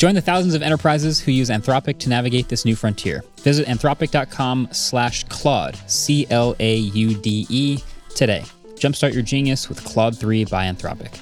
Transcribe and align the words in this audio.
Join 0.00 0.14
the 0.14 0.22
thousands 0.22 0.54
of 0.54 0.62
enterprises 0.62 1.20
who 1.20 1.30
use 1.30 1.50
Anthropic 1.50 1.98
to 1.98 2.08
navigate 2.08 2.48
this 2.48 2.64
new 2.64 2.74
frontier. 2.74 3.22
Visit 3.42 3.66
anthropic.com 3.66 4.68
slash 4.72 5.24
Claude, 5.24 5.76
C-L-A-U-D-E, 5.90 7.78
today. 8.14 8.42
Jumpstart 8.76 9.12
your 9.12 9.22
genius 9.22 9.68
with 9.68 9.84
Claude 9.84 10.16
3 10.18 10.46
by 10.46 10.64
Anthropic. 10.64 11.20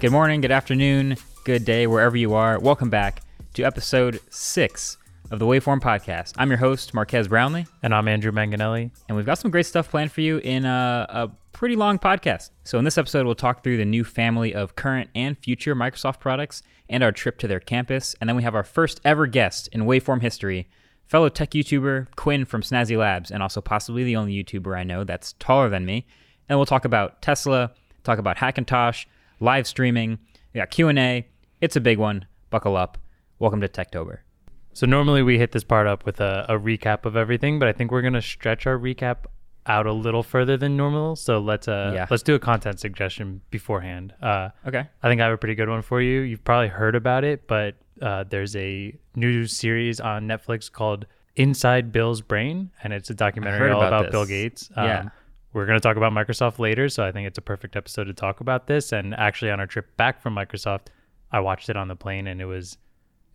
Good 0.00 0.10
morning, 0.10 0.40
good 0.40 0.50
afternoon, 0.50 1.16
good 1.44 1.64
day, 1.64 1.86
wherever 1.86 2.16
you 2.16 2.34
are. 2.34 2.58
Welcome 2.58 2.90
back 2.90 3.22
to 3.54 3.62
episode 3.62 4.18
six 4.30 4.98
of 5.30 5.38
the 5.38 5.44
Waveform 5.46 5.80
Podcast. 5.80 6.34
I'm 6.38 6.48
your 6.48 6.58
host, 6.58 6.94
Marques 6.94 7.28
Brownlee. 7.28 7.66
And 7.82 7.94
I'm 7.94 8.08
Andrew 8.08 8.32
Manganelli. 8.32 8.90
And 9.08 9.16
we've 9.16 9.26
got 9.26 9.38
some 9.38 9.50
great 9.50 9.66
stuff 9.66 9.90
planned 9.90 10.12
for 10.12 10.20
you 10.20 10.38
in 10.38 10.64
a, 10.64 11.06
a 11.08 11.30
pretty 11.52 11.76
long 11.76 11.98
podcast. 11.98 12.50
So, 12.64 12.78
in 12.78 12.84
this 12.84 12.98
episode, 12.98 13.26
we'll 13.26 13.34
talk 13.34 13.62
through 13.62 13.76
the 13.76 13.84
new 13.84 14.04
family 14.04 14.54
of 14.54 14.76
current 14.76 15.10
and 15.14 15.36
future 15.38 15.74
Microsoft 15.74 16.20
products 16.20 16.62
and 16.88 17.02
our 17.02 17.12
trip 17.12 17.38
to 17.38 17.48
their 17.48 17.60
campus. 17.60 18.14
And 18.20 18.28
then 18.28 18.36
we 18.36 18.42
have 18.42 18.54
our 18.54 18.64
first 18.64 19.00
ever 19.04 19.26
guest 19.26 19.68
in 19.72 19.82
Waveform 19.82 20.22
history, 20.22 20.68
fellow 21.06 21.28
tech 21.28 21.50
YouTuber 21.50 22.14
Quinn 22.16 22.44
from 22.44 22.62
Snazzy 22.62 22.96
Labs, 22.96 23.30
and 23.30 23.42
also 23.42 23.60
possibly 23.60 24.04
the 24.04 24.16
only 24.16 24.32
YouTuber 24.44 24.78
I 24.78 24.84
know 24.84 25.04
that's 25.04 25.32
taller 25.34 25.68
than 25.68 25.84
me. 25.86 26.06
And 26.48 26.58
we'll 26.58 26.66
talk 26.66 26.84
about 26.84 27.22
Tesla, 27.22 27.72
talk 28.04 28.18
about 28.18 28.36
Hackintosh 28.36 29.06
live 29.40 29.66
streaming, 29.66 30.18
we 30.52 30.60
got 30.60 30.70
Q&A. 30.70 31.26
It's 31.60 31.76
a 31.76 31.80
big 31.80 31.98
one. 31.98 32.26
Buckle 32.50 32.76
up. 32.76 32.98
Welcome 33.38 33.60
to 33.60 33.68
Techtober. 33.68 34.20
So 34.76 34.86
normally 34.86 35.22
we 35.22 35.38
hit 35.38 35.52
this 35.52 35.64
part 35.64 35.86
up 35.86 36.04
with 36.04 36.20
a, 36.20 36.44
a 36.50 36.58
recap 36.58 37.06
of 37.06 37.16
everything, 37.16 37.58
but 37.58 37.66
I 37.66 37.72
think 37.72 37.90
we're 37.90 38.02
going 38.02 38.12
to 38.12 38.20
stretch 38.20 38.66
our 38.66 38.78
recap 38.78 39.24
out 39.64 39.86
a 39.86 39.92
little 39.92 40.22
further 40.22 40.58
than 40.58 40.76
normal. 40.76 41.16
So 41.16 41.38
let's 41.38 41.66
uh 41.66 41.92
yeah. 41.94 42.06
let's 42.10 42.22
do 42.22 42.34
a 42.34 42.38
content 42.38 42.78
suggestion 42.78 43.40
beforehand. 43.50 44.12
Uh, 44.20 44.50
okay. 44.66 44.86
I 45.02 45.08
think 45.08 45.22
I 45.22 45.24
have 45.24 45.32
a 45.32 45.38
pretty 45.38 45.54
good 45.54 45.70
one 45.70 45.80
for 45.80 46.02
you. 46.02 46.20
You've 46.20 46.44
probably 46.44 46.68
heard 46.68 46.94
about 46.94 47.24
it, 47.24 47.48
but 47.48 47.76
uh, 48.02 48.24
there's 48.28 48.54
a 48.54 48.94
new 49.14 49.46
series 49.46 49.98
on 49.98 50.28
Netflix 50.28 50.70
called 50.70 51.06
Inside 51.36 51.90
Bill's 51.90 52.20
Brain, 52.20 52.70
and 52.84 52.92
it's 52.92 53.08
a 53.08 53.14
documentary 53.14 53.70
all 53.70 53.80
about, 53.80 54.00
about 54.02 54.12
Bill 54.12 54.26
Gates. 54.26 54.68
Um, 54.76 54.86
yeah 54.86 55.08
we're 55.54 55.64
going 55.64 55.78
to 55.78 55.82
talk 55.82 55.96
about 55.96 56.12
Microsoft 56.12 56.58
later, 56.58 56.90
so 56.90 57.02
I 57.02 57.12
think 57.12 57.26
it's 57.26 57.38
a 57.38 57.42
perfect 57.42 57.76
episode 57.76 58.04
to 58.04 58.12
talk 58.12 58.40
about 58.40 58.66
this. 58.66 58.92
And 58.92 59.14
actually, 59.14 59.50
on 59.50 59.58
our 59.58 59.66
trip 59.66 59.96
back 59.96 60.20
from 60.20 60.34
Microsoft, 60.34 60.88
I 61.32 61.40
watched 61.40 61.70
it 61.70 61.78
on 61.78 61.88
the 61.88 61.96
plane, 61.96 62.26
and 62.26 62.42
it 62.42 62.44
was 62.44 62.76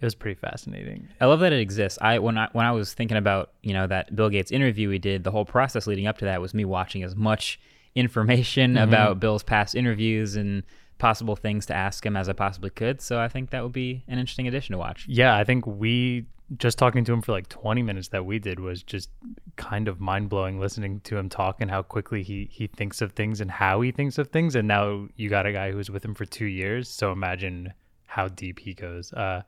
it 0.02 0.05
was 0.05 0.16
pretty 0.16 0.39
fascinating. 0.39 1.07
I 1.19 1.27
love 1.27 1.41
that 1.41 1.53
it 1.53 1.59
exists. 1.59 1.99
I 2.02 2.17
when 2.19 2.38
I 2.38 2.49
when 2.53 2.66
I 2.66 2.71
was 2.71 2.94
thinking 2.94 3.17
about 3.17 3.52
you 3.61 3.73
know 3.73 3.85
that 3.88 4.16
Bill 4.16 4.30
Gates 4.30 4.52
interview 4.52 4.89
we 4.89 4.97
did, 4.97 5.23
the 5.23 5.31
whole 5.31 5.45
process 5.45 5.85
leading 5.85 6.08
up 6.08 6.17
to 6.19 6.25
that 6.25 6.41
was 6.41 6.53
me 6.53 6.66
watching 6.66 7.03
as 7.03 7.16
much 7.16 7.59
information 7.95 8.73
mm-hmm. 8.73 8.83
about 8.83 9.19
Bill's 9.19 9.43
past 9.43 9.75
interviews 9.75 10.35
and 10.35 10.63
possible 10.97 11.35
things 11.35 11.66
to 11.67 11.75
ask 11.75 12.05
him 12.05 12.16
as 12.16 12.30
I 12.30 12.33
possibly 12.33 12.69
could. 12.69 13.02
So 13.02 13.19
I 13.19 13.27
think 13.27 13.52
that 13.52 13.63
would 13.63 13.71
be 13.73 14.03
an 14.08 14.17
interesting 14.17 14.47
addition 14.47 14.73
to 14.73 14.80
watch. 14.80 15.05
Yeah, 15.08 15.36
I 15.36 15.43
think 15.43 15.65
we 15.67 16.26
just 16.58 16.77
talking 16.77 17.03
to 17.05 17.14
him 17.14 17.21
for 17.21 17.31
like 17.31 17.47
20 17.47 17.81
minutes 17.81 18.09
that 18.09 18.26
we 18.26 18.37
did 18.37 18.59
was 18.59 18.83
just 18.83 19.09
kind 19.55 19.87
of 19.87 20.02
mind 20.02 20.30
blowing 20.30 20.59
listening 20.59 20.99
to 21.02 21.17
him 21.17 21.30
talk 21.30 21.61
and 21.61 21.71
how 21.71 21.81
quickly 21.81 22.23
he 22.23 22.49
he 22.52 22.67
thinks 22.67 23.02
of 23.02 23.14
things 23.14 23.39
and 23.39 23.49
how 23.49 23.81
he 23.81 23.92
thinks 23.92 24.17
of 24.17 24.27
things. 24.30 24.55
And 24.55 24.67
now 24.67 25.08
you 25.15 25.30
got 25.30 25.45
a 25.45 25.52
guy 25.52 25.71
who's 25.71 25.89
with 25.89 26.03
him 26.03 26.15
for 26.15 26.26
two 26.26 26.45
years, 26.45 26.89
so 26.89 27.11
imagine 27.11 27.73
how 28.05 28.27
deep 28.27 28.59
he 28.59 28.73
goes. 28.73 29.14
Uh, 29.14 29.43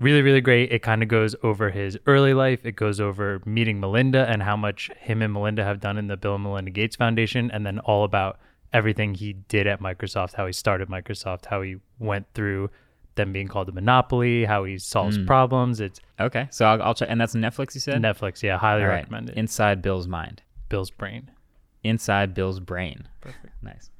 really, 0.00 0.22
really 0.22 0.40
great. 0.40 0.72
It 0.72 0.82
kind 0.82 1.02
of 1.02 1.08
goes 1.08 1.34
over 1.42 1.70
his 1.70 1.98
early 2.06 2.34
life. 2.34 2.64
It 2.64 2.76
goes 2.76 3.00
over 3.00 3.40
meeting 3.44 3.80
Melinda 3.80 4.26
and 4.28 4.42
how 4.42 4.56
much 4.56 4.90
him 4.98 5.22
and 5.22 5.32
Melinda 5.32 5.64
have 5.64 5.80
done 5.80 5.98
in 5.98 6.08
the 6.08 6.16
Bill 6.16 6.34
and 6.34 6.44
Melinda 6.44 6.70
Gates 6.70 6.96
Foundation, 6.96 7.50
and 7.50 7.64
then 7.64 7.78
all 7.80 8.04
about 8.04 8.38
everything 8.72 9.14
he 9.14 9.34
did 9.34 9.66
at 9.66 9.80
Microsoft, 9.80 10.34
how 10.34 10.46
he 10.46 10.52
started 10.52 10.88
Microsoft, 10.88 11.46
how 11.46 11.62
he 11.62 11.76
went 11.98 12.26
through 12.34 12.70
them 13.14 13.32
being 13.32 13.48
called 13.48 13.68
a 13.68 13.72
monopoly, 13.72 14.44
how 14.44 14.64
he 14.64 14.78
solves 14.78 15.18
mm. 15.18 15.26
problems. 15.26 15.80
It's 15.80 16.00
okay. 16.18 16.48
So 16.50 16.64
I'll, 16.64 16.82
I'll, 16.82 16.94
check. 16.94 17.08
And 17.10 17.20
that's 17.20 17.34
Netflix, 17.34 17.74
you 17.74 17.80
said? 17.80 18.00
Netflix, 18.00 18.42
yeah. 18.42 18.58
Highly 18.58 18.82
right. 18.82 18.96
recommend 18.96 19.30
it. 19.30 19.36
Inside 19.36 19.82
Bill's 19.82 20.08
mind. 20.08 20.42
Bill's 20.68 20.90
brain. 20.90 21.30
Inside 21.84 22.32
Bill's 22.32 22.60
brain. 22.60 23.08
Perfect. 23.20 23.54
Nice. 23.62 23.90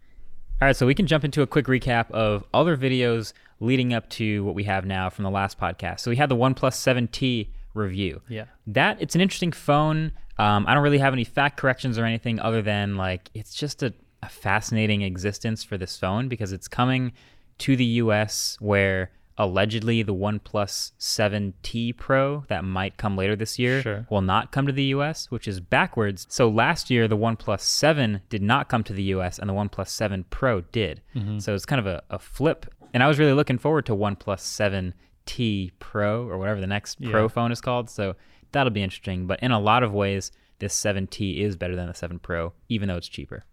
All 0.60 0.66
right, 0.66 0.76
so 0.76 0.86
we 0.86 0.94
can 0.94 1.06
jump 1.06 1.24
into 1.24 1.42
a 1.42 1.46
quick 1.46 1.66
recap 1.66 2.10
of 2.12 2.44
other 2.54 2.76
videos 2.76 3.32
leading 3.62 3.94
up 3.94 4.08
to 4.10 4.44
what 4.44 4.54
we 4.54 4.64
have 4.64 4.84
now 4.84 5.08
from 5.08 5.24
the 5.24 5.30
last 5.30 5.58
podcast. 5.58 6.00
So 6.00 6.10
we 6.10 6.16
had 6.16 6.28
the 6.28 6.36
OnePlus 6.36 6.74
7T 6.74 7.48
review. 7.74 8.20
Yeah. 8.28 8.46
That 8.66 9.00
it's 9.00 9.14
an 9.14 9.20
interesting 9.20 9.52
phone. 9.52 10.12
Um, 10.38 10.66
I 10.66 10.74
don't 10.74 10.82
really 10.82 10.98
have 10.98 11.12
any 11.12 11.24
fact 11.24 11.58
corrections 11.58 11.98
or 11.98 12.04
anything 12.04 12.40
other 12.40 12.62
than 12.62 12.96
like 12.96 13.30
it's 13.34 13.54
just 13.54 13.82
a, 13.82 13.94
a 14.22 14.28
fascinating 14.28 15.02
existence 15.02 15.62
for 15.62 15.78
this 15.78 15.96
phone 15.96 16.28
because 16.28 16.52
it's 16.52 16.68
coming 16.68 17.12
to 17.58 17.76
the 17.76 17.84
US 17.84 18.56
where 18.60 19.10
allegedly 19.38 20.02
the 20.02 20.14
OnePlus 20.14 20.92
7T 20.98 21.96
Pro 21.96 22.44
that 22.48 22.64
might 22.64 22.96
come 22.96 23.16
later 23.16 23.34
this 23.34 23.58
year 23.58 23.82
sure. 23.82 24.06
will 24.10 24.20
not 24.20 24.52
come 24.52 24.66
to 24.66 24.72
the 24.72 24.84
US, 24.84 25.30
which 25.30 25.48
is 25.48 25.60
backwards. 25.60 26.26
So 26.28 26.48
last 26.48 26.90
year 26.90 27.08
the 27.08 27.16
OnePlus 27.16 27.60
7 27.60 28.22
did 28.28 28.42
not 28.42 28.68
come 28.68 28.84
to 28.84 28.92
the 28.92 29.04
US 29.04 29.38
and 29.38 29.48
the 29.48 29.54
OnePlus 29.54 29.88
7 29.88 30.24
Pro 30.30 30.60
did. 30.60 31.00
Mm-hmm. 31.14 31.38
So 31.38 31.54
it's 31.54 31.66
kind 31.66 31.80
of 31.80 31.86
a, 31.86 32.02
a, 32.10 32.18
flip 32.18 32.66
and 32.92 33.02
I 33.02 33.08
was 33.08 33.18
really 33.18 33.32
looking 33.32 33.58
forward 33.58 33.86
to 33.86 33.94
OnePlus 33.94 34.92
7T 35.26 35.72
Pro 35.78 36.28
or 36.28 36.38
whatever 36.38 36.60
the 36.60 36.66
next 36.66 37.00
yeah. 37.00 37.10
Pro 37.10 37.28
phone 37.28 37.52
is 37.52 37.60
called. 37.60 37.90
So 37.90 38.16
that'll 38.52 38.72
be 38.72 38.82
interesting. 38.82 39.26
But 39.26 39.40
in 39.40 39.50
a 39.50 39.60
lot 39.60 39.82
of 39.82 39.92
ways, 39.92 40.32
this 40.58 40.80
7T 40.80 41.40
is 41.40 41.56
better 41.56 41.76
than 41.76 41.88
the 41.88 41.94
7 41.94 42.18
Pro, 42.18 42.52
even 42.68 42.88
though 42.88 42.96
it's 42.96 43.08
cheaper. 43.08 43.44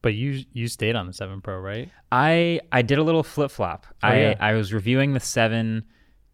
But 0.00 0.14
you 0.14 0.44
you 0.52 0.68
stayed 0.68 0.94
on 0.94 1.06
the 1.06 1.12
7 1.12 1.40
Pro, 1.40 1.58
right? 1.58 1.90
I 2.12 2.60
I 2.70 2.82
did 2.82 2.98
a 2.98 3.02
little 3.02 3.22
flip 3.22 3.50
flop. 3.50 3.86
Oh, 4.02 4.08
I 4.08 4.20
yeah. 4.20 4.34
I 4.38 4.52
was 4.54 4.72
reviewing 4.72 5.12
the 5.12 5.20
7 5.20 5.84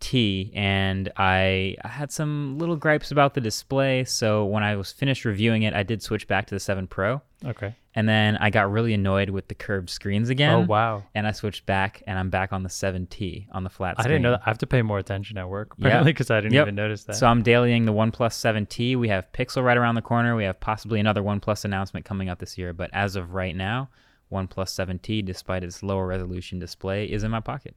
T 0.05 0.53
and 0.55 1.11
I 1.17 1.77
had 1.83 2.13
some 2.13 2.59
little 2.59 2.77
gripes 2.77 3.11
about 3.11 3.33
the 3.33 3.41
display. 3.41 4.05
So 4.05 4.45
when 4.45 4.63
I 4.63 4.77
was 4.77 4.93
finished 4.93 5.25
reviewing 5.25 5.63
it, 5.63 5.73
I 5.73 5.83
did 5.83 6.03
switch 6.03 6.29
back 6.29 6.47
to 6.49 6.55
the 6.55 6.61
7 6.61 6.87
Pro. 6.87 7.23
Okay. 7.43 7.75
And 7.95 8.07
then 8.07 8.37
I 8.37 8.51
got 8.51 8.71
really 8.71 8.93
annoyed 8.93 9.31
with 9.31 9.49
the 9.49 9.55
curved 9.55 9.89
screens 9.89 10.29
again. 10.29 10.55
Oh 10.55 10.61
wow! 10.61 11.05
And 11.15 11.27
I 11.27 11.33
switched 11.33 11.65
back, 11.65 12.03
and 12.07 12.19
I'm 12.19 12.29
back 12.29 12.53
on 12.53 12.65
the 12.65 12.69
7T 12.69 13.47
on 13.53 13.65
the 13.65 13.71
flat. 13.71 13.95
Screen. 13.95 14.05
I 14.05 14.09
didn't 14.09 14.23
know. 14.23 14.31
That. 14.33 14.43
I 14.45 14.51
have 14.51 14.59
to 14.59 14.67
pay 14.67 14.83
more 14.83 14.99
attention 14.99 15.39
at 15.39 15.49
work 15.49 15.75
apparently 15.79 16.13
because 16.13 16.29
yep. 16.29 16.37
I 16.37 16.41
didn't 16.41 16.55
yep. 16.55 16.65
even 16.65 16.75
notice 16.75 17.05
that. 17.05 17.17
So 17.17 17.27
I'm 17.27 17.43
dailying 17.43 17.87
the 17.87 17.93
OnePlus 17.93 18.35
7T. 18.35 18.97
We 18.97 19.09
have 19.09 19.31
Pixel 19.33 19.65
right 19.65 19.77
around 19.77 19.95
the 19.95 20.03
corner. 20.03 20.37
We 20.37 20.45
have 20.45 20.61
possibly 20.61 21.01
another 21.01 21.23
OnePlus 21.23 21.65
announcement 21.65 22.05
coming 22.05 22.29
up 22.29 22.41
this 22.41 22.59
year, 22.59 22.73
but 22.73 22.91
as 22.93 23.17
of 23.17 23.33
right 23.33 23.57
now, 23.57 23.89
OnePlus 24.31 24.69
7T, 24.69 25.25
despite 25.25 25.63
its 25.63 25.83
lower 25.83 26.07
resolution 26.07 26.59
display, 26.59 27.07
is 27.07 27.23
in 27.23 27.31
my 27.31 27.41
pocket. 27.41 27.77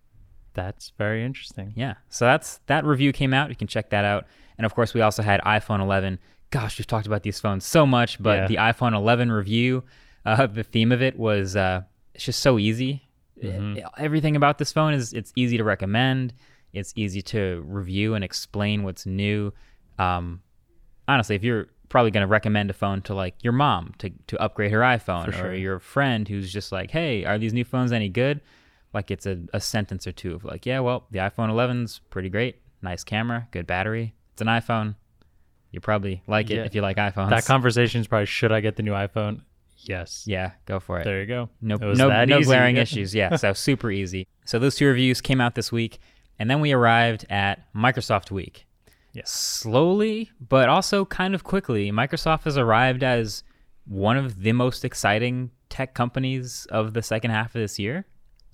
That's 0.57 0.91
very 0.97 1.23
interesting. 1.23 1.71
Yeah. 1.75 1.93
So 2.09 2.25
that's 2.25 2.59
that 2.65 2.83
review 2.83 3.13
came 3.13 3.31
out. 3.31 3.49
You 3.49 3.55
can 3.55 3.67
check 3.67 3.91
that 3.91 4.03
out. 4.03 4.25
And 4.57 4.65
of 4.65 4.73
course, 4.73 4.95
we 4.95 5.01
also 5.01 5.21
had 5.21 5.39
iPhone 5.41 5.81
11. 5.81 6.17
Gosh, 6.49 6.79
we've 6.79 6.87
talked 6.87 7.05
about 7.05 7.21
these 7.21 7.39
phones 7.39 7.63
so 7.63 7.85
much, 7.85 8.21
but 8.21 8.39
yeah. 8.39 8.47
the 8.47 8.55
iPhone 8.55 8.95
11 8.95 9.31
review, 9.31 9.83
uh, 10.25 10.47
the 10.47 10.63
theme 10.63 10.91
of 10.91 11.03
it 11.03 11.17
was 11.17 11.55
uh, 11.55 11.83
it's 12.15 12.25
just 12.25 12.39
so 12.39 12.57
easy. 12.57 13.03
Mm-hmm. 13.41 13.77
It, 13.77 13.83
everything 13.99 14.35
about 14.35 14.57
this 14.57 14.71
phone 14.71 14.93
is 14.93 15.13
it's 15.13 15.31
easy 15.35 15.57
to 15.57 15.63
recommend. 15.63 16.33
It's 16.73 16.91
easy 16.95 17.21
to 17.21 17.63
review 17.67 18.15
and 18.15 18.23
explain 18.23 18.81
what's 18.81 19.05
new. 19.05 19.53
Um, 19.99 20.41
honestly, 21.07 21.35
if 21.35 21.43
you're 21.43 21.67
probably 21.89 22.09
going 22.09 22.21
to 22.21 22.27
recommend 22.27 22.71
a 22.71 22.73
phone 22.73 23.03
to 23.03 23.13
like 23.13 23.35
your 23.43 23.53
mom 23.53 23.93
to, 23.99 24.09
to 24.25 24.41
upgrade 24.41 24.71
her 24.71 24.79
iPhone 24.79 25.31
sure. 25.33 25.49
or 25.49 25.53
your 25.53 25.79
friend 25.79 26.27
who's 26.27 26.51
just 26.51 26.71
like, 26.71 26.89
hey, 26.89 27.25
are 27.25 27.37
these 27.37 27.53
new 27.53 27.63
phones 27.63 27.91
any 27.91 28.09
good? 28.09 28.41
Like 28.97 29.11
it's 29.11 29.27
a, 29.27 29.37
a 29.53 29.61
sentence 29.61 30.07
or 30.07 30.11
two 30.11 30.33
of 30.33 30.43
like, 30.43 30.65
yeah, 30.65 30.79
well, 30.79 31.05
the 31.11 31.19
iPhone 31.19 31.49
11's 31.49 32.01
pretty 32.09 32.29
great. 32.29 32.55
Nice 32.81 33.03
camera, 33.03 33.47
good 33.51 33.67
battery. 33.67 34.15
It's 34.33 34.41
an 34.41 34.47
iPhone. 34.47 34.95
You 35.69 35.81
probably 35.81 36.23
like 36.25 36.49
it 36.49 36.55
yeah. 36.55 36.63
if 36.63 36.73
you 36.73 36.81
like 36.81 36.97
iPhones. 36.97 37.29
That 37.29 37.45
conversation 37.45 38.01
is 38.01 38.07
probably, 38.07 38.25
should 38.25 38.51
I 38.51 38.59
get 38.59 38.75
the 38.75 38.81
new 38.81 38.93
iPhone? 38.93 39.41
Yes. 39.77 40.23
Yeah, 40.25 40.53
go 40.65 40.79
for 40.79 40.99
it. 40.99 41.03
There 41.03 41.21
you 41.21 41.27
go. 41.27 41.47
No, 41.61 41.75
no, 41.75 42.25
no 42.25 42.41
glaring 42.41 42.77
issues. 42.85 43.13
Yeah, 43.13 43.35
so 43.35 43.53
super 43.53 43.91
easy. 43.91 44.27
So 44.45 44.57
those 44.57 44.75
two 44.75 44.87
reviews 44.87 45.21
came 45.21 45.39
out 45.39 45.53
this 45.53 45.71
week, 45.71 45.99
and 46.39 46.49
then 46.49 46.59
we 46.59 46.71
arrived 46.71 47.27
at 47.29 47.71
Microsoft 47.75 48.31
Week. 48.31 48.65
Yes. 49.13 49.29
Slowly, 49.29 50.31
but 50.41 50.69
also 50.69 51.05
kind 51.05 51.35
of 51.35 51.43
quickly, 51.43 51.91
Microsoft 51.91 52.45
has 52.45 52.57
arrived 52.57 53.03
as 53.03 53.43
one 53.85 54.17
of 54.17 54.41
the 54.41 54.53
most 54.53 54.83
exciting 54.83 55.51
tech 55.69 55.93
companies 55.93 56.65
of 56.71 56.95
the 56.95 57.03
second 57.03 57.29
half 57.29 57.53
of 57.53 57.61
this 57.61 57.77
year. 57.77 58.07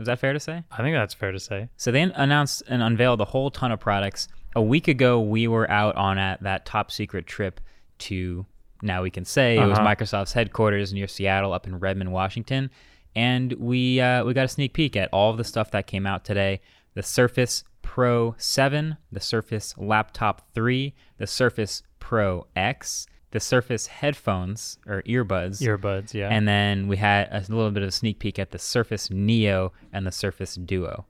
Is 0.03 0.07
that 0.07 0.19
fair 0.19 0.33
to 0.33 0.39
say? 0.39 0.63
I 0.71 0.77
think 0.83 0.95
that's 0.95 1.13
fair 1.13 1.31
to 1.31 1.39
say. 1.39 1.69
So 1.77 1.91
they 1.91 2.01
announced 2.01 2.63
and 2.67 2.81
unveiled 2.83 3.21
a 3.21 3.25
whole 3.25 3.49
ton 3.51 3.71
of 3.71 3.79
products. 3.79 4.27
A 4.55 4.61
week 4.61 4.87
ago, 4.87 5.19
we 5.19 5.47
were 5.47 5.69
out 5.69 5.95
on 5.95 6.17
at 6.17 6.43
that 6.43 6.65
top 6.65 6.91
secret 6.91 7.25
trip 7.25 7.59
to 7.99 8.45
now 8.81 9.01
we 9.01 9.09
can 9.09 9.25
say 9.25 9.57
it 9.57 9.65
was 9.65 9.79
Uh-huh. 9.79 9.87
Microsoft's 9.87 10.33
headquarters 10.33 10.93
near 10.93 11.07
Seattle, 11.07 11.53
up 11.53 11.65
in 11.67 11.79
Redmond, 11.79 12.11
Washington, 12.11 12.69
and 13.15 13.53
we 13.53 14.01
uh, 14.01 14.23
we 14.25 14.33
got 14.33 14.45
a 14.45 14.49
sneak 14.49 14.73
peek 14.73 14.95
at 14.97 15.09
all 15.13 15.31
of 15.31 15.37
the 15.37 15.43
stuff 15.43 15.71
that 15.71 15.87
came 15.87 16.05
out 16.05 16.25
today: 16.25 16.59
the 16.93 17.01
Surface 17.03 17.63
Pro 17.81 18.35
7, 18.37 18.97
the 19.11 19.19
Surface 19.21 19.73
Laptop 19.77 20.47
3, 20.53 20.93
the 21.17 21.27
Surface 21.27 21.83
Pro 21.99 22.45
X, 22.55 23.07
the 23.33 23.39
Surface 23.39 23.87
headphones 23.87 24.77
or 24.87 25.01
earbuds, 25.03 25.61
Earbuds, 25.61 26.13
yeah. 26.13 26.29
and 26.29 26.47
then 26.47 26.87
we 26.87 26.97
had 26.97 27.27
a 27.31 27.39
little 27.49 27.71
bit 27.71 27.83
of 27.83 27.89
a 27.89 27.91
sneak 27.91 28.19
peek 28.19 28.39
at 28.39 28.51
the 28.51 28.59
Surface 28.59 29.09
Neo 29.09 29.73
and 29.91 30.07
the 30.07 30.11
Surface 30.11 30.55
Duo. 30.55 31.05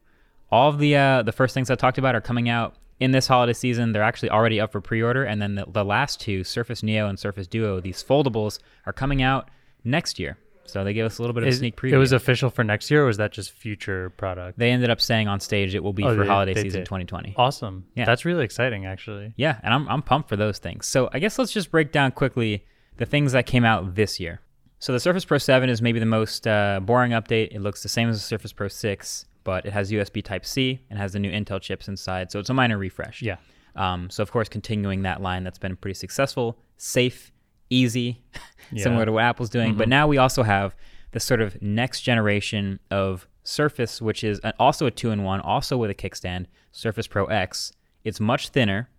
All 0.50 0.70
of 0.70 0.80
the 0.80 0.96
uh, 0.96 1.22
the 1.22 1.32
first 1.32 1.54
things 1.54 1.70
I 1.70 1.76
talked 1.76 1.98
about 1.98 2.16
are 2.16 2.22
coming 2.22 2.50
out 2.50 2.76
in 3.00 3.12
this 3.12 3.28
holiday 3.28 3.54
season. 3.54 3.92
They're 3.92 4.02
actually 4.02 4.30
already 4.30 4.60
up 4.60 4.72
for 4.72 4.82
pre-order, 4.82 5.24
and 5.24 5.42
then 5.42 5.56
the, 5.56 5.66
the 5.68 5.84
last 5.84 6.22
two, 6.22 6.44
Surface 6.44 6.82
Neo 6.82 7.08
and 7.08 7.20
Surface 7.20 7.48
Duo, 7.48 7.80
these 7.80 8.04
foldables 8.04 8.60
are 8.86 8.94
coming 8.94 9.22
out 9.22 9.50
next 9.84 10.18
year. 10.18 10.38
So 10.66 10.84
they 10.84 10.94
gave 10.94 11.06
us 11.06 11.18
a 11.20 11.22
little 11.22 11.34
bit 11.34 11.44
of 11.44 11.50
a 11.50 11.52
sneak 11.54 11.76
preview. 11.76 11.94
It 11.94 11.98
was 11.98 12.12
official 12.14 12.50
for 12.50 12.64
next 12.64 12.90
year, 12.90 13.04
or 13.04 13.08
was 13.08 13.18
that 13.18 13.32
just 13.32 13.52
future 13.52 14.10
product? 14.12 14.58
they 14.58 14.72
ended 14.72 14.90
up 14.90 15.02
saying 15.02 15.28
on 15.28 15.40
stage 15.40 15.76
it 15.76 15.84
will 15.84 15.94
be 15.94 16.04
Oh, 16.04 16.16
for 16.16 16.24
they- 16.24 16.28
holiday 16.28 16.54
they 16.54 16.62
season 16.64 16.82
did. 16.82 16.86
2020. 16.86 17.34
Awesome. 17.38 17.86
Yeah. 17.96 18.06
That's 18.06 18.24
really 18.26 18.44
exciting, 18.46 18.86
actually. 18.86 19.34
Yeah, 19.36 19.60
and 19.64 19.74
I'm 19.74 19.88
I'm 19.90 20.02
pumped 20.02 20.30
for 20.30 20.36
those 20.38 20.60
things. 20.60 20.86
So 20.88 21.10
I 21.14 21.20
guess 21.20 21.38
let's 21.38 21.52
just 21.52 21.70
break 21.70 21.92
down 21.92 22.12
quickly 22.12 22.66
the 22.98 23.06
things 23.06 23.34
that 23.34 23.46
came 23.46 23.66
out 23.66 23.96
this 23.96 24.20
year. 24.20 24.40
So 24.80 24.94
the 24.94 25.00
Surface 25.00 25.26
Pro 25.26 25.38
7 25.38 25.70
is 25.70 25.82
maybe 25.82 26.00
the 26.00 26.06
most 26.06 26.46
uh, 26.48 26.80
boring 26.82 27.12
update. 27.12 27.50
It 27.52 27.60
looks 27.62 27.84
the 27.84 27.90
same 27.90 28.10
as 28.10 28.18
the 28.18 28.24
Surface 28.26 28.52
Pro 28.54 28.68
6, 28.68 29.26
but 29.44 29.66
it 29.66 29.74
has 29.74 29.92
USB 29.92 30.24
Type 30.24 30.46
C 30.46 30.80
and 30.90 30.98
has 31.00 31.14
the 31.14 31.20
new 31.20 31.32
Intel 31.32 31.62
chips 31.62 31.88
inside. 31.88 32.32
So 32.32 32.40
it's 32.40 32.50
a 32.50 32.54
minor 32.54 32.78
refresh. 32.78 33.22
Yeah. 33.22 33.38
Um, 33.76 34.10
so 34.10 34.22
of 34.24 34.32
course, 34.32 34.48
continuing 34.50 35.02
that 35.04 35.22
line 35.22 35.44
that's 35.44 35.58
been 35.58 35.76
pretty 35.76 35.96
successful, 35.96 36.58
safe, 36.78 37.32
easy, 37.74 38.22
similar 38.78 39.06
to 39.06 39.12
what 39.12 39.24
Apple's 39.24 39.50
doing. 39.50 39.76
But 39.76 39.90
now 39.90 40.08
we 40.08 40.18
also 40.18 40.44
have 40.44 40.76
the 41.12 41.20
sort 41.20 41.42
of 41.42 41.62
next 41.62 42.02
generation 42.02 42.80
of 42.92 43.28
Surface, 43.44 44.02
which 44.02 44.24
is 44.24 44.40
an, 44.40 44.54
also 44.58 44.86
a 44.86 44.92
two-in-one, 44.92 45.42
also 45.42 45.78
with 45.78 45.90
a 45.90 45.94
kickstand, 45.94 46.46
Surface 46.72 47.08
Pro 47.08 47.26
X. 47.26 47.74
It's 48.04 48.20
much 48.20 48.50
thinner. 48.50 48.90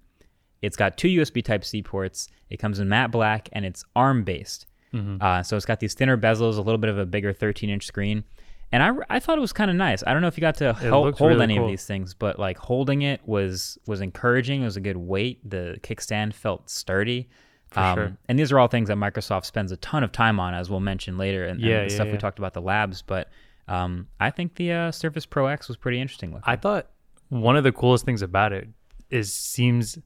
It's 0.60 0.76
got 0.76 0.96
two 0.96 1.08
USB 1.08 1.42
Type 1.42 1.64
C 1.64 1.82
ports. 1.82 2.28
It 2.50 2.58
comes 2.58 2.78
in 2.78 2.88
matte 2.88 3.10
black 3.10 3.48
and 3.52 3.64
it's 3.64 3.84
ARM 3.96 4.24
based. 4.24 4.66
Uh, 5.20 5.42
so 5.42 5.56
it's 5.56 5.66
got 5.66 5.80
these 5.80 5.94
thinner 5.94 6.16
bezels, 6.16 6.56
a 6.56 6.60
little 6.60 6.78
bit 6.78 6.88
of 6.90 6.98
a 6.98 7.06
bigger 7.06 7.32
13 7.32 7.68
inch 7.68 7.84
screen. 7.86 8.22
And 8.70 8.82
I, 8.82 8.90
I 9.16 9.20
thought 9.20 9.38
it 9.38 9.40
was 9.40 9.52
kind 9.52 9.70
of 9.70 9.76
nice. 9.76 10.02
I 10.06 10.12
don't 10.12 10.22
know 10.22 10.28
if 10.28 10.36
you 10.36 10.40
got 10.40 10.56
to 10.56 10.72
hel- 10.72 11.12
hold 11.12 11.20
really 11.20 11.42
any 11.42 11.56
cool. 11.56 11.64
of 11.64 11.70
these 11.70 11.84
things, 11.84 12.14
but 12.14 12.38
like 12.38 12.58
holding 12.58 13.02
it 13.02 13.20
was 13.26 13.78
was 13.86 14.00
encouraging. 14.00 14.62
It 14.62 14.64
was 14.64 14.76
a 14.76 14.80
good 14.80 14.96
weight. 14.96 15.38
The 15.48 15.78
kickstand 15.82 16.34
felt 16.34 16.70
sturdy. 16.70 17.28
Um, 17.76 17.96
sure. 17.96 18.16
And 18.28 18.38
these 18.38 18.52
are 18.52 18.58
all 18.58 18.68
things 18.68 18.88
that 18.88 18.96
Microsoft 18.96 19.44
spends 19.44 19.72
a 19.72 19.76
ton 19.78 20.04
of 20.04 20.12
time 20.12 20.38
on, 20.40 20.54
as 20.54 20.70
we'll 20.70 20.80
mention 20.80 21.18
later, 21.18 21.44
and, 21.44 21.52
and 21.52 21.62
the 21.62 21.68
yeah, 21.68 21.88
stuff 21.88 22.08
we 22.08 22.18
talked 22.18 22.38
about 22.38 22.54
the 22.54 22.62
labs. 22.62 23.02
But 23.02 23.28
um, 23.68 24.08
I 24.20 24.30
think 24.30 24.56
the 24.56 24.72
uh, 24.72 24.92
Surface 24.92 25.26
Pro 25.26 25.46
X 25.46 25.68
was 25.68 25.76
pretty 25.76 26.00
interesting. 26.00 26.30
Looking. 26.30 26.44
I 26.46 26.56
thought 26.56 26.88
one 27.28 27.56
of 27.56 27.64
the 27.64 27.72
coolest 27.72 28.04
things 28.04 28.22
about 28.22 28.52
it 28.52 28.68
is 29.10 29.32
seems 29.32 29.98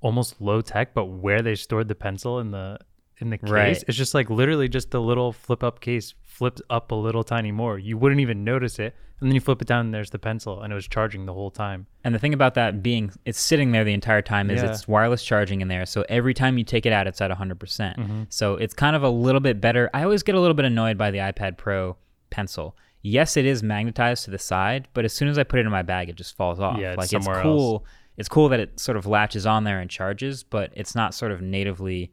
almost 0.00 0.40
low 0.40 0.60
tech, 0.60 0.94
but 0.94 1.06
where 1.06 1.42
they 1.42 1.54
stored 1.54 1.88
the 1.88 1.94
pencil 1.94 2.38
in 2.38 2.50
the 2.50 2.78
in 3.18 3.30
the 3.30 3.38
case, 3.38 3.50
Right. 3.50 3.84
it's 3.88 3.96
just 3.96 4.14
like 4.14 4.28
literally 4.30 4.68
just 4.68 4.90
the 4.90 5.00
little 5.00 5.32
flip 5.32 5.62
up 5.64 5.80
case 5.80 6.14
flips 6.22 6.60
up 6.68 6.90
a 6.92 6.94
little 6.94 7.24
tiny 7.24 7.50
more. 7.52 7.78
You 7.78 7.96
wouldn't 7.96 8.20
even 8.20 8.44
notice 8.44 8.78
it, 8.78 8.94
and 9.20 9.28
then 9.30 9.34
you 9.34 9.40
flip 9.40 9.62
it 9.62 9.68
down, 9.68 9.86
and 9.86 9.94
there's 9.94 10.10
the 10.10 10.18
pencil, 10.18 10.60
and 10.60 10.70
it 10.70 10.76
was 10.76 10.86
charging 10.86 11.24
the 11.24 11.32
whole 11.32 11.50
time. 11.50 11.86
And 12.04 12.14
the 12.14 12.18
thing 12.18 12.34
about 12.34 12.52
that 12.54 12.82
being 12.82 13.10
it's 13.24 13.40
sitting 13.40 13.72
there 13.72 13.84
the 13.84 13.94
entire 13.94 14.20
time 14.20 14.50
is 14.50 14.62
Yeah. 14.62 14.70
it's 14.70 14.86
wireless 14.86 15.24
charging 15.24 15.62
in 15.62 15.68
there. 15.68 15.86
So 15.86 16.04
every 16.10 16.34
time 16.34 16.58
you 16.58 16.64
take 16.64 16.84
it 16.84 16.92
out, 16.92 17.06
it's 17.06 17.20
at 17.22 17.30
100%. 17.30 17.58
percent 17.58 17.98
Mm-hmm. 17.98 18.22
So 18.28 18.56
it's 18.56 18.74
kind 18.74 18.94
of 18.94 19.02
a 19.02 19.08
little 19.08 19.40
bit 19.40 19.60
better. 19.62 19.88
I 19.94 20.02
always 20.02 20.22
get 20.22 20.34
a 20.34 20.40
little 20.40 20.54
bit 20.54 20.66
annoyed 20.66 20.98
by 20.98 21.10
the 21.10 21.18
iPad 21.18 21.56
Pro 21.56 21.96
pencil. 22.28 22.76
Yes, 23.00 23.36
it 23.38 23.46
is 23.46 23.62
magnetized 23.62 24.24
to 24.26 24.30
the 24.30 24.38
side, 24.38 24.88
but 24.92 25.04
as 25.06 25.12
soon 25.14 25.28
as 25.28 25.38
I 25.38 25.44
put 25.44 25.60
it 25.60 25.64
in 25.64 25.70
my 25.72 25.82
bag, 25.82 26.08
it 26.10 26.16
just 26.16 26.36
falls 26.36 26.58
off. 26.60 26.78
Yeah, 26.78 26.90
it's 26.90 26.98
like 26.98 27.12
it's 27.12 27.24
somewhere 27.24 27.40
cool. 27.42 27.86
It's 28.18 28.28
cool 28.28 28.48
that 28.50 28.60
it 28.60 28.78
sort 28.80 28.96
of 28.98 29.06
latches 29.06 29.46
on 29.46 29.64
there 29.64 29.78
and 29.78 29.88
charges, 29.88 30.42
but 30.42 30.70
it's 30.74 30.94
not 30.94 31.14
sort 31.14 31.32
of 31.32 31.40
natively 31.40 32.12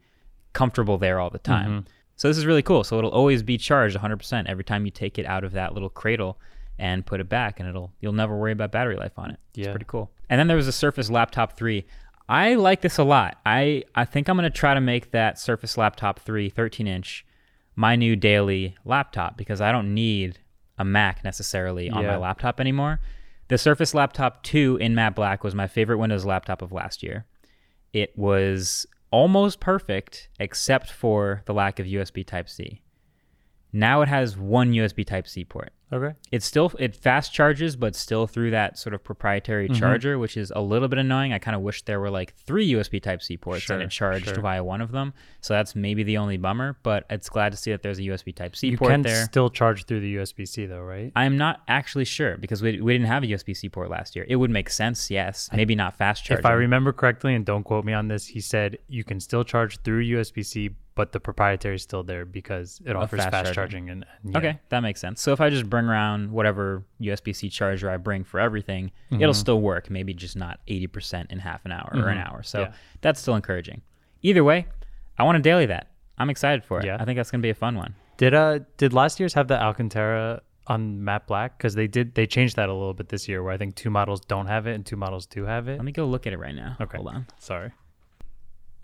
comfortable 0.54 0.96
there 0.96 1.20
all 1.20 1.28
the 1.30 1.38
time. 1.38 1.70
Mm-hmm. 1.70 1.86
So 2.16 2.28
this 2.28 2.38
is 2.38 2.46
really 2.46 2.62
cool. 2.62 2.84
So 2.84 2.96
it'll 2.98 3.10
always 3.10 3.42
be 3.42 3.58
charged 3.58 3.96
100% 3.96 4.46
every 4.48 4.64
time 4.64 4.84
you 4.86 4.90
take 4.90 5.18
it 5.18 5.26
out 5.26 5.44
of 5.44 5.52
that 5.52 5.74
little 5.74 5.90
cradle 5.90 6.38
and 6.78 7.04
put 7.04 7.20
it 7.20 7.28
back 7.28 7.60
and 7.60 7.68
it'll 7.68 7.92
you'll 8.00 8.12
never 8.12 8.36
worry 8.36 8.52
about 8.52 8.72
battery 8.72 8.96
life 8.96 9.18
on 9.18 9.30
it. 9.30 9.38
It's 9.54 9.66
Yeah. 9.66 9.72
pretty 9.72 9.86
cool. 9.86 10.10
And 10.30 10.38
then 10.38 10.46
there 10.46 10.56
was 10.56 10.66
a 10.68 10.72
Surface 10.72 11.10
Laptop 11.10 11.56
3. 11.56 11.84
I 12.28 12.54
like 12.54 12.80
this 12.80 12.96
a 12.98 13.04
lot. 13.04 13.38
I 13.44 13.84
I 13.94 14.04
think 14.06 14.28
I'm 14.28 14.36
going 14.36 14.50
to 14.50 14.56
try 14.58 14.74
to 14.74 14.80
make 14.80 15.10
that 15.10 15.38
Surface 15.38 15.76
Laptop 15.76 16.20
3 16.20 16.50
13-inch 16.50 17.26
my 17.76 17.96
new 17.96 18.14
daily 18.16 18.76
laptop 18.84 19.36
because 19.36 19.60
I 19.60 19.72
don't 19.72 19.92
need 19.92 20.38
a 20.78 20.84
Mac 20.84 21.22
necessarily 21.24 21.90
on 21.90 22.04
my 22.06 22.16
laptop 22.16 22.60
anymore. 22.60 23.00
The 23.48 23.58
Surface 23.58 23.92
Laptop 23.94 24.42
2 24.44 24.78
in 24.80 24.94
matte 24.94 25.14
black 25.14 25.44
was 25.44 25.54
my 25.54 25.66
favorite 25.66 25.98
Windows 25.98 26.24
laptop 26.24 26.62
of 26.62 26.72
last 26.72 27.02
year. 27.02 27.26
It 27.92 28.16
was 28.16 28.86
almost 29.14 29.60
perfect 29.60 30.28
except 30.40 30.90
for 30.90 31.42
the 31.46 31.54
lack 31.54 31.78
of 31.78 31.86
USB 31.86 32.26
Type 32.26 32.48
C. 32.48 32.82
Now 33.76 34.02
it 34.02 34.08
has 34.08 34.36
one 34.38 34.70
USB 34.72 35.04
Type 35.04 35.26
C 35.26 35.44
port. 35.44 35.72
Okay. 35.92 36.14
It's 36.32 36.46
still 36.46 36.72
it 36.78 36.94
fast 36.96 37.32
charges, 37.32 37.76
but 37.76 37.94
still 37.94 38.26
through 38.26 38.50
that 38.52 38.78
sort 38.78 38.94
of 38.94 39.04
proprietary 39.04 39.68
Mm-hmm. 39.68 39.78
charger, 39.78 40.18
which 40.18 40.36
is 40.36 40.52
a 40.54 40.60
little 40.60 40.88
bit 40.88 40.98
annoying. 40.98 41.32
I 41.32 41.38
kind 41.38 41.54
of 41.54 41.60
wish 41.62 41.82
there 41.82 42.00
were 42.00 42.10
like 42.10 42.34
three 42.34 42.70
USB 42.72 43.00
Type 43.02 43.20
C 43.22 43.36
ports 43.36 43.68
and 43.70 43.82
it 43.82 43.90
charged 43.90 44.26
sure. 44.26 44.40
via 44.40 44.62
one 44.64 44.80
of 44.80 44.90
them. 44.92 45.12
So 45.40 45.54
that's 45.54 45.74
maybe 45.76 46.02
the 46.04 46.16
only 46.18 46.36
bummer, 46.36 46.78
but 46.82 47.04
it's 47.10 47.28
glad 47.28 47.50
to 47.52 47.58
see 47.58 47.70
that 47.72 47.82
there's 47.82 47.98
a 47.98 48.02
USB 48.02 48.34
Type 48.34 48.56
C 48.56 48.68
You 48.68 48.78
port 48.78 48.90
can 48.92 49.02
there. 49.02 49.24
still 49.24 49.50
charge 49.50 49.84
through 49.86 50.00
the 50.00 50.16
USB 50.16 50.46
C 50.48 50.66
though, 50.66 50.80
right? 50.82 51.12
I'm 51.16 51.36
not 51.36 51.60
actually 51.68 52.04
sure 52.06 52.36
because 52.38 52.62
we, 52.62 52.80
we 52.80 52.92
didn't 52.94 53.08
have 53.08 53.22
a 53.22 53.26
USB 53.26 53.56
C 53.56 53.68
port 53.68 53.90
last 53.90 54.16
year. 54.16 54.24
It 54.28 54.36
would 54.36 54.50
make 54.50 54.70
sense, 54.70 55.10
yes. 55.10 55.48
Maybe 55.52 55.74
not 55.74 55.96
fast 55.96 56.24
charging. 56.24 56.40
If 56.40 56.46
I 56.46 56.52
remember 56.52 56.92
correctly, 56.92 57.34
and 57.34 57.44
don't 57.44 57.62
quote 57.64 57.84
me 57.84 57.92
on 57.92 58.08
this, 58.08 58.26
he 58.26 58.40
said 58.40 58.78
you 58.88 59.04
can 59.04 59.20
still 59.20 59.44
charge 59.44 59.78
through 59.82 60.04
USB 60.04 60.44
C, 60.44 60.70
but 60.96 61.12
the 61.12 61.18
proprietary 61.20 61.74
is 61.74 61.82
still 61.82 62.02
there 62.04 62.24
because 62.24 62.80
it 62.86 62.94
offers 62.94 63.18
fast 63.20 63.30
fast, 63.30 63.54
charging. 63.54 63.86
charging. 63.86 63.90
and, 63.90 64.06
and 64.22 64.32
yeah. 64.32 64.38
Okay, 64.38 64.58
that 64.68 64.80
makes 64.80 65.00
sense. 65.00 65.20
So 65.20 65.32
if 65.32 65.40
I 65.40 65.50
just 65.50 65.68
bring 65.68 65.86
around 65.86 66.30
whatever 66.30 66.84
USB 67.00 67.34
C 67.34 67.48
charger 67.48 67.90
I 67.90 67.96
bring 67.96 68.22
for 68.24 68.38
everything, 68.40 68.92
Mm-hmm. 69.10 69.22
it'll 69.22 69.34
still 69.34 69.60
work. 69.60 69.90
Maybe 69.90 70.14
just 70.14 70.36
not 70.36 70.60
80% 70.68 71.30
in 71.32 71.38
half 71.40 71.64
an 71.64 71.72
hour 71.72 71.90
or 71.94 72.08
an 72.08 72.18
hour. 72.18 72.42
So 72.42 72.60
Yeah. 72.60 72.72
that's 73.00 73.20
still 73.20 73.34
encouraging. 73.34 73.82
Either 74.22 74.44
way, 74.44 74.66
I 75.18 75.24
want 75.24 75.36
to 75.36 75.42
daily 75.42 75.66
that. 75.66 75.88
I'm 76.16 76.30
excited 76.30 76.64
for 76.64 76.78
it. 76.80 76.86
Yeah. 76.86 76.96
I 77.00 77.04
think 77.04 77.16
that's 77.16 77.30
going 77.30 77.40
to 77.40 77.46
be 77.46 77.50
a 77.50 77.54
fun 77.54 77.76
one. 77.76 77.94
Did 78.16 78.32
uh 78.32 78.60
did 78.76 78.92
last 78.92 79.18
year's 79.18 79.34
have 79.34 79.48
the 79.48 79.60
Alcantara 79.60 80.40
on 80.68 81.02
matte 81.02 81.26
black? 81.26 81.58
Because 81.58 81.74
they 81.74 81.88
did 81.88 82.14
they 82.14 82.26
changed 82.28 82.54
that 82.54 82.68
a 82.68 82.72
little 82.72 82.94
bit 82.94 83.08
this 83.08 83.28
year, 83.28 83.42
where 83.42 83.52
I 83.52 83.56
think 83.56 83.74
two 83.74 83.90
models 83.90 84.20
don't 84.20 84.46
have 84.46 84.68
it 84.68 84.74
and 84.74 84.86
two 84.86 84.94
models 84.96 85.26
do 85.26 85.44
have 85.44 85.66
it. 85.66 85.74
Let 85.74 85.84
me 85.84 85.90
go 85.90 86.06
look 86.06 86.26
at 86.28 86.32
it 86.32 86.38
right 86.38 86.54
now. 86.54 86.76
Okay. 86.80 86.96
Hold 86.96 87.08
on. 87.08 87.26
Sorry. 87.40 87.72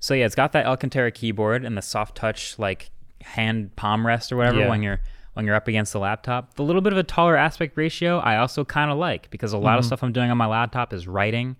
So 0.00 0.14
yeah, 0.14 0.26
it's 0.26 0.34
got 0.34 0.52
that 0.52 0.66
Alcantara 0.66 1.10
keyboard 1.12 1.64
and 1.64 1.76
the 1.76 1.82
soft 1.82 2.16
touch 2.16 2.58
like 2.58 2.90
hand 3.22 3.76
palm 3.76 4.06
rest 4.06 4.32
or 4.32 4.36
whatever 4.36 4.60
Yeah. 4.60 4.68
when 4.68 4.82
you're 4.82 5.00
when 5.34 5.46
you're 5.46 5.54
up 5.54 5.68
against 5.68 5.92
the 5.92 6.00
laptop. 6.00 6.54
The 6.54 6.62
little 6.64 6.82
bit 6.82 6.92
of 6.92 6.98
a 6.98 7.02
taller 7.04 7.36
aspect 7.36 7.76
ratio 7.76 8.18
I 8.18 8.38
also 8.38 8.64
kind 8.64 8.90
of 8.90 8.98
like 8.98 9.30
because 9.30 9.52
a 9.52 9.58
lot 9.58 9.72
Mm-hmm. 9.72 9.78
of 9.78 9.84
stuff 9.84 10.02
I'm 10.02 10.12
doing 10.12 10.30
on 10.30 10.36
my 10.38 10.46
laptop 10.46 10.92
is 10.92 11.06
writing. 11.06 11.56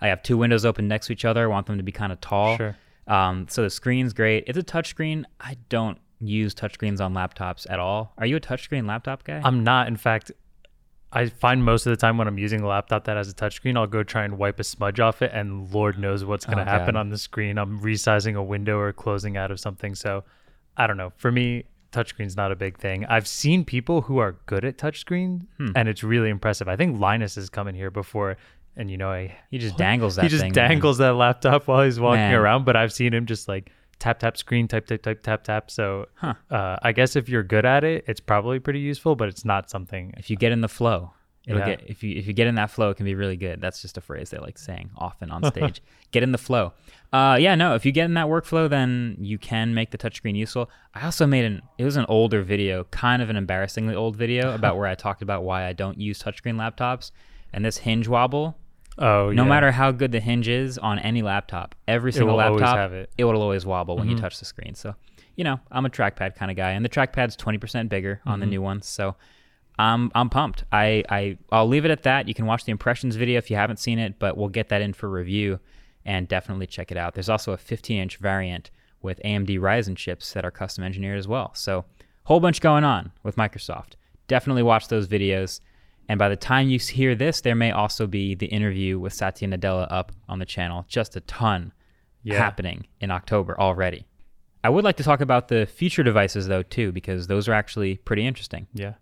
I 0.00 0.08
have 0.08 0.22
two 0.22 0.36
windows 0.36 0.64
open 0.64 0.88
next 0.88 1.06
to 1.06 1.12
each 1.12 1.24
other. 1.24 1.44
I 1.44 1.46
want 1.46 1.66
them 1.66 1.76
to 1.76 1.84
be 1.84 1.92
kind 1.92 2.12
of 2.12 2.20
tall. 2.20 2.56
Sure. 2.56 2.76
Um, 3.06 3.46
so 3.48 3.62
the 3.62 3.70
screen's 3.70 4.12
great. 4.12 4.44
It's 4.48 4.58
a 4.58 4.62
touchscreen. 4.62 5.24
I 5.40 5.56
don't 5.68 5.98
use 6.20 6.54
touchscreens 6.54 7.00
on 7.00 7.14
laptops 7.14 7.66
at 7.70 7.78
all. 7.78 8.12
Are 8.18 8.26
you 8.26 8.36
a 8.36 8.40
touchscreen 8.40 8.86
laptop 8.88 9.22
guy? 9.24 9.40
I'm 9.44 9.62
not. 9.62 9.86
In 9.88 9.96
fact, 9.96 10.32
I 11.14 11.26
find 11.26 11.62
most 11.64 11.84
of 11.86 11.90
the 11.90 11.96
time 11.96 12.16
when 12.16 12.26
I'm 12.26 12.38
using 12.38 12.62
a 12.62 12.66
laptop 12.66 13.04
that 13.04 13.16
has 13.18 13.28
a 13.28 13.34
touchscreen, 13.34 13.76
I'll 13.76 13.86
go 13.86 14.02
try 14.02 14.24
and 14.24 14.38
wipe 14.38 14.58
a 14.58 14.64
smudge 14.64 14.98
off 14.98 15.20
it, 15.22 15.30
and 15.34 15.70
Lord 15.72 15.98
knows 15.98 16.24
what's 16.24 16.46
going 16.46 16.56
to 16.58 16.62
Oh, 16.64 16.66
happen 16.66 16.94
God. 16.94 17.00
on 17.00 17.08
the 17.10 17.18
screen. 17.18 17.58
I'm 17.58 17.80
resizing 17.80 18.34
a 18.34 18.42
window 18.42 18.78
or 18.78 18.92
closing 18.92 19.36
out 19.36 19.50
of 19.50 19.60
something. 19.60 19.94
So 19.94 20.24
I 20.76 20.86
don't 20.86 20.96
know. 20.96 21.12
For 21.18 21.30
me, 21.30 21.64
touchscreen's 21.92 22.34
not 22.36 22.50
a 22.50 22.56
big 22.56 22.78
thing. 22.78 23.04
I've 23.04 23.26
seen 23.28 23.64
people 23.66 24.00
who 24.02 24.16
are 24.18 24.36
good 24.46 24.64
at 24.64 24.78
touchscreen, 24.78 25.42
Hmm. 25.58 25.72
and 25.76 25.86
it's 25.88 26.02
really 26.02 26.30
impressive. 26.30 26.66
I 26.66 26.76
think 26.76 26.98
Linus 26.98 27.34
has 27.34 27.50
come 27.50 27.68
in 27.68 27.74
here 27.74 27.90
before, 27.90 28.38
and 28.74 28.90
you 28.90 28.96
know, 28.96 29.10
I 29.10 29.36
he 29.50 29.58
just 29.58 29.76
dangles 29.86 30.16
that 30.16 30.22
he 30.22 30.28
just 30.30 30.40
thing. 30.42 30.52
man. 30.54 30.70
dangles 30.70 30.96
that 30.98 31.12
laptop 31.14 31.68
while 31.68 31.82
he's 31.84 32.00
walking 32.00 32.20
Man. 32.20 32.34
around. 32.34 32.64
But 32.64 32.76
I've 32.76 32.92
seen 32.92 33.12
him 33.12 33.26
just 33.26 33.48
like 33.48 33.70
tap 34.02 34.18
tap 34.18 34.36
screen, 34.36 34.66
type 34.68 34.86
type 34.86 35.02
type 35.02 35.22
tap 35.22 35.44
tap. 35.44 35.70
So 35.70 36.06
Huh. 36.16 36.34
uh, 36.50 36.76
I 36.82 36.90
guess 36.92 37.16
if 37.16 37.28
you're 37.28 37.44
good 37.44 37.64
at 37.64 37.84
it, 37.84 38.04
it's 38.08 38.20
probably 38.20 38.58
pretty 38.58 38.80
useful. 38.80 39.14
But 39.16 39.28
it's 39.28 39.44
not 39.44 39.70
something. 39.70 40.12
If 40.16 40.28
you 40.30 40.36
get 40.36 40.52
in 40.52 40.60
the 40.60 40.68
flow, 40.68 41.12
It'll 41.44 41.58
Yeah. 41.58 41.74
get 41.74 41.90
if 41.90 42.04
you 42.04 42.16
if 42.16 42.28
you 42.28 42.32
get 42.32 42.46
in 42.46 42.54
that 42.54 42.70
flow, 42.70 42.90
it 42.90 42.96
can 42.98 43.04
be 43.04 43.16
really 43.16 43.36
good. 43.36 43.60
That's 43.60 43.82
just 43.82 43.98
a 43.98 44.00
phrase 44.00 44.30
they 44.30 44.38
like 44.38 44.58
saying 44.58 44.90
often 44.96 45.32
on 45.32 45.42
stage. 45.54 45.82
get 46.12 46.22
in 46.22 46.30
the 46.30 46.38
flow. 46.38 46.72
Uh, 47.12 47.36
yeah, 47.40 47.56
no. 47.56 47.74
If 47.74 47.84
you 47.84 47.90
get 47.90 48.04
in 48.04 48.14
that 48.14 48.28
workflow, 48.28 48.70
then 48.70 49.16
you 49.18 49.38
can 49.38 49.74
make 49.74 49.90
the 49.90 49.98
touchscreen 49.98 50.36
useful. 50.36 50.70
I 50.94 51.04
also 51.04 51.26
made 51.26 51.44
an 51.44 51.60
it 51.78 51.84
was 51.84 51.96
an 51.96 52.06
older 52.08 52.42
video, 52.42 52.84
kind 52.84 53.20
of 53.22 53.28
an 53.28 53.36
embarrassingly 53.36 53.94
old 53.96 54.14
video 54.16 54.54
about 54.54 54.76
where 54.78 54.86
I 54.86 54.94
talked 54.94 55.20
about 55.20 55.42
why 55.42 55.66
I 55.66 55.72
don't 55.72 55.98
use 55.98 56.22
touchscreen 56.22 56.56
laptops. 56.64 57.10
And 57.52 57.64
this 57.64 57.78
hinge 57.78 58.06
wobble, 58.06 58.56
Oh, 58.98 59.30
no 59.30 59.42
yeah. 59.44 59.48
matter 59.48 59.72
how 59.72 59.90
good 59.92 60.12
the 60.12 60.20
hinge 60.20 60.48
is 60.48 60.76
on 60.78 60.98
any 60.98 61.22
laptop, 61.22 61.74
every 61.88 62.12
single 62.12 62.36
laptop, 62.36 62.76
have 62.76 62.92
it. 62.92 63.10
it 63.16 63.24
will 63.24 63.40
always 63.40 63.64
wobble 63.64 63.96
when 63.96 64.08
you 64.08 64.16
Mhm. 64.16 64.20
touch 64.20 64.38
the 64.38 64.44
screen. 64.44 64.74
So, 64.74 64.94
you 65.36 65.44
know, 65.44 65.60
I'm 65.70 65.86
a 65.86 65.90
trackpad 65.90 66.34
kind 66.34 66.50
of 66.50 66.56
guy, 66.56 66.72
and 66.72 66.84
the 66.84 66.88
trackpad's 66.90 67.36
20% 67.36 67.88
bigger 67.88 68.20
on 68.26 68.34
Mm-hmm. 68.34 68.40
the 68.40 68.46
new 68.46 68.62
ones. 68.62 68.86
So, 68.86 69.16
I'm 69.78 70.12
I'm 70.14 70.28
pumped. 70.28 70.64
I 70.70 71.02
I 71.08 71.38
I'll 71.50 71.66
leave 71.66 71.86
it 71.86 71.90
at 71.90 72.02
that. 72.02 72.28
You 72.28 72.34
can 72.34 72.44
watch 72.44 72.64
the 72.64 72.70
impressions 72.72 73.16
video 73.16 73.38
if 73.38 73.50
you 73.50 73.56
haven't 73.56 73.78
seen 73.78 73.98
it, 73.98 74.18
but 74.18 74.36
we'll 74.36 74.50
get 74.50 74.68
that 74.68 74.82
in 74.82 74.92
for 74.92 75.08
review, 75.08 75.58
and 76.04 76.28
definitely 76.28 76.66
check 76.66 76.90
it 76.92 76.98
out. 76.98 77.14
There's 77.14 77.30
also 77.30 77.52
a 77.52 77.56
15-inch 77.56 78.18
variant 78.18 78.70
with 79.00 79.18
AMD 79.24 79.58
Ryzen 79.58 79.96
chips 79.96 80.32
that 80.34 80.44
are 80.44 80.50
custom 80.50 80.84
engineered 80.84 81.18
as 81.18 81.26
well. 81.26 81.52
So, 81.54 81.86
whole 82.24 82.38
bunch 82.38 82.60
going 82.60 82.84
on 82.84 83.12
with 83.22 83.36
Microsoft. 83.36 83.94
Definitely 84.28 84.62
watch 84.62 84.88
those 84.88 85.08
videos. 85.08 85.60
And 86.08 86.18
by 86.18 86.28
the 86.28 86.36
time 86.36 86.68
you 86.68 86.78
hear 86.78 87.14
this, 87.14 87.40
there 87.40 87.54
may 87.54 87.70
also 87.70 88.06
be 88.06 88.34
the 88.34 88.46
interview 88.46 88.98
with 88.98 89.12
Satya 89.12 89.48
Nadella 89.48 89.86
up 89.90 90.12
on 90.28 90.38
the 90.38 90.44
channel. 90.46 90.84
Just 90.88 91.16
a 91.16 91.20
ton 91.20 91.72
Yeah. 92.22 92.38
happening 92.38 92.86
in 93.00 93.10
October 93.10 93.58
already. 93.58 94.06
I 94.64 94.68
would 94.70 94.84
like 94.84 94.96
to 94.98 95.02
talk 95.02 95.20
about 95.20 95.48
the 95.48 95.66
future 95.66 96.02
devices 96.02 96.46
though 96.48 96.62
too, 96.62 96.92
because 96.92 97.26
those 97.26 97.48
are 97.48 97.52
actually 97.52 97.96
pretty 97.96 98.26
interesting. 98.26 98.66
Yeah. 98.74 98.94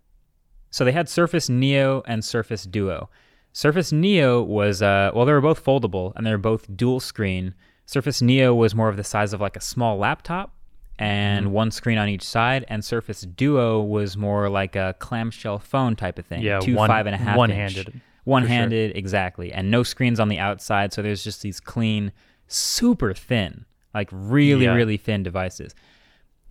So 0.69 0.85
they 0.85 0.91
had 0.91 1.09
Surface 1.09 1.49
Neo 1.49 2.01
and 2.07 2.23
Surface 2.23 2.63
Duo. 2.63 3.09
Surface 3.53 3.91
Neo 3.91 4.41
was 4.41 4.81
uh, 4.81 5.11
well, 5.13 5.25
they 5.25 5.33
were 5.33 5.41
both 5.41 5.63
foldable 5.63 6.13
and 6.15 6.25
they 6.25 6.31
were 6.31 6.37
both 6.37 6.65
dual 6.77 6.99
screen. 6.99 7.53
Surface 7.85 8.21
Neo 8.21 8.55
was 8.55 8.73
more 8.73 8.87
of 8.89 8.95
the 8.95 9.03
size 9.03 9.33
of 9.33 9.41
like 9.41 9.57
a 9.57 9.61
small 9.61 9.97
laptop 9.97 10.55
and 10.99 11.45
mm-hmm. 11.45 11.53
one 11.53 11.71
screen 11.71 11.97
on 11.97 12.09
each 12.09 12.23
side, 12.23 12.65
and 12.67 12.83
Surface 12.83 13.21
Duo 13.21 13.81
was 13.81 14.17
more 14.17 14.49
like 14.49 14.75
a 14.75 14.95
clamshell 14.99 15.59
phone 15.59 15.95
type 15.95 16.19
of 16.19 16.25
thing. 16.25 16.41
Yeah, 16.41 16.59
two 16.59 16.75
one- 16.75 16.87
five 16.87 17.05
and 17.05 17.15
a 17.15 17.17
half 17.17 17.37
one-handed, 17.37 17.87
inch. 17.89 18.01
one-handed 18.23 18.95
exactly, 18.95 19.51
and 19.51 19.71
no 19.71 19.83
screens 19.83 20.19
on 20.19 20.29
the 20.29 20.37
outside. 20.39 20.93
So 20.93 21.01
there's 21.01 21.23
just 21.23 21.41
these 21.41 21.59
clean, 21.59 22.11
super 22.47 23.13
thin, 23.13 23.65
like 23.93 24.09
really 24.11 24.65
Yeah. 24.65 24.73
really 24.73 24.97
thin 24.97 25.23
devices. 25.23 25.73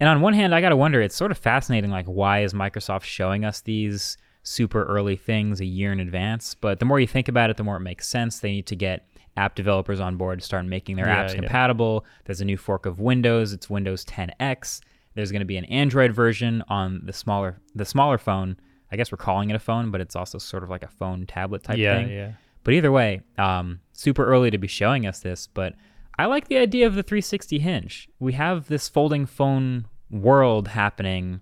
And 0.01 0.09
on 0.09 0.23
one 0.23 0.33
hand, 0.33 0.55
I 0.55 0.61
gotta 0.63 0.77
wonder, 0.77 1.03
it's 1.03 1.15
sort 1.15 1.31
of 1.31 1.39
fascinating, 1.39 1.91
like 1.91 2.07
why 2.07 2.43
is 2.43 2.55
Microsoft 2.55 3.05
showing 3.05 3.45
us 3.45 3.61
these 3.61 4.17
super 4.43 4.85
early 4.85 5.17
things 5.17 5.61
a 5.61 5.67
year 5.67 5.93
in 5.93 6.01
advance? 6.01 6.55
But 6.55 6.79
the 6.79 6.87
more 6.87 6.99
you 6.99 7.07
think 7.07 7.29
about 7.29 7.51
it, 7.51 7.59
the 7.59 7.65
more 7.65 7.77
it 7.77 7.81
makes 7.81 8.09
sense. 8.09 8.39
They 8.41 8.51
need 8.51 8.67
to 8.69 8.77
get 8.77 9.07
app 9.37 9.55
developers 9.55 10.01
on 10.01 10.17
board 10.17 10.41
to 10.41 10.45
start 10.45 10.65
making 10.67 10.97
their 10.97 11.07
Yeah, 11.07 11.25
apps 11.25 11.29
yeah. 11.31 11.37
compatible. 11.37 12.05
There's 12.25 12.41
a 12.41 12.45
new 12.45 12.57
fork 12.57 12.85
of 12.87 13.01
Windows. 13.01 13.53
It's 13.53 13.71
Windows 13.71 14.05
10X. 14.05 14.81
There's 15.15 15.31
going 15.33 15.41
to 15.41 15.47
be 15.47 15.57
an 15.57 15.65
Android 15.67 16.13
version 16.13 16.63
on 16.69 17.01
the 17.05 17.13
smaller 17.13 17.59
the 17.75 17.85
smaller 17.85 18.19
phone. 18.19 18.57
I 18.93 18.97
guess 18.97 19.13
we're 19.13 19.19
calling 19.19 19.51
it 19.51 19.55
a 19.57 19.61
phone, 19.61 19.91
but 19.91 20.01
it's 20.01 20.17
also 20.17 20.39
sort 20.39 20.63
of 20.65 20.71
like 20.71 20.83
a 20.83 20.89
phone 20.89 21.27
tablet 21.27 21.63
type 21.63 21.79
yeah, 21.79 21.99
thing. 21.99 22.11
yeah. 22.11 22.33
But 22.65 22.75
either 22.75 22.91
way, 22.93 23.23
um, 23.39 23.81
super 23.93 24.25
early 24.27 24.51
to 24.51 24.59
be 24.59 24.67
showing 24.67 25.07
us 25.07 25.21
this, 25.21 25.47
but 25.47 25.75
I 26.19 26.27
like 26.27 26.49
the 26.49 26.59
idea 26.59 26.87
of 26.87 26.95
the 26.97 27.03
360 27.03 27.59
hinge. 27.61 28.09
We 28.19 28.33
have 28.35 28.67
this 28.67 28.89
folding 28.89 29.27
phone 29.27 29.87
world 30.11 30.69
happening, 30.69 31.41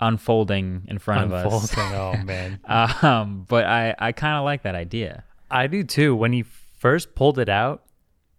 unfolding 0.00 0.84
in 0.88 0.98
front 0.98 1.24
of 1.24 1.32
us. 1.32 1.70
Unfolding. 1.70 1.94
Oh 1.94 2.16
man. 2.24 2.60
um, 3.02 3.44
but 3.48 3.64
I, 3.66 3.94
I 3.98 4.12
kind 4.12 4.36
of 4.36 4.44
like 4.44 4.62
that 4.62 4.74
idea. 4.74 5.24
I 5.50 5.66
do 5.66 5.84
too. 5.84 6.14
When 6.16 6.32
he 6.32 6.44
first 6.76 7.14
pulled 7.14 7.38
it 7.38 7.48
out, 7.48 7.84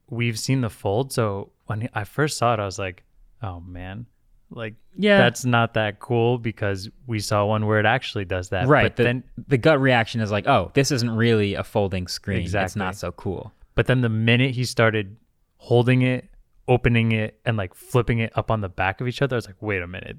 we've 0.10 0.40
seen 0.40 0.62
the 0.62 0.70
fold. 0.70 1.12
So 1.12 1.52
when 1.66 1.90
I 1.94 2.04
first 2.04 2.38
saw 2.38 2.54
it, 2.54 2.60
I 2.60 2.66
was 2.66 2.80
like, 2.80 3.04
"Oh 3.42 3.60
man, 3.60 4.06
like 4.50 4.76
Yeah. 4.96 5.18
that's 5.18 5.44
not 5.46 5.74
that 5.74 6.00
cool." 6.00 6.38
Because 6.38 6.90
we 7.06 7.20
saw 7.20 7.46
one 7.46 7.66
where 7.66 7.80
it 7.80 7.86
actually 7.86 8.26
does 8.26 8.50
that. 8.50 8.68
right. 8.68 8.84
But 8.84 8.96
the, 8.96 9.04
then, 9.04 9.24
the 9.48 9.58
gut 9.58 9.80
reaction 9.82 10.22
is 10.22 10.32
like, 10.32 10.48
oh, 10.48 10.72
this 10.74 10.92
isn't 10.92 11.12
really 11.12 11.56
a 11.56 11.64
folding 11.64 12.08
screen. 12.08 12.38
It's 12.40 12.48
Exactly. 12.48 12.80
not 12.80 12.96
so 12.96 13.12
cool. 13.12 13.52
but 13.76 13.86
then 13.88 14.02
the 14.02 14.10
minute 14.10 14.52
he 14.56 14.64
started 14.66 15.18
holding 15.58 16.02
it, 16.02 16.30
opening 16.68 17.12
it, 17.12 17.40
and 17.46 17.58
like 17.58 17.74
flipping 17.76 18.20
it 18.20 18.32
up 18.36 18.50
on 18.52 18.62
the 18.62 18.70
back 18.70 19.02
of 19.02 19.08
each 19.08 19.22
other, 19.22 19.36
I 19.36 19.38
was 19.38 19.46
like, 19.48 19.62
"Wait 19.62 19.82
a 19.82 19.88
minute, 19.88 20.18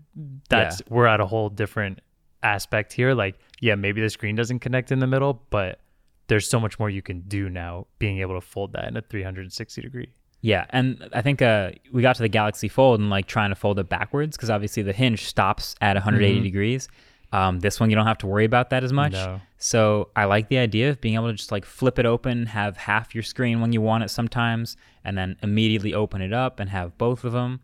that's 0.49 0.83
we're 0.89 1.07
at 1.07 1.21
a 1.21 1.27
whole 1.27 1.49
different 1.49 2.01
aspect 2.43 2.93
here." 2.93 3.15
Like, 3.15 3.37
yeah, 3.61 3.75
maybe 3.75 4.01
the 4.01 4.11
screen 4.11 4.37
doesn't 4.37 4.59
connect 4.61 4.93
in 4.93 4.99
the 5.01 5.07
middle, 5.07 5.43
but 5.51 5.81
there's 6.29 6.49
so 6.49 6.61
much 6.61 6.79
more 6.79 6.89
you 6.89 7.03
can 7.03 7.21
do 7.23 7.49
now 7.51 7.87
being 7.99 8.19
able 8.21 8.35
to 8.35 8.41
fold 8.47 8.73
that 8.75 8.85
in 8.89 8.97
a 8.97 9.03
360 9.03 9.83
degree. 9.83 10.13
Yeah, 10.41 10.67
and 10.71 11.09
I 11.13 11.21
think 11.23 11.43
uh, 11.43 11.73
we 11.93 12.01
got 12.01 12.15
to 12.17 12.23
the 12.23 12.29
Galaxy 12.29 12.69
Fold 12.69 13.01
and 13.01 13.11
like 13.11 13.27
trying 13.27 13.51
to 13.51 13.57
fold 13.57 13.79
it 13.81 13.89
backwards 13.89 14.37
because 14.37 14.51
obviously 14.51 14.83
the 14.85 14.93
hinge 14.93 15.25
stops 15.25 15.75
at 15.81 15.97
180 15.97 16.39
Mhm. 16.39 16.43
degrees. 16.45 16.89
Um, 17.33 17.59
this 17.61 17.79
one 17.81 17.91
you 17.91 17.97
don't 17.97 18.07
have 18.07 18.19
to 18.19 18.27
worry 18.27 18.45
about 18.47 18.71
that 18.71 18.85
as 18.85 18.93
much. 18.93 19.13
No. 19.13 19.41
So 19.59 20.09
I 20.17 20.25
like 20.27 20.49
the 20.49 20.59
idea 20.59 20.91
of 20.91 21.01
being 21.01 21.15
able 21.17 21.27
to 21.27 21.35
just 21.35 21.51
like 21.53 21.65
flip 21.65 21.99
it 21.99 22.07
open, 22.07 22.47
have 22.47 22.77
half 22.77 23.15
your 23.15 23.23
screen 23.25 23.61
when 23.61 23.73
you 23.73 23.81
want 23.83 24.05
it 24.05 24.09
sometimes, 24.11 24.77
and 25.05 25.19
then 25.19 25.37
immediately 25.43 25.93
open 25.93 26.23
it 26.23 26.33
up 26.33 26.61
and 26.61 26.71
have 26.71 26.97
both 26.97 27.25
of 27.25 27.33
them. 27.33 27.61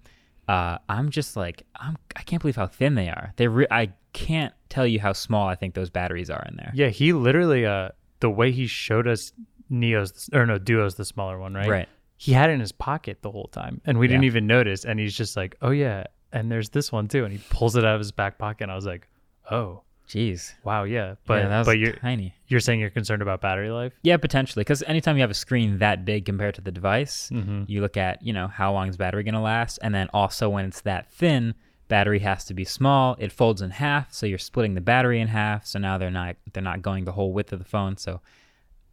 Uh, 0.48 0.76
I'm 0.88 1.08
just 1.10 1.36
like 1.36 1.62
I'm 1.76 1.96
I 2.16 2.22
can't 2.22 2.42
believe 2.42 2.56
how 2.56 2.66
thin 2.66 2.94
they 2.96 3.08
are. 3.08 3.32
They 3.36 3.46
re- 3.48 3.66
I 3.70 3.92
can't 4.12 4.52
tell 4.68 4.86
you 4.86 5.00
how 5.00 5.12
small 5.14 5.48
I 5.48 5.54
think 5.54 5.74
those 5.74 5.88
batteries 5.90 6.28
are 6.28 6.44
in 6.48 6.56
there. 6.56 6.72
Yeah, 6.74 6.88
he 6.88 7.12
literally 7.14 7.64
uh 7.64 7.90
the 8.20 8.30
way 8.30 8.50
he 8.52 8.66
showed 8.66 9.06
us 9.08 9.32
Neo's 9.70 10.28
or 10.32 10.46
no 10.46 10.58
Duo's 10.58 10.94
the 10.96 11.04
smaller 11.04 11.38
one, 11.38 11.54
right? 11.54 11.68
Right. 11.68 11.88
He 12.16 12.32
had 12.32 12.50
it 12.50 12.54
in 12.54 12.60
his 12.60 12.72
pocket 12.72 13.18
the 13.22 13.30
whole 13.30 13.48
time, 13.48 13.80
and 13.84 13.98
we 13.98 14.06
didn't 14.08 14.24
even 14.24 14.46
notice. 14.46 14.84
And 14.84 14.98
he's 15.00 15.16
just 15.16 15.36
like, 15.36 15.56
"Oh 15.60 15.70
yeah," 15.70 16.04
and 16.32 16.50
there's 16.50 16.70
this 16.70 16.92
one 16.92 17.08
too, 17.08 17.24
and 17.24 17.32
he 17.32 17.40
pulls 17.50 17.76
it 17.76 17.84
out 17.84 17.94
of 17.94 18.00
his 18.00 18.12
back 18.12 18.38
pocket. 18.38 18.62
And 18.64 18.72
I 18.72 18.76
was 18.76 18.86
like, 18.86 19.08
"Oh 19.50 19.82
Jeez. 20.08 20.54
wow, 20.64 20.84
yeah." 20.84 21.16
But 21.26 21.42
yeah, 21.42 21.62
but 21.64 21.78
you're 21.78 21.92
tiny. 21.94 22.32
you're 22.46 22.60
saying 22.60 22.78
you're 22.80 22.90
concerned 22.90 23.20
about 23.20 23.40
battery 23.40 23.70
life? 23.70 23.92
Yeah, 24.02 24.16
potentially. 24.16 24.60
Because 24.60 24.82
anytime 24.84 25.16
you 25.16 25.22
have 25.22 25.30
a 25.30 25.34
screen 25.34 25.78
that 25.78 26.04
big 26.04 26.24
compared 26.24 26.54
to 26.54 26.60
the 26.60 26.70
device, 26.72 27.30
Mm-hmm. 27.32 27.64
you 27.66 27.80
look 27.80 27.96
at, 27.96 28.22
you 28.22 28.32
know, 28.32 28.46
how 28.48 28.72
long 28.72 28.88
is 28.88 28.96
battery 28.96 29.24
going 29.24 29.34
to 29.34 29.40
last? 29.40 29.78
And 29.82 29.94
then 29.94 30.08
also 30.14 30.48
when 30.48 30.64
it's 30.66 30.82
that 30.82 31.10
thin, 31.10 31.54
battery 31.88 32.18
has 32.20 32.44
to 32.46 32.54
be 32.54 32.64
small. 32.64 33.16
It 33.18 33.32
folds 33.32 33.62
in 33.62 33.70
half, 33.70 34.12
so 34.12 34.26
you're 34.26 34.38
splitting 34.38 34.74
the 34.74 34.80
battery 34.80 35.20
in 35.20 35.28
half. 35.28 35.66
So 35.66 35.78
now 35.78 35.98
they're 35.98 36.10
not 36.10 36.36
they're 36.52 36.62
not 36.62 36.82
going 36.82 37.04
the 37.04 37.12
whole 37.12 37.32
width 37.32 37.52
of 37.52 37.58
the 37.58 37.64
phone. 37.64 37.96
So, 37.96 38.20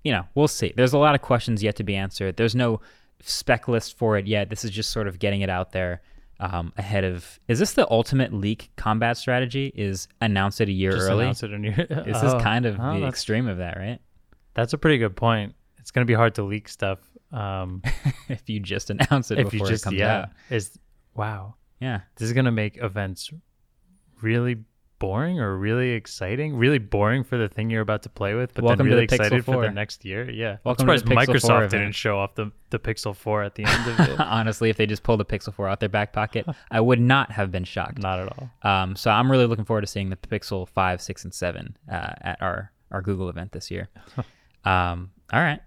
you 0.04 0.12
know, 0.12 0.26
we'll 0.36 0.48
see. 0.48 0.74
There's 0.76 0.94
a 0.94 0.98
lot 0.98 1.16
of 1.16 1.22
questions 1.22 1.64
yet 1.64 1.76
to 1.78 1.84
be 1.84 1.96
answered. 1.96 2.38
There's 2.38 2.56
no 2.56 2.82
spec 3.22 3.68
list 3.68 3.98
for 3.98 4.18
it 4.18 4.28
yet. 4.28 4.50
This 4.50 4.66
is 4.66 4.72
just 4.72 4.92
sort 4.92 5.08
of 5.08 5.20
getting 5.20 5.42
it 5.42 5.50
out 5.50 5.72
there 5.72 6.02
um, 6.40 6.74
ahead 6.78 7.04
of. 7.04 7.40
Is 7.48 7.60
this 7.60 7.74
the 7.74 7.90
ultimate 7.90 8.34
leak 8.34 8.72
combat 8.76 9.16
strategy? 9.18 9.72
Is 9.76 10.08
announce 10.20 10.60
it 10.60 10.70
a 10.70 10.72
year 10.72 10.92
Just 10.92 11.10
early? 11.10 11.24
announce 11.26 11.44
it 11.44 11.54
in 11.54 11.64
your. 11.64 11.76
This 11.76 11.88
Oh, 12.22 12.36
is 12.38 12.44
kind 12.44 12.66
of 12.66 12.78
oh, 12.80 13.00
the 13.00 13.08
extreme 13.08 13.48
of 13.48 13.58
that, 13.58 13.78
right? 13.78 14.00
that's 14.54 14.74
a 14.74 14.78
pretty 14.78 14.98
good 14.98 15.16
point. 15.16 15.56
It's 15.80 15.92
gonna 15.92 16.06
be 16.06 16.14
hard 16.14 16.36
to 16.36 16.44
leak 16.44 16.68
stuff. 16.68 17.00
Um, 17.32 17.82
if 18.28 18.50
you 18.50 18.60
just 18.60 18.90
announce 18.90 19.32
it 19.32 19.40
if 19.40 19.46
you 19.46 19.52
before 19.60 19.68
just 19.68 19.84
it 19.84 19.86
comes 19.86 19.98
yeah, 19.98 20.18
out. 20.24 20.30
is 20.50 20.78
wow. 21.16 21.56
Yeah. 21.82 22.02
this 22.16 22.28
is 22.28 22.34
gonna 22.34 22.52
make 22.52 22.78
events 22.78 23.32
really 24.22 24.64
boring 25.02 25.40
or 25.40 25.58
really 25.58 25.90
exciting. 25.90 26.56
Really 26.56 26.78
boring 26.78 27.24
for 27.24 27.36
the 27.38 27.50
thing 27.50 27.70
you're 27.72 27.82
about 27.82 28.04
to 28.04 28.10
play 28.10 28.36
with, 28.36 28.54
but 28.54 28.64
Welcome 28.64 28.86
then 28.86 28.94
really 28.94 29.08
the 29.08 29.16
excited 29.16 29.44
for 29.44 29.64
the 29.64 29.72
next 29.72 30.06
year. 30.06 30.30
Yeah, 30.30 30.58
Welcome 30.64 30.88
I'm 30.90 30.98
surprised 31.00 31.28
4 31.28 31.36
Microsoft 31.36 31.70
didn't 31.72 31.94
show 31.94 32.20
off 32.20 32.36
the 32.36 32.52
the 32.70 32.80
Pixel 32.80 33.16
4 33.16 33.44
at 33.44 33.56
the 33.56 33.66
end 33.66 33.88
of 33.90 34.00
it. 34.10 34.20
Honestly, 34.20 34.70
if 34.70 34.78
they 34.78 34.86
just 34.86 35.04
pulled 35.04 35.20
the 35.20 35.26
Pixel 35.26 35.54
4 35.54 35.68
out 35.68 35.80
their 35.80 35.90
back 35.90 36.14
pocket, 36.14 36.46
I 36.70 36.80
would 36.80 37.02
not 37.02 37.32
have 37.32 37.52
been 37.52 37.64
shocked. 37.64 37.98
Not 37.98 38.20
at 38.20 38.28
all. 38.38 38.50
Um, 38.62 38.96
so 38.96 39.10
I'm 39.10 39.30
really 39.30 39.48
looking 39.48 39.66
forward 39.66 39.82
to 39.82 39.88
seeing 39.88 40.12
the 40.12 40.16
Pixel 40.16 40.70
5, 40.70 41.02
6, 41.02 41.24
and 41.24 41.34
7 41.34 41.78
uh, 41.92 42.14
at 42.22 42.42
our, 42.42 42.72
our 42.92 43.02
Google 43.02 43.28
event 43.28 43.52
this 43.52 43.72
year. 43.72 43.90
um, 44.66 45.12
all 45.34 45.42
right. 45.42 45.60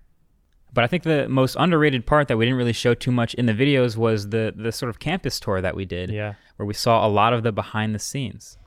But 0.75 0.83
I 0.85 0.87
think 0.89 1.05
the 1.05 1.29
most 1.29 1.57
underrated 1.59 2.05
part 2.05 2.27
that 2.29 2.37
we 2.37 2.45
didn't 2.45 2.59
really 2.59 2.73
show 2.73 2.95
too 2.95 3.13
much 3.13 3.33
in 3.35 3.47
the 3.47 3.53
videos 3.55 3.97
was 3.97 4.29
the 4.31 4.53
the 4.57 4.73
sort 4.73 4.91
of 4.91 4.99
campus 4.99 5.39
tour 5.41 5.61
that 5.61 5.77
we 5.77 5.85
did, 5.85 6.11
Yeah, 6.11 6.35
where 6.57 6.67
we 6.67 6.75
saw 6.75 7.07
a 7.07 7.09
lot 7.09 7.33
of 7.33 7.43
the 7.45 7.53
behind 7.53 7.95
the 7.95 7.99
scenes. 8.01 8.59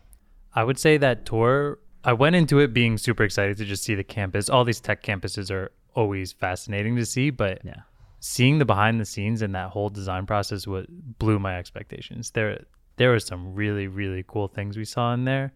I 0.56 0.64
would 0.64 0.80
say 0.80 0.98
that 0.98 1.26
tour. 1.26 1.80
I 2.04 2.14
went 2.14 2.36
into 2.38 2.60
it 2.60 2.74
being 2.74 2.98
super 2.98 3.24
excited 3.24 3.58
to 3.58 3.66
just 3.66 3.84
see 3.84 3.94
the 3.94 4.04
campus. 4.04 4.50
All 4.50 4.64
these 4.64 4.80
tech 4.80 5.04
campuses 5.04 5.52
are 5.52 5.72
always 5.94 6.32
fascinating 6.32 6.96
to 6.96 7.06
see, 7.06 7.30
but 7.30 7.60
Yeah. 7.66 7.82
seeing 8.20 8.58
the 8.60 8.66
behind 8.66 9.00
the 9.02 9.06
scenes 9.06 9.42
and 9.42 9.54
that 9.56 9.70
whole 9.72 9.90
design 9.90 10.26
process 10.26 10.66
was 10.66 10.86
blew 11.20 11.38
my 11.40 11.58
expectations. 11.58 12.32
There 12.32 12.64
there 12.96 13.10
were 13.12 13.20
some 13.20 13.54
really 13.54 13.88
really 13.88 14.24
cool 14.26 14.48
things 14.48 14.78
we 14.78 14.86
saw 14.86 15.14
in 15.14 15.26
there. 15.26 15.52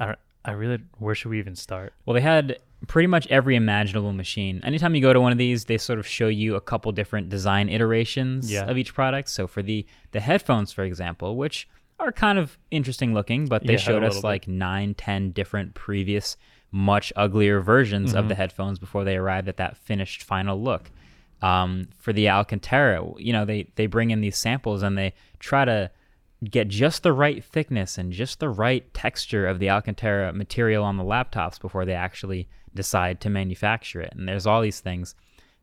I 0.00 0.06
don't, 0.06 0.18
I 0.44 0.52
really 0.52 0.78
where 0.98 1.14
should 1.14 1.30
we 1.30 1.38
even 1.38 1.54
start? 1.54 1.92
Well, 2.04 2.14
they 2.14 2.20
had 2.20 2.58
pretty 2.88 3.06
much 3.06 3.26
every 3.28 3.54
imaginable 3.56 4.12
machine. 4.12 4.60
Anytime 4.64 4.94
you 4.94 5.02
go 5.02 5.12
to 5.12 5.20
one 5.20 5.32
of 5.32 5.38
these, 5.38 5.66
they 5.66 5.78
sort 5.78 5.98
of 5.98 6.06
show 6.06 6.28
you 6.28 6.56
a 6.56 6.60
couple 6.60 6.90
different 6.92 7.28
design 7.28 7.68
iterations 7.68 8.50
Yeah. 8.50 8.64
of 8.64 8.76
each 8.78 8.92
product. 8.94 9.28
So 9.28 9.46
for 9.46 9.62
the 9.62 9.86
the 10.10 10.20
headphones, 10.20 10.72
for 10.72 10.82
example, 10.84 11.36
which 11.36 11.68
are 12.00 12.10
kind 12.12 12.38
of 12.38 12.58
interesting 12.70 13.14
looking, 13.14 13.46
but 13.46 13.64
they 13.66 13.74
Yeah, 13.74 13.78
showed 13.78 14.02
us 14.02 14.16
bit. 14.16 14.24
like 14.24 14.48
nine, 14.48 14.94
ten 14.94 15.30
different 15.30 15.74
previous, 15.74 16.36
much 16.72 17.12
uglier 17.16 17.60
versions 17.60 18.10
Mm-hmm. 18.10 18.18
of 18.18 18.28
the 18.28 18.34
headphones 18.34 18.78
before 18.78 19.04
they 19.04 19.16
arrived 19.16 19.48
at 19.48 19.58
that 19.58 19.76
finished 19.76 20.22
final 20.24 20.60
look. 20.60 20.90
Um, 21.42 21.88
for 21.98 22.12
the 22.12 22.28
Alcantara, 22.28 23.04
you 23.18 23.32
know, 23.32 23.44
they 23.44 23.68
they 23.76 23.86
bring 23.86 24.10
in 24.10 24.20
these 24.20 24.36
samples 24.36 24.82
and 24.82 24.96
they 24.98 25.12
try 25.38 25.64
to 25.64 25.90
get 26.50 26.66
just 26.68 27.04
the 27.04 27.12
right 27.12 27.44
thickness 27.44 27.98
and 27.98 28.12
just 28.12 28.40
the 28.40 28.48
right 28.48 28.92
texture 28.94 29.46
of 29.46 29.60
the 29.60 29.70
Alcantara 29.70 30.32
material 30.32 30.82
on 30.84 30.96
the 30.96 31.04
laptops 31.04 31.60
before 31.60 31.84
they 31.84 31.94
actually 31.94 32.48
decide 32.74 33.20
to 33.22 33.30
manufacture 33.30 34.00
it. 34.00 34.12
And 34.16 34.28
there's 34.28 34.46
all 34.46 34.60
these 34.60 34.80
things 34.80 35.14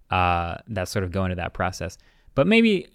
uh, 0.10 0.58
that 0.68 0.88
sort 0.88 1.04
of 1.04 1.12
go 1.12 1.25
into 1.25 1.36
that 1.36 1.54
process. 1.54 1.98
But 2.36 2.48
maybe, 2.48 2.88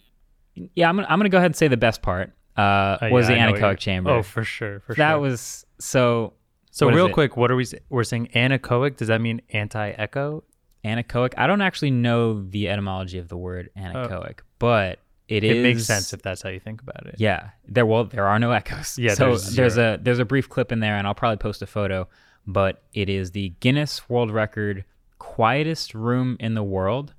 yeah, 0.74 0.88
I'm 0.88 0.96
gonna, 0.96 1.06
I'm 1.10 1.18
gonna 1.18 1.28
go 1.28 1.38
ahead 1.38 1.46
and 1.46 1.56
say 1.56 1.68
the 1.68 1.76
best 1.76 2.02
part 2.02 2.32
uh, 2.56 2.60
Uh, 2.60 3.08
was 3.10 3.28
yeah, 3.28 3.34
the 3.34 3.40
I 3.40 3.44
know 3.46 3.52
what 3.52 3.60
you're- 3.60 3.74
anechoic 3.74 3.78
chamber. 3.78 4.10
Oh, 4.10 4.22
for 4.22 4.44
sure, 4.44 4.80
for 4.80 4.94
that 4.94 4.96
sure. 4.96 5.06
That 5.06 5.20
was 5.20 5.66
so. 5.78 6.34
so 6.70 6.88
real 6.90 7.08
quick, 7.10 7.36
what 7.36 7.50
are 7.50 7.56
we? 7.56 7.66
We're 7.88 8.04
saying 8.04 8.28
anechoic. 8.34 8.96
Does 8.96 9.08
that 9.08 9.20
mean 9.20 9.42
anti-echo? 9.50 10.44
anechoic. 10.84 11.32
I 11.38 11.46
don't 11.46 11.62
actually 11.62 11.90
know 11.90 12.42
the 12.42 12.68
etymology 12.68 13.18
of 13.18 13.28
the 13.28 13.36
word 13.36 13.70
anechoic, 13.76 14.40
but 14.58 14.98
it 15.28 15.42
is. 15.42 15.56
Oh. 15.56 15.58
It 15.60 15.62
makes 15.62 15.84
sense 15.84 16.12
if 16.12 16.22
that's 16.22 16.42
how 16.42 16.50
you 16.50 16.60
think 16.60 16.82
about 16.82 17.06
it. 17.06 17.16
Yeah, 17.18 17.50
there 17.66 17.86
well 17.86 18.04
there 18.04 18.26
are 18.26 18.38
no 18.38 18.50
echoes. 18.52 18.98
Yeah, 18.98 19.14
so 19.14 19.28
there's 19.28 19.56
there's, 19.56 19.78
a 19.78 19.98
there's 20.00 20.18
a 20.18 20.24
brief 20.24 20.48
clip 20.48 20.72
in 20.72 20.80
there, 20.80 20.96
and 20.96 21.06
I'll 21.06 21.14
probably 21.14 21.38
post 21.38 21.62
a 21.62 21.66
photo. 21.66 22.08
But 22.46 22.82
it 22.92 23.08
is 23.08 23.30
the 23.32 23.50
Guinness 23.60 24.08
World 24.08 24.30
Record 24.30 24.84
quietest 25.18 25.94
room 25.94 26.36
in 26.38 26.54
the 26.54 26.62
world, 26.62 27.14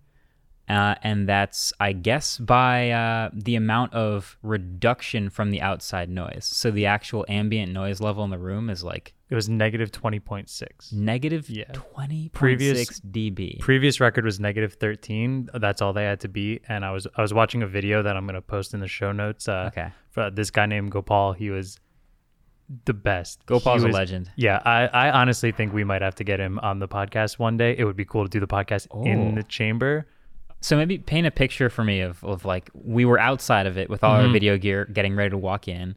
uh, 0.70 0.96
and 1.04 1.28
that's 1.28 1.74
I 1.80 1.94
guess 1.94 2.38
by 2.38 2.92
uh, 2.92 3.30
the 3.34 3.56
amount 3.56 3.94
of 3.94 4.38
reduction 4.44 5.30
from 5.30 5.50
the 5.52 5.62
outside 5.62 6.10
noise. 6.10 6.46
So 6.46 6.70
the 6.72 6.86
actual 6.86 7.26
ambient 7.28 7.72
noise 7.72 8.00
level 8.02 8.24
in 8.24 8.30
the 8.30 8.38
room 8.38 8.70
is 8.70 8.84
like 8.84 9.14
It 9.30 9.36
was 9.36 9.50
negative 9.50 9.92
twenty 9.92 10.20
point 10.20 10.50
six. 10.50 10.92
negative 10.92 11.50
Yeah. 11.50 11.66
twenty 11.74 12.30
Previous- 12.30 12.78
six 12.80 13.00
dB. 13.02 13.60
Previous 13.60 14.00
record 14.00 14.26
was 14.26 14.40
negative 14.40 14.74
thirteen. 14.74 15.50
That's 15.54 15.82
all 15.82 15.94
they 15.94 16.06
had 16.06 16.20
to 16.22 16.28
be. 16.28 16.62
And 16.70 16.86
I 16.86 16.92
was 16.92 17.08
I 17.18 17.22
was 17.22 17.34
watching 17.34 17.64
a 17.64 17.68
video 17.68 18.04
that 18.04 18.16
I'm 18.16 18.26
gonna 18.28 18.42
post 18.42 18.74
in 18.76 18.80
the 18.80 18.88
show 18.88 19.12
notes. 19.12 19.48
Uh, 19.48 19.70
okay, 19.72 19.90
For 20.12 20.30
this 20.30 20.52
guy 20.52 20.68
named 20.68 20.92
Gopal, 20.92 21.34
he 21.34 21.50
was 21.50 21.80
the 22.86 22.94
best. 22.94 23.46
Gopal's 23.46 23.84
He 23.84 23.90
a 23.90 23.92
legend. 23.92 24.32
Yeah, 24.36 24.62
I, 24.66 24.88
I 24.88 25.12
honestly 25.12 25.52
think 25.52 25.74
we 25.74 25.84
might 25.84 26.02
have 26.02 26.16
to 26.16 26.24
get 26.24 26.40
him 26.40 26.60
on 26.60 26.80
the 26.80 26.88
podcast 26.88 27.38
one 27.40 27.58
day. 27.58 27.76
It 27.78 27.84
would 27.86 27.96
be 27.96 28.06
cool 28.06 28.24
to 28.24 28.30
do 28.30 28.40
the 28.40 28.48
podcast 28.48 28.88
in 29.06 29.32
Oh. 29.34 29.36
the 29.36 29.44
chamber. 29.44 30.08
So 30.62 30.76
maybe 30.76 30.98
paint 30.98 31.28
a 31.28 31.32
picture 31.32 31.70
for 31.70 31.84
me 31.84 32.02
of, 32.02 32.24
of 32.24 32.44
like 32.44 32.70
we 32.74 33.06
were 33.06 33.20
outside 33.20 33.68
of 33.68 33.78
it 33.78 33.90
with 33.90 34.04
all 34.04 34.16
Mm-hmm. 34.18 34.28
our 34.28 34.34
video 34.34 34.58
gear, 34.58 34.86
getting 34.86 35.16
ready 35.16 35.30
to 35.30 35.38
walk 35.38 35.68
in. 35.68 35.96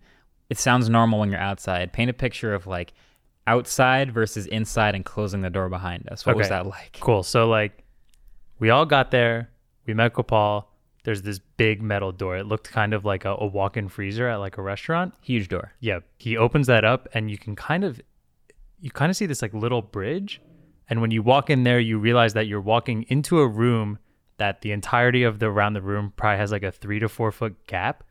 It 0.51 0.59
sounds 0.59 0.89
normal 0.91 1.21
when 1.21 1.31
you're 1.31 1.41
outside. 1.41 1.93
Paint 1.93 2.11
a 2.11 2.15
picture 2.15 2.53
of 2.55 2.67
like 2.67 2.93
outside 3.47 4.13
versus 4.13 4.47
inside 4.47 4.95
and 4.95 5.05
closing 5.05 5.41
the 5.41 5.49
door 5.51 5.69
behind 5.71 6.07
us. 6.11 6.27
What 6.27 6.37
was 6.37 6.51
that 6.51 6.67
like? 6.67 6.99
Cool. 7.01 7.23
So 7.23 7.49
like, 7.49 7.83
we 8.59 8.69
all 8.71 8.85
got 8.85 9.11
there. 9.11 9.49
We 9.87 9.95
met 9.95 10.13
Gopal. 10.13 10.68
There's 11.09 11.23
this 11.23 11.39
big 11.39 11.81
metal 11.81 12.13
door. 12.13 12.37
It 12.37 12.45
looked 12.45 12.71
kind 12.71 12.93
of 12.93 13.07
like 13.07 13.25
a, 13.25 13.35
a 13.39 13.47
walk-in 13.47 13.89
freezer 13.89 14.29
at 14.29 14.37
like 14.37 14.59
a 14.59 14.63
restaurant. 14.63 15.15
Huge 15.23 15.49
door. 15.49 15.73
Yeah. 15.81 16.01
He 16.19 16.37
opens 16.37 16.67
that 16.67 16.85
up, 16.85 17.09
and 17.15 17.31
you 17.31 17.39
can 17.39 17.57
kind 17.57 17.83
of, 17.83 17.99
you 18.79 18.91
kind 18.91 19.09
of 19.09 19.17
see 19.17 19.25
this 19.25 19.41
like 19.41 19.55
little 19.55 19.81
bridge. 19.81 20.43
And 20.91 21.01
when 21.01 21.11
you 21.11 21.23
walk 21.23 21.49
in 21.49 21.63
there, 21.63 21.81
you 21.81 21.99
realize 21.99 22.35
that 22.35 22.47
you're 22.47 22.61
walking 22.61 23.07
into 23.09 23.39
a 23.39 23.49
room 23.49 23.99
that 24.37 24.61
the 24.61 24.71
entirety 24.71 25.23
of 25.23 25.39
the 25.39 25.47
around 25.47 25.73
the 25.73 25.81
room 25.81 26.13
probably 26.15 26.37
has 26.41 26.53
like 26.53 26.63
a 26.63 26.71
three 26.71 26.99
to 26.99 27.09
four 27.09 27.33
foot 27.33 27.67
gap. 27.67 28.05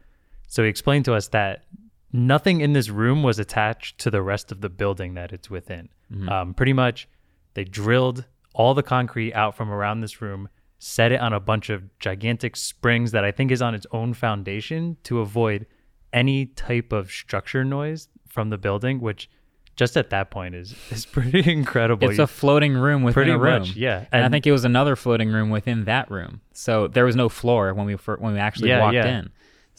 So 0.48 0.63
he 0.63 0.70
explained 0.70 1.06
to 1.06 1.13
us 1.13 1.27
that 1.27 1.66
nothing 2.12 2.62
in 2.62 2.74
this 2.74 2.89
room 2.89 3.22
was 3.22 3.38
attached 3.38 4.00
to 4.00 4.10
the 4.10 4.24
rest 4.24 4.51
of 4.51 4.62
the 4.62 4.70
building 4.70 5.13
that 5.13 5.32
it's 5.32 5.51
within. 5.51 5.89
Um, 6.32 6.56
pretty 6.56 6.74
much, 6.74 7.08
they 7.54 7.63
drilled 7.63 8.25
all 8.56 8.74
the 8.74 8.82
concrete 8.82 9.34
out 9.34 9.56
from 9.56 9.70
around 9.70 10.01
this 10.01 10.20
room, 10.20 10.50
set 10.79 11.12
it 11.12 11.19
on 11.19 11.34
a 11.34 11.39
bunch 11.39 11.69
of 11.69 11.84
gigantic 12.00 12.55
springs 12.55 13.12
that 13.12 13.24
I 13.25 13.31
think 13.31 13.51
is 13.51 13.62
on 13.62 13.74
its 13.75 13.88
own 13.91 14.13
foundation 14.13 14.98
to 15.03 15.19
avoid 15.19 15.65
any 16.13 16.46
type 16.46 16.91
of 16.93 17.12
structure 17.12 17.63
noise 17.65 18.07
from 18.27 18.50
the 18.50 18.57
building, 18.57 19.00
which 19.01 19.29
just 19.75 19.96
at 19.98 20.10
that 20.10 20.31
point 20.31 20.55
is 20.55 20.75
is 20.91 21.05
pretty 21.05 21.51
incredible. 21.51 22.10
It's 22.10 22.19
a 22.19 22.27
floating 22.27 22.74
room 22.74 23.03
within 23.03 23.13
Pretty 23.13 23.31
a 23.31 23.38
room. 23.38 23.60
much, 23.62 23.75
yeah. 23.75 24.05
And, 24.11 24.24
I 24.25 24.29
think 24.29 24.46
it 24.48 24.51
was 24.51 24.66
another 24.66 24.96
floating 24.96 25.31
room 25.31 25.50
within 25.50 25.85
that 25.85 26.09
room. 26.11 26.42
So 26.53 26.87
there 26.87 27.05
was 27.05 27.16
no 27.16 27.29
floor 27.29 27.74
when 27.74 27.85
we 27.85 27.94
when 27.94 28.33
we 28.33 28.40
actually 28.40 28.70
Yeah, 28.70 28.81
walked 28.81 28.96
yeah. 28.96 29.20
in. 29.20 29.29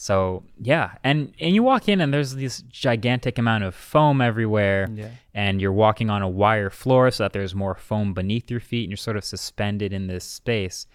So 0.01 0.43
yeah, 0.61 0.91
and 1.03 1.33
and 1.41 1.53
you 1.53 1.61
walk 1.61 1.89
in 1.89 1.99
and 1.99 2.13
there's 2.13 2.33
this 2.35 2.61
gigantic 2.61 3.37
amount 3.37 3.65
of 3.65 3.75
foam 3.75 4.21
everywhere, 4.21 4.87
Yeah. 4.93 5.09
and 5.33 5.59
you're 5.59 5.73
walking 5.73 6.09
on 6.09 6.21
a 6.21 6.29
wire 6.29 6.69
floor 6.69 7.11
so 7.11 7.25
that 7.25 7.33
there's 7.33 7.53
more 7.53 7.75
foam 7.75 8.13
beneath 8.13 8.49
your 8.49 8.61
feet, 8.61 8.83
and 8.85 8.91
you're 8.91 8.97
sort 8.97 9.17
of 9.17 9.25
suspended 9.25 9.91
in 9.91 10.07
this 10.07 10.23
space. 10.23 10.87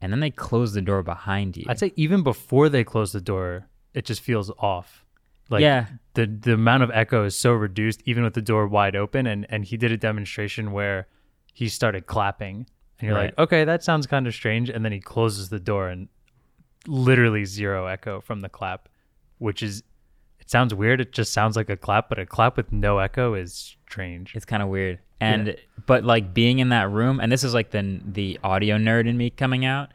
And 0.00 0.10
then 0.10 0.20
they 0.20 0.30
close 0.30 0.72
the 0.72 0.80
door 0.80 1.02
behind 1.02 1.56
you. 1.58 1.64
I'd 1.68 1.78
say 1.78 1.92
even 1.96 2.22
before 2.22 2.70
they 2.70 2.82
close 2.82 3.12
the 3.12 3.20
door, 3.20 3.66
it 3.92 4.06
just 4.06 4.22
feels 4.22 4.50
off. 4.58 5.04
Like 5.50 5.60
Yeah. 5.60 5.86
the 6.14 6.24
the 6.26 6.54
amount 6.54 6.82
of 6.82 6.90
echo 6.94 7.26
is 7.26 7.36
so 7.38 7.52
reduced 7.52 8.00
even 8.06 8.24
with 8.24 8.32
the 8.34 8.42
door 8.42 8.66
wide 8.66 8.96
open 8.96 9.26
and 9.26 9.44
and 9.50 9.66
he 9.66 9.76
did 9.76 9.92
a 9.92 9.98
demonstration 9.98 10.72
where 10.72 11.08
he 11.52 11.68
started 11.68 12.06
clapping 12.06 12.66
and 12.98 13.06
you're 13.06 13.18
like, 13.18 13.36
"Okay, 13.38 13.64
that 13.64 13.84
sounds 13.84 14.06
kind 14.06 14.26
of 14.26 14.32
strange." 14.32 14.70
And 14.70 14.82
then 14.82 14.92
he 14.92 15.00
closes 15.00 15.50
the 15.50 15.60
door 15.60 15.90
and 15.90 16.08
literally 16.86 17.44
zero 17.44 17.86
echo 17.86 18.20
from 18.20 18.40
the 18.40 18.48
clap, 18.48 18.88
which 19.38 19.62
is 19.62 19.82
it 20.40 20.50
sounds 20.50 20.72
weird. 20.74 21.00
It 21.00 21.12
just 21.12 21.32
sounds 21.32 21.56
like 21.56 21.68
a 21.70 21.76
clap, 21.76 22.08
but 22.08 22.18
a 22.18 22.26
clap 22.26 22.56
with 22.56 22.70
no 22.70 22.98
echo 22.98 23.34
is 23.34 23.76
strange. 23.88 24.34
It's 24.34 24.44
kind 24.44 24.62
of 24.62 24.68
weird. 24.68 25.00
And 25.20 25.56
but 25.86 26.04
like 26.04 26.34
being 26.34 26.58
in 26.58 26.68
that 26.68 26.90
room, 26.90 27.20
and 27.20 27.32
this 27.32 27.42
is 27.42 27.54
like 27.54 27.70
the 27.70 28.00
the 28.04 28.38
audio 28.44 28.76
nerd 28.76 29.08
in 29.08 29.16
me 29.16 29.30
coming 29.30 29.64
out, 29.64 29.90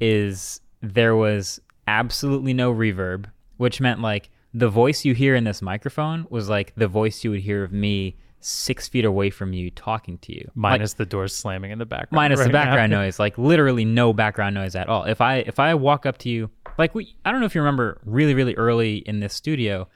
is 0.00 0.60
there 0.80 1.16
was 1.16 1.60
absolutely 1.88 2.52
no 2.52 2.72
reverb, 2.72 3.26
which 3.56 3.80
meant 3.80 4.00
like 4.00 4.30
the 4.52 4.68
voice 4.68 5.04
you 5.04 5.14
hear 5.14 5.34
in 5.34 5.44
this 5.44 5.60
microphone 5.60 6.26
was 6.30 6.48
like 6.48 6.74
the 6.76 6.88
voice 6.88 7.24
you 7.24 7.30
would 7.30 7.40
hear 7.40 7.64
of 7.64 7.72
me 7.72 8.16
six 8.48 8.86
feet 8.86 9.04
away 9.04 9.28
from 9.28 9.52
you 9.52 9.70
talking 9.72 10.18
to 10.18 10.32
you. 10.32 10.42
Like, 10.48 10.54
Minus 10.54 10.92
the 10.94 11.04
door 11.06 11.26
slamming 11.26 11.72
in 11.72 11.78
the 11.78 11.84
background. 11.86 12.12
minus 12.12 12.38
the 12.38 12.44
right 12.44 12.52
now. 12.52 12.64
background 12.64 12.92
noise 13.00 13.18
like 13.18 13.36
literally 13.38 13.84
no 13.84 14.12
background 14.12 14.54
noise 14.54 14.76
at 14.76 14.88
all 14.88 15.02
if 15.04 15.20
i 15.20 15.38
if 15.38 15.58
i 15.58 15.74
walk 15.74 16.06
up 16.06 16.16
to 16.18 16.28
you 16.28 16.48
like 16.78 16.94
we 16.94 17.16
i 17.24 17.32
don't 17.32 17.40
know 17.40 17.46
if 17.46 17.54
you 17.56 17.60
remember 17.60 18.00
really 18.04 18.34
really 18.34 18.54
early 18.54 18.98
in 18.98 19.18
this 19.20 19.34
studio 19.34 19.88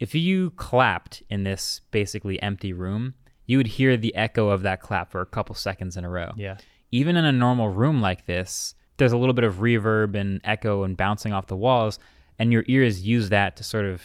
if 0.00 0.14
you 0.14 0.50
clapped 0.50 1.22
in 1.30 1.44
this 1.44 1.80
basically 1.92 2.40
empty 2.42 2.72
room 2.74 3.14
you 3.46 3.56
would 3.56 3.66
hear 3.68 3.96
the 3.96 4.14
echo 4.14 4.48
of 4.50 4.60
that 4.62 4.80
clap 4.82 5.10
for 5.10 5.20
a 5.22 5.26
couple 5.26 5.54
seconds 5.54 5.96
in 5.96 6.04
a 6.04 6.10
row 6.10 6.32
Yeah. 6.36 6.58
even 6.92 7.16
in 7.16 7.24
a 7.24 7.32
normal 7.32 7.70
room 7.70 8.02
like 8.02 8.26
this 8.26 8.74
there's 8.98 9.12
a 9.12 9.16
little 9.16 9.34
bit 9.34 9.44
of 9.44 9.56
reverb 9.56 10.14
and 10.14 10.40
echo 10.44 10.82
and 10.84 10.94
bouncing 10.96 11.32
off 11.32 11.46
the 11.46 11.56
walls 11.56 11.98
and 12.38 12.52
your 12.52 12.64
ears 12.68 13.06
use 13.06 13.30
that 13.30 13.56
to 13.56 13.64
sort 13.64 13.86
of 13.86 14.02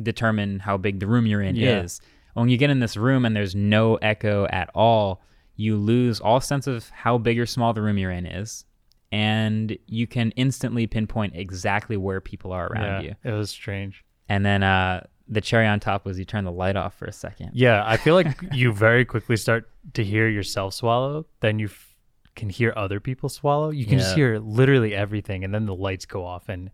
determine 0.00 0.58
how 0.60 0.76
big 0.76 1.00
the 1.00 1.06
room 1.06 1.26
you're 1.26 1.42
in 1.42 1.56
Yeah. 1.56 1.80
is 1.82 2.00
when 2.34 2.48
you 2.48 2.56
get 2.56 2.70
in 2.70 2.80
this 2.80 2.96
room 2.96 3.24
and 3.24 3.34
there's 3.36 3.54
no 3.54 3.96
echo 3.96 4.46
at 4.50 4.70
all 4.74 5.22
you 5.56 5.76
lose 5.76 6.20
all 6.20 6.40
sense 6.40 6.66
of 6.66 6.88
how 6.90 7.18
big 7.18 7.38
or 7.38 7.46
small 7.46 7.72
the 7.72 7.82
room 7.82 7.98
you're 7.98 8.10
in 8.10 8.24
is 8.26 8.64
and 9.12 9.76
you 9.86 10.06
can 10.06 10.30
instantly 10.32 10.86
pinpoint 10.86 11.34
exactly 11.36 11.96
where 11.96 12.20
people 12.20 12.52
are 12.52 12.68
around 12.68 13.02
yeah, 13.04 13.10
you 13.24 13.30
It 13.30 13.32
was 13.34 13.50
strange. 13.50 14.04
and 14.28 14.44
then 14.44 14.62
uh 14.62 15.06
the 15.28 15.40
cherry 15.40 15.66
on 15.66 15.78
top 15.78 16.04
was 16.04 16.18
you 16.18 16.24
turn 16.24 16.44
the 16.44 16.50
light 16.52 16.74
off 16.76 16.94
for 16.98 17.04
a 17.04 17.12
second 17.12 17.50
Yeah, 17.54 17.84
I 17.86 17.96
feel 17.96 18.14
like 18.14 18.36
you 18.52 18.72
very 18.72 19.04
quickly 19.04 19.36
start 19.36 19.68
to 19.94 20.02
hear 20.02 20.28
yourself 20.28 20.74
swallow, 20.74 21.24
then 21.40 21.58
you 21.60 21.66
f- 21.66 21.94
can 22.34 22.48
hear 22.48 22.72
other 22.76 22.98
people 22.98 23.28
swallow. 23.28 23.70
You 23.70 23.86
can 23.86 23.98
just 23.98 24.14
hear 24.16 24.38
literally 24.40 24.92
everything, 24.94 25.44
and 25.44 25.54
then 25.54 25.66
the 25.66 25.74
lights 25.74 26.04
go 26.04 26.24
off, 26.24 26.48
and 26.48 26.70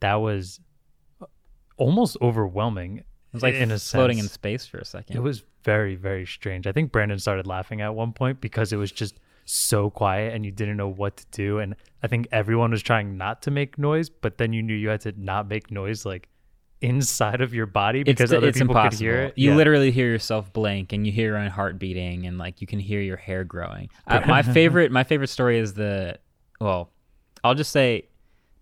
that 0.00 0.14
was 0.14 0.60
uh, 1.20 1.26
almost 1.76 2.16
overwhelming. 2.22 3.04
It 3.32 3.34
was 3.34 3.42
like 3.42 3.54
in 3.54 3.70
a 3.70 3.78
floating 3.78 4.18
in 4.18 4.28
space 4.28 4.66
for 4.66 4.78
a 4.78 4.84
second 4.84 5.16
It 5.16 5.20
was 5.20 5.42
very, 5.64 5.94
very 5.96 6.26
strange. 6.26 6.66
I 6.66 6.72
think 6.72 6.90
Brandon 6.92 7.18
started 7.18 7.46
laughing 7.46 7.80
at 7.80 7.94
one 7.94 8.12
point 8.12 8.40
because 8.40 8.72
it 8.72 8.76
was 8.76 8.90
just 8.92 9.20
so 9.44 9.90
quiet 9.90 10.34
and 10.34 10.44
you 10.44 10.50
didn't 10.52 10.76
know 10.76 10.88
what 10.88 11.16
to 11.18 11.26
do. 11.32 11.58
And 11.58 11.74
I 12.02 12.06
think 12.08 12.28
everyone 12.32 12.70
was 12.70 12.82
trying 12.82 13.16
not 13.16 13.42
to 13.42 13.50
make 13.50 13.78
noise, 13.78 14.08
but 14.08 14.38
then 14.38 14.52
you 14.52 14.62
knew 14.62 14.74
you 14.74 14.88
had 14.88 15.00
to 15.02 15.12
not 15.16 15.48
make 15.48 15.70
noise 15.70 16.04
like 16.06 16.28
inside 16.80 17.40
of 17.42 17.52
your 17.52 17.66
body 17.66 18.02
because 18.02 18.32
it's, 18.32 18.36
other 18.38 18.48
it's 18.48 18.58
people 18.58 18.74
impossible. 18.74 18.90
could 18.98 18.98
hear 19.04 19.22
it. 19.24 19.34
You 19.36 19.50
Yeah. 19.50 19.56
literally 19.56 19.90
hear 19.90 20.06
yourself 20.06 20.50
blink, 20.52 20.92
and 20.92 21.04
you 21.06 21.12
hear 21.12 21.28
your 21.28 21.36
own 21.36 21.50
heart 21.50 21.78
beating, 21.78 22.26
and 22.26 22.38
like 22.38 22.60
you 22.60 22.66
can 22.66 22.78
hear 22.78 23.00
your 23.02 23.18
hair 23.18 23.44
growing. 23.44 23.90
Uh, 24.06 24.20
my 24.26 24.42
favorite, 24.58 24.90
my 24.90 25.04
favorite 25.04 25.28
story 25.28 25.58
is 25.58 25.74
the. 25.74 26.18
Well, 26.60 26.90
I'll 27.44 27.54
just 27.54 27.70
say, 27.72 28.08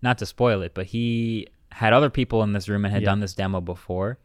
not 0.01 0.17
to 0.17 0.25
spoil 0.25 0.61
it, 0.63 0.73
but 0.73 0.85
he 0.87 1.47
had 1.71 1.93
other 1.93 2.09
people 2.09 2.43
in 2.43 2.51
this 2.51 2.67
room 2.67 2.83
and 2.83 2.93
had 2.93 3.03
Yeah. 3.03 3.07
done 3.07 3.19
this 3.21 3.33
demo 3.35 3.61
before, 3.61 4.17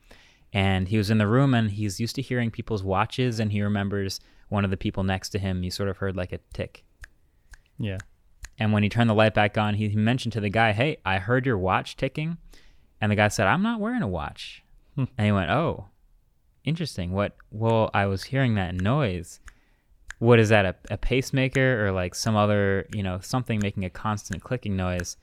and 0.54 0.88
he 0.88 0.96
was 0.96 1.10
in 1.10 1.18
the 1.18 1.26
room 1.26 1.52
and 1.52 1.72
he's 1.72 1.98
used 1.98 2.14
to 2.14 2.22
hearing 2.22 2.50
people's 2.50 2.84
watches, 2.84 3.40
and 3.40 3.50
he 3.50 3.60
remembers 3.60 4.20
one 4.48 4.64
of 4.64 4.70
the 4.70 4.76
people 4.76 5.02
next 5.02 5.30
to 5.30 5.38
him. 5.38 5.62
He 5.62 5.68
sort 5.68 5.88
of 5.88 5.96
heard 5.96 6.16
like 6.16 6.32
a 6.32 6.38
tick. 6.54 6.84
Yeah. 7.76 7.98
And 8.56 8.72
when 8.72 8.84
he 8.84 8.88
turned 8.88 9.10
the 9.10 9.14
light 9.14 9.34
back 9.34 9.58
on, 9.58 9.74
he 9.74 9.88
mentioned 9.88 10.32
to 10.34 10.40
the 10.40 10.48
guy, 10.48 10.70
"Hey, 10.70 10.98
I 11.04 11.18
heard 11.18 11.44
your 11.44 11.58
watch 11.58 11.96
ticking," 11.96 12.38
and 13.00 13.10
the 13.10 13.16
guy 13.16 13.26
said, 13.28 13.48
"I'm 13.48 13.62
not 13.62 13.80
wearing 13.80 14.02
a 14.02 14.08
watch." 14.08 14.62
Hmm. 14.94 15.04
and 15.18 15.26
he 15.26 15.32
went, 15.32 15.50
"Oh, 15.50 15.86
interesting. 16.62 17.10
What? 17.10 17.36
Well, 17.50 17.90
I 17.92 18.06
was 18.06 18.22
hearing 18.22 18.54
that 18.54 18.76
noise. 18.76 19.40
What 20.20 20.38
is 20.38 20.50
that? 20.50 20.64
A, 20.64 20.76
a 20.88 20.96
pacemaker 20.96 21.84
or 21.84 21.90
like 21.90 22.14
some 22.14 22.36
other, 22.36 22.86
you 22.94 23.02
know, 23.02 23.18
something 23.18 23.58
making 23.60 23.84
a 23.84 23.90
constant 23.90 24.44
clicking 24.44 24.76
noise?" 24.76 25.16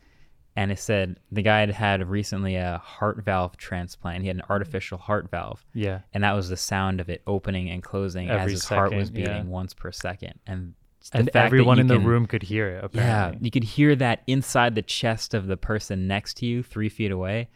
And 0.55 0.69
it 0.71 0.79
said 0.79 1.17
the 1.31 1.41
guy 1.41 1.61
had 1.61 1.69
had 1.71 2.07
recently 2.09 2.55
a 2.57 2.77
heart 2.83 3.23
valve 3.23 3.55
transplant. 3.55 4.21
He 4.21 4.27
had 4.27 4.35
an 4.35 4.43
artificial 4.49 4.97
heart 4.97 5.29
valve, 5.31 5.65
Yeah. 5.73 5.99
and 6.13 6.23
that 6.25 6.33
was 6.33 6.49
the 6.49 6.57
sound 6.57 6.99
of 6.99 7.09
it 7.09 7.21
opening 7.25 7.69
and 7.69 7.81
closing 7.81 8.29
as 8.29 8.41
Every 8.41 8.51
his 8.53 8.65
heart 8.65 8.93
was 8.93 9.07
second, 9.07 9.21
yeah. 9.21 9.33
beating 9.33 9.49
once 9.49 9.73
per 9.73 9.91
second. 9.93 10.33
And 10.45 10.73
the 11.11 11.19
And 11.19 11.29
everyone 11.35 11.79
in 11.79 11.87
the 11.87 11.99
room 11.99 12.25
could 12.27 12.43
hear 12.43 12.67
it. 12.69 12.83
Apparently. 12.83 13.37
yeah, 13.39 13.43
you 13.43 13.49
could 13.49 13.63
hear 13.63 13.95
that 13.95 14.23
inside 14.27 14.75
the 14.75 14.81
chest 14.81 15.33
of 15.33 15.47
the 15.47 15.55
person 15.57 16.05
next 16.07 16.35
to 16.37 16.45
you, 16.45 16.63
three 16.63 16.89
feet 16.89 17.11
away. 17.11 17.47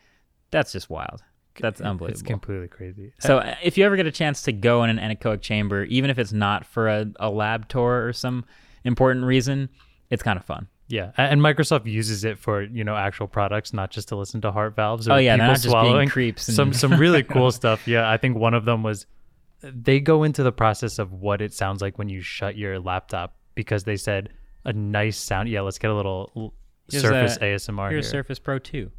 That's 0.51 0.71
just 0.71 0.89
wild. 0.89 1.21
That's 1.59 1.79
unbelievable. 1.81 2.11
It's 2.11 2.21
completely 2.21 2.67
crazy. 2.69 3.11
so, 3.19 3.37
uh, 3.39 3.55
if 3.63 3.77
you 3.77 3.85
ever 3.85 3.95
get 3.97 4.05
a 4.07 4.11
chance 4.11 4.41
to 4.43 4.51
go 4.53 4.83
in 4.83 4.89
an 4.89 4.97
anechoic 4.99 5.41
chamber, 5.41 5.83
even 5.83 6.09
if 6.09 6.17
it's 6.17 6.33
not 6.33 6.65
for 6.65 6.87
a, 6.87 7.05
a 7.19 7.29
lab 7.29 7.67
tour 7.69 8.05
or 8.05 8.13
some 8.13 8.45
important 8.83 9.25
reason, 9.25 9.69
it's 10.09 10.23
kind 10.23 10.37
of 10.39 10.45
fun. 10.45 10.67
Yeah, 10.87 11.11
and 11.17 11.41
Microsoft 11.41 11.85
uses 11.87 12.23
it 12.25 12.37
for 12.37 12.61
you 12.61 12.83
know 12.83 12.95
actual 12.95 13.27
products, 13.27 13.73
not 13.73 13.89
just 13.89 14.09
to 14.09 14.15
listen 14.15 14.41
to 14.41 14.51
heart 14.51 14.75
valves. 14.75 15.07
Or 15.07 15.13
Oh, 15.13 15.17
yeah, 15.17 15.33
people 15.35 15.47
not 15.47 15.59
just 15.61 15.75
being 15.81 16.09
creeps 16.09 16.47
and- 16.47 16.55
Some 16.55 16.73
some 16.73 16.93
really 16.99 17.23
cool 17.33 17.51
stuff. 17.51 17.87
Yeah, 17.87 18.09
I 18.09 18.17
think 18.17 18.37
one 18.37 18.53
of 18.53 18.65
them 18.65 18.83
was 18.83 19.07
they 19.61 19.99
go 19.99 20.21
into 20.23 20.43
the 20.43 20.51
process 20.51 20.99
of 20.99 21.11
what 21.11 21.41
it 21.41 21.53
sounds 21.53 21.81
like 21.81 21.97
when 21.97 22.07
you 22.09 22.21
shut 22.21 22.55
your 22.55 22.79
laptop 22.79 23.35
because 23.55 23.83
they 23.85 23.97
said 23.97 24.29
a 24.63 24.73
nice 24.73 25.17
sound. 25.17 25.49
Yeah, 25.49 25.61
let's 25.61 25.79
get 25.79 25.89
a 25.89 25.95
little 25.95 26.53
Here's 26.91 27.01
Surface 27.01 27.37
a- 27.37 27.39
ASMR 27.55 27.89
Here's 27.89 28.05
here. 28.05 28.11
Surface 28.11 28.37
Pro 28.37 28.59
2. 28.59 28.91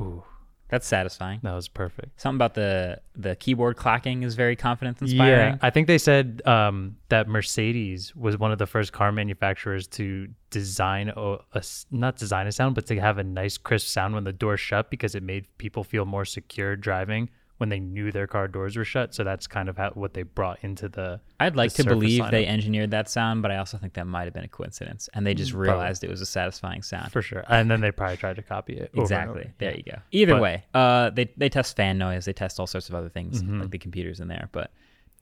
Ooh, 0.00 0.24
That's 0.68 0.86
satisfying. 0.86 1.40
that 1.42 1.54
was 1.54 1.68
perfect. 1.68 2.20
Something 2.20 2.38
about 2.38 2.54
the 2.54 3.00
the 3.14 3.36
keyboard 3.36 3.76
clacking 3.76 4.24
is 4.24 4.34
very 4.34 4.56
confidence 4.56 5.00
inspiring. 5.00 5.54
Yeah, 5.54 5.58
I 5.62 5.70
think 5.70 5.86
they 5.86 5.98
said 5.98 6.42
um, 6.44 6.96
that 7.08 7.28
Mercedes 7.28 8.14
was 8.16 8.36
one 8.36 8.50
of 8.50 8.58
the 8.58 8.66
first 8.66 8.92
car 8.92 9.12
manufacturers 9.12 9.86
to 9.88 10.28
design 10.50 11.12
a, 11.16 11.36
a 11.54 11.62
not 11.90 12.16
design 12.16 12.46
a 12.46 12.52
sound, 12.52 12.74
but 12.74 12.86
to 12.86 13.00
have 13.00 13.18
a 13.18 13.24
nice 13.24 13.58
crisp 13.58 13.86
sound 13.86 14.14
when 14.14 14.24
the 14.24 14.32
door 14.32 14.56
shut 14.56 14.90
because 14.90 15.14
it 15.14 15.22
made 15.22 15.46
people 15.58 15.84
feel 15.84 16.04
more 16.04 16.24
secure 16.24 16.74
driving 16.74 17.30
when 17.58 17.68
they 17.70 17.80
knew 17.80 18.12
their 18.12 18.26
car 18.26 18.48
doors 18.48 18.76
were 18.76 18.84
shut. 18.84 19.14
So 19.14 19.24
that's 19.24 19.46
kind 19.46 19.68
of 19.68 19.76
how, 19.78 19.90
what 19.94 20.12
they 20.14 20.22
brought 20.24 20.58
into 20.62 20.88
the. 20.88 21.20
I'd 21.40 21.56
like 21.56 21.72
the 21.72 21.84
to 21.84 21.88
believe 21.88 22.30
they 22.30 22.46
engineered 22.46 22.90
that 22.90 23.08
sound, 23.08 23.42
but 23.42 23.50
I 23.50 23.56
also 23.56 23.78
think 23.78 23.94
that 23.94 24.06
might 24.06 24.24
have 24.24 24.34
been 24.34 24.44
a 24.44 24.48
coincidence, 24.48 25.08
and 25.14 25.26
they 25.26 25.34
just 25.34 25.52
Probably. 25.52 25.68
realized 25.70 26.04
it 26.04 26.10
was 26.10 26.20
a 26.20 26.26
satisfying 26.26 26.82
sound. 26.82 27.12
For 27.12 27.22
sure, 27.22 27.44
and 27.48 27.70
then 27.70 27.80
they 27.80 27.90
probably 27.92 28.16
tried 28.18 28.36
to 28.36 28.42
copy 28.42 28.76
it. 28.76 28.90
Exactly. 28.94 29.50
There 29.58 29.74
you 29.74 29.82
go. 29.82 29.98
Either 30.12 30.34
But- 30.34 30.42
way, 30.42 30.64
uh, 30.74 31.10
they 31.10 31.30
they 31.36 31.48
test 31.48 31.76
fan 31.76 31.98
noise, 31.98 32.24
they 32.26 32.32
test 32.32 32.60
all 32.60 32.66
sorts 32.66 32.88
of 32.88 32.94
other 32.94 33.08
things 33.08 33.42
Mm-hmm. 33.42 33.60
like 33.62 33.70
the 33.70 33.78
computers 33.78 34.20
in 34.20 34.28
there. 34.28 34.48
But 34.52 34.70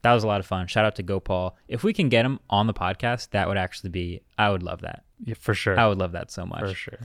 that 0.03 0.13
was 0.13 0.23
a 0.25 0.27
lot 0.27 0.41
of 0.41 0.47
fun. 0.47 0.67
Shout 0.67 0.85
out 0.85 0.97
to 0.97 1.03
Gopal. 1.03 1.57
If 1.69 1.83
we 1.85 1.93
can 1.93 2.09
get 2.09 2.25
him 2.27 2.39
on 2.51 2.67
the 2.67 2.75
podcast, 2.75 3.31
that 3.31 3.49
would 3.49 3.57
actually 3.57 3.91
be. 3.91 4.21
I 4.37 4.51
would 4.51 4.63
love 4.63 4.81
that. 4.83 5.05
Yeah, 5.25 5.35
for 5.39 5.55
sure. 5.55 5.79
I 5.79 5.87
would 5.89 5.99
love 5.99 6.13
that 6.13 6.31
so 6.31 6.45
much. 6.45 6.61
For 6.61 6.75
sure. 6.75 6.99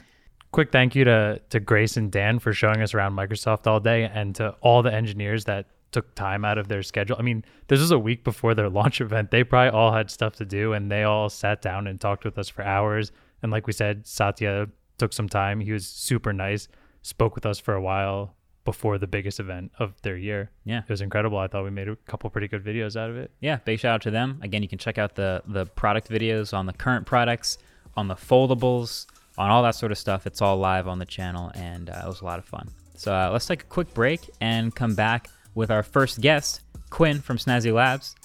Quick 0.52 0.72
thank 0.72 0.96
you 0.96 1.04
to 1.04 1.42
to 1.50 1.60
Grace 1.60 1.96
and 1.98 2.12
Dan 2.12 2.40
for 2.40 2.54
showing 2.54 2.82
us 2.82 2.94
around 2.94 3.14
Microsoft 3.14 3.68
all 3.68 3.80
day, 3.80 4.10
and 4.12 4.34
to 4.36 4.56
all 4.62 4.82
the 4.82 4.94
engineers 4.94 5.46
that 5.46 5.68
took 5.92 6.14
time 6.16 6.46
out 6.46 6.58
of 6.58 6.68
their 6.68 6.84
schedule. 6.84 7.16
I 7.20 7.24
mean, 7.24 7.44
this 7.68 7.80
was 7.80 7.92
a 7.92 8.00
week 8.00 8.24
before 8.24 8.54
their 8.56 8.70
launch 8.80 9.02
event. 9.02 9.32
They 9.32 9.44
probably 9.44 9.78
all 9.78 9.92
had 9.92 10.10
stuff 10.10 10.36
to 10.38 10.46
do, 10.46 10.74
and 10.74 10.92
they 10.92 11.04
all 11.04 11.30
sat 11.30 11.62
down 11.62 11.88
and 11.88 12.00
talked 12.00 12.26
with 12.26 12.38
us 12.38 12.50
for 12.50 12.64
hours. 12.64 13.12
And 13.42 13.52
like 13.52 13.68
we 13.68 13.74
said, 13.74 14.06
Satya 14.06 14.68
took 14.98 15.14
some 15.14 15.30
time. 15.30 15.60
He 15.60 15.72
was 15.72 15.88
super 15.88 16.34
nice. 16.34 16.68
Spoke 17.02 17.36
with 17.36 17.46
us 17.46 17.60
for 17.60 17.74
a 17.74 17.82
while 17.82 18.36
before 18.66 18.98
the 18.98 19.08
biggest 19.08 19.40
event 19.40 19.72
of 19.80 20.00
their 20.02 20.18
year. 20.18 20.52
Yeah. 20.66 20.80
It 20.80 20.90
was 20.90 21.02
incredible. 21.02 21.38
I 21.38 21.48
thought 21.48 21.64
we 21.64 21.72
made 21.72 21.88
a 21.88 21.96
couple 21.96 22.30
pretty 22.30 22.48
good 22.48 22.64
videos 22.64 22.96
out 22.96 23.10
of 23.10 23.18
it. 23.18 23.32
Yeah, 23.40 23.58
big 23.58 23.80
shout 23.80 23.96
out 23.96 24.02
to 24.04 24.12
them. 24.12 24.40
Again, 24.44 24.62
you 24.62 24.68
can 24.68 24.78
check 24.78 24.98
out 24.98 25.16
the 25.16 25.42
the 25.48 25.66
product 25.66 26.10
videos 26.10 26.54
on 26.56 26.66
the 26.66 26.74
current 26.74 27.06
products, 27.06 27.58
on 27.96 28.08
the 28.08 28.16
foldables, 28.16 29.08
on 29.40 29.50
all 29.50 29.64
that 29.64 29.74
sort 29.74 29.92
of 29.92 29.98
stuff. 29.98 30.28
It's 30.28 30.42
all 30.42 30.58
live 30.58 30.88
on 30.88 31.00
the 31.00 31.06
channel, 31.06 31.50
and 31.56 31.90
uh, 31.90 32.02
it 32.04 32.08
was 32.08 32.22
a 32.22 32.26
lot 32.26 32.38
of 32.38 32.46
fun. 32.46 32.70
So 32.96 33.16
uh, 33.16 33.30
let's 33.32 33.46
take 33.46 33.64
a 33.64 33.66
quick 33.68 33.92
break 33.94 34.30
and 34.42 34.76
come 34.76 34.94
back 34.94 35.30
with 35.56 35.72
our 35.72 35.82
first 35.82 36.20
guest, 36.20 36.62
Quinn 36.90 37.22
from 37.22 37.38
Snazzy 37.38 37.74
Labs. 37.74 38.16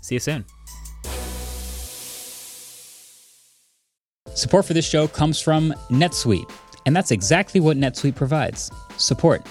See 0.00 0.16
you 0.16 0.18
soon. 0.18 0.46
Support 4.34 4.64
for 4.64 4.72
this 4.72 4.88
show 4.88 5.06
comes 5.06 5.40
from 5.42 5.74
NetSuite, 5.90 6.50
and 6.86 6.96
that's 6.96 7.10
exactly 7.10 7.60
what 7.60 7.76
NetSuite 7.76 8.16
provides 8.16 8.70
support. 8.96 9.42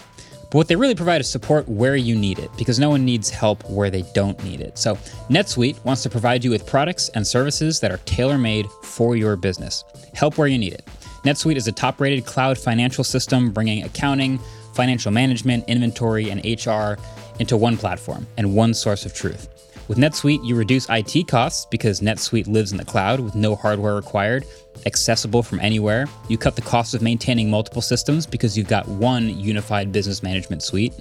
But 0.50 0.58
what 0.58 0.68
they 0.68 0.76
really 0.76 0.96
provide 0.96 1.22
is 1.22 1.30
support 1.30 1.70
where 1.70 1.96
you 1.96 2.16
need 2.16 2.40
it, 2.40 2.50
because 2.58 2.80
no 2.80 2.90
one 2.90 3.06
needs 3.06 3.30
help 3.30 3.64
where 3.70 3.92
they 3.92 4.04
don't 4.16 4.44
need 4.44 4.60
it. 4.60 4.80
So, 4.80 4.96
NetSuite 5.30 5.86
wants 5.86 6.02
to 6.04 6.10
provide 6.10 6.44
you 6.44 6.50
with 6.50 6.66
products 6.66 7.10
and 7.10 7.26
services 7.26 7.80
that 7.80 7.92
are 7.92 7.98
tailor 8.00 8.40
made 8.40 8.68
for 8.84 9.16
your 9.16 9.36
business. 9.36 9.84
Help 10.16 10.40
where 10.40 10.48
you 10.48 10.58
need 10.58 10.74
it. 10.74 10.90
NetSuite 11.24 11.56
is 11.56 11.68
a 11.68 11.72
top 11.72 12.02
rated 12.02 12.26
cloud 12.26 12.58
financial 12.58 13.04
system 13.04 13.52
bringing 13.52 13.84
accounting, 13.84 14.40
financial 14.74 15.12
management, 15.12 15.64
inventory, 15.68 16.32
and 16.32 16.44
HR 16.44 17.00
into 17.40 17.56
one 17.56 17.78
platform 17.78 18.26
and 18.38 18.56
one 18.56 18.74
source 18.74 19.06
of 19.06 19.14
truth. 19.14 19.48
With 19.88 20.00
NetSuite, 20.00 20.44
you 20.44 20.56
reduce 20.56 20.88
IT 20.90 21.28
costs 21.28 21.68
because 21.70 22.00
NetSuite 22.00 22.48
lives 22.48 22.72
in 22.72 22.78
the 22.78 22.86
cloud 22.86 23.20
with 23.20 23.36
no 23.36 23.56
hardware 23.56 23.94
required, 23.94 24.46
accessible 24.86 25.44
from 25.44 25.60
anywhere. 25.60 26.08
You 26.28 26.38
cut 26.38 26.56
the 26.56 26.62
cost 26.62 26.96
of 26.96 27.02
maintaining 27.02 27.52
multiple 27.52 27.82
systems 27.82 28.26
because 28.26 28.58
you've 28.58 28.68
got 28.68 28.88
one 28.88 29.38
unified 29.38 29.92
business 29.92 30.24
management 30.24 30.64
suite. 30.64 30.94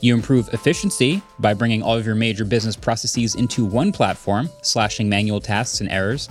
You 0.00 0.14
improve 0.14 0.48
efficiency 0.54 1.22
by 1.38 1.54
bringing 1.54 1.82
all 1.82 1.96
of 1.96 2.06
your 2.06 2.14
major 2.14 2.44
business 2.44 2.74
processes 2.74 3.34
into 3.34 3.64
one 3.64 3.92
platform, 3.92 4.48
slashing 4.62 5.08
manual 5.08 5.40
tasks 5.40 5.80
and 5.80 5.90
errors. 5.90 6.28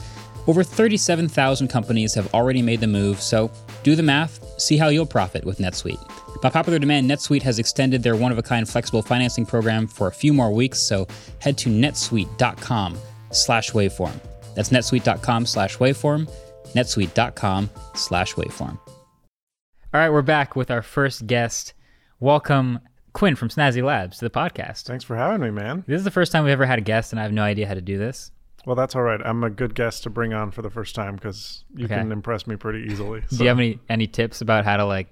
Over 0.48 0.64
37,000 0.64 1.68
companies 1.68 2.14
have 2.14 2.34
already 2.34 2.62
made 2.62 2.80
the 2.80 2.88
move, 2.88 3.22
so 3.22 3.52
do 3.84 3.98
the 3.98 4.04
math, 4.04 4.40
see 4.58 4.78
how 4.78 4.88
you'll 4.88 5.06
profit 5.06 5.44
with 5.44 5.58
NetSuite. 5.58 6.02
By 6.42 6.50
popular 6.50 6.80
demand, 6.80 7.12
NetSuite 7.12 7.42
has 7.42 7.60
extended 7.60 8.02
their 8.02 8.16
one-of-a-kind 8.16 8.70
flexible 8.70 9.02
financing 9.02 9.46
program 9.46 9.88
for 9.88 10.08
a 10.08 10.12
few 10.12 10.32
more 10.32 10.54
weeks, 10.54 10.80
so 10.80 11.06
head 11.40 11.58
to 11.58 11.70
netsuite.com 11.70 12.98
slash 13.32 13.72
waveform. 13.72 14.18
That's 14.56 14.70
netsuite.com 14.70 15.46
slash 15.46 15.78
waveform, 15.78 16.32
netsuite.com 16.74 17.70
slash 17.96 18.34
waveform. 18.36 18.80
All 19.94 20.02
right, 20.02 20.10
we're 20.10 20.22
back 20.22 20.56
with 20.56 20.72
our 20.72 20.82
first 20.82 21.28
guest. 21.28 21.74
Welcome, 22.22 22.80
Quinn 23.12 23.36
from 23.36 23.50
Snazzy 23.50 23.84
Labs, 23.84 24.20
to 24.20 24.26
the 24.26 24.30
podcast. 24.30 24.84
Thanks 24.84 25.04
for 25.04 25.18
having 25.18 25.42
me, 25.42 25.52
man. 25.52 25.84
This 25.88 25.98
is 25.98 26.06
the 26.06 26.12
first 26.12 26.32
time 26.32 26.46
we've 26.46 26.54
ever 26.54 26.66
had 26.66 26.80
a 26.80 26.84
guest, 26.84 27.12
and 27.12 27.20
I 27.20 27.24
have 27.24 27.34
no 27.34 27.44
idea 27.44 27.68
how 27.68 27.74
to 27.74 27.82
do 27.82 27.98
this. 27.98 28.32
Well, 28.68 28.76
that's 28.76 28.98
all 28.98 29.02
right. 29.02 29.22
I'm 29.24 29.46
a 29.46 29.50
good 29.50 29.76
guest 29.76 30.04
to 30.04 30.10
bring 30.10 30.34
on 30.34 30.52
for 30.52 30.62
the 30.62 30.70
first 30.70 30.94
time 30.94 31.16
because 31.16 31.64
you 31.74 31.86
Okay. 31.86 31.96
can 31.96 32.12
impress 32.12 32.46
me 32.48 32.58
pretty 32.58 32.86
easily. 32.92 33.22
Do 33.30 33.38
you 33.38 33.48
have 33.48 33.60
any 33.60 33.80
any 33.88 34.08
tips 34.08 34.42
about 34.42 34.66
how 34.66 34.76
to 34.76 34.84
like 34.84 35.08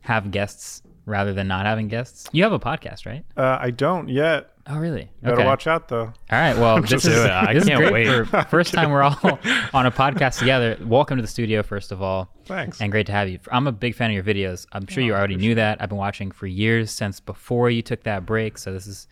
have 0.00 0.32
guests 0.32 0.82
rather 1.06 1.32
than 1.32 1.46
not 1.46 1.64
having 1.64 1.86
guests? 1.86 2.26
You 2.32 2.42
have 2.42 2.50
a 2.52 2.58
podcast, 2.58 3.06
right? 3.06 3.24
Uh, 3.36 3.56
I 3.60 3.70
don't 3.70 4.08
yet. 4.08 4.50
Oh, 4.66 4.78
really? 4.78 5.12
Better 5.22 5.44
watch 5.44 5.68
out, 5.68 5.86
though. 5.86 6.06
All 6.06 6.12
right. 6.32 6.56
Well, 6.58 6.82
this 6.82 7.04
is, 7.04 7.14
do 7.14 7.22
it. 7.22 7.30
I 7.30 7.54
this 7.54 7.66
can't 7.66 7.78
great 7.78 7.92
wait. 8.08 8.26
for 8.26 8.42
first 8.50 8.74
time 8.74 8.90
we're 8.90 9.02
all 9.04 9.16
on 9.72 9.86
a 9.86 9.92
podcast 9.92 10.40
together. 10.40 10.76
Welcome 10.84 11.18
to 11.18 11.22
the 11.22 11.28
studio, 11.28 11.62
first 11.62 11.92
of 11.92 12.02
all, 12.02 12.28
Thanks. 12.46 12.80
and 12.80 12.90
great 12.90 13.06
to 13.06 13.12
have 13.12 13.28
you. 13.28 13.38
I'm 13.52 13.68
a 13.68 13.72
big 13.72 13.94
fan 13.94 14.10
of 14.10 14.14
your 14.14 14.24
videos. 14.24 14.66
I'm 14.72 14.88
sure 14.88 15.04
you 15.04 15.14
already 15.14 15.36
knew 15.36 15.54
that. 15.54 15.80
I've 15.80 15.88
been 15.88 15.98
watching 15.98 16.32
for 16.32 16.48
years 16.48 16.90
since 16.90 17.20
before 17.20 17.70
you 17.70 17.80
took 17.80 18.02
that 18.02 18.26
break. 18.26 18.58
So 18.58 18.72
this 18.72 18.88
is, 18.88 19.06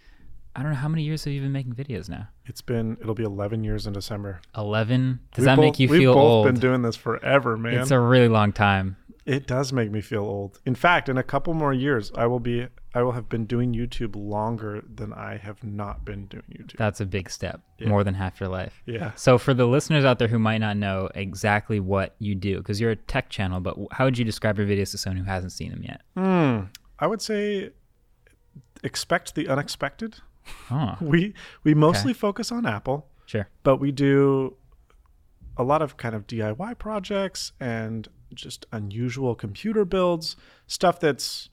I 0.56 0.62
don't 0.62 0.72
know 0.72 0.78
how 0.78 0.88
many 0.88 1.02
years 1.02 1.24
have 1.24 1.32
you 1.32 1.40
been 1.42 1.52
making 1.52 1.74
videos 1.74 2.08
now? 2.08 2.28
It's 2.46 2.62
been 2.62 2.96
it'll 3.00 3.14
be 3.14 3.24
11 3.24 3.62
years 3.64 3.86
in 3.86 3.92
December. 3.92 4.40
Eleven. 4.56 5.20
Does 5.32 5.42
We've 5.42 5.44
that 5.46 5.56
both, 5.56 5.64
make 5.64 5.78
you 5.80 5.88
feel 5.88 6.12
old? 6.12 6.46
we've 6.46 6.54
both 6.54 6.60
been 6.60 6.70
doing 6.70 6.82
this 6.82 6.96
forever, 6.96 7.56
man. 7.56 7.74
it's 7.80 7.90
a 7.90 8.00
really 8.00 8.28
long 8.28 8.52
time. 8.52 8.96
it 9.26 9.46
does 9.46 9.72
make 9.72 9.90
me 9.90 10.00
feel 10.00 10.22
old. 10.22 10.60
In 10.64 10.74
fact, 10.74 11.08
in 11.08 11.18
a 11.18 11.22
couple 11.22 11.52
more 11.54 11.72
years, 11.74 12.10
I 12.14 12.26
will 12.26 12.40
be 12.40 12.66
I 12.94 13.02
will 13.02 13.12
have 13.12 13.28
been 13.28 13.44
doing 13.44 13.74
YouTube 13.74 14.16
longer 14.16 14.82
than 14.94 15.12
I 15.12 15.36
have 15.36 15.62
not 15.62 16.04
been 16.06 16.24
doing 16.26 16.44
YouTube. 16.50 16.78
That's 16.78 16.98
a 17.02 17.04
big 17.04 17.28
step, 17.28 17.60
Yeah. 17.78 17.88
more 17.88 18.02
than 18.04 18.14
half 18.14 18.40
your 18.40 18.48
life. 18.48 18.80
yeah. 18.86 19.12
So 19.16 19.36
for 19.36 19.52
the 19.52 19.66
listeners 19.66 20.04
out 20.06 20.18
there 20.18 20.28
who 20.28 20.38
might 20.38 20.58
not 20.58 20.78
know 20.78 21.10
exactly 21.14 21.78
what 21.78 22.14
you 22.18 22.34
do, 22.34 22.56
because 22.56 22.80
you're 22.80 22.92
a 22.92 22.96
tech 22.96 23.28
channel, 23.28 23.60
but 23.60 23.76
how 23.92 24.06
would 24.06 24.16
you 24.16 24.24
describe 24.24 24.56
your 24.56 24.66
videos 24.66 24.92
to 24.92 24.98
someone 24.98 25.18
who 25.18 25.24
hasn't 25.30 25.52
seen 25.52 25.72
them 25.72 25.82
yet? 25.82 26.00
Hmm. 26.16 26.66
I 26.98 27.06
would 27.06 27.20
say 27.20 27.72
expect 28.82 29.34
the 29.34 29.48
unexpected. 29.48 30.16
Oh, 30.70 30.96
We 31.00 31.35
we 31.64 31.74
mostly 31.74 32.12
focus 32.12 32.50
on 32.52 32.66
Apple. 32.66 33.09
sure. 33.26 33.48
but 33.62 33.76
we 33.78 33.92
do 33.92 34.56
a 35.56 35.62
lot 35.64 35.80
of 35.82 35.96
kind 35.96 36.14
of 36.14 36.26
DIY 36.26 36.78
projects 36.78 37.52
and 37.59 38.09
just 38.35 38.66
unusual 38.72 39.35
computer 39.35 39.85
builds, 39.85 40.37
stuff 40.66 41.00
that's 41.00 41.48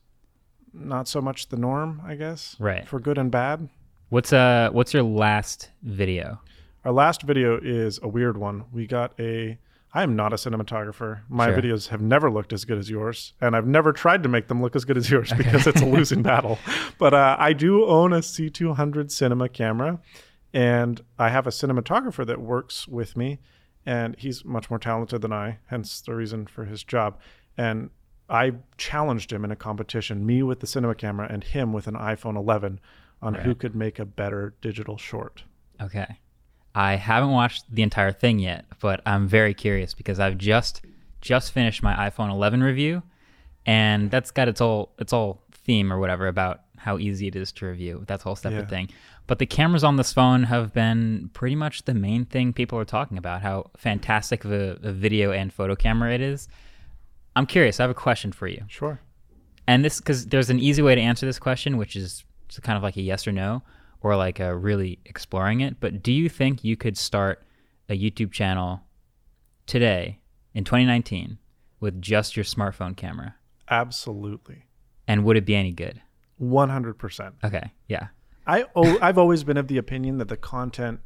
not 0.74 1.08
so 1.08 1.22
much 1.22 1.48
the 1.50 1.58
norm, 1.58 2.02
I 2.06 2.16
guess. 2.16 2.56
Right. 2.60 2.88
For 2.88 3.00
good 3.00 3.18
and 3.18 3.32
bad. 3.32 3.70
What's 4.10 4.34
uh 4.34 4.70
what's 4.72 4.94
your 4.94 5.04
last 5.04 5.70
video? 5.82 6.40
Our 6.86 6.92
last 6.92 7.22
video 7.24 7.58
is 7.62 8.00
a 8.04 8.08
weird 8.08 8.38
one. 8.38 8.66
We 8.74 8.86
got 8.88 9.14
a 9.20 9.58
I'm 9.96 10.16
not 10.16 10.34
a 10.34 10.38
cinematographer. 10.38 11.22
My 11.30 11.48
Sure. 11.48 11.62
videos 11.62 11.90
have 11.90 12.02
never 12.02 12.32
looked 12.32 12.52
as 12.52 12.66
good 12.66 12.78
as 12.80 12.90
yours, 12.90 13.34
and 13.40 13.56
I've 13.56 13.68
never 13.68 13.94
tried 13.94 14.24
to 14.24 14.30
make 14.30 14.48
them 14.48 14.62
look 14.62 14.76
as 14.76 14.86
good 14.86 14.98
as 14.98 15.10
yours 15.10 15.32
because 15.38 15.68
it's 15.68 15.82
a 15.82 15.86
losing 15.86 16.22
battle. 16.32 16.58
But 16.98 17.14
uh, 17.14 17.36
I 17.40 17.54
do 17.54 17.86
own 17.86 18.12
a 18.12 18.18
C200 18.20 19.12
cinema 19.12 19.50
camera, 19.50 20.00
and 20.52 21.02
I 21.20 21.30
have 21.30 21.46
a 21.46 21.52
cinematographer 21.52 22.26
that 22.26 22.42
works 22.42 22.88
with 22.88 23.16
me, 23.16 23.40
and 23.86 24.16
he's 24.18 24.44
much 24.44 24.70
more 24.70 24.80
talented 24.80 25.22
than 25.22 25.34
I, 25.34 25.60
hence 25.68 26.02
the 26.02 26.16
reason 26.16 26.48
for 26.48 26.66
his 26.66 26.84
job. 26.84 27.20
And 27.56 27.92
I 28.30 28.54
challenged 28.78 29.32
him 29.32 29.46
in 29.46 29.52
a 29.52 29.56
competition, 29.56 30.26
me 30.26 30.42
with 30.42 30.60
the 30.60 30.68
cinema 30.68 30.96
camera 30.96 31.28
and 31.30 31.44
him 31.44 31.72
with 31.72 31.86
an 31.88 31.94
iPhone 31.96 32.36
11, 32.36 32.80
on 33.22 33.36
who 33.36 33.54
could 33.56 33.76
make 33.76 34.00
a 34.00 34.06
better 34.06 34.54
digital 34.60 34.98
short. 34.98 35.44
Okay. 35.82 36.20
I 36.76 36.96
haven't 36.96 37.32
watched 37.32 37.66
the 37.74 37.84
entire 37.84 38.12
thing 38.12 38.40
yet, 38.40 38.66
but 38.80 39.02
I'm 39.06 39.28
very 39.28 39.54
curious 39.54 39.94
because 39.94 40.20
I've 40.20 40.38
just 40.38 40.82
just 41.22 41.52
finished 41.54 41.82
my 41.84 41.94
iPhone 42.10 42.30
11 42.32 42.62
review, 42.64 43.04
and 43.66 44.12
that's 44.12 44.32
got 44.32 44.48
its 44.48 44.60
all 44.62 44.92
its 45.00 45.14
all 45.14 45.42
theme 45.52 45.94
or 45.94 46.00
whatever 46.00 46.28
about 46.28 46.62
how 46.78 46.98
easy 46.98 47.28
it 47.28 47.36
is 47.36 47.52
to 47.54 47.66
review. 47.68 48.04
That's 48.08 48.24
a 48.24 48.26
whole 48.26 48.36
separate 48.36 48.64
Yeah. 48.64 48.66
thing. 48.68 48.90
But 49.26 49.40
the 49.40 49.46
cameras 49.46 49.86
on 49.86 49.96
this 49.96 50.12
phone 50.12 50.44
have 50.44 50.74
been 50.74 51.30
pretty 51.34 51.56
much 51.56 51.84
the 51.84 51.94
main 51.94 52.26
thing 52.26 52.52
people 52.52 52.78
are 52.78 52.84
talking 52.84 53.18
about. 53.18 53.42
How 53.42 53.72
fantastic 53.78 54.44
of 54.44 54.52
a, 54.52 54.78
a 54.84 54.92
video 54.92 55.32
and 55.32 55.54
photo 55.54 55.76
camera 55.78 56.14
it 56.14 56.20
is. 56.20 56.50
I'm 57.36 57.46
curious. 57.46 57.80
I 57.80 57.84
have 57.84 57.90
a 57.92 57.94
question 57.94 58.34
for 58.34 58.48
you. 58.48 58.64
Sure. 58.68 59.00
And 59.66 59.86
this, 59.86 60.00
because 60.02 60.26
there's 60.26 60.50
an 60.50 60.60
easy 60.60 60.82
way 60.82 60.94
to 60.94 61.00
answer 61.00 61.26
this 61.26 61.40
question, 61.40 61.78
which 61.78 61.96
is 61.96 62.26
kind 62.64 62.76
of 62.76 62.84
like 62.84 62.98
a 62.98 63.02
yes 63.02 63.26
or 63.26 63.32
no, 63.32 63.64
or 64.04 64.16
like 64.16 64.40
a 64.40 64.56
really 64.56 65.00
exploring 65.06 65.62
it. 65.62 65.80
But 65.80 66.04
do 66.04 66.12
you 66.12 66.30
think 66.30 66.64
you 66.64 66.78
could 66.78 66.98
start 66.98 67.44
a 67.90 67.98
YouTube 67.98 68.32
channel 68.32 68.82
today 69.66 70.20
in 70.54 70.64
2019 70.64 71.40
with 71.80 72.02
just 72.02 72.36
your 72.36 72.44
smartphone 72.44 72.96
camera? 72.96 73.36
Absolutely. 73.70 74.66
And 75.08 75.24
would 75.24 75.38
it 75.38 75.46
be 75.46 75.56
any 75.56 75.72
good? 75.72 76.02
100%. 76.42 77.34
Okay. 77.44 77.72
Yeah. 77.88 78.08
I 78.46 78.66
oh, 78.76 78.98
I've 79.02 79.18
always 79.18 79.46
been 79.46 79.56
of 79.56 79.70
the 79.70 79.78
opinion 79.78 80.18
that 80.18 80.28
the 80.28 80.36
content 80.36 81.00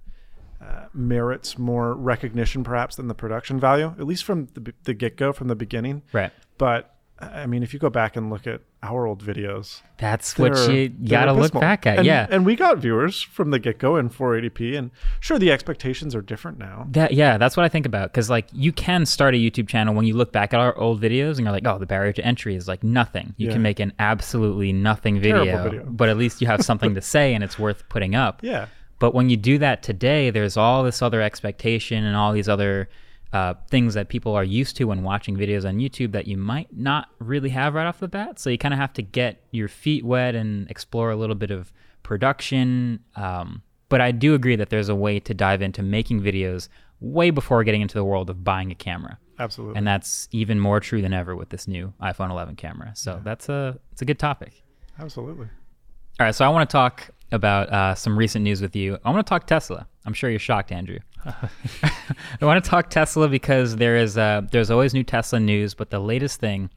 uh, 0.60 0.88
merits 0.92 1.58
more 1.60 1.94
recognition, 1.94 2.64
perhaps, 2.64 2.96
than 2.96 3.08
the 3.08 3.14
production 3.14 3.60
value, 3.60 3.94
at 4.00 4.08
least 4.08 4.24
from 4.24 4.48
the, 4.56 4.74
the 4.84 4.96
get 4.96 5.18
go, 5.18 5.32
from 5.32 5.48
the 5.48 5.56
beginning. 5.56 6.02
Right. 6.12 6.32
But 6.58 6.97
I 7.20 7.48
mean, 7.48 7.64
if 7.64 7.74
you 7.74 7.80
go 7.80 7.90
back 7.90 8.16
and 8.16 8.30
look 8.30 8.46
at 8.46 8.62
our 8.84 9.08
old 9.08 9.24
videos, 9.24 9.82
That's 9.98 10.38
what 10.38 10.56
you 10.70 10.90
gotta 10.90 11.34
look 11.34 11.52
back 11.52 11.88
at. 11.88 11.98
And, 11.98 12.06
yeah. 12.06 12.28
and 12.30 12.46
we 12.46 12.56
got 12.56 12.78
viewers 12.78 13.22
from 13.24 13.50
the 13.50 13.58
get 13.58 13.80
go 13.80 13.96
in 13.98 14.10
480p, 14.10 14.78
and 14.78 14.92
sure, 15.20 15.40
the 15.40 15.52
expectations 15.52 16.14
are 16.14 16.22
different 16.22 16.60
now. 16.60 16.86
That 16.92 17.14
yeah, 17.14 17.38
that's 17.40 17.58
what 17.58 17.66
I 17.66 17.70
think 17.70 17.88
about 17.88 18.12
because 18.12 18.30
like 18.30 18.48
you 18.54 18.72
can 18.72 19.06
start 19.08 19.34
a 19.34 19.38
YouTube 19.38 19.68
channel 19.68 19.96
when 19.96 20.06
you 20.06 20.16
look 20.16 20.32
back 20.32 20.54
at 20.54 20.60
our 20.60 20.78
old 20.78 21.02
videos 21.02 21.38
and 21.38 21.40
you're 21.40 21.52
like, 21.52 21.66
oh, 21.66 21.80
the 21.80 21.88
barrier 21.88 22.14
to 22.14 22.24
entry 22.26 22.56
is 22.56 22.68
like 22.68 22.84
nothing. 22.84 23.34
You 23.38 23.48
Yeah. 23.48 23.54
can 23.54 23.62
make 23.64 23.80
an 23.80 23.94
absolutely 23.98 24.72
nothing 24.72 25.20
video, 25.20 25.64
video. 25.64 25.86
but 25.90 26.10
at 26.10 26.18
least 26.18 26.40
you 26.42 26.48
have 26.48 26.62
something 26.62 26.94
to 26.94 27.02
say 27.16 27.34
and 27.34 27.44
it's 27.44 27.58
worth 27.58 27.88
putting 27.90 28.14
up. 28.14 28.42
Yeah, 28.44 28.68
But 29.00 29.16
when 29.16 29.30
you 29.30 29.38
do 29.38 29.58
that 29.58 29.82
today, 29.82 30.30
there's 30.30 30.56
all 30.56 30.84
this 30.84 31.02
other 31.02 31.22
expectation 31.22 32.04
and 32.04 32.16
all 32.16 32.32
these 32.32 32.48
other 32.50 32.90
uh, 33.34 33.54
things 33.70 33.94
that 33.94 34.10
people 34.10 34.34
are 34.34 34.44
used 34.44 34.78
to 34.78 34.86
when 34.86 35.04
watching 35.04 35.36
videos 35.36 35.68
on 35.68 35.78
YouTube 35.78 36.12
that 36.14 36.28
you 36.28 36.38
might 36.38 36.76
not 36.76 37.10
really 37.20 37.50
have 37.50 37.74
right 37.74 37.86
off 37.86 38.00
the 38.00 38.08
bat. 38.08 38.40
So 38.40 38.50
you 38.50 38.58
kind 38.58 38.74
of 38.74 38.80
have 38.80 38.94
to 38.94 39.02
get 39.02 39.44
your 39.52 39.68
feet 39.68 40.06
wet 40.06 40.36
and 40.36 40.70
explore 40.70 41.12
a 41.12 41.16
little 41.16 41.36
bit 41.36 41.52
of 41.52 41.74
production. 42.04 43.04
Um, 43.16 43.62
but 43.90 44.02
I 44.02 44.12
do 44.12 44.34
agree 44.34 44.56
that 44.56 44.70
there's 44.70 44.90
a 44.90 44.96
way 44.96 45.20
to 45.20 45.34
dive 45.34 45.62
into 45.62 45.84
making 45.84 46.22
videos 46.22 46.70
way 47.00 47.30
before 47.30 47.64
getting 47.64 47.82
into 47.82 47.96
the 47.96 48.04
world 48.04 48.30
of 48.30 48.44
buying 48.44 48.72
a 48.72 48.76
camera. 48.76 49.20
absolutely. 49.40 49.78
And 49.78 49.88
that's 49.88 50.28
even 50.32 50.60
more 50.60 50.80
true 50.80 51.02
than 51.02 51.14
ever 51.14 51.36
with 51.36 51.50
this 51.50 51.68
new 51.68 51.94
iPhone 52.02 52.32
11 52.32 52.56
camera. 52.56 52.92
So 52.96 53.22
that's 53.24 53.50
a 53.50 53.78
it's 53.92 54.02
a 54.02 54.06
good 54.06 54.20
topic. 54.20 54.64
absolutely. 55.00 55.48
All 56.20 56.26
right, 56.26 56.34
so 56.34 56.44
I 56.44 56.50
want 56.50 56.68
to 56.68 56.72
talk 56.72 57.12
about 57.32 57.70
uh, 57.70 57.96
some 57.96 58.18
recent 58.18 58.44
news 58.44 58.62
with 58.62 58.76
you. 58.76 58.98
I 59.04 59.12
want 59.12 59.26
to 59.26 59.30
talk 59.30 59.48
Tesla. 59.48 59.88
I'm 60.06 60.14
sure 60.14 60.30
you're 60.30 60.40
shocked, 60.40 60.72
Andrew. 60.72 61.00
I 61.26 61.92
want 62.42 62.64
to 62.64 62.70
talk 62.70 62.90
Tesla 62.90 63.28
because 63.28 63.76
there 63.76 63.98
is 63.98 64.18
uh, 64.18 64.42
there's 64.52 64.72
always 64.72 64.94
new 64.94 65.04
Tesla 65.04 65.40
news, 65.40 65.74
but 65.74 65.90
the 65.90 66.00
latest 66.00 66.40
thing 66.40 66.70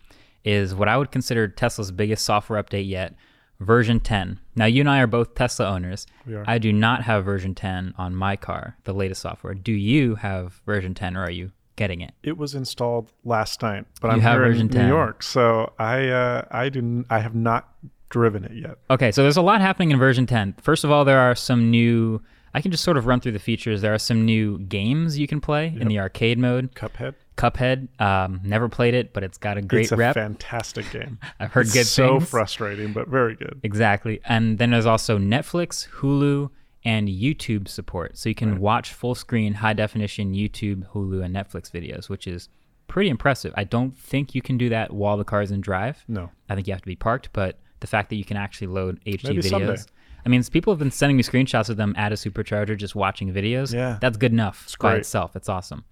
is 0.44 0.74
what 0.74 0.88
I 0.88 0.96
would 0.96 1.12
consider 1.12 1.46
Tesla's 1.48 1.92
biggest 1.92 2.24
software 2.24 2.62
update 2.62 2.88
yet, 2.88 3.14
version 3.60 4.00
10. 4.00 4.40
Now, 4.56 4.64
you 4.64 4.80
and 4.80 4.90
I 4.90 5.00
are 5.00 5.06
both 5.06 5.34
Tesla 5.34 5.66
owners. 5.66 6.06
We 6.26 6.34
are. 6.34 6.44
I 6.46 6.58
do 6.58 6.72
not 6.72 7.02
have 7.04 7.24
version 7.24 7.54
10 7.54 7.94
on 7.98 8.14
my 8.14 8.36
car, 8.36 8.76
the 8.84 8.94
latest 8.94 9.22
software. 9.22 9.54
Do 9.54 9.72
you 9.72 10.16
have 10.16 10.60
version 10.66 10.94
10, 10.94 11.16
or 11.16 11.24
are 11.24 11.30
you 11.30 11.52
getting 11.76 12.00
it? 12.00 12.12
It 12.22 12.36
was 12.36 12.54
installed 12.54 13.12
last 13.24 13.62
night, 13.62 13.86
but 14.00 14.08
You 14.08 14.14
I'm 14.14 14.20
here 14.20 14.44
in 14.44 14.68
10. 14.68 14.82
New 14.82 14.88
York, 14.88 15.22
so 15.22 15.72
I 15.78 16.08
uh, 16.08 16.44
I 16.50 16.68
do 16.68 17.04
I 17.08 17.20
have 17.20 17.34
not 17.34 17.68
driven 18.10 18.44
it 18.44 18.52
yet. 18.54 18.76
Okay, 18.90 19.10
so 19.10 19.22
there's 19.22 19.36
a 19.38 19.42
lot 19.42 19.60
happening 19.60 19.90
in 19.90 19.98
version 19.98 20.26
10. 20.26 20.54
First 20.60 20.84
of 20.84 20.90
all, 20.90 21.04
there 21.04 21.18
are 21.18 21.34
some 21.34 21.70
new. 21.70 22.20
I 22.52 22.60
can 22.60 22.72
just 22.72 22.82
sort 22.82 22.96
of 22.96 23.06
run 23.06 23.20
through 23.20 23.32
the 23.32 23.38
features. 23.38 23.80
There 23.80 23.94
are 23.94 23.98
some 23.98 24.24
new 24.24 24.58
games 24.58 25.16
you 25.18 25.28
can 25.28 25.40
play 25.40 25.74
in 25.80 25.86
the 25.86 26.00
arcade 26.00 26.36
mode. 26.38 26.74
Cuphead. 26.74 27.14
Cuphead, 27.36 27.88
um, 28.00 28.40
never 28.44 28.68
played 28.68 28.92
it, 28.92 29.12
but 29.14 29.22
it's 29.22 29.38
got 29.38 29.56
a 29.56 29.62
great 29.62 29.82
it's 29.84 29.92
a 29.92 29.96
rep. 29.96 30.14
fantastic 30.14 30.90
game. 30.90 31.18
I've 31.40 31.52
heard 31.52 31.66
It's 31.66 31.72
good 31.74 31.86
so 31.86 32.18
things. 32.18 32.28
frustrating, 32.28 32.92
but 32.92 33.06
very 33.08 33.36
good. 33.36 33.60
Exactly. 33.62 34.20
And 34.24 34.58
then 34.58 34.70
there's 34.72 34.84
also 34.84 35.16
Netflix, 35.16 35.88
Hulu, 35.88 36.50
and 36.84 37.08
YouTube 37.08 37.68
support. 37.68 38.18
So 38.18 38.28
you 38.28 38.34
can 38.34 38.58
watch 38.58 38.92
full 38.92 39.14
screen, 39.14 39.54
high 39.54 39.72
definition 39.72 40.34
YouTube, 40.34 40.86
Hulu, 40.92 41.24
and 41.24 41.34
Netflix 41.34 41.70
videos, 41.70 42.08
which 42.08 42.26
is 42.26 42.48
pretty 42.88 43.08
impressive. 43.10 43.54
I 43.56 43.62
don't 43.64 43.96
think 43.96 44.34
you 44.34 44.42
can 44.42 44.58
do 44.58 44.68
that 44.70 44.92
while 44.92 45.16
the 45.16 45.24
car's 45.24 45.50
in 45.52 45.60
drive. 45.60 46.04
No. 46.08 46.30
I 46.48 46.56
think 46.56 46.66
you 46.66 46.72
have 46.74 46.82
to 46.82 46.86
be 46.86 46.96
parked, 46.96 47.30
but 47.32 47.58
the 47.80 47.86
fact 47.86 48.10
that 48.10 48.16
you 48.16 48.24
can 48.24 48.36
actually 48.36 48.68
load 48.68 49.00
HD 49.04 49.24
Maybe 49.24 49.38
videos. 49.42 49.48
someday. 49.50 49.76
I 50.24 50.28
mean, 50.28 50.42
people 50.44 50.72
have 50.72 50.78
been 50.78 50.90
sending 50.90 51.16
me 51.16 51.22
screenshots 51.22 51.70
of 51.70 51.76
them 51.76 51.94
at 51.96 52.12
a 52.12 52.14
supercharger 52.14 52.76
just 52.76 52.94
watching 52.94 53.32
videos. 53.32 53.72
Yeah. 53.72 53.98
That's 54.00 54.16
good 54.18 54.32
enough 54.32 54.66
by 54.78 54.90
great. 54.92 55.00
itself. 55.00 55.34
It's 55.34 55.48
awesome. 55.48 55.84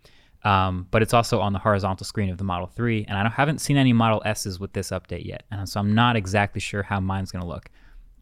Um, 0.45 0.87
but 0.91 1.03
it's 1.03 1.15
also 1.15 1.41
on 1.41 1.53
the 1.53 1.59
horizontal 1.59 2.05
screen 2.05 2.31
of 2.31 2.39
the 2.39 2.45
Model 2.45 2.69
3, 2.69 3.07
and 3.09 3.19
I 3.19 3.23
don't, 3.23 3.33
haven't 3.33 3.61
seen 3.61 3.77
any 3.77 3.93
Model 3.93 4.23
S's 4.25 4.61
with 4.61 4.73
this 4.73 4.91
update 4.91 5.25
yet. 5.25 5.45
And 5.51 5.69
so 5.69 5.81
I'm 5.81 5.95
not 5.95 6.15
exactly 6.15 6.61
sure 6.61 6.83
how 6.83 7.01
mine's 7.01 7.33
going 7.33 7.43
to 7.43 7.49
look. 7.49 7.71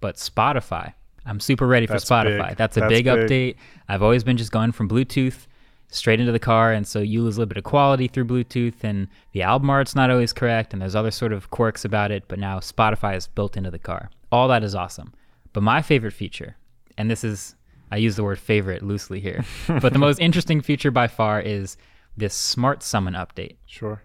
But 0.00 0.16
Spotify, 0.16 0.94
I'm 1.26 1.40
super 1.40 1.66
ready 1.66 1.86
for 1.86 1.94
That's 1.94 2.04
Spotify. 2.04 2.48
big. 2.50 2.56
That's 2.56 2.76
a 2.76 2.80
That's 2.80 2.90
big, 2.92 3.04
big. 3.04 3.14
update. 3.28 3.56
I've 3.88 4.02
always 4.02 4.24
been 4.24 4.36
just 4.36 4.52
going 4.52 4.72
from 4.72 4.88
Bluetooth 4.88 5.46
straight 5.88 6.20
into 6.20 6.32
the 6.32 6.38
car, 6.38 6.72
and 6.72 6.86
so 6.86 7.00
you 7.00 7.22
lose 7.22 7.36
a 7.36 7.40
little 7.40 7.48
bit 7.48 7.58
of 7.58 7.64
quality 7.64 8.08
through 8.08 8.26
Bluetooth, 8.26 8.82
and 8.82 9.08
the 9.32 9.42
album 9.42 9.70
art's 9.70 9.94
not 9.94 10.10
always 10.10 10.32
correct, 10.32 10.72
and 10.72 10.82
there's 10.82 10.96
other 10.96 11.10
sort 11.10 11.32
of 11.32 11.50
quirks 11.50 11.84
about 11.84 12.10
it. 12.10 12.24
But 12.28 12.38
now 12.38 12.58
Spotify 12.58 13.16
is 13.16 13.26
built 13.26 13.56
into 13.56 13.70
the 13.70 13.78
car. 13.78 14.10
All 14.30 14.48
that 14.48 14.64
is 14.64 14.74
awesome. 14.74 15.12
But 15.52 15.62
my 15.62 15.82
favorite 15.82 16.12
feature, 16.12 16.56
and 16.98 17.10
this 17.10 17.24
is 17.24 17.54
I 17.90 17.96
use 17.96 18.16
the 18.16 18.24
word 18.24 18.38
favorite 18.38 18.82
loosely 18.82 19.20
here, 19.20 19.44
but 19.66 19.92
the 19.92 19.98
most 19.98 20.18
interesting 20.18 20.60
feature 20.60 20.90
by 20.90 21.08
far 21.08 21.40
is 21.40 21.76
this 22.16 22.34
Smart 22.34 22.82
Summon 22.82 23.14
update. 23.14 23.56
Sure. 23.66 24.02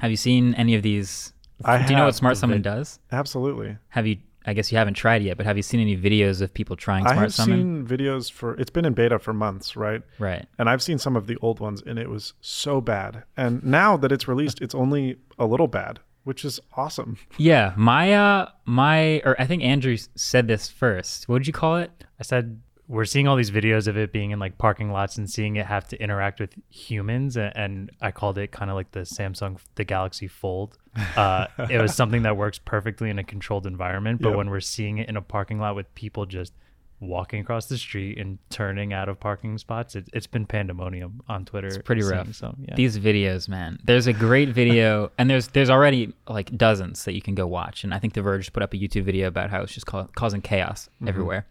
Have 0.00 0.10
you 0.10 0.16
seen 0.16 0.54
any 0.54 0.74
of 0.74 0.82
these? 0.82 1.32
I 1.64 1.82
Do 1.84 1.92
you 1.92 1.98
know 1.98 2.06
what 2.06 2.14
Smart 2.14 2.36
Summon 2.36 2.62
does? 2.62 3.00
Absolutely. 3.10 3.76
Have 3.88 4.06
you? 4.06 4.18
I 4.48 4.54
guess 4.54 4.72
you 4.72 4.78
haven't 4.78 4.94
tried 4.94 5.22
yet, 5.22 5.36
but 5.36 5.44
have 5.46 5.56
you 5.58 5.62
seen 5.62 5.78
any 5.80 5.96
videos 5.96 6.40
of 6.40 6.52
people 6.54 6.74
trying 6.74 7.06
I 7.06 7.14
have 7.14 7.34
Summon? 7.34 7.86
seen 7.86 7.98
videos 7.98 8.32
for 8.32 8.54
it's 8.54 8.70
been 8.70 8.84
in 8.86 8.94
beta 8.94 9.18
for 9.18 9.32
months, 9.34 9.76
right? 9.76 10.02
Right. 10.18 10.46
And 10.58 10.70
I've 10.70 10.82
seen 10.82 10.98
some 10.98 11.16
of 11.16 11.26
the 11.26 11.36
old 11.42 11.60
ones 11.60 11.82
and 11.86 11.98
it 11.98 12.08
was 12.08 12.32
so 12.40 12.80
bad. 12.80 13.24
And 13.36 13.62
now 13.62 13.96
that 13.98 14.10
it's 14.10 14.26
released, 14.26 14.62
it's 14.62 14.74
only 14.74 15.16
a 15.38 15.44
little 15.46 15.66
bad, 15.68 16.00
which 16.24 16.44
is 16.44 16.58
awesome. 16.76 17.18
Yeah, 17.36 17.74
my 17.76 18.12
uh, 18.14 18.48
my 18.64 19.20
or 19.24 19.40
I 19.40 19.44
think 19.46 19.62
Andrew 19.62 19.96
said 20.14 20.46
this 20.48 20.68
first. 20.68 21.28
What 21.28 21.38
did 21.38 21.46
you 21.46 21.52
call 21.52 21.76
it? 21.76 21.90
I 22.18 22.22
said 22.22 22.60
we're 22.86 23.04
seeing 23.04 23.28
all 23.28 23.36
these 23.36 23.50
videos 23.50 23.86
of 23.86 23.98
it 23.98 24.14
being 24.14 24.30
in 24.30 24.38
like 24.38 24.56
parking 24.56 24.90
lots 24.90 25.18
and 25.18 25.28
seeing 25.28 25.56
it 25.56 25.66
have 25.66 25.86
to 25.88 26.02
interact 26.02 26.40
with 26.40 26.54
humans, 26.70 27.36
a- 27.36 27.52
and 27.54 27.90
I 28.00 28.12
called 28.12 28.38
it 28.38 28.50
kind 28.50 28.70
of 28.70 28.76
like 28.76 28.92
the 28.92 29.00
Samsung 29.00 29.58
the 29.74 29.84
Galaxy 29.84 30.26
Fold. 30.26 30.78
Uh, 31.16 31.46
it 31.70 31.80
was 31.80 31.94
something 31.94 32.22
that 32.22 32.36
works 32.36 32.58
perfectly 32.58 33.10
in 33.10 33.18
a 33.18 33.24
controlled 33.24 33.66
environment, 33.66 34.20
but 34.20 34.30
Yep. 34.30 34.36
when 34.38 34.50
we're 34.50 34.60
seeing 34.60 34.98
it 34.98 35.08
in 35.08 35.16
a 35.16 35.22
parking 35.22 35.58
lot 35.58 35.74
with 35.76 35.92
people 35.94 36.26
just 36.26 36.52
walking 37.00 37.40
across 37.40 37.66
the 37.66 37.78
street 37.78 38.18
and 38.18 38.38
turning 38.50 38.92
out 38.92 39.08
of 39.08 39.20
parking 39.20 39.56
spots, 39.56 39.94
it, 39.94 40.08
it's 40.12 40.26
been 40.26 40.44
pandemonium 40.44 41.20
on 41.28 41.44
Twitter. 41.44 41.68
It's 41.68 41.78
pretty 41.78 42.02
rough. 42.02 42.34
So 42.34 42.54
yeah, 42.60 42.74
These 42.74 42.98
videos, 42.98 43.48
man. 43.48 43.78
There's 43.84 44.06
a 44.08 44.12
great 44.12 44.48
video, 44.48 45.10
and 45.18 45.30
there's 45.30 45.48
there's 45.48 45.70
already 45.70 46.12
like 46.28 46.56
dozens 46.56 47.04
that 47.04 47.14
you 47.14 47.22
can 47.22 47.34
go 47.36 47.46
watch. 47.46 47.84
And 47.84 47.94
I 47.94 47.98
think 48.00 48.14
The 48.14 48.22
Verge 48.22 48.52
put 48.52 48.62
up 48.64 48.74
a 48.74 48.76
YouTube 48.76 49.04
video 49.04 49.28
about 49.28 49.50
how 49.50 49.62
it's 49.62 49.72
just 49.72 49.86
ca- 49.86 50.08
causing 50.16 50.40
chaos 50.42 50.88
everywhere. 51.06 51.46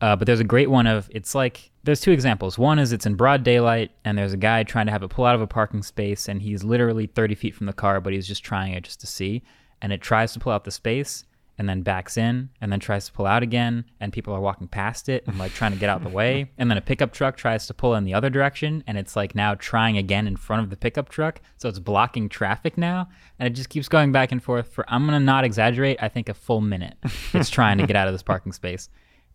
Uh, 0.00 0.14
but 0.14 0.26
there's 0.26 0.40
a 0.40 0.44
great 0.44 0.70
one 0.70 0.86
of 0.86 1.08
it's 1.12 1.34
like 1.34 1.70
there's 1.82 2.00
two 2.00 2.12
examples. 2.12 2.58
One 2.58 2.78
is 2.78 2.92
it's 2.92 3.06
in 3.06 3.14
broad 3.14 3.42
daylight, 3.42 3.90
and 4.04 4.16
there's 4.16 4.32
a 4.32 4.38
guy 4.38 4.62
trying 4.62 4.86
to 4.86 4.92
have 4.92 5.02
it 5.02 5.08
pull 5.08 5.24
out 5.24 5.34
of 5.34 5.40
a 5.40 5.46
parking 5.46 5.82
space, 5.82 6.28
and 6.28 6.40
he's 6.42 6.62
literally 6.64 7.06
30 7.06 7.34
feet 7.34 7.54
from 7.54 7.66
the 7.66 7.72
car, 7.72 8.00
but 8.00 8.12
he's 8.12 8.26
just 8.26 8.44
trying 8.44 8.72
it 8.74 8.84
just 8.84 9.00
to 9.00 9.06
see. 9.06 9.42
And 9.80 9.92
it 9.92 10.00
tries 10.00 10.32
to 10.32 10.40
pull 10.40 10.52
out 10.52 10.64
the 10.64 10.70
space, 10.70 11.24
and 11.58 11.68
then 11.68 11.82
backs 11.82 12.16
in 12.16 12.48
and 12.60 12.70
then 12.70 12.78
tries 12.78 13.06
to 13.06 13.12
pull 13.12 13.26
out 13.26 13.42
again 13.42 13.84
and 14.00 14.12
people 14.12 14.32
are 14.32 14.40
walking 14.40 14.68
past 14.68 15.08
it 15.08 15.24
and 15.26 15.38
like 15.38 15.52
trying 15.52 15.72
to 15.72 15.78
get 15.78 15.90
out 15.90 16.02
the 16.02 16.08
way 16.08 16.50
and 16.58 16.70
then 16.70 16.78
a 16.78 16.80
pickup 16.80 17.12
truck 17.12 17.36
tries 17.36 17.66
to 17.66 17.74
pull 17.74 17.94
in 17.96 18.04
the 18.04 18.14
other 18.14 18.30
direction 18.30 18.82
and 18.86 18.96
it's 18.96 19.16
like 19.16 19.34
now 19.34 19.54
trying 19.56 19.98
again 19.98 20.26
in 20.26 20.36
front 20.36 20.62
of 20.62 20.70
the 20.70 20.76
pickup 20.76 21.08
truck 21.08 21.40
so 21.56 21.68
it's 21.68 21.80
blocking 21.80 22.28
traffic 22.28 22.78
now 22.78 23.08
and 23.38 23.48
it 23.48 23.50
just 23.50 23.68
keeps 23.68 23.88
going 23.88 24.12
back 24.12 24.30
and 24.30 24.42
forth 24.42 24.68
for 24.68 24.84
i'm 24.88 25.04
gonna 25.04 25.18
not 25.18 25.44
exaggerate 25.44 25.98
i 26.00 26.08
think 26.08 26.28
a 26.28 26.34
full 26.34 26.60
minute 26.60 26.96
it's 27.34 27.50
trying 27.50 27.76
to 27.76 27.86
get 27.86 27.96
out 27.96 28.06
of 28.06 28.14
this 28.14 28.22
parking 28.22 28.52
space 28.52 28.88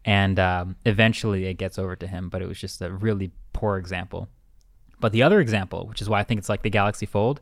and 0.06 0.39
um, 0.39 0.76
eventually 0.86 1.46
it 1.46 1.56
gets 1.56 1.78
over 1.80 1.96
to 1.96 2.08
him 2.08 2.30
but 2.30 2.42
it 2.42 2.48
was 2.48 2.60
just 2.60 2.82
a 2.82 2.92
really 2.92 3.32
poor 3.54 3.78
example 3.78 4.28
but 5.00 5.12
the 5.12 5.24
other 5.24 5.42
example, 5.42 5.86
which 5.88 6.02
is 6.02 6.08
why 6.08 6.22
I 6.22 6.24
think 6.24 6.39
it's 6.39 6.48
like 6.48 6.62
the 6.62 6.70
Galaxy 6.70 7.06
Fold, 7.06 7.42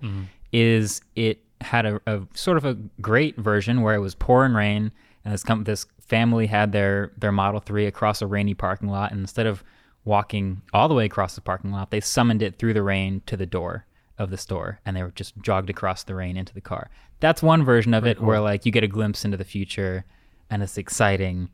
is 0.51 0.99
it 1.15 1.43
had 1.61 1.85
a, 1.85 2.01
a 2.07 2.21
sort 2.33 2.57
of 2.57 2.65
a 2.65 2.73
great 3.01 3.37
version 3.37 3.83
where 3.83 3.93
it 3.93 3.99
was 3.99 4.15
pouring 4.15 4.55
rain, 4.55 4.91
and 5.23 5.31
this 5.31 5.43
com- 5.43 5.63
this 5.65 5.85
family 5.99 6.47
had 6.47 6.71
their 6.71 7.11
their 7.19 7.31
Model 7.31 7.59
Three 7.59 7.85
across 7.85 8.19
a 8.23 8.25
rainy 8.25 8.55
parking 8.55 8.89
lot, 8.89 9.11
and 9.11 9.19
instead 9.21 9.45
of 9.45 9.63
walking 10.05 10.63
all 10.73 10.87
the 10.87 10.95
way 10.95 11.05
across 11.05 11.35
the 11.35 11.41
parking 11.41 11.71
lot, 11.71 11.91
they 11.91 11.99
summoned 12.01 12.41
it 12.41 12.57
through 12.57 12.73
the 12.73 12.81
rain 12.81 13.21
to 13.27 13.37
the 13.37 13.45
door 13.45 13.85
of 14.17 14.31
the 14.31 14.37
store, 14.37 14.79
and 14.83 14.97
they 14.97 15.03
were 15.03 15.11
just 15.11 15.37
jogged 15.37 15.69
across 15.69 16.03
the 16.03 16.15
rain 16.15 16.37
into 16.37 16.55
the 16.55 16.61
car. 16.61 16.89
That's 17.19 17.43
one 17.43 17.63
version 17.63 17.93
of 17.93 18.07
it 18.07 18.19
where 18.19 18.39
like 18.39 18.65
you 18.65 18.71
get 18.71 18.83
a 18.83 18.87
glimpse 18.87 19.23
into 19.23 19.37
the 19.37 19.45
future, 19.45 20.03
and 20.49 20.63
it's 20.63 20.79
exciting. 20.79 21.51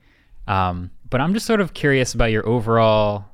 Um, 0.48 0.92
but 1.10 1.22
I'm 1.22 1.34
just 1.34 1.46
sort 1.46 1.62
of 1.62 1.74
curious 1.74 2.14
about 2.14 2.32
your 2.32 2.48
overall 2.48 3.26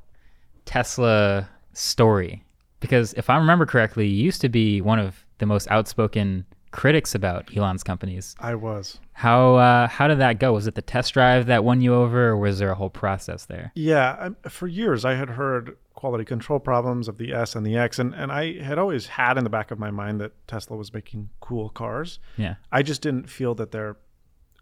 Tesla 0.64 1.48
story 1.72 2.44
because 2.80 3.14
if 3.14 3.30
I 3.30 3.36
remember 3.36 3.66
correctly, 3.66 4.06
you 4.06 4.24
used 4.24 4.40
to 4.42 4.48
be 4.48 4.80
one 4.80 4.98
of 4.98 5.24
the 5.38 5.46
most 5.46 5.70
outspoken 5.70 6.44
critics 6.70 7.14
about 7.14 7.56
Elon's 7.56 7.82
companies. 7.82 8.34
I 8.40 8.56
was. 8.56 8.98
How 9.12 9.54
uh, 9.54 9.88
how 9.88 10.08
did 10.08 10.18
that 10.18 10.38
go? 10.38 10.52
Was 10.52 10.66
it 10.66 10.74
the 10.74 10.82
test 10.82 11.14
drive 11.14 11.46
that 11.46 11.64
won 11.64 11.80
you 11.80 11.94
over, 11.94 12.30
or 12.30 12.36
was 12.36 12.58
there 12.58 12.70
a 12.70 12.74
whole 12.74 12.90
process 12.90 13.46
there? 13.46 13.72
Yeah, 13.74 14.32
I, 14.44 14.48
for 14.48 14.66
years 14.66 15.04
I 15.04 15.14
had 15.14 15.30
heard 15.30 15.76
quality 15.94 16.24
control 16.24 16.58
problems 16.58 17.08
of 17.08 17.16
the 17.16 17.32
S 17.32 17.54
and 17.54 17.64
the 17.64 17.76
X, 17.76 17.98
and, 17.98 18.12
and 18.14 18.30
I 18.30 18.60
had 18.60 18.78
always 18.78 19.06
had 19.06 19.38
in 19.38 19.44
the 19.44 19.50
back 19.50 19.70
of 19.70 19.78
my 19.78 19.90
mind 19.90 20.20
that 20.20 20.32
Tesla 20.48 20.76
was 20.76 20.92
making 20.92 21.30
cool 21.40 21.70
cars. 21.70 22.18
Yeah, 22.36 22.56
I 22.72 22.82
just 22.82 23.00
didn't 23.00 23.30
feel 23.30 23.54
that 23.54 23.70
their 23.70 23.96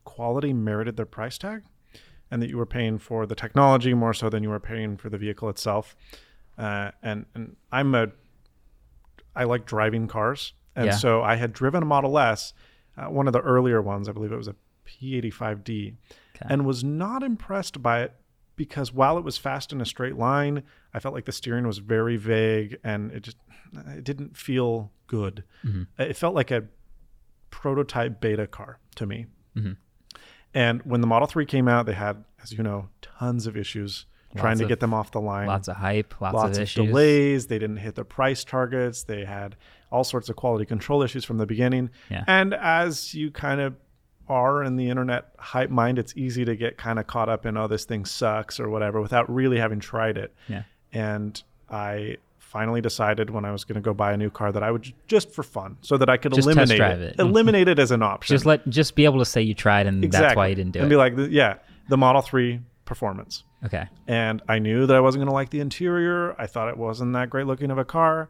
quality 0.04 0.52
merited 0.52 0.96
their 0.96 1.06
price 1.06 1.38
tag, 1.38 1.62
and 2.32 2.40
that 2.42 2.48
you 2.48 2.56
were 2.56 2.66
paying 2.66 2.98
for 2.98 3.26
the 3.26 3.34
technology 3.36 3.92
more 3.94 4.14
so 4.14 4.28
than 4.30 4.42
you 4.42 4.48
were 4.48 4.58
paying 4.58 4.96
for 4.96 5.08
the 5.10 5.18
vehicle 5.18 5.48
itself. 5.50 5.94
Uh, 6.58 6.90
and 7.02 7.26
and 7.34 7.56
I'm 7.70 7.94
a 7.94 8.08
I 9.36 9.44
like 9.44 9.66
driving 9.66 10.08
cars, 10.08 10.54
and 10.74 10.86
Yeah. 10.86 10.96
so 10.96 11.22
I 11.22 11.36
had 11.36 11.52
driven 11.52 11.82
a 11.82 11.86
Model 11.86 12.18
S, 12.18 12.54
uh, 12.96 13.06
one 13.06 13.26
of 13.26 13.32
the 13.34 13.40
earlier 13.40 13.80
ones. 13.82 14.08
I 14.08 14.12
believe 14.12 14.32
it 14.32 14.36
was 14.36 14.48
a 14.48 14.56
P85D, 14.86 15.94
Okay. 16.36 16.46
and 16.48 16.66
was 16.66 16.82
not 16.82 17.22
impressed 17.22 17.82
by 17.82 18.02
it 18.02 18.14
because 18.56 18.92
while 18.92 19.16
it 19.18 19.24
was 19.24 19.38
fast 19.38 19.72
in 19.72 19.80
a 19.80 19.86
straight 19.86 20.16
line, 20.16 20.62
I 20.94 21.00
felt 21.00 21.14
like 21.14 21.24
the 21.26 21.32
steering 21.32 21.66
was 21.66 21.78
very 21.78 22.16
vague 22.16 22.78
and 22.82 23.10
it 23.12 23.22
just 23.22 23.36
it 23.96 24.04
didn't 24.04 24.36
feel 24.36 24.90
good. 25.06 25.44
Mm-hmm. 25.64 25.84
It 26.02 26.16
felt 26.16 26.34
like 26.34 26.50
a 26.50 26.64
prototype 27.50 28.20
beta 28.20 28.46
car 28.46 28.78
to 28.96 29.06
me. 29.06 29.26
Mhm. 29.56 29.76
And 30.54 30.82
when 30.82 31.00
the 31.00 31.06
Model 31.06 31.26
3 31.26 31.46
came 31.46 31.68
out, 31.68 31.86
they 31.86 31.94
had, 31.94 32.24
as 32.42 32.52
you 32.52 32.62
know, 32.62 32.88
tons 33.00 33.46
of 33.46 33.56
issues 33.56 34.06
trying 34.36 34.52
Lots 34.52 34.58
to 34.60 34.64
of- 34.64 34.68
get 34.70 34.80
them 34.80 34.94
off 34.94 35.10
the 35.10 35.20
line 35.20 35.46
lots 35.46 35.68
of 35.68 35.76
hype, 35.76 36.14
lots, 36.20 36.34
lots 36.34 36.50
of 36.52 36.56
of, 36.56 36.62
issues. 36.62 36.86
delays. 36.86 37.46
They 37.48 37.58
didn't 37.58 37.76
hit 37.78 37.94
their 37.96 38.04
price 38.04 38.44
targets. 38.44 39.02
They 39.02 39.24
had 39.26 39.56
all 39.90 40.04
sorts 40.04 40.30
of 40.30 40.36
quality 40.36 40.64
control 40.64 41.02
issues 41.02 41.24
from 41.24 41.36
the 41.36 41.44
beginning. 41.46 41.90
Yeah. 42.10 42.24
And 42.26 42.54
as 42.54 43.14
you 43.14 43.30
kind 43.30 43.60
of 43.60 43.74
are 44.28 44.62
in 44.62 44.76
the 44.76 44.88
internet 44.88 45.34
hype 45.38 45.68
mind, 45.68 45.98
it's 45.98 46.14
easy 46.16 46.46
to 46.46 46.56
get 46.56 46.78
kind 46.78 46.98
of 46.98 47.06
caught 47.06 47.28
up 47.28 47.44
in, 47.44 47.58
oh, 47.58 47.66
this 47.66 47.84
thing 47.84 48.06
sucks 48.06 48.58
or 48.58 48.70
whatever 48.70 49.02
without 49.02 49.30
really 49.32 49.58
having 49.58 49.80
tried 49.80 50.16
it. 50.16 50.34
Yeah. 50.48 50.62
And 50.94 51.42
I 51.70 52.16
finally 52.52 52.82
decided 52.82 53.30
when 53.30 53.46
I 53.46 53.50
was 53.50 53.64
going 53.64 53.76
to 53.76 53.80
go 53.80 53.94
buy 53.94 54.12
a 54.12 54.16
new 54.16 54.28
car 54.28 54.52
that 54.52 54.62
I 54.62 54.70
would 54.70 54.92
just 55.08 55.30
for 55.32 55.42
fun 55.42 55.78
so 55.80 55.96
that 55.96 56.10
I 56.10 56.18
could 56.18 56.34
Just 56.34 56.46
test 56.46 56.56
eliminate 56.58 56.76
drive 56.76 57.00
it. 57.00 57.04
it. 57.04 57.16
Mm-hmm. 57.16 57.30
Eliminate 57.30 57.68
it 57.68 57.78
as 57.78 57.90
an 57.90 58.02
option. 58.02 58.34
Just 58.34 58.44
let 58.44 58.68
just 58.68 58.94
be 58.94 59.06
able 59.06 59.18
to 59.20 59.24
say 59.24 59.40
you 59.40 59.54
tried 59.54 59.86
and 59.86 60.04
that's 60.12 60.36
why 60.36 60.48
you 60.48 60.54
didn't 60.54 60.72
do 60.72 60.80
and 60.80 60.92
it. 60.92 60.94
And 60.94 61.16
be 61.16 61.22
like, 61.22 61.32
yeah, 61.32 61.56
the 61.88 61.96
Model 61.96 62.20
3 62.20 62.60
performance 62.84 63.44
okay. 63.64 63.86
and 64.06 64.42
I 64.48 64.58
knew 64.58 64.86
that 64.86 64.94
I 64.94 65.00
wasn't 65.00 65.20
going 65.20 65.28
to 65.28 65.32
like 65.32 65.48
the 65.48 65.60
interior. 65.60 66.38
I 66.38 66.46
thought 66.46 66.68
it 66.68 66.76
wasn't 66.76 67.14
that 67.14 67.30
great 67.30 67.46
looking 67.46 67.70
of 67.70 67.78
a 67.78 67.86
car, 67.86 68.28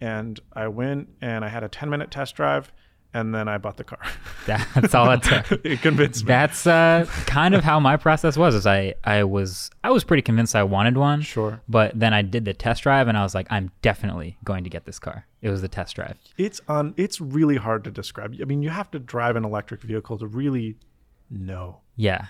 and 0.00 0.40
I 0.54 0.68
went 0.68 1.10
and 1.20 1.44
I 1.44 1.48
had 1.48 1.62
a 1.62 1.68
10 1.68 1.90
minute 1.90 2.10
test 2.10 2.36
drive, 2.36 2.72
and 3.14 3.34
then 3.34 3.48
I 3.48 3.58
bought 3.58 3.76
the 3.78 3.84
car. 3.84 4.00
That's 4.46 4.94
all 4.94 5.10
it 5.10 5.22
took. 5.22 5.50
it 5.64 5.80
convinced 5.80 6.24
me. 6.24 6.28
That's 6.28 6.66
uh, 6.66 7.06
kind 7.26 7.54
of 7.54 7.64
how 7.64 7.80
my 7.80 7.96
process 7.96 8.36
was. 8.36 8.54
Is 8.54 8.66
I 8.66 8.94
I 9.04 9.24
was 9.24 9.70
I 9.82 9.90
was 9.90 10.04
pretty 10.04 10.22
convinced 10.22 10.54
I 10.54 10.62
wanted 10.62 10.96
one. 10.96 11.22
Sure. 11.22 11.60
But 11.68 11.98
then 11.98 12.12
I 12.12 12.22
did 12.22 12.44
the 12.44 12.54
test 12.54 12.82
drive 12.82 13.08
and 13.08 13.16
I 13.16 13.22
was 13.22 13.34
like, 13.34 13.46
I'm 13.50 13.70
definitely 13.82 14.36
going 14.44 14.64
to 14.64 14.70
get 14.70 14.84
this 14.84 14.98
car. 14.98 15.26
It 15.42 15.50
was 15.50 15.62
the 15.62 15.68
test 15.68 15.96
drive. 15.96 16.16
It's 16.36 16.60
on. 16.68 16.94
It's 16.96 17.20
really 17.20 17.56
hard 17.56 17.84
to 17.84 17.90
describe. 17.90 18.34
I 18.40 18.44
mean, 18.44 18.62
you 18.62 18.70
have 18.70 18.90
to 18.92 18.98
drive 18.98 19.36
an 19.36 19.44
electric 19.44 19.82
vehicle 19.82 20.18
to 20.18 20.26
really 20.26 20.76
know 21.30 21.80
Yeah, 21.96 22.26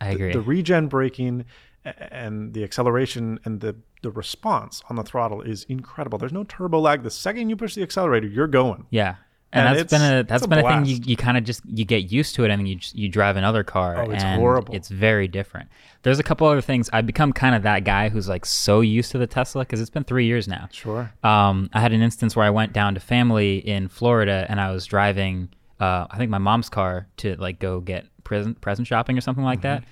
I 0.00 0.10
agree. 0.10 0.32
the 0.32 0.40
regen 0.40 0.88
braking 0.88 1.44
and 1.84 2.52
the 2.54 2.64
acceleration 2.64 3.38
and 3.44 3.60
the 3.60 3.76
the 4.02 4.10
response 4.10 4.82
on 4.90 4.96
the 4.96 5.02
throttle 5.02 5.40
is 5.40 5.64
incredible. 5.64 6.18
There's 6.18 6.32
no 6.32 6.44
turbo 6.44 6.78
lag. 6.78 7.02
The 7.02 7.10
second 7.10 7.48
you 7.48 7.56
push 7.56 7.74
the 7.74 7.82
accelerator, 7.82 8.26
you're 8.26 8.46
going. 8.46 8.86
yeah. 8.90 9.14
And, 9.54 9.68
And 9.68 9.78
that's 9.78 9.90
been 9.90 10.02
a 10.02 10.22
that's 10.24 10.42
it's 10.42 10.46
a 10.46 10.48
been 10.48 10.58
a 10.58 10.68
thing 10.68 10.84
you, 10.84 10.98
you 11.04 11.16
kind 11.16 11.36
of 11.38 11.44
just 11.44 11.62
you 11.64 11.84
get 11.84 12.10
used 12.10 12.34
to 12.34 12.44
it 12.44 12.50
and 12.50 12.58
then 12.60 12.66
you 12.66 12.74
just, 12.74 12.94
you 12.96 13.08
drive 13.08 13.36
another 13.36 13.62
car 13.62 13.96
Oh, 14.04 14.10
it's 14.10 14.22
horrible. 14.22 14.74
it's 14.74 14.88
very 14.88 15.28
different. 15.28 15.68
There's 16.02 16.18
a 16.18 16.22
couple 16.24 16.46
other 16.48 16.60
things. 16.60 16.90
I've 16.92 17.06
become 17.06 17.32
kind 17.32 17.54
of 17.54 17.62
that 17.62 17.84
guy 17.84 18.08
who's 18.08 18.28
like 18.28 18.44
so 18.46 18.80
used 18.80 19.12
to 19.12 19.18
the 19.18 19.26
Tesla 19.28 19.62
because 19.62 19.80
it's 19.80 19.90
been 19.90 20.04
three 20.04 20.26
years 20.26 20.48
now. 20.48 20.68
Sure. 20.72 21.12
Um, 21.22 21.70
I 21.72 21.80
had 21.80 21.92
an 21.92 22.02
instance 22.02 22.34
where 22.36 22.44
I 22.44 22.50
went 22.50 22.72
down 22.72 22.94
to 22.94 23.00
family 23.00 23.58
in 23.58 23.88
Florida 23.88 24.44
and 24.48 24.60
I 24.60 24.72
was 24.72 24.84
driving, 24.86 25.48
uh, 25.80 26.06
I 26.10 26.18
think 26.18 26.30
my 26.30 26.38
mom's 26.38 26.68
car 26.68 27.06
to 27.18 27.36
like 27.36 27.58
go 27.60 27.80
get 27.80 28.06
present 28.24 28.60
present 28.60 28.88
shopping 28.88 29.16
or 29.16 29.20
something 29.20 29.44
like 29.44 29.60
Mm-hmm. 29.60 29.82
that. 29.82 29.84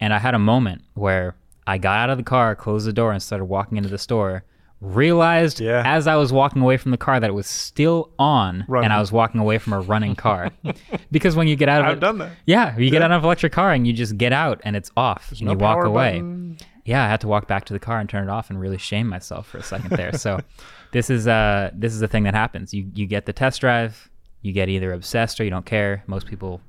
And 0.00 0.14
I 0.14 0.18
had 0.18 0.34
a 0.34 0.38
moment 0.38 0.82
where 0.94 1.34
I 1.66 1.76
got 1.76 1.98
out 1.98 2.10
of 2.10 2.16
the 2.16 2.24
car, 2.24 2.56
closed 2.56 2.86
the 2.86 2.92
door, 2.92 3.12
and 3.12 3.22
started 3.22 3.44
walking 3.44 3.76
into 3.76 3.90
the 3.90 3.98
store. 3.98 4.44
Realized 4.80 5.60
Yeah. 5.60 5.82
as 5.84 6.06
I 6.06 6.16
was 6.16 6.32
walking 6.32 6.62
away 6.62 6.78
from 6.78 6.90
the 6.90 6.96
car 6.96 7.20
that 7.20 7.28
it 7.28 7.34
was 7.34 7.46
still 7.46 8.10
on, 8.18 8.64
Running. 8.66 8.86
and 8.86 8.92
I 8.94 9.00
was 9.00 9.12
walking 9.12 9.38
away 9.40 9.58
from 9.58 9.74
a 9.74 9.80
running 9.80 10.14
car. 10.16 10.50
because 11.10 11.36
when 11.36 11.46
you 11.48 11.54
get 11.56 11.68
out 11.68 11.82
of 11.82 11.86
I've 11.86 11.96
it, 11.98 12.00
done 12.00 12.18
that. 12.18 12.32
yeah, 12.46 12.76
you 12.78 12.90
get 12.90 13.02
out 13.02 13.10
of 13.12 13.20
an 13.22 13.24
electric 13.26 13.52
car 13.52 13.72
and 13.72 13.86
you 13.86 13.92
just 13.92 14.16
get 14.16 14.32
out 14.32 14.60
and 14.64 14.74
it's 14.76 14.90
off, 14.96 15.32
and 15.32 15.42
no 15.42 15.52
you 15.52 15.58
walk 15.58 15.84
away 15.84 16.12
button. 16.20 16.56
yeah, 16.86 17.04
I 17.04 17.08
had 17.08 17.20
to 17.20 17.28
walk 17.28 17.46
back 17.46 17.66
to 17.66 17.74
the 17.74 17.78
car 17.78 17.98
and 18.00 18.08
turn 18.08 18.24
it 18.26 18.30
off 18.30 18.48
and 18.48 18.58
really 18.58 18.78
shame 18.78 19.06
myself 19.06 19.46
for 19.48 19.58
a 19.58 19.62
second 19.62 19.90
there. 19.90 20.14
So 20.14 20.40
this 20.92 21.10
is 21.10 21.28
uh 21.28 21.70
this 21.74 21.92
is 21.92 22.00
the 22.00 22.08
thing 22.08 22.22
that 22.22 22.34
happens. 22.34 22.72
You 22.72 22.90
you 22.94 23.06
get 23.06 23.26
the 23.26 23.34
test 23.34 23.60
drive, 23.60 24.08
you 24.40 24.52
get 24.52 24.70
either 24.70 24.94
obsessed 24.94 25.38
or 25.40 25.44
you 25.44 25.50
don't 25.50 25.66
care. 25.66 26.04
Most 26.06 26.26
people 26.26 26.62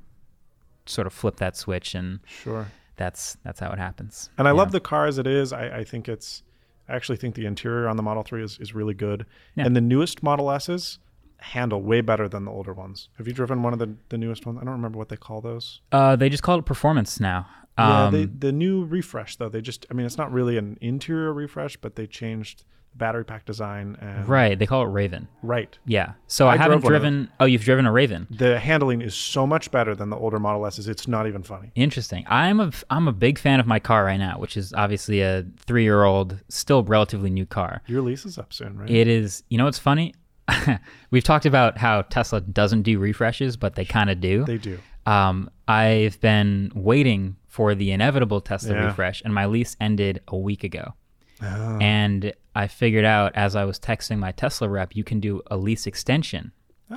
sort 0.84 1.06
of 1.06 1.14
flip 1.14 1.36
that 1.36 1.56
switch 1.56 1.94
and 1.94 2.20
Sure. 2.26 2.66
that's 2.96 3.38
that's 3.42 3.58
how 3.60 3.70
it 3.72 3.78
happens. 3.78 4.28
And 4.36 4.46
I 4.46 4.50
Yeah. 4.50 4.56
love 4.58 4.72
the 4.72 4.80
car 4.80 5.06
as 5.06 5.16
it 5.16 5.26
is. 5.26 5.52
I, 5.54 5.78
I 5.78 5.84
think 5.84 6.08
it's, 6.10 6.42
I 6.88 6.94
actually 6.96 7.16
think 7.16 7.34
the 7.34 7.46
interior 7.46 7.88
on 7.88 7.96
the 7.96 8.02
Model 8.02 8.22
3 8.22 8.42
is, 8.42 8.58
is 8.60 8.74
really 8.74 8.94
good. 8.94 9.24
Yeah. 9.54 9.66
And 9.66 9.74
the 9.76 9.80
newest 9.80 10.22
Model 10.22 10.50
S's 10.50 10.98
handle 11.38 11.82
way 11.82 12.00
better 12.00 12.28
than 12.28 12.44
the 12.44 12.50
older 12.50 12.72
ones. 12.72 13.08
Have 13.18 13.26
you 13.26 13.32
driven 13.32 13.62
one 13.62 13.72
of 13.72 13.78
the, 13.78 13.94
the 14.10 14.18
newest 14.18 14.46
ones? 14.46 14.58
I 14.60 14.64
don't 14.64 14.74
remember 14.74 14.98
what 14.98 15.08
they 15.08 15.16
call 15.16 15.40
those. 15.40 15.80
Uh 15.90 16.14
they 16.16 16.28
just 16.28 16.42
call 16.42 16.58
it 16.58 16.64
performance 16.66 17.18
now. 17.18 17.46
yeah, 17.78 18.04
Um, 18.06 18.12
they, 18.12 18.24
the 18.26 18.52
new 18.52 18.84
refresh, 18.84 19.36
though, 19.36 19.48
they 19.48 19.60
just, 19.60 19.86
I 19.90 19.94
mean, 19.94 20.06
it's 20.06 20.18
not 20.18 20.30
really 20.32 20.56
an 20.56 20.78
interior 20.80 21.32
refresh, 21.32 21.76
but 21.76 21.96
they 21.96 22.06
changed 22.06 22.64
battery 22.94 23.24
pack 23.24 23.44
design. 23.44 23.96
And, 24.00 24.28
right, 24.28 24.58
they 24.58 24.66
call 24.66 24.82
it 24.82 24.86
Raven. 24.90 25.28
Right. 25.42 25.76
Yeah. 25.86 26.12
So 26.26 26.46
I, 26.46 26.54
I 26.54 26.56
haven't 26.56 26.80
drove 26.80 26.84
one 26.84 26.94
of 26.94 27.00
driven 27.02 27.30
Oh, 27.40 27.44
you've 27.44 27.64
driven 27.64 27.86
a 27.86 27.92
Raven. 27.92 28.26
The 28.30 28.58
handling 28.58 29.00
is 29.02 29.14
so 29.14 29.46
much 29.46 29.70
better 29.70 29.94
than 29.94 30.10
the 30.10 30.16
older 30.16 30.38
Model 30.38 30.66
S's. 30.66 30.88
It's 30.88 31.08
not 31.08 31.26
even 31.26 31.42
funny. 31.42 31.72
Interesting. 31.74 32.24
I'm 32.28 32.60
a 32.60 32.70
I'm 32.90 33.08
a 33.08 33.12
big 33.12 33.38
fan 33.38 33.60
of 33.60 33.66
my 33.66 33.78
car 33.78 34.04
right 34.04 34.18
now, 34.18 34.38
which 34.38 34.56
is 34.56 34.72
obviously 34.74 35.20
a 35.22 35.42
3-year-old, 35.66 36.38
still 36.48 36.82
relatively 36.84 37.30
new 37.30 37.46
car. 37.46 37.82
Your 37.86 38.02
lease 38.02 38.24
is 38.24 38.38
up 38.38 38.52
soon, 38.52 38.76
right? 38.78 38.90
It 38.90 39.08
is, 39.08 39.42
you 39.48 39.58
know 39.58 39.64
what's 39.64 39.78
funny? 39.78 40.14
We've 41.10 41.24
talked 41.24 41.46
about 41.46 41.78
how 41.78 42.02
Tesla 42.02 42.40
doesn't 42.40 42.82
do 42.82 42.98
refreshes, 42.98 43.56
but 43.56 43.74
they 43.74 43.84
kind 43.84 44.10
of 44.10 44.20
do. 44.20 44.44
they 44.44 44.58
do. 44.58 44.78
Um, 45.06 45.50
I've 45.66 46.20
been 46.20 46.70
waiting 46.74 47.36
for 47.48 47.74
the 47.74 47.90
inevitable 47.92 48.40
Tesla 48.40 48.74
Yeah. 48.74 48.84
refresh, 48.86 49.22
and 49.22 49.34
my 49.34 49.46
lease 49.46 49.76
ended 49.80 50.20
a 50.28 50.36
week 50.36 50.64
ago. 50.64 50.94
Oh. 51.42 51.78
And 51.80 52.32
I 52.54 52.66
figured 52.68 53.04
out 53.04 53.32
as 53.34 53.56
I 53.56 53.64
was 53.64 53.78
texting 53.78 54.18
my 54.18 54.32
Tesla 54.32 54.68
rep, 54.68 54.94
you 54.94 55.04
can 55.04 55.20
do 55.20 55.42
a 55.50 55.56
lease 55.56 55.86
extension 55.86 56.52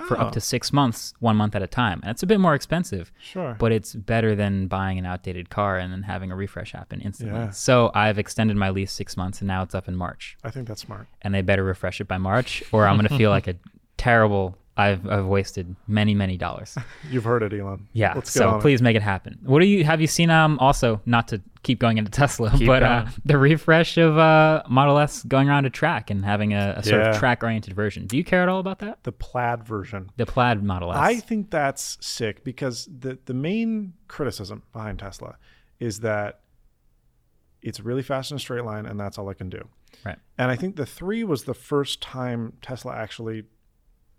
for 0.09 0.19
up 0.19 0.27
Oh. 0.27 0.31
to 0.31 0.41
six 0.41 0.73
months, 0.73 1.13
one 1.19 1.37
month 1.37 1.55
at 1.55 1.61
a 1.63 1.67
time. 1.67 2.01
And 2.03 2.11
it's 2.11 2.21
a 2.21 2.27
bit 2.27 2.41
more 2.41 2.53
expensive, 2.53 3.13
Sure. 3.17 3.55
but 3.57 3.71
it's 3.71 3.95
better 3.95 4.35
than 4.35 4.67
buying 4.67 4.99
an 4.99 5.05
outdated 5.05 5.49
car 5.49 5.77
and 5.77 5.91
then 5.93 6.03
having 6.03 6.31
a 6.31 6.35
refresh 6.35 6.73
happen 6.73 6.99
instantly. 6.99 7.39
Yeah. 7.39 7.49
So 7.51 7.91
I've 7.95 8.19
extended 8.19 8.57
my 8.57 8.71
lease 8.71 8.91
six 8.91 9.15
months, 9.15 9.39
and 9.39 9.47
now 9.47 9.63
it's 9.63 9.73
up 9.73 9.87
in 9.87 9.95
March 9.95 10.35
I 10.43 10.51
think 10.51 10.67
that's 10.67 10.81
smart. 10.81 11.07
and 11.21 11.33
they 11.33 11.41
better 11.41 11.63
refresh 11.63 12.01
it 12.01 12.09
by 12.09 12.17
March, 12.17 12.61
or 12.73 12.85
I'm 12.87 12.97
gonna 12.97 13.07
feel 13.17 13.29
like 13.37 13.47
a 13.47 13.55
terrible, 13.95 14.57
I've 14.77 15.07
I've 15.07 15.25
wasted 15.25 15.75
many 15.87 16.13
many 16.13 16.35
dollars. 16.37 16.77
You've 17.09 17.23
heard 17.23 17.43
it, 17.43 17.53
Elon. 17.53 17.87
Yeah. 17.93 18.13
Let's 18.13 18.31
so 18.31 18.57
it. 18.57 18.61
please 18.61 18.81
make 18.81 18.95
it 18.95 19.01
happen. 19.01 19.39
What 19.43 19.59
do 19.61 19.67
you 19.67 19.83
have 19.85 20.01
you 20.01 20.07
seen? 20.07 20.29
Um, 20.29 20.59
also 20.59 21.01
not 21.05 21.29
to 21.29 21.41
keep 21.63 21.79
going 21.79 21.97
into 21.97 22.11
Tesla, 22.11 22.51
Keep 22.51 22.67
but 22.67 22.83
uh, 22.83 23.05
the 23.25 23.37
refresh 23.37 23.97
of 23.97 24.17
uh 24.17 24.63
Model 24.69 24.97
S 24.99 25.23
going 25.23 25.47
around 25.49 25.65
a 25.65 25.69
track 25.69 26.09
and 26.09 26.25
having 26.25 26.53
a, 26.53 26.75
a 26.77 26.83
sort 26.83 27.01
Yeah. 27.01 27.09
of 27.11 27.17
track 27.17 27.41
oriented 27.41 27.73
version. 27.73 28.05
Do 28.05 28.17
you 28.17 28.23
care 28.23 28.43
at 28.43 28.49
all 28.49 28.59
about 28.59 28.79
that? 28.79 29.03
The 29.03 29.11
plaid 29.13 29.63
version. 29.63 30.09
The 30.17 30.25
plaid 30.25 30.61
Model 30.61 30.91
S. 30.91 30.97
I 30.99 31.15
think 31.15 31.51
that's 31.51 31.97
sick 32.05 32.43
because 32.43 32.87
the 32.99 33.17
the 33.25 33.33
main 33.33 33.93
criticism 34.09 34.63
behind 34.73 34.99
Tesla 34.99 35.37
is 35.79 36.01
that 36.01 36.41
it's 37.61 37.79
really 37.79 38.03
fast 38.03 38.31
in 38.31 38.37
a 38.37 38.39
straight 38.39 38.63
line 38.63 38.85
and 38.85 38.99
that's 38.99 39.17
all 39.17 39.29
it 39.29 39.35
can 39.35 39.49
do. 39.49 39.67
Right. 40.05 40.17
And 40.37 40.51
I 40.51 40.55
think 40.55 40.75
the 40.75 40.85
3 40.85 41.23
was 41.23 41.45
the 41.45 41.53
first 41.53 42.01
time 42.01 42.53
Tesla 42.61 42.93
actually 42.95 43.43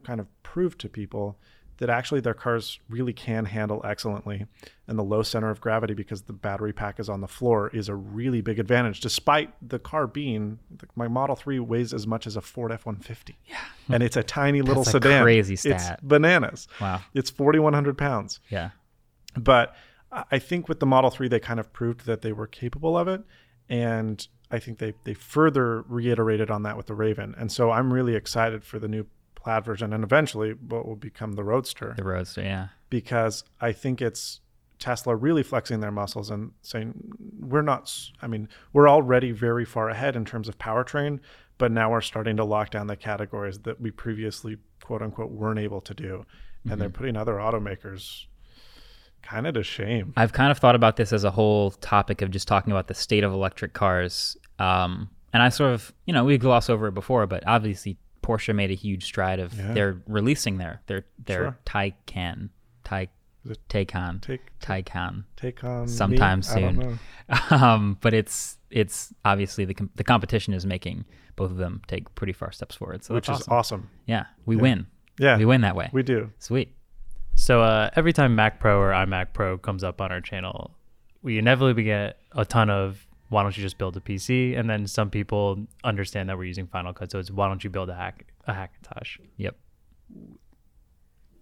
kind 0.05 0.20
of 0.20 0.26
prove 0.42 0.76
to 0.78 0.88
people 0.88 1.36
that 1.78 1.90
actually 1.90 2.20
their 2.20 2.32
cars 2.32 2.80
really 2.88 3.12
can 3.12 3.44
handle 3.44 3.82
excellently 3.84 4.47
and 4.88 4.99
the 4.99 5.03
low 5.05 5.22
center 5.22 5.51
of 5.51 5.61
gravity 5.61 5.92
because 5.92 6.22
the 6.22 6.32
battery 6.32 6.72
pack 6.72 6.99
is 6.99 7.09
on 7.11 7.20
the 7.20 7.28
floor 7.28 7.68
is 7.74 7.88
a 7.90 7.94
really 7.94 8.40
big 8.40 8.59
advantage 8.59 9.01
despite 9.01 9.53
the 9.66 9.78
car 9.78 10.07
being 10.07 10.59
my 10.94 11.07
model 11.07 11.36
3 11.36 11.59
weighs 11.61 11.92
as 11.92 12.07
much 12.07 12.26
as 12.26 12.34
a 12.34 12.40
ford 12.40 12.72
f-150 12.72 13.34
yeah 13.44 13.59
and 13.90 14.03
it's 14.03 14.16
a 14.16 14.22
tiny 14.22 14.62
little 14.62 14.84
That's 14.84 14.94
a 14.94 15.01
sedan 15.03 15.22
crazy 15.22 15.53
it's 15.55 15.62
stat. 15.62 16.01
bananas 16.03 16.66
Wow. 16.80 17.03
it's 17.12 17.28
4100 17.28 17.99
pounds 17.99 18.40
Yeah. 18.49 18.70
but 19.36 19.74
I 20.11 20.24
I 20.30 20.38
think 20.38 20.66
with 20.68 20.80
the 20.80 20.86
Model 20.86 21.11
3, 21.11 21.28
they 21.28 21.40
kind 21.40 21.59
of 21.61 21.72
proved 21.74 22.07
that 22.07 22.22
they 22.22 22.32
were 22.32 22.47
capable 22.47 22.97
of 22.97 23.07
it. 23.09 23.22
And 23.68 24.26
I 24.53 24.61
think 24.61 24.78
they, 24.78 24.94
they 25.05 25.12
further 25.14 25.82
reiterated 25.82 26.49
on 26.51 26.62
that 26.62 26.76
with 26.76 26.86
the 26.86 26.94
Raven. 26.94 27.34
And 27.36 27.51
so 27.53 27.70
I'm 27.72 27.92
really 27.92 28.14
excited 28.14 28.64
for 28.64 28.78
the 28.78 28.86
new 28.88 29.07
plaid 29.47 29.64
version 29.64 29.92
and 29.92 30.03
eventually 30.03 30.51
what 30.55 30.84
will 30.86 30.97
become 30.97 31.34
the 31.34 31.44
Roadster 31.44 31.94
The 31.97 32.03
Roadster. 32.03 32.42
Yeah. 32.42 32.68
because 32.90 33.44
I 33.61 33.70
think 33.70 34.03
it's 34.03 34.40
Tesla 34.80 35.14
really 35.14 35.44
flexing 35.44 35.78
their 35.78 35.92
muscles 35.92 36.30
and 36.30 36.51
saying, 36.62 36.94
we're 37.38 37.62
not, 37.62 37.92
i 38.20 38.26
mean, 38.26 38.49
we're 38.72 38.90
already 38.90 39.30
very 39.30 39.64
far 39.64 39.88
ahead 39.88 40.16
in 40.16 40.24
terms 40.24 40.49
of 40.49 40.59
powertrain, 40.59 41.20
but 41.59 41.70
now 41.70 41.92
we're 41.92 42.01
starting 42.01 42.36
to 42.38 42.44
lock 42.44 42.70
down 42.70 42.88
the 42.88 42.97
categories 42.97 43.61
that 43.61 43.80
we 43.80 43.92
previously, 43.92 44.57
quote 44.82 45.01
unquote, 45.01 45.30
weren't 45.30 45.61
able 45.61 45.80
to 45.80 45.94
do. 45.94 46.26
And 46.68 46.80
they're 46.80 46.90
putting 46.90 47.16
other 47.16 47.34
automakers 47.34 48.26
kind 49.22 49.47
of 49.47 49.55
to 49.55 49.62
shame. 49.62 50.12
I've 50.16 50.32
kind 50.32 50.51
of 50.51 50.59
thought 50.59 50.74
about 50.74 50.97
this 50.97 51.12
as 51.12 51.22
a 51.22 51.30
whole 51.30 51.70
topic 51.70 52.20
of 52.20 52.32
just 52.32 52.49
talking 52.49 52.72
about 52.72 52.88
the 52.88 52.94
state 52.94 53.22
of 53.22 53.32
electric 53.32 53.72
cars. 53.74 54.36
Um, 54.59 55.09
and 55.32 55.44
I 55.44 55.51
sort 55.51 55.72
of, 55.72 55.92
you 56.07 56.12
know, 56.12 56.24
we 56.24 56.36
glossed 56.36 56.68
over 56.68 56.88
it 56.88 56.94
before, 56.94 57.28
but 57.28 57.44
obviously 57.47 57.99
Porsche 58.27 58.55
made 58.55 58.70
a 58.70 58.74
huge 58.74 59.05
stride 59.05 59.39
of 59.41 59.55
Yeah. 59.55 59.72
they're 59.72 60.03
releasing 60.07 60.59
their 60.59 60.81
their 60.87 61.05
their 61.24 61.39
Sure. 61.39 61.59
Taycan, 61.64 62.51
Tay, 62.85 63.09
Is 63.45 63.53
it 63.53 63.59
Taycan, 63.68 64.20
Taycan. 64.61 65.24
take 65.37 65.62
on 65.64 65.83
me? 65.83 65.87
Sometime 65.89 66.43
soon. 66.43 66.99
Um, 67.51 67.99
but 68.01 68.14
it's 68.14 68.57
it's 68.70 69.12
obviously 69.24 69.64
the 69.64 69.74
com- 69.74 69.91
the 69.97 70.05
competition 70.05 70.55
is 70.55 70.64
making 70.64 71.05
both 71.35 71.51
of 71.51 71.57
them 71.57 71.83
take 71.89 72.12
pretty 72.14 72.33
far 72.33 72.53
steps 72.53 72.74
forward. 72.77 73.03
So 73.05 73.14
which 73.14 73.27
that's 73.27 73.41
is 73.41 73.49
awesome. 73.49 73.57
awesome. 73.81 73.91
Yeah, 74.07 74.27
we 74.45 74.57
win. 74.57 74.87
Yeah, 75.18 75.37
We 75.39 75.45
win 75.45 75.62
that 75.62 75.74
way. 75.77 75.89
we 75.93 76.03
do. 76.03 76.31
Sweet. 76.39 76.74
So 77.35 77.62
uh, 77.62 77.91
every 77.97 78.12
time 78.12 78.35
Mac 78.35 78.61
Pro 78.61 78.79
or 78.81 78.91
iMac 78.93 79.33
Pro 79.35 79.59
comes 79.59 79.83
up 79.85 80.01
on 80.01 80.11
our 80.12 80.20
channel, 80.20 80.77
we 81.22 81.39
inevitably 81.39 81.83
get 81.85 82.18
a 82.33 82.45
ton 82.45 82.70
of 82.70 83.06
why 83.29 83.43
don't 83.43 83.57
you 83.57 83.62
just 83.62 83.79
build 83.79 83.97
a 83.97 84.01
PC? 84.01 84.59
And 84.59 84.68
then 84.70 84.87
some 84.87 85.11
people 85.11 85.66
understand 85.85 86.29
that 86.29 86.39
we're 86.39 86.45
using 86.45 86.66
Final 86.66 86.93
Cut, 86.93 87.11
so 87.11 87.18
it's 87.18 87.31
why 87.31 87.49
don't 87.49 87.62
you 87.64 87.70
build 87.70 87.89
a 87.91 87.95
hack 87.95 88.27
a 88.47 88.53
Hackintosh? 88.53 89.18
Yep. 89.37 89.57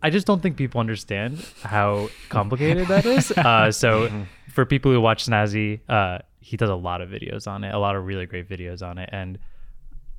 I 0.03 0.11
just 0.11 0.27
don't 0.27 0.43
think 0.43 0.57
people 0.57 0.81
understand 0.81 1.45
how 1.63 2.09
complicated 2.29 2.89
that 2.89 3.07
is. 3.07 3.33
Uh, 3.37 3.71
so 3.73 4.11
for 4.51 4.65
people 4.67 4.93
who 4.93 5.01
watch 5.01 5.25
Snazzy, 5.27 5.81
uh, 5.89 6.19
he 6.41 6.57
does 6.57 6.71
a 6.71 6.75
lot 6.75 7.01
of 7.01 7.09
videos 7.09 7.47
on 7.47 7.65
it, 7.65 7.75
a 7.75 7.79
lot 7.79 7.97
of 7.97 8.05
really 8.07 8.27
great 8.27 8.49
videos 8.49 8.83
on 8.83 8.99
it, 8.99 9.09
and 9.13 9.39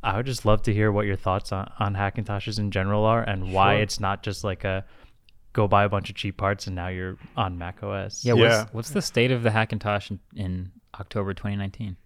I 0.03 0.17
would 0.17 0.25
just 0.25 0.45
love 0.45 0.61
to 0.63 0.73
hear 0.73 0.91
what 0.91 1.05
your 1.07 1.15
thoughts 1.15 1.51
on, 1.51 1.71
on 1.79 1.95
Hackintoshes 1.95 2.59
in 2.59 2.69
general 2.71 3.05
are, 3.05 3.21
and 3.23 3.51
why 3.53 3.75
Sure. 3.75 3.81
it's 3.83 3.99
not 3.99 4.21
just 4.23 4.43
like 4.43 4.63
a 4.63 4.85
go 5.53 5.67
buy 5.67 5.83
a 5.85 5.89
bunch 5.89 6.09
of 6.09 6.15
cheap 6.15 6.35
parts 6.37 6.67
and 6.67 6.75
now 6.75 6.89
you're 6.89 7.17
on 7.37 7.57
Mac 7.57 7.81
OS. 7.81 8.25
Yeah. 8.25 8.33
Yeah. 8.33 8.59
What's, 8.59 8.73
what's 8.73 8.89
the 8.89 9.01
state 9.01 9.31
of 9.31 9.41
the 9.41 9.49
Hackintosh 9.49 10.11
in, 10.11 10.19
in 10.35 10.71
October 10.99 11.33
2019? 11.33 11.97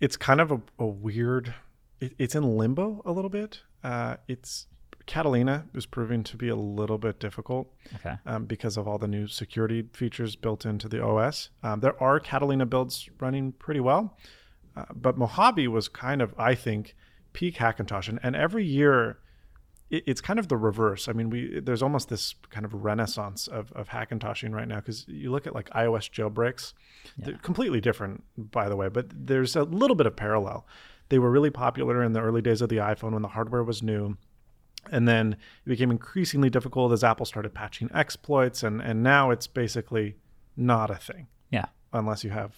It's 0.00 0.16
kind 0.16 0.40
of 0.40 0.50
a, 0.52 0.60
a 0.78 0.86
weird. 0.86 1.54
It, 2.00 2.14
it's 2.18 2.34
in 2.34 2.56
limbo 2.56 3.02
a 3.04 3.12
little 3.12 3.30
bit. 3.30 3.62
Uh, 3.82 4.16
it's 4.28 4.66
Catalina 5.06 5.64
is 5.74 5.86
proving 5.86 6.22
to 6.24 6.36
be 6.36 6.48
a 6.48 6.54
little 6.56 6.98
bit 6.98 7.18
difficult 7.18 7.72
Okay. 7.96 8.16
um, 8.26 8.44
because 8.44 8.76
of 8.76 8.86
all 8.86 8.98
the 8.98 9.08
new 9.08 9.26
security 9.26 9.86
features 9.94 10.36
built 10.36 10.66
into 10.66 10.86
the 10.88 11.02
OS. 11.02 11.48
Um, 11.62 11.80
there 11.80 12.00
are 12.02 12.20
Catalina 12.20 12.66
builds 12.66 13.08
running 13.18 13.52
pretty 13.52 13.80
well, 13.80 14.16
uh, 14.76 14.84
but 14.94 15.16
Mojave 15.16 15.66
was 15.68 15.88
kind 15.88 16.20
of, 16.20 16.34
I 16.38 16.54
think, 16.54 16.94
peak 17.32 17.56
Hackintosh, 17.56 18.08
and, 18.08 18.20
and 18.22 18.36
every 18.36 18.64
year 18.64 19.18
it, 19.90 20.04
it's 20.06 20.20
kind 20.20 20.38
of 20.38 20.48
the 20.48 20.56
reverse. 20.56 21.08
I 21.08 21.12
mean, 21.12 21.30
we 21.30 21.60
there's 21.60 21.82
almost 21.82 22.08
this 22.08 22.34
kind 22.50 22.64
of 22.66 22.72
renaissance 22.74 23.46
of, 23.46 23.72
of 23.72 23.88
Hackintoshing 23.88 24.52
right 24.52 24.68
now 24.68 24.76
because 24.76 25.06
you 25.08 25.30
look 25.30 25.46
at 25.46 25.54
like 25.54 25.70
iOS 25.70 26.10
jailbreaks, 26.10 26.72
they're 27.16 27.36
completely 27.38 27.80
different, 27.80 28.24
by 28.36 28.68
the 28.68 28.76
way, 28.76 28.88
but 28.88 29.06
there's 29.12 29.56
a 29.56 29.62
little 29.64 29.96
bit 29.96 30.06
of 30.06 30.16
parallel. 30.16 30.66
They 31.08 31.18
were 31.18 31.30
really 31.30 31.50
popular 31.50 32.02
in 32.02 32.12
the 32.12 32.20
early 32.20 32.42
days 32.42 32.60
of 32.60 32.68
the 32.68 32.76
iPhone 32.76 33.12
when 33.12 33.22
the 33.22 33.28
hardware 33.28 33.64
was 33.64 33.82
new. 33.82 34.16
And 34.90 35.08
then 35.08 35.32
it 35.66 35.68
became 35.68 35.90
increasingly 35.90 36.48
difficult 36.50 36.92
as 36.92 37.02
Apple 37.02 37.26
started 37.26 37.52
patching 37.52 37.90
exploits, 37.92 38.62
and, 38.62 38.80
and 38.80 39.02
now 39.02 39.30
it's 39.30 39.46
basically 39.46 40.16
not 40.56 40.90
a 40.90 40.94
thing 40.96 41.26
Yeah. 41.50 41.66
unless 41.92 42.24
you 42.24 42.30
have. 42.30 42.56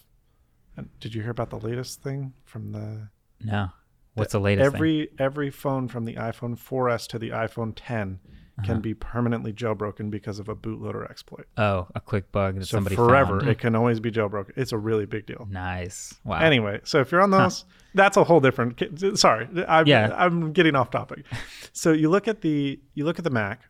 Did 1.00 1.14
you 1.14 1.22
hear 1.22 1.30
about 1.30 1.50
the 1.50 1.58
latest 1.58 2.02
thing 2.02 2.32
from 2.44 2.72
the 2.72 3.08
No. 3.40 3.70
What's 4.14 4.32
the 4.32 4.40
latest 4.40 4.66
thing? 4.72 4.74
every 4.76 5.08
every 5.18 5.50
phone 5.50 5.88
from 5.88 6.04
the 6.04 6.14
iPhone 6.14 6.58
4S 6.58 7.06
to 7.08 7.18
the 7.18 7.30
iPhone 7.30 7.72
10 7.76 8.18
Uh-huh. 8.58 8.66
can 8.66 8.80
be 8.80 8.92
permanently 8.92 9.52
jailbroken 9.52 10.10
because 10.10 10.38
of 10.38 10.48
a 10.48 10.54
bootloader 10.54 11.08
exploit. 11.08 11.46
Oh, 11.56 11.86
a 11.94 12.00
quick 12.00 12.30
bug 12.32 12.56
that 12.56 12.66
So 12.66 12.76
somebody 12.76 12.96
forever, 12.96 13.38
found. 13.40 13.50
it 13.50 13.58
can 13.58 13.74
always 13.74 14.00
be 14.00 14.10
jailbroken. 14.10 14.50
It's 14.56 14.72
a 14.72 14.78
really 14.78 15.06
big 15.06 15.24
deal. 15.26 15.46
Nice. 15.50 16.14
Wow. 16.24 16.40
Anyway, 16.40 16.80
so 16.84 17.00
if 17.00 17.10
you're 17.12 17.22
on 17.22 17.30
those, 17.30 17.64
that's 17.94 18.16
a 18.18 18.24
whole 18.24 18.40
different. 18.40 18.82
Sorry, 19.18 19.48
I'm, 19.66 19.86
Yeah. 19.86 20.12
I'm 20.14 20.52
getting 20.52 20.74
off 20.76 20.90
topic. 20.90 21.24
so 21.72 21.92
you 21.92 22.10
look 22.10 22.28
at 22.28 22.42
the 22.42 22.78
you 22.94 23.04
look 23.04 23.18
at 23.18 23.24
the 23.24 23.30
Mac 23.30 23.62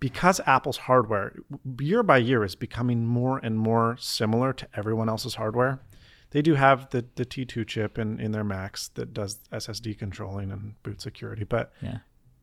because 0.00 0.40
Apple's 0.46 0.76
hardware 0.78 1.34
year 1.80 2.02
by 2.02 2.18
year 2.18 2.44
is 2.44 2.54
becoming 2.54 3.04
more 3.06 3.38
and 3.38 3.58
more 3.58 3.96
similar 3.98 4.52
to 4.54 4.66
everyone 4.74 5.08
else's 5.08 5.34
hardware. 5.34 5.80
They 6.30 6.42
do 6.42 6.54
have 6.54 6.90
the 6.90 7.04
the 7.16 7.24
T2 7.24 7.66
chip 7.66 7.98
in 7.98 8.20
in 8.20 8.32
their 8.32 8.44
Macs 8.44 8.88
that 8.88 9.12
does 9.14 9.38
SSD 9.52 9.98
controlling 9.98 10.50
and 10.50 10.80
boot 10.82 11.00
security, 11.00 11.44
but 11.44 11.72
Yeah. 11.80 11.98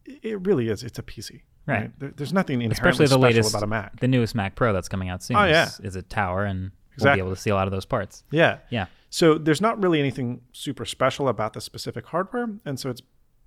it 0.05 0.45
really 0.45 0.69
is. 0.69 0.83
It's 0.83 0.99
a 0.99 1.03
PC. 1.03 1.43
Right. 1.67 1.91
There- 1.99 2.11
there's 2.15 2.33
nothing 2.33 2.61
inherently 2.61 2.73
Especially 2.73 3.05
the 3.05 3.09
special 3.09 3.21
latest, 3.21 3.49
about 3.51 3.63
a 3.63 3.67
Mac. 3.67 3.99
the 3.99 4.07
newest 4.07 4.35
Mac 4.35 4.55
Pro 4.55 4.71
that's 4.73 4.87
coming 4.89 5.09
out 5.09 5.23
soon. 5.23 5.37
Oh, 5.37 5.43
is, 5.45 5.49
yeah. 5.51 5.87
is 5.87 5.95
a 5.95 6.01
tower, 6.03 6.45
and 6.45 6.71
we'll 6.99 7.13
be 7.15 7.19
able 7.19 7.31
to 7.31 7.35
see 7.41 7.49
a 7.49 7.55
lot 7.55 7.67
of 7.67 7.71
those 7.71 7.85
parts. 7.85 8.23
Yeah. 8.31 8.59
Yeah. 8.69 8.85
So 9.09 9.37
there's 9.37 9.61
not 9.61 9.81
really 9.81 9.99
anything 9.99 10.41
super 10.51 10.85
special 10.85 11.27
about 11.27 11.53
the 11.53 11.61
specific 11.61 12.05
hardware, 12.07 12.49
and 12.65 12.79
so 12.79 12.89
it's 12.89 13.01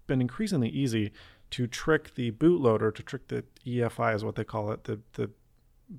been 0.06 0.20
increasingly 0.20 0.68
easy 0.70 1.12
to 1.50 1.66
trick 1.66 2.14
the 2.14 2.30
bootloader, 2.32 2.94
to 2.94 3.02
trick 3.02 3.28
the 3.28 3.44
EFI 3.66 4.14
is 4.14 4.24
what 4.24 4.34
they 4.36 4.44
call 4.44 4.70
it, 4.72 4.84
the 4.84 5.00
the 5.14 5.30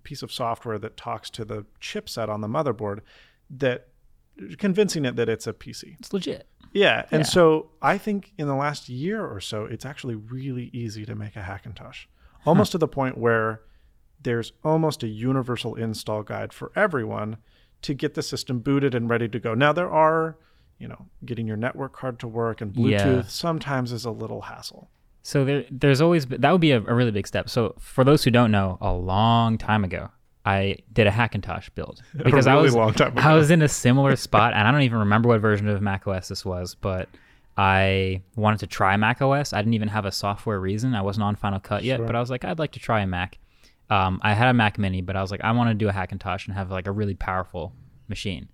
piece 0.03 0.21
of 0.21 0.31
software 0.31 0.77
that 0.79 0.95
talks 0.97 1.29
to 1.31 1.43
the 1.45 1.65
chipset 1.81 2.29
on 2.29 2.41
the 2.41 2.47
motherboard, 2.47 2.99
that 3.49 3.87
convincing 4.57 5.05
it 5.05 5.15
that 5.15 5.29
it's 5.29 5.47
a 5.47 5.53
PC. 5.53 5.95
It's 5.99 6.13
legit. 6.13 6.47
Yeah, 6.71 7.05
and 7.11 7.21
Yeah. 7.21 7.25
so 7.27 7.71
I 7.81 7.97
think 7.97 8.31
in 8.37 8.47
the 8.47 8.55
last 8.55 8.89
year 8.89 9.25
or 9.25 9.39
so, 9.39 9.65
it's 9.65 9.85
actually 9.85 10.15
really 10.15 10.69
easy 10.73 11.05
to 11.05 11.15
make 11.15 11.35
a 11.35 11.41
Hackintosh, 11.41 12.05
almost 12.45 12.71
to 12.73 12.77
the 12.77 12.87
point 12.87 13.17
where 13.17 13.61
there's 14.21 14.51
almost 14.63 15.01
a 15.03 15.07
universal 15.07 15.75
install 15.75 16.23
guide 16.23 16.53
for 16.53 16.71
everyone 16.75 17.37
to 17.81 17.93
get 17.93 18.13
the 18.13 18.21
system 18.21 18.59
booted 18.59 18.93
and 18.93 19.09
ready 19.09 19.27
to 19.29 19.39
go. 19.39 19.53
Now 19.53 19.71
there 19.73 19.89
are, 19.89 20.37
you 20.77 20.87
know, 20.87 21.07
getting 21.25 21.47
your 21.47 21.57
network 21.57 21.93
card 21.93 22.19
to 22.19 22.27
work 22.27 22.61
and 22.61 22.73
Bluetooth 22.73 22.91
Yeah. 22.91 23.21
sometimes 23.23 23.91
is 23.91 24.05
a 24.05 24.11
little 24.11 24.41
hassle. 24.41 24.89
So 25.23 25.45
there, 25.45 25.65
there's 25.71 26.01
always 26.01 26.25
that 26.27 26.51
would 26.51 26.61
be 26.61 26.71
a, 26.71 26.77
a 26.81 26.93
really 26.93 27.11
big 27.11 27.27
step. 27.27 27.49
So 27.49 27.75
for 27.79 28.03
those 28.03 28.23
who 28.23 28.31
don't 28.31 28.51
know, 28.51 28.77
a 28.81 28.93
long 28.93 29.57
time 29.57 29.83
ago, 29.83 30.09
I 30.45 30.77
did 30.93 31.05
a 31.07 31.11
Hackintosh 31.11 31.69
build 31.75 32.01
because 32.23 32.47
I 32.47 32.53
really 32.53 32.63
was 32.65 32.75
long 32.75 32.93
time 32.93 33.13
I 33.17 33.33
was 33.35 33.51
in 33.51 33.61
a 33.61 33.67
similar 33.67 34.15
spot, 34.27 34.53
and 34.53 34.67
I 34.67 34.71
don't 34.71 34.81
even 34.83 34.99
remember 34.99 35.29
what 35.29 35.41
version 35.41 35.67
of 35.67 35.81
Mac 35.81 36.07
OS 36.07 36.29
this 36.29 36.45
was, 36.45 36.75
but 36.75 37.09
I 37.57 38.21
wanted 38.35 38.59
to 38.61 38.67
try 38.67 38.95
Mac 38.97 39.21
OS. 39.21 39.51
I 39.53 39.57
didn't 39.61 39.73
even 39.73 39.89
have 39.89 40.05
a 40.05 40.11
software 40.11 40.59
reason. 40.59 40.95
I 40.95 41.01
wasn't 41.01 41.23
on 41.25 41.35
Final 41.35 41.59
Cut 41.59 41.83
yet, 41.83 41.97
Sure. 41.97 42.05
but 42.05 42.15
I 42.15 42.19
was 42.19 42.29
like, 42.29 42.45
I'd 42.45 42.59
like 42.59 42.71
to 42.73 42.79
try 42.79 43.01
a 43.01 43.07
Mac. 43.07 43.37
Um, 43.89 44.19
I 44.23 44.33
had 44.33 44.47
a 44.47 44.53
Mac 44.53 44.77
Mini, 44.77 45.01
but 45.01 45.15
I 45.15 45.21
was 45.21 45.31
like, 45.31 45.43
I 45.43 45.51
want 45.51 45.69
to 45.71 45.73
do 45.73 45.89
a 45.89 45.91
Hackintosh 45.91 46.45
and 46.47 46.55
have 46.55 46.71
like 46.71 46.87
a 46.87 46.91
really 46.91 47.15
powerful 47.15 47.73
machine. 48.07 48.47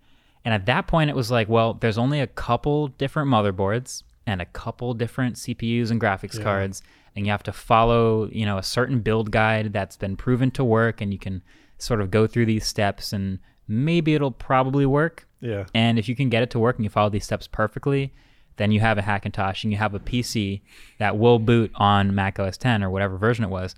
And 0.43 0.53
at 0.53 0.65
that 0.67 0.87
point, 0.87 1.09
it 1.09 1.15
was 1.15 1.29
like, 1.29 1.49
well, 1.49 1.73
there's 1.75 1.97
only 1.97 2.19
a 2.19 2.27
couple 2.27 2.87
different 2.87 3.29
motherboards. 3.29 4.03
and 4.27 4.41
a 4.41 4.45
couple 4.45 4.95
different 4.95 5.35
CPUs 5.35 5.91
and 5.91 6.01
graphics 6.01 6.41
cards, 6.41 6.81
and 7.15 7.25
you 7.27 7.31
have 7.31 7.43
to 7.43 7.51
follow, 7.53 8.27
you 8.31 8.43
know, 8.43 8.57
a 8.57 8.63
certain 8.63 9.01
build 9.01 9.29
guide 9.29 9.71
that's 9.71 9.97
been 9.97 10.15
proven 10.17 10.49
to 10.51 10.63
work, 10.63 10.99
and 10.99 11.13
you 11.13 11.19
can 11.19 11.43
sort 11.77 12.01
of 12.01 12.11
go 12.11 12.27
through 12.27 12.45
these 12.45 12.65
steps, 12.65 13.13
and 13.13 13.39
maybe 13.67 14.15
it'll 14.15 14.31
probably 14.31 14.85
work. 14.85 15.27
Yeah. 15.39 15.65
And 15.73 15.99
if 15.99 16.09
you 16.09 16.15
can 16.15 16.29
get 16.29 16.43
it 16.43 16.49
to 16.51 16.59
work 16.59 16.75
and 16.77 16.83
you 16.83 16.89
follow 16.89 17.09
these 17.09 17.25
steps 17.25 17.47
perfectly, 17.47 18.13
then 18.57 18.71
you 18.71 18.79
have 18.79 18.97
a 18.97 19.01
Hackintosh 19.01 19.63
and 19.63 19.71
you 19.71 19.77
have 19.77 19.93
a 19.93 19.99
PC 19.99 20.61
that 20.97 21.17
will 21.17 21.39
boot 21.39 21.71
on 21.75 22.15
Mac 22.15 22.39
OS 22.39 22.57
10 22.57 22.83
or 22.83 22.89
whatever 22.89 23.17
version 23.17 23.43
it 23.43 23.49
was. 23.49 23.75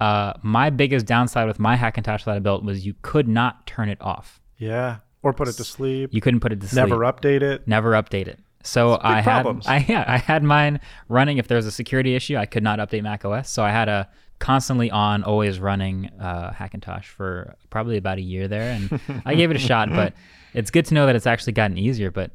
Uh, 0.00 0.34
my 0.42 0.70
biggest 0.70 1.06
downside 1.06 1.46
with 1.46 1.58
my 1.58 1.76
Hackintosh 1.76 2.24
that 2.24 2.36
I 2.36 2.38
built 2.38 2.62
was 2.64 2.86
you 2.86 2.94
could 3.02 3.28
not 3.28 3.66
turn 3.66 3.88
it 3.88 4.00
off. 4.00 4.40
Yeah. 4.58 4.98
Or 5.22 5.32
put 5.32 5.48
it 5.48 5.54
to 5.54 5.64
sleep. 5.64 6.10
You 6.12 6.20
couldn't 6.20 6.40
put 6.40 6.52
it 6.52 6.60
to 6.60 6.68
sleep. 6.68 6.76
Never 6.76 6.98
update 6.98 7.42
it. 7.42 7.66
Never 7.66 7.92
update 7.92 8.28
it. 8.28 8.38
So 8.62 8.98
I 9.00 9.20
had 9.20 9.42
problems. 9.42 9.66
I 9.68 9.84
yeah, 9.88 10.04
I 10.06 10.18
had 10.18 10.42
mine 10.42 10.80
running. 11.08 11.38
If 11.38 11.48
there 11.48 11.56
was 11.56 11.66
a 11.66 11.72
security 11.72 12.14
issue, 12.14 12.36
I 12.36 12.46
could 12.46 12.62
not 12.62 12.78
update 12.78 13.02
Mac 13.02 13.24
OS. 13.24 13.48
So 13.50 13.62
I 13.62 13.70
had 13.70 13.88
a 13.88 14.08
constantly 14.38 14.90
on, 14.90 15.22
always 15.24 15.58
running 15.58 16.10
uh, 16.20 16.50
Hackintosh 16.52 17.04
for 17.04 17.56
probably 17.70 17.96
about 17.96 18.18
a 18.18 18.22
year 18.22 18.48
there, 18.48 18.72
and 18.72 19.22
I 19.24 19.34
gave 19.34 19.50
it 19.50 19.56
a 19.56 19.60
shot. 19.60 19.88
But 19.90 20.14
it's 20.54 20.70
good 20.70 20.86
to 20.86 20.94
know 20.94 21.06
that 21.06 21.16
it's 21.16 21.26
actually 21.26 21.52
gotten 21.54 21.78
easier. 21.78 22.10
But 22.10 22.30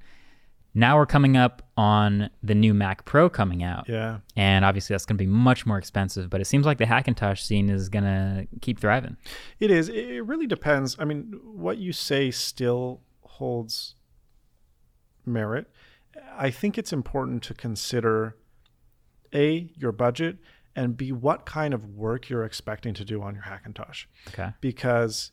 now 0.73 0.97
we're 0.97 1.05
coming 1.05 1.35
up 1.37 1.61
on 1.75 2.29
the 2.41 2.55
new 2.55 2.73
Mac 2.73 3.03
Pro 3.05 3.29
coming 3.29 3.61
out, 3.63 3.89
Yeah. 3.89 4.19
and 4.37 4.63
obviously 4.63 4.93
that's 4.93 5.05
going 5.05 5.17
to 5.17 5.21
be 5.23 5.27
much 5.29 5.65
more 5.65 5.77
expensive. 5.77 6.29
But 6.29 6.39
it 6.41 6.45
seems 6.45 6.65
like 6.65 6.77
the 6.77 6.85
Hackintosh 6.85 7.39
scene 7.41 7.69
is 7.69 7.89
going 7.89 8.05
to 8.05 8.47
keep 8.61 8.79
thriving. 8.79 9.17
It 9.59 9.69
is. 9.71 9.89
It 9.89 9.95
it 10.09 10.21
really 10.21 10.47
depends. 10.47 10.95
I 10.99 11.05
mean, 11.05 11.39
what 11.43 11.77
you 11.77 11.91
say 11.93 12.31
still 12.31 13.01
holds 13.23 13.95
merit. 15.25 15.67
I 16.37 16.49
think 16.51 16.77
it's 16.77 16.91
important 16.93 17.43
to 17.43 17.53
consider 17.53 18.35
A, 19.33 19.69
your 19.77 19.91
budget, 19.91 20.37
and 20.75 20.95
B, 20.95 21.11
what 21.11 21.45
kind 21.45 21.73
of 21.73 21.85
work 21.85 22.29
you're 22.29 22.43
expecting 22.43 22.93
to 22.93 23.05
do 23.05 23.21
on 23.21 23.35
your 23.35 23.43
Hackintosh. 23.43 24.05
Okay. 24.29 24.51
Because 24.61 25.31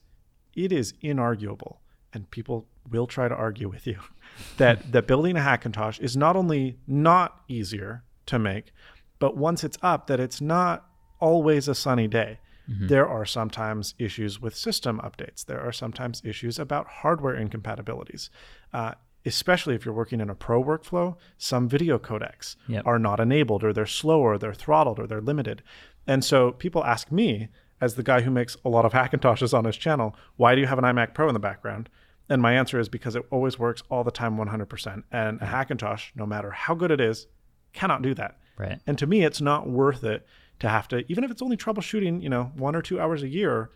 it 0.55 0.73
is 0.73 0.95
inarguable, 1.03 1.79
and 2.13 2.31
people 2.31 2.67
will 2.91 3.07
try 3.07 3.29
to 3.29 3.35
argue 3.35 3.69
with 3.69 3.87
you, 3.87 3.99
that, 4.57 4.93
that 4.93 5.07
building 5.07 5.37
a 5.37 5.41
Hackintosh 5.41 6.01
is 6.01 6.17
not 6.17 6.37
only 6.37 6.79
not 6.87 7.43
easier 7.49 8.05
to 8.27 8.39
make, 8.39 8.73
but 9.19 9.37
once 9.37 9.65
it's 9.65 9.79
up, 9.83 10.07
that 10.07 10.21
it's 10.21 10.41
not 10.41 10.87
always 11.21 11.69
a 11.69 11.75
sunny 11.75 12.09
day. 12.09 12.39
There 12.87 13.09
are 13.09 13.25
sometimes 13.25 13.95
issues 13.99 14.43
with 14.43 14.55
system 14.55 15.01
updates. 15.03 15.47
There 15.47 15.59
are 15.59 15.73
sometimes 15.73 16.21
issues 16.23 16.59
about 16.59 16.87
hardware 16.87 17.35
incompatibilities. 17.35 18.29
Uh, 18.75 18.93
especially 19.27 19.75
if 19.75 19.85
you're 19.85 19.95
working 19.95 20.21
in 20.21 20.31
a 20.31 20.35
pro 20.35 20.63
workflow, 20.63 21.17
some 21.37 21.69
video 21.69 21.99
codecs 21.99 22.57
Yep. 22.69 22.87
are 22.87 22.99
not 22.99 23.21
enabled, 23.21 23.63
or 23.65 23.73
they're 23.73 23.87
slower, 23.87 24.39
they're 24.39 24.55
throttled, 24.55 24.99
or 24.99 25.07
they're 25.07 25.21
limited. 25.21 25.63
And 26.07 26.25
so 26.25 26.53
people 26.53 26.85
ask 26.85 27.13
me, 27.13 27.49
as 27.81 27.95
the 27.95 28.03
guy 28.03 28.23
who 28.23 28.31
makes 28.31 28.57
a 28.65 28.69
lot 28.69 28.85
of 28.85 28.93
Hackintoshes 28.95 29.57
on 29.57 29.65
his 29.65 29.77
channel, 29.77 30.17
why 30.37 30.55
do 30.55 30.61
you 30.61 30.67
have 30.67 30.79
an 30.79 30.85
iMac 30.85 31.15
Pro 31.15 31.29
in 31.29 31.35
the 31.35 31.41
background? 31.41 31.89
And 32.31 32.43
my 32.43 32.55
answer 32.55 32.79
is 32.79 32.89
because 32.89 33.17
it 33.17 33.25
always 33.31 33.59
works 33.59 33.83
all 33.91 34.05
the 34.05 34.11
time 34.11 34.37
100%. 34.37 35.03
And 35.11 35.41
a 35.41 35.47
Hackintosh, 35.47 36.11
no 36.15 36.27
matter 36.27 36.51
how 36.51 36.75
good 36.75 36.91
it 36.91 37.01
is, 37.01 37.27
cannot 37.73 38.03
do 38.03 38.15
that. 38.15 38.39
Right. 38.59 38.81
And 38.87 38.99
to 38.99 39.07
me, 39.07 39.25
it's 39.25 39.41
not 39.41 39.69
worth 39.69 40.05
it 40.05 40.27
to 40.61 40.69
have 40.69 40.89
to, 40.89 41.05
even 41.11 41.25
if 41.25 41.31
it's 41.31 41.41
only 41.43 41.57
troubleshooting, 41.57 42.23
you 42.23 42.29
know, 42.29 42.53
one 42.57 42.75
or 42.75 42.83
two 42.83 43.01
hours 43.01 43.23
a 43.23 43.29
year, 43.29 43.71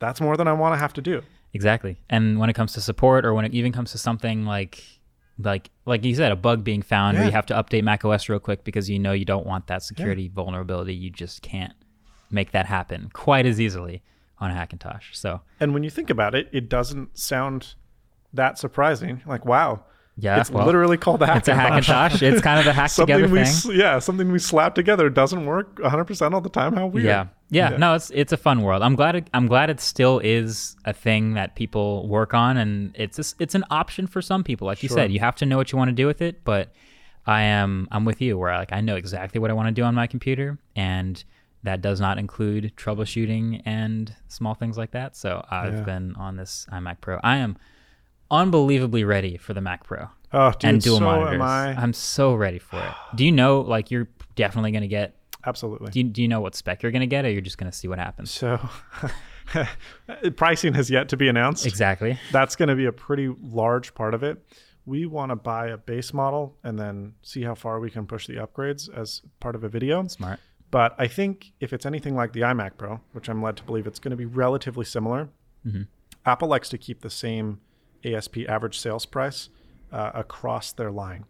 that's 0.00 0.20
more 0.20 0.36
than 0.36 0.48
I 0.48 0.52
want 0.52 0.74
to 0.74 0.78
have 0.78 0.92
to 0.94 1.00
do. 1.00 1.22
Exactly. 1.54 1.96
And 2.10 2.38
when 2.38 2.50
it 2.50 2.54
comes 2.54 2.72
to 2.74 2.80
support, 2.80 3.24
or 3.24 3.32
when 3.32 3.44
it 3.44 3.54
even 3.54 3.72
comes 3.72 3.92
to 3.92 3.98
something 3.98 4.44
like, 4.44 4.84
like, 5.38 5.70
like 5.86 6.04
you 6.04 6.14
said, 6.14 6.32
a 6.32 6.36
bug 6.36 6.64
being 6.64 6.82
found, 6.82 7.16
or 7.16 7.24
you 7.24 7.30
have 7.30 7.46
to 7.46 7.54
update 7.54 7.84
Mac 7.84 8.04
OS 8.04 8.28
real 8.28 8.40
quick 8.40 8.64
because 8.64 8.90
you 8.90 8.98
know 8.98 9.12
you 9.12 9.24
don't 9.24 9.46
want 9.46 9.68
that 9.68 9.82
security 9.82 10.28
vulnerability, 10.28 10.94
you 10.94 11.10
just 11.10 11.42
can't 11.42 11.72
make 12.30 12.50
that 12.50 12.66
happen 12.66 13.10
quite 13.12 13.46
as 13.46 13.60
easily 13.60 14.02
on 14.38 14.50
a 14.50 14.54
Hackintosh. 14.54 15.04
So 15.12 15.40
And 15.60 15.72
when 15.72 15.84
you 15.84 15.90
think 15.90 16.10
about 16.10 16.34
it, 16.34 16.48
it 16.52 16.68
doesn't 16.68 17.16
sound 17.16 17.74
that 18.32 18.58
surprising. 18.58 19.22
Like, 19.26 19.44
wow, 19.44 19.84
yeah, 20.16 20.40
it's 20.40 20.50
well, 20.50 20.64
literally 20.64 20.96
called 20.96 21.22
a 21.22 21.26
Hackintosh. 21.26 21.36
it's 21.38 21.48
a 21.48 21.54
Hackintosh. 21.54 22.22
it's 22.22 22.40
kind 22.40 22.60
of 22.60 22.66
a 22.66 22.72
hack 22.72 22.90
together 22.94 23.24
something 23.24 23.40
we, 23.40 23.44
thing. 23.44 23.80
yeah, 23.80 23.98
something 23.98 24.30
we 24.30 24.38
slap 24.38 24.74
together 24.74 25.10
doesn't 25.10 25.44
work 25.46 25.76
100% 25.76 26.34
all 26.34 26.40
the 26.40 26.48
time. 26.48 26.74
How 26.74 26.86
weird. 26.86 27.06
Yeah. 27.06 27.26
Yeah, 27.54 27.70
Yeah. 27.72 27.76
No, 27.78 27.94
it's 27.94 28.10
it's 28.10 28.32
a 28.32 28.36
fun 28.36 28.62
world. 28.62 28.82
I'm 28.82 28.94
glad. 28.96 29.14
It, 29.16 29.30
I'm 29.32 29.46
glad 29.46 29.70
it 29.70 29.80
still 29.80 30.18
is 30.18 30.76
a 30.84 30.92
thing 30.92 31.34
that 31.34 31.54
people 31.54 32.06
work 32.08 32.34
on, 32.34 32.56
and 32.56 32.92
it's 32.94 33.18
a, 33.18 33.24
it's 33.42 33.54
an 33.54 33.64
option 33.70 34.06
for 34.06 34.20
some 34.20 34.42
people. 34.44 34.66
Like 34.66 34.82
you 34.82 34.88
said, 34.88 35.12
you 35.12 35.20
have 35.20 35.36
to 35.36 35.46
know 35.46 35.56
what 35.56 35.70
you 35.72 35.78
want 35.78 35.88
to 35.88 35.94
do 35.94 36.06
with 36.06 36.20
it. 36.20 36.44
But 36.44 36.72
I 37.26 37.42
am 37.42 37.88
I'm 37.90 38.04
with 38.04 38.20
you, 38.20 38.36
where 38.38 38.54
like 38.56 38.72
I 38.72 38.80
know 38.80 38.96
exactly 38.96 39.38
what 39.40 39.50
I 39.50 39.54
want 39.54 39.68
to 39.68 39.72
do 39.72 39.82
on 39.84 39.94
my 39.94 40.06
computer, 40.06 40.58
and 40.76 41.22
that 41.62 41.80
does 41.80 41.98
not 42.00 42.18
include 42.18 42.72
troubleshooting 42.76 43.62
and 43.64 44.14
small 44.28 44.54
things 44.54 44.76
like 44.76 44.90
that. 44.90 45.16
So 45.16 45.42
I've 45.50 45.74
Yeah. 45.74 45.80
been 45.82 46.14
on 46.16 46.36
this 46.36 46.66
iMac 46.70 47.00
Pro. 47.00 47.18
I 47.24 47.36
am 47.38 47.56
unbelievably 48.30 49.04
ready 49.04 49.36
for 49.36 49.54
the 49.54 49.60
Mac 49.60 49.84
Pro 49.84 50.08
Oh, 50.32 50.50
dude, 50.52 50.64
and 50.64 50.82
dual 50.82 50.98
so 50.98 51.04
monitors. 51.04 51.40
I. 51.42 51.74
I'm 51.78 51.92
so 51.92 52.34
ready 52.34 52.58
for 52.58 52.78
it. 52.80 52.92
Do 53.14 53.24
you 53.24 53.32
know 53.32 53.60
like 53.60 53.90
you're 53.90 54.08
definitely 54.34 54.72
going 54.72 54.82
to 54.82 54.88
get 54.88 55.14
Absolutely. 55.46 55.90
do 55.90 56.00
you, 56.00 56.04
do 56.04 56.22
you 56.22 56.28
know 56.28 56.40
what 56.40 56.54
spec 56.54 56.82
you're 56.82 56.92
going 56.92 57.00
to 57.00 57.06
get, 57.06 57.24
or 57.24 57.30
you're 57.30 57.40
just 57.40 57.58
going 57.58 57.70
to 57.70 57.76
see 57.76 57.88
what 57.88 57.98
happens? 57.98 58.30
So 58.30 58.58
pricing 60.36 60.74
has 60.74 60.90
yet 60.90 61.08
to 61.10 61.16
be 61.16 61.28
announced. 61.28 61.66
Exactly. 61.66 62.18
That's 62.32 62.56
going 62.56 62.68
to 62.68 62.76
be 62.76 62.86
a 62.86 62.92
pretty 62.92 63.28
large 63.42 63.94
part 63.94 64.14
of 64.14 64.22
it. 64.22 64.44
We 64.86 65.06
want 65.06 65.30
to 65.30 65.36
buy 65.36 65.68
a 65.68 65.76
base 65.78 66.12
model 66.12 66.56
and 66.62 66.78
then 66.78 67.14
see 67.22 67.42
how 67.42 67.54
far 67.54 67.80
we 67.80 67.90
can 67.90 68.06
push 68.06 68.26
the 68.26 68.34
upgrades 68.34 68.94
as 68.94 69.22
part 69.40 69.54
of 69.54 69.64
a 69.64 69.68
video. 69.68 70.06
Smart. 70.08 70.40
But 70.70 70.94
I 70.98 71.06
think 71.06 71.52
if 71.60 71.72
it's 71.72 71.86
anything 71.86 72.14
like 72.16 72.32
the 72.32 72.40
iMac 72.40 72.72
Pro, 72.76 73.00
which 73.12 73.28
I'm 73.28 73.42
led 73.42 73.56
to 73.58 73.62
believe 73.62 73.86
it's 73.86 73.98
going 73.98 74.10
to 74.10 74.16
be 74.16 74.26
relatively 74.26 74.84
similar, 74.84 75.28
Apple 76.26 76.48
likes 76.48 76.68
to 76.70 76.78
keep 76.78 77.00
the 77.00 77.10
same 77.10 77.60
ASP 78.04 78.38
average 78.48 78.78
sales 78.78 79.06
price 79.06 79.48
uh, 79.92 80.10
across 80.14 80.72
their 80.72 80.90
line. 80.90 81.24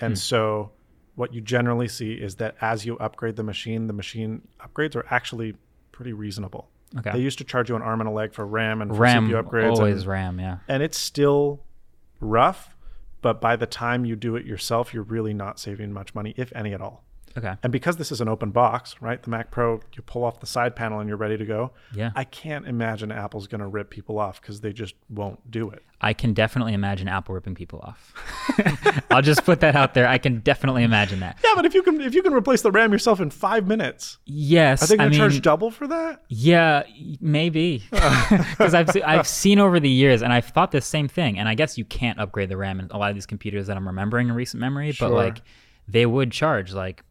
And 0.00 0.18
so 0.18 0.72
what 1.16 1.34
you 1.34 1.40
generally 1.40 1.88
see 1.88 2.12
is 2.12 2.36
that 2.36 2.54
as 2.60 2.86
you 2.86 2.96
upgrade 2.98 3.36
the 3.36 3.42
machine, 3.42 3.88
the 3.88 3.92
machine 3.92 4.46
upgrades 4.60 4.94
are 4.94 5.06
actually 5.10 5.56
pretty 5.90 6.12
reasonable. 6.12 6.68
Okay. 6.96 7.10
They 7.12 7.18
used 7.18 7.38
to 7.38 7.44
charge 7.44 7.68
you 7.68 7.76
an 7.76 7.82
arm 7.82 8.00
and 8.00 8.08
a 8.08 8.12
leg 8.12 8.32
for 8.32 8.46
RAM 8.46 8.80
and 8.80 8.90
for 8.90 8.98
RAM 8.98 9.28
CPU 9.28 9.42
upgrades. 9.42 9.70
always 9.70 10.02
and, 10.02 10.06
RAM. 10.06 10.38
Yeah. 10.38 10.58
and 10.68 10.82
it's 10.82 10.98
still 10.98 11.60
rough, 12.20 12.76
but 13.22 13.40
by 13.40 13.56
the 13.56 13.66
time 13.66 14.04
you 14.04 14.14
do 14.14 14.36
it 14.36 14.46
yourself, 14.46 14.94
you're 14.94 15.02
really 15.02 15.34
not 15.34 15.58
saving 15.58 15.92
much 15.92 16.14
money, 16.14 16.34
if 16.36 16.52
any 16.54 16.72
at 16.72 16.80
all. 16.80 17.02
Okay. 17.36 17.54
And 17.62 17.72
because 17.72 17.96
this 17.96 18.10
is 18.10 18.20
an 18.20 18.28
open 18.28 18.50
box, 18.50 18.96
right? 19.00 19.22
The 19.22 19.30
Mac 19.30 19.50
Pro, 19.50 19.80
you 19.94 20.02
pull 20.02 20.24
off 20.24 20.40
the 20.40 20.46
side 20.46 20.74
panel 20.74 21.00
and 21.00 21.08
you're 21.08 21.18
ready 21.18 21.36
to 21.36 21.44
go. 21.44 21.72
Yeah. 21.94 22.10
I 22.14 22.24
can't 22.24 22.66
imagine 22.66 23.12
Apple's 23.12 23.46
going 23.46 23.60
to 23.60 23.66
rip 23.66 23.90
people 23.90 24.18
off 24.18 24.40
because 24.40 24.60
they 24.60 24.72
just 24.72 24.94
won't 25.10 25.50
do 25.50 25.68
it. 25.70 25.82
I 26.00 26.12
can 26.12 26.34
definitely 26.34 26.74
imagine 26.74 27.08
Apple 27.08 27.34
ripping 27.34 27.54
people 27.54 27.80
off. 27.80 28.12
I'll 29.10 29.22
just 29.22 29.44
put 29.44 29.60
that 29.60 29.74
out 29.76 29.94
there. 29.94 30.06
I 30.06 30.18
can 30.18 30.40
definitely 30.40 30.82
imagine 30.82 31.20
that. 31.20 31.38
Yeah, 31.42 31.52
but 31.56 31.64
if 31.64 31.72
you 31.74 31.82
can 31.82 32.00
if 32.02 32.14
you 32.14 32.22
can 32.22 32.34
replace 32.34 32.60
the 32.62 32.70
RAM 32.70 32.92
yourself 32.92 33.18
in 33.20 33.30
five 33.30 33.66
minutes, 33.66 34.18
Yes. 34.26 34.82
are 34.82 34.86
they 34.88 34.94
I 34.94 35.08
going 35.08 35.12
to 35.12 35.16
charge 35.18 35.40
double 35.42 35.70
for 35.70 35.86
that? 35.88 36.22
yeah, 36.28 36.82
maybe. 37.20 37.82
Because 38.50 38.74
I've 38.74 38.90
I've 39.04 39.26
seen 39.26 39.58
over 39.58 39.78
the 39.80 39.88
years, 39.90 40.22
and 40.22 40.32
I've 40.32 40.46
thought 40.46 40.70
the 40.70 40.80
same 40.80 41.08
thing. 41.08 41.38
And 41.38 41.48
I 41.48 41.54
guess 41.54 41.78
you 41.78 41.84
can't 41.84 42.18
upgrade 42.18 42.48
the 42.48 42.56
RAM 42.56 42.80
in 42.80 42.88
a 42.90 42.98
lot 42.98 43.10
of 43.10 43.16
these 43.16 43.26
computers 43.26 43.66
that 43.68 43.76
I'm 43.76 43.86
remembering 43.86 44.28
in 44.28 44.34
recent 44.34 44.60
memory, 44.60 44.92
Sure. 44.92 45.08
but 45.08 45.14
like 45.14 45.42
they 45.88 46.04
would 46.06 46.30
charge 46.32 46.72
like 46.74 47.02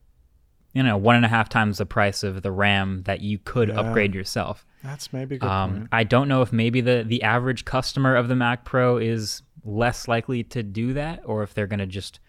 you 0.75 0.83
know 0.83 0.97
one 0.97 1.15
and 1.15 1.25
a 1.25 1.27
half 1.29 1.49
times 1.49 1.79
the 1.79 1.85
price 1.87 2.21
of 2.21 2.43
the 2.43 2.51
RAM 2.51 3.01
that 3.05 3.21
you 3.21 3.39
could 3.39 3.69
Yeah. 3.69 3.79
upgrade 3.79 4.13
yourself. 4.13 4.63
That's 4.83 5.11
maybe 5.11 5.39
Um. 5.41 5.87
I 5.91 6.03
don't 6.03 6.27
know 6.27 6.43
if 6.43 6.53
maybe 6.53 6.81
the 6.81 7.03
the 7.07 7.23
average 7.23 7.65
customer 7.65 8.15
of 8.15 8.27
the 8.27 8.35
Mac 8.35 8.65
Pro 8.65 8.97
is 8.97 9.41
less 9.63 10.07
likely 10.07 10.43
to 10.43 10.61
do 10.61 10.93
that, 10.93 11.21
or 11.25 11.41
if 11.41 11.55
they're 11.55 11.65
going 11.65 11.79
to 11.79 11.87
just 11.87 12.19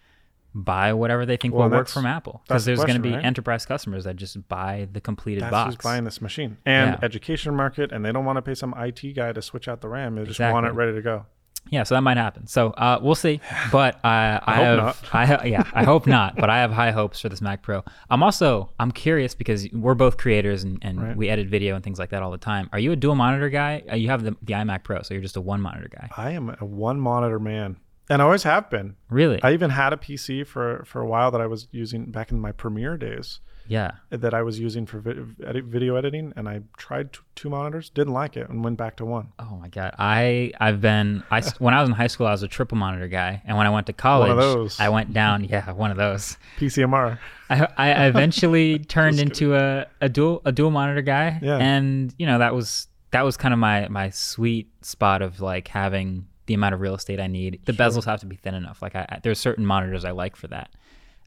buy 0.55 0.91
whatever 0.91 1.23
they 1.23 1.37
think 1.37 1.53
Well, 1.53 1.69
will 1.69 1.77
work 1.77 1.87
from 1.87 2.07
Apple. 2.07 2.41
Because 2.47 2.65
the 2.65 2.69
there's 2.71 2.79
going 2.79 2.95
to 2.95 2.99
be 3.01 3.13
right? 3.13 3.23
enterprise 3.23 3.63
customers 3.67 4.05
that 4.05 4.15
just 4.15 4.47
buy 4.47 4.87
the 4.91 4.99
completed 4.99 5.43
That's 5.43 5.51
box. 5.51 5.75
who's 5.75 5.83
buying 5.83 6.03
this 6.03 6.19
machine. 6.19 6.57
And 6.65 6.93
Yeah. 6.93 6.99
education 7.03 7.53
market, 7.55 7.91
and 7.91 8.03
they 8.03 8.11
don't 8.11 8.25
want 8.25 8.37
to 8.37 8.41
pay 8.41 8.55
some 8.55 8.73
IT 8.75 9.13
guy 9.13 9.33
to 9.33 9.41
switch 9.43 9.67
out 9.67 9.81
the 9.81 9.87
RAM. 9.89 10.15
They 10.15 10.23
just 10.23 10.39
want 10.39 10.65
it 10.65 10.71
ready 10.71 10.93
to 10.93 11.01
go. 11.01 11.25
Yeah, 11.71 11.83
so 11.83 11.95
that 11.95 12.01
might 12.01 12.17
happen. 12.17 12.47
So 12.47 12.69
uh, 12.71 12.99
we'll 13.01 13.15
see. 13.15 13.39
But 13.71 13.95
uh, 14.03 14.39
I, 14.45 14.55
hope 14.55 14.65
have, 14.65 14.77
not. 14.77 14.97
I 15.13 15.25
ha- 15.25 15.41
yeah, 15.45 15.63
I 15.73 15.83
hope 15.83 16.07
not. 16.07 16.35
But 16.35 16.49
I 16.49 16.57
have 16.59 16.71
high 16.71 16.91
hopes 16.91 17.19
for 17.19 17.29
this 17.29 17.41
Mac 17.41 17.61
Pro. 17.61 17.83
I'm 18.09 18.23
also 18.23 18.71
I'm 18.79 18.91
curious 18.91 19.35
because 19.35 19.67
we're 19.73 19.95
both 19.95 20.17
creators 20.17 20.63
and, 20.63 20.79
and 20.81 21.01
Right. 21.01 21.15
we 21.17 21.29
edit 21.29 21.47
video 21.47 21.75
and 21.75 21.83
things 21.83 21.99
like 21.99 22.09
that 22.11 22.21
all 22.23 22.31
the 22.31 22.37
time. 22.37 22.69
Are 22.73 22.79
you 22.79 22.91
a 22.91 22.95
dual 22.95 23.15
monitor 23.15 23.49
guy? 23.49 23.83
Uh, 23.91 23.95
you 23.95 24.09
have 24.09 24.23
the, 24.23 24.35
the 24.41 24.53
iMac 24.53 24.83
Pro, 24.83 25.01
so 25.01 25.13
you're 25.13 25.21
just 25.23 25.37
a 25.37 25.41
one 25.41 25.61
monitor 25.61 25.89
guy. 25.89 26.09
I 26.17 26.31
am 26.31 26.55
a 26.59 26.65
one 26.65 26.99
monitor 26.99 27.39
man. 27.39 27.77
and 28.09 28.21
I 28.21 28.25
always 28.25 28.43
have 28.43 28.69
been. 28.69 28.95
Really? 29.09 29.41
I 29.43 29.53
even 29.53 29.69
had 29.71 29.93
a 29.93 29.97
PC 29.97 30.45
for 30.47 30.83
for 30.85 31.01
a 31.01 31.07
while 31.07 31.31
that 31.31 31.41
I 31.41 31.47
was 31.47 31.67
using 31.71 32.05
back 32.11 32.31
in 32.31 32.39
my 32.39 32.51
Premiere 32.51 32.97
days 32.97 33.39
yeah. 33.67 33.91
that 34.09 34.33
I 34.33 34.41
was 34.43 34.59
using 34.59 34.85
for 34.85 34.99
vid- 34.99 35.37
video 35.65 35.95
editing, 35.95 36.33
and 36.35 36.47
I 36.49 36.61
tried 36.77 37.13
t- 37.13 37.19
two 37.35 37.49
monitors, 37.49 37.89
didn't 37.89 38.13
like 38.13 38.37
it, 38.37 38.49
and 38.49 38.63
went 38.63 38.77
back 38.77 38.97
to 38.97 39.05
one. 39.05 39.29
Oh 39.39 39.57
my 39.61 39.67
god. 39.67 39.93
I 39.97 40.51
I've 40.59 40.81
been 40.81 41.23
I 41.31 41.41
when 41.59 41.73
I 41.73 41.81
was 41.81 41.89
in 41.89 41.95
high 41.95 42.07
school 42.07 42.27
I 42.27 42.31
was 42.31 42.43
a 42.43 42.47
triple 42.47 42.77
monitor 42.77 43.07
guy, 43.07 43.41
and 43.45 43.57
when 43.57 43.67
I 43.67 43.69
went 43.69 43.87
to 43.87 43.93
college, 43.93 44.35
those. 44.37 44.79
I 44.79 44.89
went 44.89 45.13
down. 45.13 45.43
Yeah, 45.43 45.71
one 45.71 45.91
of 45.91 45.97
those. 45.97 46.37
PCMR. 46.59 47.19
I, 47.49 47.67
I 47.77 48.05
eventually 48.07 48.79
turned 48.95 49.19
into 49.19 49.55
a, 49.55 49.87
a 50.01 50.09
dual 50.09 50.41
a 50.45 50.51
dual 50.51 50.71
monitor 50.71 51.01
guy, 51.01 51.39
Yeah. 51.41 51.57
and 51.57 52.13
you 52.17 52.25
know 52.25 52.39
that 52.39 52.53
was 52.55 52.87
that 53.11 53.21
was 53.23 53.37
kind 53.37 53.53
of 53.53 53.59
my 53.59 53.87
my 53.87 54.09
sweet 54.09 54.67
spot 54.85 55.21
of 55.21 55.39
like 55.39 55.67
having 55.69 56.27
the 56.47 56.53
amount 56.53 56.73
of 56.73 56.81
real 56.81 56.95
estate 56.95 57.19
I 57.19 57.27
need. 57.27 57.59
The 57.65 57.73
bezels 57.73 58.05
have 58.05 58.21
to 58.21 58.25
be 58.25 58.35
thin 58.37 58.53
enough. 58.53 58.81
Like 58.81 58.95
I, 58.95 59.05
I 59.09 59.19
there's 59.23 59.39
certain 59.39 59.65
monitors 59.65 60.05
I 60.05 60.11
like 60.11 60.35
for 60.35 60.47
that. 60.47 60.69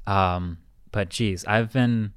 Um, 0.06 0.58
but 0.92 1.08
geez, 1.08 1.44
I've 1.44 1.72
been 1.72 2.12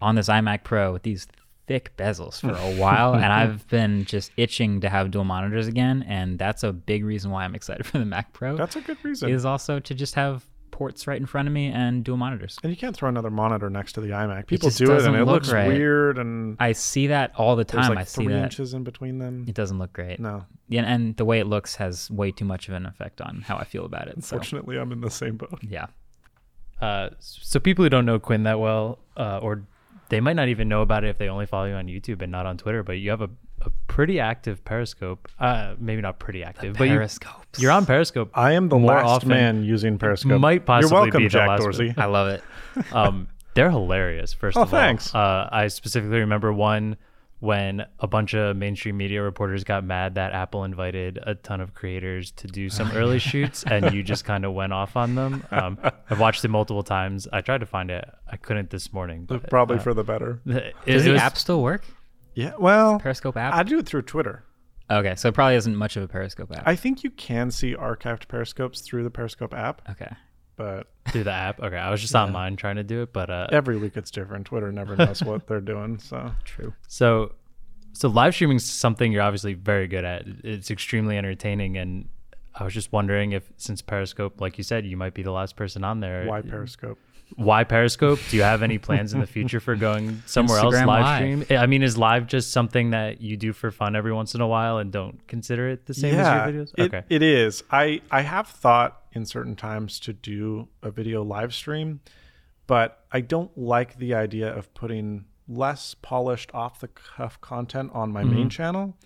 on 0.00 0.14
this 0.14 0.28
iMac 0.28 0.64
Pro 0.64 0.92
with 0.92 1.02
these 1.02 1.26
thick 1.66 1.96
bezels 1.96 2.40
for 2.40 2.50
a 2.52 2.76
while, 2.76 3.14
and 3.14 3.24
I've 3.32 3.66
been 3.68 4.04
just 4.04 4.30
itching 4.36 4.80
to 4.80 4.88
have 4.88 5.10
dual 5.10 5.24
monitors 5.24 5.66
again, 5.66 6.04
and 6.08 6.38
that's 6.38 6.62
a 6.62 6.72
big 6.72 7.04
reason 7.04 7.30
why 7.30 7.44
I'm 7.44 7.54
excited 7.54 7.86
for 7.86 7.98
the 7.98 8.04
Mac 8.04 8.32
Pro. 8.32 8.56
That's 8.56 8.76
a 8.76 8.80
good 8.80 9.02
reason. 9.04 9.30
is 9.30 9.44
also 9.44 9.80
to 9.80 9.94
just 9.94 10.14
have 10.14 10.44
ports 10.70 11.06
right 11.06 11.18
in 11.18 11.24
front 11.24 11.48
of 11.48 11.54
me 11.54 11.68
and 11.68 12.04
dual 12.04 12.18
monitors. 12.18 12.58
and 12.62 12.70
you 12.70 12.76
can't 12.76 12.94
throw 12.94 13.08
another 13.08 13.30
monitor 13.30 13.70
next 13.70 13.94
to 13.94 14.00
the 14.02 14.08
iMac. 14.08 14.46
People 14.46 14.68
just 14.68 14.78
do 14.78 14.92
it, 14.92 15.02
and 15.04 15.16
it 15.16 15.20
look 15.20 15.28
looks 15.28 15.50
right. 15.50 15.68
weird, 15.68 16.18
and 16.18 16.56
I 16.60 16.72
see 16.72 17.06
that 17.08 17.32
all 17.36 17.56
the 17.56 17.64
time. 17.64 17.88
like 17.88 17.98
I 17.98 18.04
see 18.04 18.24
three 18.24 18.34
that. 18.34 18.44
inches 18.44 18.74
in 18.74 18.84
between 18.84 19.18
them. 19.18 19.46
It 19.48 19.54
doesn't 19.54 19.78
look 19.78 19.92
great. 19.92 20.20
No, 20.20 20.44
Yeah, 20.68 20.82
and 20.82 21.16
the 21.16 21.24
way 21.24 21.40
it 21.40 21.46
looks 21.46 21.76
has 21.76 22.10
way 22.10 22.30
too 22.30 22.44
much 22.44 22.68
of 22.68 22.74
an 22.74 22.84
effect 22.86 23.20
on 23.20 23.42
how 23.46 23.56
I 23.56 23.64
feel 23.64 23.86
about 23.86 24.08
it. 24.08 24.22
So 24.22 24.38
I'm 24.38 24.92
in 24.92 25.00
the 25.00 25.10
same 25.10 25.36
boat. 25.36 25.58
yeah, 25.62 25.86
Uh, 26.80 27.10
so 27.20 27.58
people 27.58 27.84
who 27.84 27.88
don't 27.88 28.04
know 28.04 28.18
Quinn 28.18 28.42
that 28.42 28.60
well, 28.60 28.98
uh, 29.16 29.38
or 29.42 29.62
they 30.08 30.20
might 30.20 30.36
not 30.36 30.48
even 30.48 30.68
know 30.68 30.82
about 30.82 31.04
it 31.04 31.08
if 31.08 31.18
they 31.18 31.28
only 31.28 31.46
follow 31.46 31.66
you 31.66 31.74
on 31.74 31.86
YouTube 31.86 32.22
and 32.22 32.30
not 32.32 32.46
on 32.46 32.56
Twitter, 32.56 32.82
but 32.82 32.92
you 32.94 33.10
have 33.10 33.20
a, 33.22 33.30
a 33.62 33.70
pretty 33.88 34.20
active 34.20 34.64
Periscope. 34.64 35.28
Uh, 35.38 35.74
maybe 35.78 36.00
not 36.02 36.18
pretty 36.18 36.42
active, 36.44 36.76
but 36.76 36.84
you, 36.88 36.94
periscopes. 36.94 37.58
you're 37.60 37.72
on 37.72 37.86
Periscope. 37.86 38.30
I 38.34 38.52
am 38.52 38.68
the 38.68 38.78
More 38.78 38.92
last 38.94 39.06
often- 39.08 39.28
man 39.28 39.64
using 39.64 39.98
Periscope. 39.98 40.40
Might 40.40 40.64
possibly 40.66 40.90
You're 40.94 41.02
welcome, 41.02 41.18
be 41.22 41.24
the 41.26 41.30
Jack 41.30 41.48
last 41.48 41.60
Dorsey. 41.62 41.94
I 41.96 42.06
love 42.06 42.28
it. 42.28 42.42
um, 42.92 43.28
they're 43.54 43.70
hilarious. 43.70 44.32
First 44.34 44.56
Oh, 44.56 44.62
of 44.62 44.72
all, 44.74 44.80
thanks. 44.80 45.14
Uh, 45.14 45.48
I 45.50 45.68
specifically 45.68 46.18
remember 46.20 46.52
one 46.52 46.96
when 47.40 47.84
a 48.00 48.06
bunch 48.06 48.34
of 48.34 48.56
mainstream 48.56 48.96
media 48.96 49.22
reporters 49.22 49.62
got 49.64 49.84
mad 49.84 50.14
that 50.14 50.32
Apple 50.32 50.64
invited 50.64 51.18
a 51.22 51.34
ton 51.34 51.60
of 51.60 51.74
creators 51.74 52.30
to 52.32 52.46
do 52.46 52.68
some 52.70 52.90
early 52.94 53.18
shoots, 53.18 53.62
and 53.64 53.92
you 53.94 54.02
just 54.02 54.24
kind 54.32 54.44
of 54.44 54.52
went 54.54 54.72
off 54.72 54.96
on 54.96 55.14
them. 55.14 55.44
Um, 55.50 55.78
I've 56.10 56.18
watched 56.20 56.44
it 56.44 56.48
multiple 56.48 56.82
times. 56.82 57.28
I 57.32 57.42
tried 57.42 57.58
to 57.60 57.66
find 57.66 57.90
it. 57.90 58.08
I 58.30 58.36
couldn't 58.36 58.70
this 58.70 58.92
morning. 58.92 59.24
But, 59.26 59.50
Probably 59.50 59.76
uh, 59.76 59.80
for 59.80 59.92
the 59.94 60.04
better. 60.04 60.40
it- 60.46 60.74
Does 60.86 61.04
the 61.04 61.12
was- 61.12 61.20
app 61.20 61.36
still 61.36 61.62
work? 61.62 61.82
Yeah. 62.34 62.52
Well, 62.58 62.98
Periscope 62.98 63.36
app? 63.36 63.54
I 63.54 63.62
do 63.62 63.78
it 63.78 63.86
through 63.86 64.02
Twitter. 64.02 64.44
okay, 64.90 65.14
so 65.16 65.28
it 65.28 65.34
probably 65.34 65.56
isn't 65.56 65.74
much 65.76 65.96
of 65.96 66.02
a 66.02 66.08
Periscope 66.08 66.52
app. 66.54 66.62
I 66.66 66.76
think 66.76 67.02
you 67.04 67.10
can 67.10 67.50
see 67.50 67.74
archived 67.74 68.28
Periscopes 68.28 68.82
through 68.82 69.04
the 69.04 69.10
Periscope 69.10 69.52
app, 69.54 69.82
okay. 69.90 70.14
But 70.56 70.88
through 71.08 71.24
the 71.24 71.32
app. 71.32 71.60
Okay, 71.60 71.76
I 71.76 71.90
was 71.90 72.00
just 72.00 72.14
on 72.14 72.32
mine 72.32 72.56
trying 72.56 72.76
to 72.76 72.84
do 72.84 73.02
it, 73.02 73.12
but 73.12 73.30
uh, 73.30 73.46
every 73.52 73.76
week 73.76 73.96
it's 73.96 74.10
different. 74.10 74.46
Twitter 74.46 74.72
never 74.72 74.96
knows 74.96 75.22
what 75.22 75.46
they're 75.46 75.60
doing. 75.60 75.98
So 75.98 76.32
True. 76.44 76.74
So, 76.88 77.32
so 77.92 78.08
live 78.08 78.34
streaming 78.34 78.56
is 78.56 78.64
something 78.64 79.12
you're 79.12 79.22
obviously 79.22 79.54
very 79.54 79.86
good 79.86 80.04
at. 80.04 80.24
It's 80.42 80.70
extremely 80.70 81.16
entertaining, 81.16 81.76
and 81.76 82.08
I 82.54 82.64
was 82.64 82.74
just 82.74 82.92
wondering 82.92 83.32
if, 83.32 83.50
since 83.56 83.82
Periscope, 83.82 84.40
like 84.40 84.58
you 84.58 84.64
said, 84.64 84.86
you 84.86 84.96
might 84.96 85.14
be 85.14 85.22
the 85.22 85.30
last 85.30 85.56
person 85.56 85.84
on 85.84 86.00
there. 86.00 86.26
why 86.26 86.42
Periscope? 86.42 86.98
Why 87.34 87.64
Periscope? 87.64 88.20
Do 88.30 88.36
you 88.36 88.42
have 88.44 88.62
any 88.62 88.78
plans 88.78 89.12
in 89.12 89.20
the 89.20 89.26
future 89.36 89.58
for 89.60 89.74
going 89.74 90.22
somewhere 90.26 90.58
else 90.58 90.74
live 90.74 90.86
Live. 90.86 91.16
stream? 91.42 91.58
I 91.58 91.66
mean, 91.66 91.82
is 91.82 91.98
live 91.98 92.26
just 92.26 92.52
something 92.52 92.90
that 92.90 93.20
you 93.20 93.36
do 93.36 93.52
for 93.52 93.70
fun 93.70 93.96
every 93.96 94.12
once 94.12 94.34
in 94.34 94.40
a 94.40 94.46
while 94.46 94.78
and 94.78 94.92
don't 94.92 95.26
consider 95.26 95.68
it 95.68 95.86
the 95.86 95.94
same 95.94 96.14
as 96.14 96.26
your 96.54 96.64
videos? 96.64 96.72
It, 96.78 97.04
it 97.10 97.22
is. 97.22 97.64
I 97.70 98.00
I 98.10 98.22
have 98.22 98.46
thought 98.48 99.02
in 99.12 99.26
certain 99.26 99.56
times 99.56 99.98
to 100.00 100.12
do 100.12 100.68
a 100.82 100.90
video 100.90 101.22
live 101.24 101.52
stream, 101.54 102.00
but 102.66 103.04
I 103.10 103.20
don't 103.22 103.56
like 103.58 103.98
the 103.98 104.14
idea 104.14 104.54
of 104.54 104.72
putting 104.74 105.24
less 105.48 105.94
polished 105.94 106.50
off 106.54 106.80
the 106.80 106.88
cuff 106.88 107.40
content 107.40 107.90
on 107.92 108.12
my 108.12 108.22
Mm-hmm. 108.22 108.34
main 108.34 108.50
channel. 108.50 108.96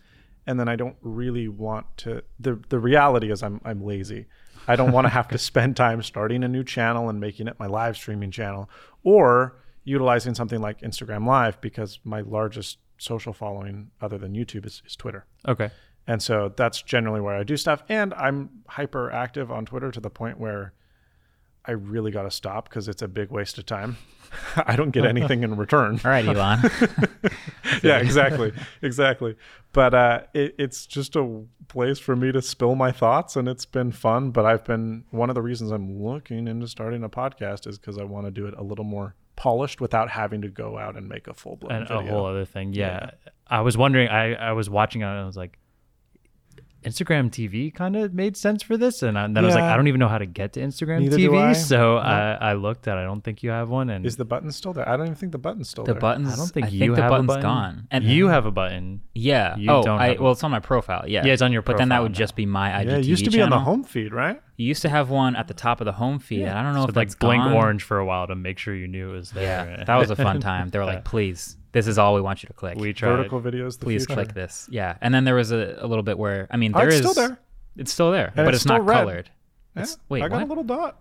And 0.46 0.58
then 0.58 0.68
I 0.68 0.76
don't 0.76 0.96
really 1.00 1.48
want 1.48 1.86
to 1.98 2.22
the 2.38 2.60
the 2.70 2.78
reality 2.78 3.30
is 3.30 3.42
I'm 3.42 3.60
I'm 3.64 3.82
lazy. 3.84 4.26
I 4.68 4.76
don't 4.76 4.92
want 4.92 5.06
to 5.06 5.08
have 5.10 5.28
to 5.28 5.38
spend 5.38 5.76
time 5.76 6.02
starting 6.02 6.44
a 6.44 6.48
new 6.48 6.64
channel 6.64 7.08
and 7.08 7.20
making 7.20 7.48
it 7.48 7.58
my 7.58 7.66
live 7.66 7.96
streaming 7.96 8.30
channel 8.30 8.70
or 9.02 9.56
utilizing 9.84 10.34
something 10.34 10.60
like 10.60 10.80
Instagram 10.80 11.26
Live 11.26 11.60
because 11.60 11.98
my 12.04 12.20
largest 12.20 12.78
social 12.98 13.32
following 13.32 13.90
other 14.00 14.18
than 14.18 14.34
YouTube 14.34 14.66
is, 14.66 14.82
is 14.86 14.94
Twitter. 14.96 15.26
okay. 15.48 15.70
And 16.06 16.20
so 16.20 16.52
that's 16.56 16.82
generally 16.82 17.20
where 17.20 17.36
I 17.36 17.44
do 17.44 17.56
stuff. 17.56 17.84
And 17.88 18.12
I'm 18.14 18.50
hyper 18.66 19.12
active 19.12 19.52
on 19.52 19.64
Twitter 19.64 19.92
to 19.92 20.00
the 20.00 20.10
point 20.10 20.40
where 20.40 20.72
I 21.64 21.72
really 21.72 22.10
got 22.10 22.22
to 22.22 22.30
stop 22.30 22.68
because 22.68 22.88
it's 22.88 23.02
a 23.02 23.08
big 23.08 23.30
waste 23.30 23.58
of 23.58 23.66
time. 23.66 23.96
I 24.56 24.76
don't 24.76 24.90
get 24.90 25.04
anything 25.04 25.42
in 25.42 25.56
return. 25.56 26.00
All 26.04 26.10
right, 26.10 26.24
Elon. 26.24 26.60
yeah, 27.82 27.98
exactly. 27.98 28.52
Exactly. 28.82 29.36
But 29.72 29.94
uh, 29.94 30.20
it, 30.34 30.54
it's 30.58 30.86
just 30.86 31.16
a 31.16 31.42
place 31.68 31.98
for 31.98 32.16
me 32.16 32.32
to 32.32 32.40
spill 32.42 32.74
my 32.74 32.92
thoughts 32.92 33.36
and 33.36 33.48
it's 33.48 33.66
been 33.66 33.92
fun. 33.92 34.30
But 34.30 34.46
I've 34.46 34.64
been, 34.64 35.04
one 35.10 35.30
of 35.30 35.34
the 35.34 35.42
reasons 35.42 35.70
I'm 35.70 36.02
looking 36.02 36.48
into 36.48 36.68
starting 36.68 37.02
a 37.02 37.08
podcast 37.08 37.66
is 37.66 37.78
because 37.78 37.98
I 37.98 38.04
want 38.04 38.26
to 38.26 38.30
do 38.30 38.46
it 38.46 38.54
a 38.56 38.62
little 38.62 38.84
more 38.84 39.14
polished 39.36 39.80
without 39.80 40.10
having 40.10 40.42
to 40.42 40.48
go 40.48 40.78
out 40.78 40.96
and 40.96 41.08
make 41.08 41.26
a 41.26 41.34
full 41.34 41.56
blown 41.56 41.72
and 41.72 41.88
video. 41.88 42.06
a 42.06 42.10
whole 42.10 42.26
other 42.26 42.44
thing. 42.44 42.72
Yeah. 42.72 43.10
I 43.46 43.62
was 43.62 43.76
wondering, 43.76 44.08
I, 44.08 44.34
I 44.34 44.52
was 44.52 44.70
watching 44.70 45.00
it 45.02 45.06
and 45.06 45.18
I 45.18 45.24
was 45.24 45.36
like, 45.36 45.58
Instagram 46.84 47.30
TV 47.30 47.72
kind 47.74 47.94
of 47.96 48.14
made 48.14 48.36
sense 48.36 48.62
for 48.62 48.76
this. 48.76 49.02
And 49.02 49.18
I- 49.18 49.26
then 49.26 49.38
I 49.38 49.42
was 49.42 49.54
like, 49.54 49.64
I 49.64 49.76
don't 49.76 49.86
even 49.88 49.98
know 49.98 50.08
how 50.08 50.18
to 50.18 50.26
get 50.26 50.54
to 50.54 50.60
Instagram 50.60 51.00
Neither 51.00 51.18
TV. 51.18 51.38
I. 51.38 51.52
So 51.52 51.94
No. 51.94 51.96
I, 51.98 52.32
I 52.40 52.52
looked 52.54 52.88
at 52.88 52.96
I 52.96 53.04
don't 53.04 53.20
think 53.22 53.42
you 53.42 53.50
have 53.50 53.68
one. 53.68 53.90
And 53.90 54.06
Is 54.06 54.16
the 54.16 54.24
button 54.24 54.50
still 54.50 54.72
there? 54.72 54.88
I 54.88 54.96
don't 54.96 55.06
even 55.06 55.16
think 55.16 55.32
the 55.32 55.38
button's 55.38 55.68
still 55.68 55.84
the 55.84 55.92
there. 55.92 56.00
buttons. 56.00 56.32
I 56.32 56.36
don't 56.36 56.48
think 56.48 56.66
I 56.66 56.68
you 56.70 56.78
think 56.80 56.96
the 56.96 57.02
have 57.02 57.10
button's 57.10 57.24
a 57.26 57.28
button. 57.28 57.42
gone. 57.42 57.86
And 57.90 58.04
you 58.04 58.28
have 58.28 58.46
a 58.46 58.50
button. 58.50 59.02
yeah. 59.14 59.56
you 59.56 59.70
oh, 59.70 59.82
don't 59.82 60.00
I, 60.00 60.08
have 60.08 60.20
a- 60.20 60.22
well, 60.22 60.32
it's 60.32 60.42
on 60.44 60.50
my 60.50 60.60
profile. 60.60 61.04
Yeah. 61.06 61.26
Yeah, 61.26 61.32
it's 61.34 61.42
on 61.42 61.52
your 61.52 61.62
But 61.62 61.76
then 61.76 61.90
that 61.90 62.00
would 62.02 62.12
now. 62.12 62.18
just 62.18 62.34
be 62.34 62.46
my 62.46 62.70
IGTV 62.70 62.86
Yeah, 62.86 62.96
it 62.96 63.04
used 63.04 63.24
to 63.26 63.30
be 63.30 63.42
on 63.42 63.50
the 63.50 63.58
home 63.58 63.84
feed, 63.84 64.12
right? 64.12 64.40
You 64.60 64.66
used 64.66 64.82
to 64.82 64.90
have 64.90 65.08
one 65.08 65.36
at 65.36 65.48
the 65.48 65.54
top 65.54 65.80
of 65.80 65.86
the 65.86 65.92
home 65.92 66.18
feed. 66.18 66.42
and 66.42 66.50
I 66.58 66.62
don't 66.62 66.74
know 66.74 66.82
So 66.82 66.90
if 66.90 66.96
like 66.96 67.18
blink 67.18 67.42
gone. 67.44 67.54
orange 67.54 67.82
for 67.82 67.98
a 67.98 68.04
while 68.04 68.26
to 68.26 68.34
make 68.34 68.58
sure 68.58 68.74
you 68.74 68.88
knew 68.88 69.08
it 69.08 69.12
was 69.16 69.30
there. 69.30 69.76
Yeah, 69.78 69.84
that 69.86 69.96
was 69.96 70.10
a 70.10 70.16
fun 70.16 70.38
time. 70.40 70.68
They 70.68 70.78
were 70.78 70.84
like, 70.84 71.02
"Please, 71.12 71.56
this 71.72 71.86
is 71.86 71.96
all 71.96 72.12
we 72.14 72.20
want 72.20 72.42
you 72.42 72.48
to 72.48 72.52
click. 72.52 72.76
we 72.76 72.92
tried. 72.92 73.16
Vertical 73.16 73.40
videos. 73.40 73.78
The 73.78 73.86
Please 73.86 74.04
future. 74.04 74.14
click 74.22 74.34
this." 74.34 74.68
Yeah, 74.70 74.98
and 75.00 75.14
then 75.14 75.24
there 75.24 75.34
was 75.34 75.50
a, 75.50 75.78
a 75.80 75.86
little 75.86 76.02
bit 76.02 76.18
where 76.18 76.46
I 76.50 76.58
mean, 76.58 76.72
Oh, 76.74 76.80
it's 76.80 76.96
is 76.96 77.00
still 77.00 77.14
there. 77.14 77.38
It's 77.78 77.90
still 77.90 78.12
there, 78.12 78.34
but 78.36 78.48
it's 78.48 78.58
it's, 78.58 78.66
not 78.66 78.84
red. 78.84 78.96
colored. 78.98 79.30
Yeah, 79.76 79.82
It's- 79.82 79.98
wait, 80.10 80.22
I 80.24 80.28
got 80.28 80.34
what? 80.36 80.44
a 80.44 80.48
little 80.48 80.64
dot. 80.64 80.98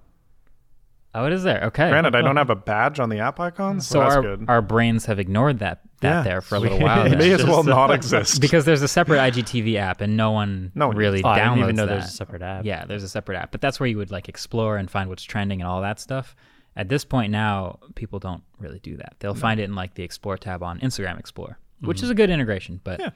Oh, 1.22 1.26
it 1.26 1.34
is 1.34 1.43
there. 1.43 1.63
Okay. 1.65 1.89
Granted, 1.89 2.15
I 2.15 2.22
don't 2.22 2.38
have 2.38 2.49
a 2.49 2.55
badge 2.55 2.99
on 2.99 3.09
the 3.09 3.20
app 3.20 3.39
icon, 3.39 3.82
so, 3.82 3.93
so 3.95 3.99
that's 3.99 4.15
our 4.15 4.22
good. 4.22 4.45
our 4.47 4.61
brains 4.61 5.05
have 5.05 5.20
ignored 5.20 5.59
that 5.59 5.82
that 6.01 6.09
Yeah. 6.09 6.22
there 6.24 6.41
for 6.41 6.55
a 6.55 6.59
little 6.59 6.80
while. 6.80 7.05
it 7.11 7.17
may 7.17 7.32
as 7.32 7.43
well 7.43 7.63
not 7.78 7.91
exist. 7.91 8.39
because 8.41 8.65
there's 8.65 8.82
a 8.82 8.88
separate 8.88 9.17
IGTV 9.20 9.76
app 9.76 10.01
and 10.01 10.15
no 10.15 10.32
one 10.32 10.72
No 10.76 10.88
one 10.88 10.95
really 10.97 11.22
Oh, 11.24 11.28
I 11.28 11.39
downloads 11.39 11.43
didn't 11.55 11.59
even 11.63 11.76
know 11.76 11.86
that. 11.88 11.91
there's 11.99 12.05
a 12.05 12.15
separate 12.15 12.41
app. 12.41 12.63
Yeah, 12.65 12.86
there's 12.86 13.03
a 13.03 13.09
separate 13.09 13.38
app, 13.38 13.51
but 13.51 13.59
that's 13.61 13.80
where 13.80 13.88
you 13.88 13.97
would 13.97 14.11
like 14.11 14.30
explore 14.30 14.78
and 14.78 14.89
find 14.89 15.09
what's 15.09 15.24
trending 15.24 15.61
and 15.61 15.67
all 15.70 15.82
that 15.82 15.99
stuff. 15.99 16.36
At 16.76 16.88
this 16.88 17.03
point 17.03 17.32
now, 17.32 17.80
people 17.95 18.20
don't 18.20 18.43
really 18.59 18.80
do 18.80 18.95
that. 18.97 19.15
They'll 19.20 19.34
find 19.36 19.59
it 19.59 19.63
in 19.63 19.76
like 19.76 19.95
the 19.95 20.03
Explore 20.03 20.38
tab 20.38 20.63
on 20.63 20.80
Instagram 20.80 21.20
Explore, 21.20 21.57
which 21.82 22.01
is 22.01 22.09
a 22.09 22.15
good 22.15 22.30
integration. 22.30 22.80
But 22.84 22.99
Yeah. 23.01 23.09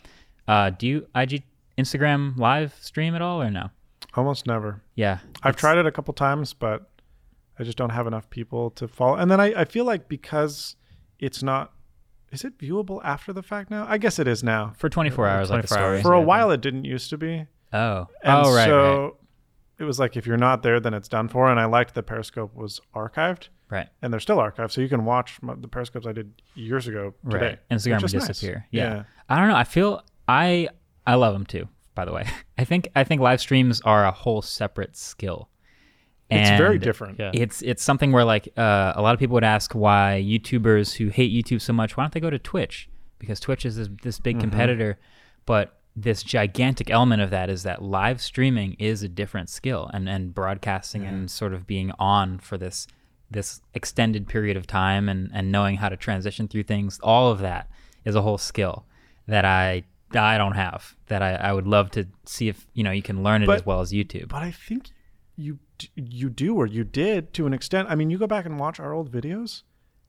uh, 0.47 0.69
do 0.71 0.85
you 0.87 1.07
IG 1.15 1.43
Instagram 1.77 2.35
live 2.37 2.73
stream 2.81 3.15
at 3.15 3.21
all 3.21 3.41
or 3.41 3.49
no? 3.49 3.69
Almost 4.15 4.47
never. 4.47 4.81
Yeah, 4.95 5.19
I've 5.43 5.55
tried 5.55 5.77
it 5.77 5.85
a 5.85 5.91
couple 5.91 6.13
times, 6.13 6.53
but 6.53 6.89
I 7.59 7.63
just 7.63 7.77
don't 7.77 7.91
have 7.91 8.07
enough 8.07 8.29
people 8.29 8.71
to 8.71 8.87
follow. 8.87 9.15
And 9.15 9.29
then 9.29 9.39
I, 9.39 9.61
I 9.61 9.65
feel 9.65 9.85
like 9.85 10.07
because 10.07 10.75
it's 11.19 11.43
not, 11.43 11.71
is 12.31 12.43
it 12.43 12.57
viewable 12.57 12.99
after 13.03 13.31
the 13.31 13.43
fact 13.43 13.69
now? 13.69 13.85
I 13.87 13.97
guess 13.97 14.17
it 14.17 14.27
is 14.27 14.43
now. 14.43 14.73
for 14.77 14.89
24 14.89 15.27
hours, 15.27 15.49
like 15.51 15.61
the 15.61 15.67
24 15.67 15.77
story. 15.77 15.95
hours. 15.97 16.01
For 16.01 16.13
a 16.13 16.21
while, 16.21 16.49
it 16.51 16.61
didn't 16.61 16.85
used 16.85 17.09
to 17.11 17.17
be. 17.17 17.45
oh, 17.71 18.07
And 18.23 18.45
oh, 18.45 18.53
right, 18.55 18.65
so 18.65 19.01
right, 19.03 19.11
it 19.79 19.83
was 19.83 19.99
like 19.99 20.17
if 20.17 20.25
you're 20.25 20.37
not 20.37 20.63
there, 20.63 20.79
then 20.79 20.93
it's 20.93 21.07
done 21.07 21.27
for. 21.27 21.49
And 21.51 21.59
I 21.59 21.65
liked 21.65 21.93
that 21.93 22.03
Periscope 22.03 22.55
was 22.55 22.81
archived, 22.95 23.49
right. 23.69 23.87
and 24.01 24.11
they're 24.11 24.19
still 24.19 24.37
archived, 24.37 24.71
so 24.71 24.81
you 24.81 24.89
can 24.89 25.05
watch 25.05 25.39
my, 25.43 25.53
the 25.55 25.67
Periscopes 25.67 26.07
I 26.07 26.11
did 26.11 26.41
years 26.55 26.87
ago 26.87 27.13
today. 27.29 27.37
Right. 27.37 27.59
Instagram 27.69 28.01
which 28.01 28.01
would 28.01 28.05
is 28.05 28.13
nice. 28.15 28.27
disappear. 28.27 28.65
Yeah. 28.71 28.93
Yeah. 28.95 29.03
I 29.29 29.37
don't 29.39 29.49
know. 29.49 29.55
I 29.55 29.63
feel 29.63 30.01
I 30.27 30.69
I 31.05 31.15
love 31.15 31.33
them 31.33 31.45
too. 31.45 31.67
By 31.95 32.05
the 32.05 32.13
way, 32.13 32.25
I 32.57 32.63
think 32.63 32.87
I 32.95 33.03
think 33.03 33.21
live 33.21 33.41
streams 33.41 33.79
are 33.81 34.05
a 34.05 34.11
whole 34.11 34.41
separate 34.41 34.95
skill. 34.97 35.49
It's 36.41 36.57
very 36.57 36.77
different. 36.79 37.19
Yeah. 37.19 37.31
It's 37.33 37.61
it's 37.61 37.83
something 37.83 38.11
where 38.11 38.25
like 38.25 38.49
uh, 38.57 38.93
a 38.95 39.01
lot 39.01 39.13
of 39.13 39.19
people 39.19 39.33
would 39.35 39.43
ask 39.43 39.73
why 39.73 40.23
YouTubers 40.25 40.95
who 40.95 41.07
hate 41.09 41.31
YouTube 41.31 41.61
so 41.61 41.73
much 41.73 41.95
why 41.97 42.03
don't 42.03 42.13
they 42.13 42.19
go 42.19 42.29
to 42.29 42.39
Twitch 42.39 42.89
because 43.19 43.39
Twitch 43.39 43.65
is 43.65 43.75
this, 43.77 43.89
this 44.03 44.15
Mm-hmm. 44.17 44.23
big 44.23 44.39
competitor, 44.39 44.99
but 45.45 45.79
this 45.95 46.23
gigantic 46.23 46.89
element 46.89 47.21
of 47.21 47.29
that 47.29 47.49
is 47.49 47.63
that 47.63 47.81
live 47.83 48.19
streaming 48.19 48.73
is 48.79 49.03
a 49.03 49.07
different 49.07 49.49
skill 49.49 49.89
and 49.93 50.09
and 50.09 50.33
broadcasting 50.33 51.05
and 51.05 51.29
sort 51.29 51.53
of 51.53 51.67
being 51.67 51.91
on 51.99 52.39
for 52.39 52.57
this 52.57 52.87
this 53.29 53.61
extended 53.73 54.27
period 54.27 54.57
of 54.57 54.65
time 54.67 55.07
and 55.09 55.29
and 55.33 55.51
knowing 55.51 55.77
how 55.77 55.89
to 55.89 55.97
transition 55.97 56.47
through 56.47 56.63
things 56.63 56.99
all 57.03 57.31
of 57.31 57.39
that 57.39 57.69
is 58.05 58.15
a 58.15 58.21
whole 58.21 58.37
skill 58.37 58.85
that 59.27 59.45
I 59.45 59.83
I 60.15 60.37
don't 60.37 60.53
have 60.55 60.95
that 61.07 61.21
I, 61.23 61.33
I 61.35 61.53
would 61.53 61.65
love 61.67 61.89
to 61.91 62.05
see 62.25 62.47
if 62.47 62.67
you 62.73 62.83
know 62.83 62.91
you 62.91 63.01
can 63.01 63.23
learn 63.23 63.41
it 63.43 63.47
But- 63.47 63.57
as 63.61 63.65
well 63.65 63.79
as 63.81 63.91
YouTube. 63.91 64.29
But 64.29 64.43
I 64.43 64.51
think 64.51 64.89
you 65.35 65.53
d- 65.53 65.59
you 65.95 66.29
do 66.29 66.55
or 66.55 66.65
you 66.65 66.83
did 66.83 67.33
to 67.33 67.45
an 67.45 67.53
extent. 67.53 67.87
I 67.89 67.95
mean, 67.95 68.09
you 68.09 68.17
go 68.17 68.27
back 68.27 68.45
and 68.45 68.59
watch 68.59 68.79
our 68.79 68.93
old 68.93 69.11
videos, 69.11 69.63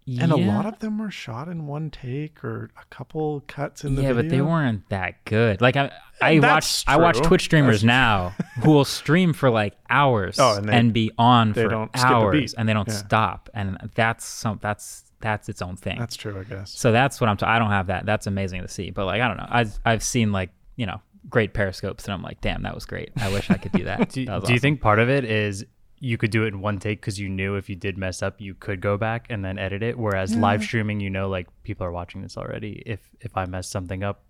and 0.06 0.30
a 0.32 0.36
lot 0.36 0.66
of 0.66 0.78
them 0.80 0.98
were 0.98 1.10
shot 1.10 1.48
in 1.48 1.66
one 1.66 1.90
take 1.90 2.44
or 2.44 2.70
a 2.80 2.84
couple 2.90 3.42
cuts 3.46 3.84
in 3.84 3.94
the 3.94 4.02
yeah, 4.02 4.08
video. 4.12 4.22
but 4.22 4.30
they 4.36 4.42
weren't 4.42 4.88
that 4.90 5.24
good. 5.24 5.60
Like 5.60 5.76
I, 5.76 5.90
I 6.20 6.38
watch, 6.40 6.84
I 6.86 6.96
watch. 6.98 7.18
Twitch 7.22 7.44
streamers 7.44 7.76
That's 7.76 7.84
now 7.84 8.34
who 8.62 8.70
will 8.72 8.84
stream 8.84 9.32
for 9.32 9.50
like 9.50 9.74
hours 9.88 10.36
Oh, 10.38 10.56
and 10.58 10.68
and, 10.70 10.92
be 10.92 11.10
on 11.18 11.54
for 11.54 11.88
hours 11.94 12.54
and 12.54 12.68
they 12.68 12.72
don't 12.74 12.88
Yeah. 12.88 12.94
stop, 12.94 13.48
and 13.54 13.78
that's 13.94 14.24
some 14.24 14.58
that's 14.60 15.04
that's 15.20 15.48
its 15.48 15.62
own 15.62 15.76
thing. 15.76 15.98
That's 15.98 16.16
true, 16.16 16.38
I 16.38 16.44
guess. 16.44 16.70
so 16.70 16.92
that's 16.92 17.18
what 17.18 17.30
I'm. 17.30 17.38
T- 17.38 17.46
I 17.46 17.58
don't 17.58 17.70
have 17.70 17.86
that. 17.86 18.04
That's 18.04 18.26
amazing 18.26 18.60
to 18.60 18.68
see. 18.68 18.90
But 18.90 19.06
like 19.06 19.22
I 19.22 19.28
don't 19.28 19.38
know. 19.38 19.48
I've 19.48 19.78
I've 19.86 20.02
seen 20.02 20.32
like 20.32 20.50
you 20.76 20.84
know 20.84 21.00
great 21.28 21.54
periscopes, 21.54 22.04
and 22.04 22.14
I'm 22.14 22.22
like, 22.22 22.40
damn, 22.40 22.62
that 22.62 22.74
was 22.74 22.84
great. 22.86 23.10
I 23.16 23.32
wish 23.32 23.50
I 23.50 23.56
could 23.56 23.72
do 23.72 23.84
that. 23.84 24.10
Do, 24.10 24.24
That 24.26 24.40
was 24.40 24.48
do 24.48 24.54
you 24.54 24.60
think 24.60 24.80
part 24.80 24.98
of 24.98 25.08
it 25.08 25.24
is 25.24 25.64
you 26.00 26.18
could 26.18 26.30
do 26.30 26.44
it 26.44 26.48
in 26.48 26.60
one 26.60 26.78
take 26.78 27.00
because 27.00 27.18
you 27.18 27.28
knew 27.28 27.54
if 27.56 27.68
you 27.70 27.76
did 27.76 27.96
mess 27.96 28.22
up, 28.22 28.40
you 28.40 28.54
could 28.54 28.80
go 28.80 28.96
back 28.98 29.26
and 29.30 29.44
then 29.44 29.58
edit 29.58 29.82
it? 29.82 29.98
Whereas 29.98 30.34
live 30.36 30.62
streaming, 30.62 31.00
you 31.00 31.08
know, 31.10 31.28
like 31.28 31.46
people 31.62 31.86
are 31.86 31.92
watching 31.92 32.20
this 32.22 32.36
already. 32.36 32.82
If 32.84 33.00
if 33.20 33.36
I 33.36 33.46
mess 33.46 33.68
something 33.70 34.02
up, 34.02 34.22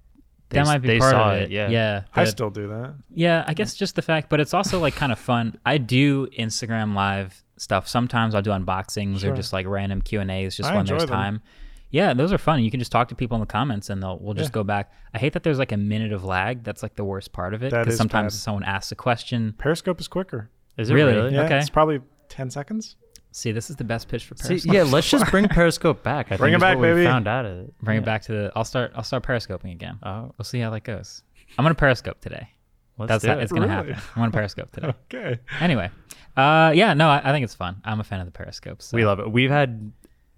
they, 0.51 0.59
that 0.59 0.66
might 0.66 0.78
be 0.78 0.88
they 0.88 0.99
part 0.99 1.11
saw 1.11 1.32
of 1.34 1.40
it? 1.42 1.51
Yeah. 1.51 1.68
yeah. 1.70 2.03
I 2.14 2.24
still 2.26 2.51
do 2.51 2.68
that. 2.68 2.95
Yeah, 3.12 3.45
I 3.47 3.55
guess 3.55 3.74
just 3.74 3.97
the 3.97 4.03
fact, 4.03 4.28
but 4.28 4.40
it's 4.40 4.55
also 4.55 4.78
like 4.78 4.95
kind 4.95 5.11
of 5.11 5.18
fun. 5.18 5.59
I 5.66 5.78
do 5.78 6.28
Instagram 6.28 6.95
live 6.95 7.42
stuff. 7.57 7.88
Sometimes 7.88 8.34
I'll 8.34 8.42
do 8.42 8.51
unboxings 8.51 9.20
Sure. 9.20 9.32
or 9.32 9.36
just 9.36 9.53
like 9.53 9.66
random 9.66 10.01
Q 10.01 10.20
and 10.20 10.30
A's 10.30 10.57
just 10.57 10.68
I 10.70 10.74
when 10.74 10.80
enjoy 10.82 10.99
there's 10.99 11.09
them. 11.11 11.16
time. 11.18 11.42
Yeah, 11.95 12.12
those 12.12 12.32
are 12.32 12.38
fun. 12.38 12.62
You 12.64 12.70
can 12.72 12.80
just 12.80 12.90
talk 12.90 13.09
to 13.11 13.14
people 13.14 13.36
in 13.36 13.40
the 13.40 13.47
comments 13.47 13.88
and 13.88 14.03
they'll 14.03 14.18
we'll 14.20 14.34
just 14.34 14.51
Yeah. 14.51 14.55
go 14.55 14.64
back. 14.64 14.92
I 15.14 15.18
hate 15.18 15.32
that 15.34 15.42
there's 15.45 15.59
like 15.61 15.70
a 15.72 15.76
minute 15.76 16.12
of 16.12 16.24
lag. 16.24 16.64
That's 16.64 16.82
like 16.82 16.97
the 16.97 17.05
worst 17.05 17.32
part 17.32 17.55
of 17.55 17.62
it 17.62 17.70
because 17.70 17.97
sometimes 17.97 18.34
bad. 18.34 18.38
someone 18.40 18.64
asks 18.64 18.90
a 18.90 18.97
question. 18.97 19.55
Periscope 19.59 20.01
is 20.01 20.09
quicker. 20.09 20.51
Is 20.76 20.90
it 20.90 20.95
Really? 20.95 21.12
really? 21.14 21.34
Yeah, 21.34 21.42
Okay. 21.45 21.59
it's 21.59 21.70
probably 21.70 22.01
ten 22.28 22.51
seconds. 22.51 22.97
See, 23.30 23.53
this 23.53 23.70
is 23.70 23.76
the 23.76 23.84
best 23.84 24.09
pitch 24.09 24.24
for 24.26 24.34
See, 24.36 24.49
Periscope. 24.49 24.74
yeah, 24.74 24.82
let's 24.82 25.09
just 25.09 25.30
bring 25.30 25.47
Periscope 25.59 26.03
back. 26.03 26.32
I 26.32 26.36
Bring 26.36 26.53
think 26.53 26.55
it 26.55 26.57
is 26.57 26.61
back, 26.62 26.78
what 26.78 26.95
we. 26.95 27.05
Found 27.05 27.28
out 27.28 27.45
of 27.47 27.59
it. 27.59 27.74
Bring 27.80 27.97
Yeah. 27.97 28.03
it 28.03 28.05
back 28.07 28.22
to 28.22 28.32
the. 28.32 28.53
I'll 28.57 28.64
start. 28.64 28.90
I'll 28.97 29.03
start 29.05 29.22
periscoping 29.22 29.70
again. 29.72 29.99
Oh, 30.03 30.32
We'll 30.36 30.45
see 30.45 30.59
how 30.61 30.70
that 30.70 30.82
goes. 30.82 31.22
I'm 31.57 31.64
gonna 31.64 31.74
periscope 31.76 32.20
today. 32.20 32.49
let's 32.99 33.09
That's 33.09 33.22
do 33.22 33.28
not, 33.28 33.38
it. 33.38 33.42
it's 33.45 33.53
gonna 33.53 33.66
Really? 33.68 33.92
happen. 33.92 33.95
I'm 34.16 34.22
gonna 34.22 34.30
periscope 34.32 34.70
today. 34.72 34.92
Okay. 35.14 35.38
anyway, 35.61 35.90
uh, 36.36 36.72
yeah, 36.74 36.95
no, 36.95 37.09
I, 37.09 37.20
I 37.24 37.32
think 37.32 37.45
it's 37.45 37.55
fun. 37.55 37.80
I'm 37.84 38.01
a 38.01 38.05
fan 38.05 38.18
of 38.20 38.26
the 38.26 38.32
periscopes. 38.32 38.86
So. 38.86 38.97
We 38.97 39.05
love 39.07 39.20
it. 39.20 39.30
We've 39.30 39.51
had 39.51 39.92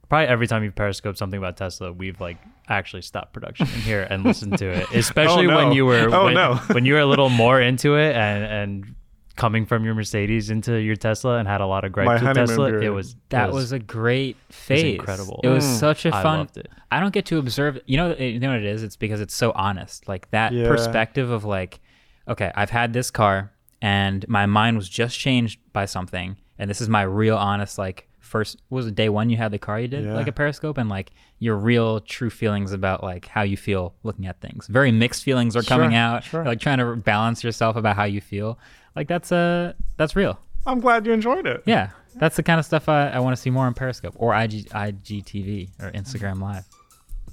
probably 0.08 0.26
every 0.28 0.46
time 0.46 0.62
you've 0.64 0.74
periscoped 0.74 1.18
something 1.18 1.38
about 1.38 1.56
Tesla, 1.56 1.92
we've 1.92 2.20
like 2.20 2.38
actually 2.68 3.02
stopped 3.02 3.32
production 3.32 3.66
in 3.68 3.80
here 3.80 4.06
and 4.08 4.24
listened 4.24 4.58
to 4.58 4.66
it. 4.68 4.86
Especially 4.94 5.46
no. 5.46 5.56
when 5.56 5.72
you 5.72 5.84
were 5.86 6.08
Oh, 6.14 6.24
when, 6.26 6.34
no. 6.34 6.54
when 6.72 6.84
you 6.84 6.94
were 6.94 7.00
a 7.00 7.06
little 7.06 7.28
more 7.30 7.60
into 7.60 7.96
it 7.96 8.14
and 8.16 8.44
and 8.44 8.94
coming 9.36 9.66
from 9.66 9.84
your 9.84 9.94
Mercedes 9.94 10.48
into 10.48 10.76
your 10.76 10.96
Tesla 10.96 11.36
and 11.36 11.46
had 11.46 11.60
a 11.60 11.66
lot 11.66 11.84
of 11.84 11.92
gripes 11.92 12.06
My 12.06 12.14
with 12.14 12.22
honeymoon 12.22 12.46
Tesla. 12.46 12.78
It 12.80 12.88
was 12.88 13.16
That 13.28 13.50
it 13.50 13.52
was, 13.54 13.70
a 13.72 13.78
great 13.78 14.38
phase. 14.50 14.94
incredible. 14.94 15.40
It 15.44 15.48
was 15.48 15.62
Mm. 15.62 15.78
such 15.78 16.06
a 16.06 16.10
fun. 16.10 16.38
loved 16.38 16.56
it. 16.56 16.70
I 16.90 17.00
don't 17.00 17.12
get 17.12 17.26
to 17.26 17.36
observe. 17.38 17.78
You 17.84 17.98
know, 17.98 18.14
you 18.16 18.40
know 18.40 18.48
what 18.52 18.60
it 18.60 18.64
is. 18.64 18.82
It's 18.82 18.96
because 18.96 19.20
it's 19.20 19.34
so 19.34 19.52
honest. 19.54 20.08
Like 20.08 20.30
that 20.30 20.54
Yeah. 20.54 20.66
perspective 20.68 21.30
of 21.30 21.44
like, 21.44 21.80
okay, 22.26 22.50
I've 22.54 22.70
had 22.70 22.94
this 22.94 23.10
car, 23.10 23.52
and 23.82 24.26
my 24.26 24.46
mind 24.46 24.78
was 24.78 24.88
just 24.88 25.18
changed 25.18 25.60
by 25.74 25.84
something, 25.84 26.36
and 26.58 26.70
this 26.70 26.80
is 26.80 26.88
my 26.88 27.02
real 27.02 27.36
honest 27.36 27.76
like 27.76 28.08
first. 28.26 28.60
Was 28.70 28.86
it 28.86 28.94
day 28.94 29.08
one 29.08 29.30
you 29.30 29.36
had 29.36 29.52
the 29.52 29.58
car? 29.58 29.80
You 29.80 29.88
did 29.88 30.04
Yeah. 30.04 30.14
like 30.14 30.26
a 30.28 30.32
Periscope, 30.32 30.76
and 30.78 30.88
like 30.88 31.12
your 31.38 31.56
real 31.56 32.00
true 32.00 32.30
feelings 32.30 32.72
about 32.72 33.02
like 33.02 33.26
how 33.26 33.42
you 33.42 33.56
feel 33.56 33.94
looking 34.02 34.26
at 34.26 34.40
things. 34.40 34.66
Very 34.66 34.90
mixed 34.92 35.22
feelings 35.24 35.56
are 35.56 35.62
coming 35.62 35.90
Sure, 35.90 35.98
out. 35.98 36.24
sure. 36.24 36.44
Like 36.44 36.60
trying 36.60 36.78
to 36.78 36.96
balance 36.96 37.42
yourself 37.44 37.76
about 37.76 37.96
how 37.96 38.04
you 38.04 38.20
feel. 38.20 38.58
Like 38.94 39.08
that's 39.08 39.32
uh 39.32 39.72
that's 39.96 40.16
real. 40.16 40.38
I'm 40.66 40.80
glad 40.80 41.06
you 41.06 41.12
enjoyed 41.12 41.46
it. 41.46 41.62
Yeah, 41.64 41.90
that's 42.16 42.36
the 42.36 42.42
kind 42.42 42.58
of 42.58 42.66
stuff 42.66 42.88
I, 42.88 43.08
I 43.10 43.18
want 43.20 43.36
to 43.36 43.40
see 43.40 43.50
more 43.50 43.66
on 43.66 43.74
Periscope 43.74 44.14
or 44.16 44.34
IG, 44.34 44.68
IGTV 44.70 45.70
or 45.80 45.90
Instagram 45.92 46.40
Live. 46.40 46.64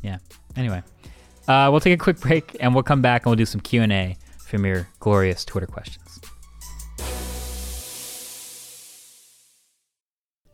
Yeah. 0.03 0.17
Anyway, 0.55 0.83
uh, 1.47 1.69
we'll 1.71 1.79
take 1.79 1.93
a 1.93 2.03
quick 2.03 2.19
break 2.19 2.55
and 2.59 2.73
we'll 2.75 2.83
come 2.83 3.01
back 3.01 3.21
and 3.25 3.31
we'll 3.31 3.37
do 3.37 3.45
some 3.45 3.61
Q 3.61 3.81
and 3.81 3.91
A 3.91 4.17
from 4.37 4.65
your 4.65 4.87
glorious 4.99 5.43
Twitter 5.45 5.65
questions. 5.65 6.19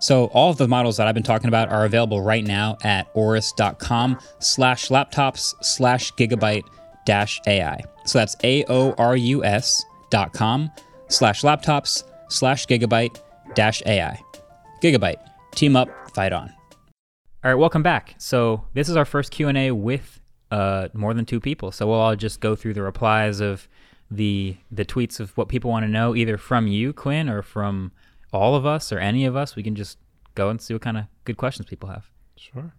So 0.00 0.24
all 0.26 0.50
of 0.50 0.56
the 0.56 0.66
models 0.66 0.96
that 0.96 1.06
I've 1.06 1.14
been 1.14 1.22
talking 1.22 1.48
about 1.48 1.68
are 1.68 1.84
available 1.84 2.22
right 2.22 2.44
now 2.44 2.78
at 2.82 3.12
aorus.com 3.14 4.18
slash 4.38 4.88
laptops 4.88 5.54
slash 5.62 6.12
gigabyte 6.14 6.64
dash 7.04 7.40
AI. 7.46 7.80
So 8.06 8.18
that's 8.18 8.34
A-O-R-U-S 8.42 9.84
dot 10.10 10.32
com 10.32 10.70
slash 11.08 11.42
laptops 11.42 12.04
slash 12.28 12.66
gigabyte 12.66 13.20
dash 13.54 13.82
AI. 13.84 14.18
Gigabyte. 14.82 15.22
Team 15.54 15.76
up, 15.76 15.88
fight 16.14 16.32
on. 16.32 16.52
All 17.42 17.50
right, 17.50 17.54
welcome 17.54 17.82
back. 17.82 18.14
So 18.18 18.64
this 18.74 18.88
is 18.88 18.96
our 18.96 19.04
first 19.04 19.30
Q&A 19.30 19.70
with 19.70 20.20
uh, 20.50 20.88
more 20.94 21.14
than 21.14 21.26
two 21.26 21.40
people. 21.40 21.72
So 21.72 21.86
we'll 21.86 22.00
all 22.00 22.16
just 22.16 22.40
go 22.40 22.56
through 22.56 22.74
the 22.74 22.82
replies 22.82 23.40
of 23.40 23.68
the 24.10 24.56
the 24.72 24.84
tweets 24.84 25.20
of 25.20 25.36
what 25.36 25.48
people 25.48 25.70
want 25.70 25.84
to 25.84 25.88
know, 25.88 26.16
either 26.16 26.36
from 26.36 26.66
you, 26.66 26.92
Quinn, 26.92 27.28
or 27.28 27.42
from 27.42 27.92
all 28.32 28.54
of 28.54 28.66
us 28.66 28.92
or 28.92 28.98
any 28.98 29.24
of 29.24 29.36
us. 29.36 29.56
We 29.56 29.62
can 29.62 29.74
just 29.74 29.98
go 30.34 30.48
and 30.48 30.60
see 30.60 30.74
what 30.74 30.82
kind 30.82 30.96
of 30.96 31.04
good 31.24 31.36
questions 31.36 31.68
people 31.68 31.88
have. 31.88 32.10
Sure. 32.36 32.72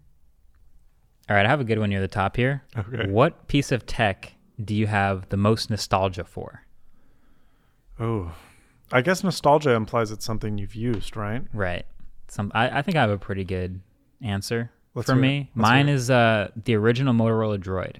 All 1.29 1.35
right, 1.35 1.45
I 1.45 1.49
have 1.49 1.61
a 1.61 1.63
good 1.63 1.79
one 1.79 1.89
near 1.89 2.01
the 2.01 2.07
top 2.07 2.35
here. 2.35 2.63
Okay. 2.77 3.09
What 3.09 3.47
piece 3.47 3.71
of 3.71 3.85
tech 3.85 4.33
do 4.63 4.75
you 4.75 4.87
have 4.87 5.29
the 5.29 5.37
most 5.37 5.69
nostalgia 5.69 6.23
for? 6.23 6.63
Oh, 7.99 8.31
I 8.91 9.01
guess 9.01 9.23
nostalgia 9.23 9.71
implies 9.71 10.11
it's 10.11 10.25
something 10.25 10.57
you've 10.57 10.75
used, 10.75 11.15
right? 11.15 11.43
Right. 11.53 11.85
Some 12.27 12.51
I, 12.53 12.79
I 12.79 12.81
think 12.81 12.97
I 12.97 13.01
have 13.01 13.09
a 13.09 13.17
pretty 13.17 13.43
good 13.43 13.81
answer 14.21 14.71
Let's 14.93 15.09
for 15.09 15.15
me. 15.15 15.51
Mine 15.53 15.87
is 15.89 16.09
uh 16.09 16.49
the 16.55 16.75
original 16.75 17.13
Motorola 17.13 17.57
Droid. 17.57 17.97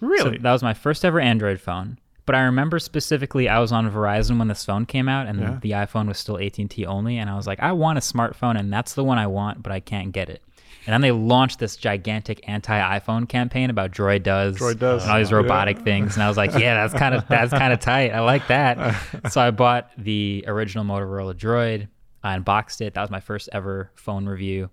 Really? 0.00 0.36
So 0.36 0.42
that 0.42 0.52
was 0.52 0.62
my 0.62 0.74
first 0.74 1.04
ever 1.04 1.20
Android 1.20 1.60
phone. 1.60 1.98
But 2.28 2.34
I 2.34 2.42
remember 2.42 2.78
specifically 2.78 3.48
I 3.48 3.58
was 3.58 3.72
on 3.72 3.90
Verizon 3.90 4.38
when 4.38 4.48
this 4.48 4.62
phone 4.64 4.84
came 4.84 5.08
out 5.08 5.26
and 5.26 5.40
Yeah. 5.40 5.58
the 5.62 5.70
iPhone 5.70 6.06
was 6.08 6.18
still 6.18 6.36
AT&T 6.38 6.84
only 6.84 7.16
and 7.16 7.30
I 7.30 7.34
was 7.36 7.46
like 7.46 7.58
I 7.60 7.72
want 7.72 7.96
a 7.96 8.02
smartphone 8.02 8.58
and 8.60 8.70
that's 8.70 8.92
the 8.94 9.02
one 9.02 9.16
I 9.16 9.26
want 9.26 9.62
but 9.62 9.72
I 9.72 9.80
can't 9.80 10.12
get 10.12 10.28
it. 10.28 10.42
And 10.86 10.92
then 10.92 11.00
they 11.00 11.10
launched 11.10 11.58
this 11.58 11.74
gigantic 11.76 12.40
anti-iPhone 12.48 13.28
campaign 13.30 13.70
about 13.70 13.92
Droid 13.92 14.22
does, 14.24 14.58
Droid 14.58 14.78
does. 14.78 15.02
and 15.04 15.10
all 15.12 15.18
these 15.18 15.30
Yeah. 15.30 15.38
robotic 15.38 15.78
things 15.78 16.14
and 16.16 16.22
I 16.22 16.28
was 16.28 16.36
like, 16.36 16.52
yeah, 16.52 16.74
that's 16.86 16.92
kind 16.92 17.14
of 17.14 17.26
that's 17.28 17.50
kind 17.50 17.72
of 17.72 17.80
tight. 17.80 18.12
I 18.12 18.20
like 18.20 18.46
that. 18.48 18.76
so 19.30 19.40
I 19.40 19.50
bought 19.50 19.90
the 19.96 20.44
original 20.46 20.84
Motorola 20.84 21.32
Droid. 21.34 21.88
I 22.22 22.34
unboxed 22.34 22.82
it. 22.82 22.92
That 22.94 23.00
was 23.00 23.10
my 23.10 23.20
first 23.20 23.48
ever 23.52 23.90
phone 23.94 24.26
review 24.26 24.68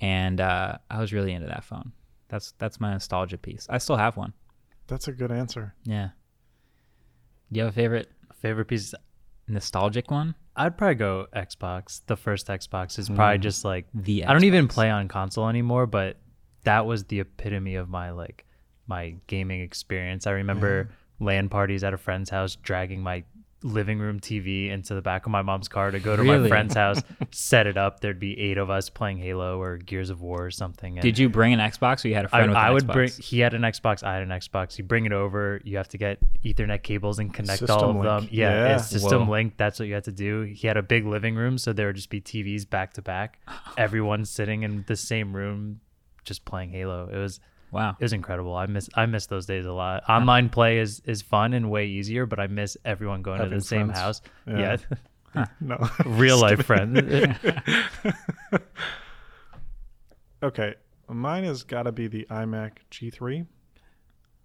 and 0.00 0.40
uh, 0.40 0.78
I 0.90 1.00
was 1.00 1.12
really 1.12 1.32
into 1.34 1.48
that 1.48 1.64
phone. 1.64 1.92
That's 2.28 2.52
that's 2.58 2.80
my 2.80 2.92
nostalgia 2.92 3.36
piece. 3.36 3.66
I 3.68 3.76
still 3.76 3.96
have 3.96 4.16
one. 4.16 4.32
That's 4.86 5.06
a 5.08 5.12
good 5.12 5.30
answer. 5.30 5.74
Yeah. 5.84 6.08
Do 7.54 7.60
you 7.60 7.64
have 7.66 7.72
a 7.72 7.76
favorite 7.76 8.10
Favorite 8.40 8.66
piece? 8.66 8.92
nostalgic 9.46 10.10
one? 10.10 10.34
I'd 10.56 10.76
probably 10.76 10.96
go 10.96 11.26
Xbox. 11.34 12.00
The 12.06 12.16
first 12.16 12.48
Xbox 12.48 12.98
is 12.98 13.08
probably 13.08 13.38
mm. 13.38 13.42
just 13.42 13.64
like 13.64 13.86
The 13.94 14.24
I 14.24 14.32
don't 14.32 14.44
even 14.44 14.68
play 14.68 14.90
on 14.90 15.08
console 15.08 15.48
anymore, 15.48 15.86
but 15.86 16.16
that 16.64 16.84
was 16.84 17.04
the 17.04 17.20
epitome 17.20 17.76
of 17.76 17.88
my 17.88 18.10
like 18.10 18.44
my 18.86 19.14
gaming 19.28 19.60
experience. 19.60 20.26
I 20.26 20.32
remember 20.32 20.90
LAN 21.20 21.48
parties 21.48 21.84
at 21.84 21.94
a 21.94 21.96
friend's 21.96 22.28
house, 22.28 22.56
dragging 22.56 23.02
my 23.02 23.24
living 23.64 23.98
room 23.98 24.20
TV 24.20 24.68
into 24.70 24.94
the 24.94 25.00
back 25.00 25.24
of 25.24 25.32
my 25.32 25.40
mom's 25.40 25.68
car 25.68 25.90
to 25.90 25.98
go 25.98 26.14
to 26.14 26.22
my 26.22 26.46
friend's 26.48 26.74
house, 26.82 27.02
set 27.30 27.66
it 27.66 27.78
up. 27.78 28.00
There'd 28.00 28.20
be 28.20 28.38
eight 28.38 28.58
of 28.58 28.68
us 28.68 28.90
playing 28.90 29.16
Halo 29.18 29.58
or 29.60 29.78
Gears 29.78 30.10
of 30.10 30.20
War 30.20 30.44
or 30.44 30.50
something. 30.50 30.98
And 30.98 31.02
Did 31.02 31.18
you 31.18 31.30
bring 31.30 31.54
an 31.54 31.60
Xbox 31.60 32.04
or 32.04 32.08
you 32.08 32.14
had 32.14 32.26
a 32.26 32.28
friend 32.28 32.48
with 32.50 32.56
an 32.58 32.62
I 32.62 32.70
would 32.70 32.84
Xbox? 32.84 32.92
bring. 32.92 33.10
He 33.10 33.40
had 33.40 33.54
an 33.54 33.62
Xbox. 33.62 34.02
I 34.04 34.12
had 34.14 34.22
an 34.22 34.28
Xbox. 34.28 34.76
You 34.76 34.84
bring 34.84 35.06
it 35.06 35.12
over. 35.12 35.62
You 35.64 35.78
have 35.78 35.88
to 35.88 35.98
get 35.98 36.18
Ethernet 36.44 36.82
cables 36.82 37.18
and 37.18 37.32
connect 37.32 37.62
all 37.62 37.78
System 37.80 37.96
of 37.96 38.02
them. 38.04 38.28
Yeah, 38.30 38.50
Yeah. 38.50 38.76
it's 38.76 38.88
system 38.90 39.26
Whoa. 39.26 39.32
link. 39.32 39.54
That's 39.56 39.78
what 39.80 39.88
you 39.88 39.94
had 39.94 40.04
to 40.04 40.12
do. 40.12 40.42
He 40.42 40.66
had 40.68 40.76
a 40.76 40.82
big 40.82 41.06
living 41.06 41.34
room, 41.34 41.56
so 41.56 41.72
there 41.72 41.86
would 41.86 41.96
just 41.96 42.10
be 42.10 42.20
TVs 42.20 42.68
back 42.68 42.92
to 42.94 43.02
back. 43.02 43.38
Everyone 43.78 44.26
sitting 44.26 44.62
in 44.62 44.84
the 44.86 44.96
same 44.96 45.34
room, 45.34 45.80
just 46.24 46.44
playing 46.44 46.70
Halo. 46.70 47.08
It 47.10 47.16
was 47.16 47.40
Wow. 47.74 47.96
it 47.98 48.04
was 48.04 48.12
incredible. 48.12 48.54
I 48.56 48.66
miss 48.66 48.88
I 48.94 49.06
miss 49.06 49.26
those 49.26 49.46
days 49.46 49.66
a 49.66 49.72
lot. 49.72 50.04
Uh, 50.08 50.12
Online 50.12 50.48
play 50.48 50.78
is 50.78 51.00
is 51.04 51.20
fun 51.22 51.52
and 51.52 51.70
way 51.70 51.86
easier, 51.86 52.24
but 52.24 52.38
I 52.40 52.46
miss 52.46 52.76
everyone 52.84 53.22
going 53.22 53.38
to 53.38 53.44
Having 53.44 53.58
the 53.58 53.64
same 53.64 53.86
friends. 53.88 53.98
house. 54.00 54.22
Yeah. 54.46 54.76
Yeah, 55.34 55.46
No. 55.60 55.88
real 56.06 56.38
life 56.40 56.64
friends. 56.64 57.00
Okay, 60.42 60.74
mine 61.08 61.44
has 61.44 61.62
got 61.62 61.84
to 61.84 61.92
be 61.92 62.06
the 62.06 62.26
iMac 62.30 62.72
G3, 62.90 63.46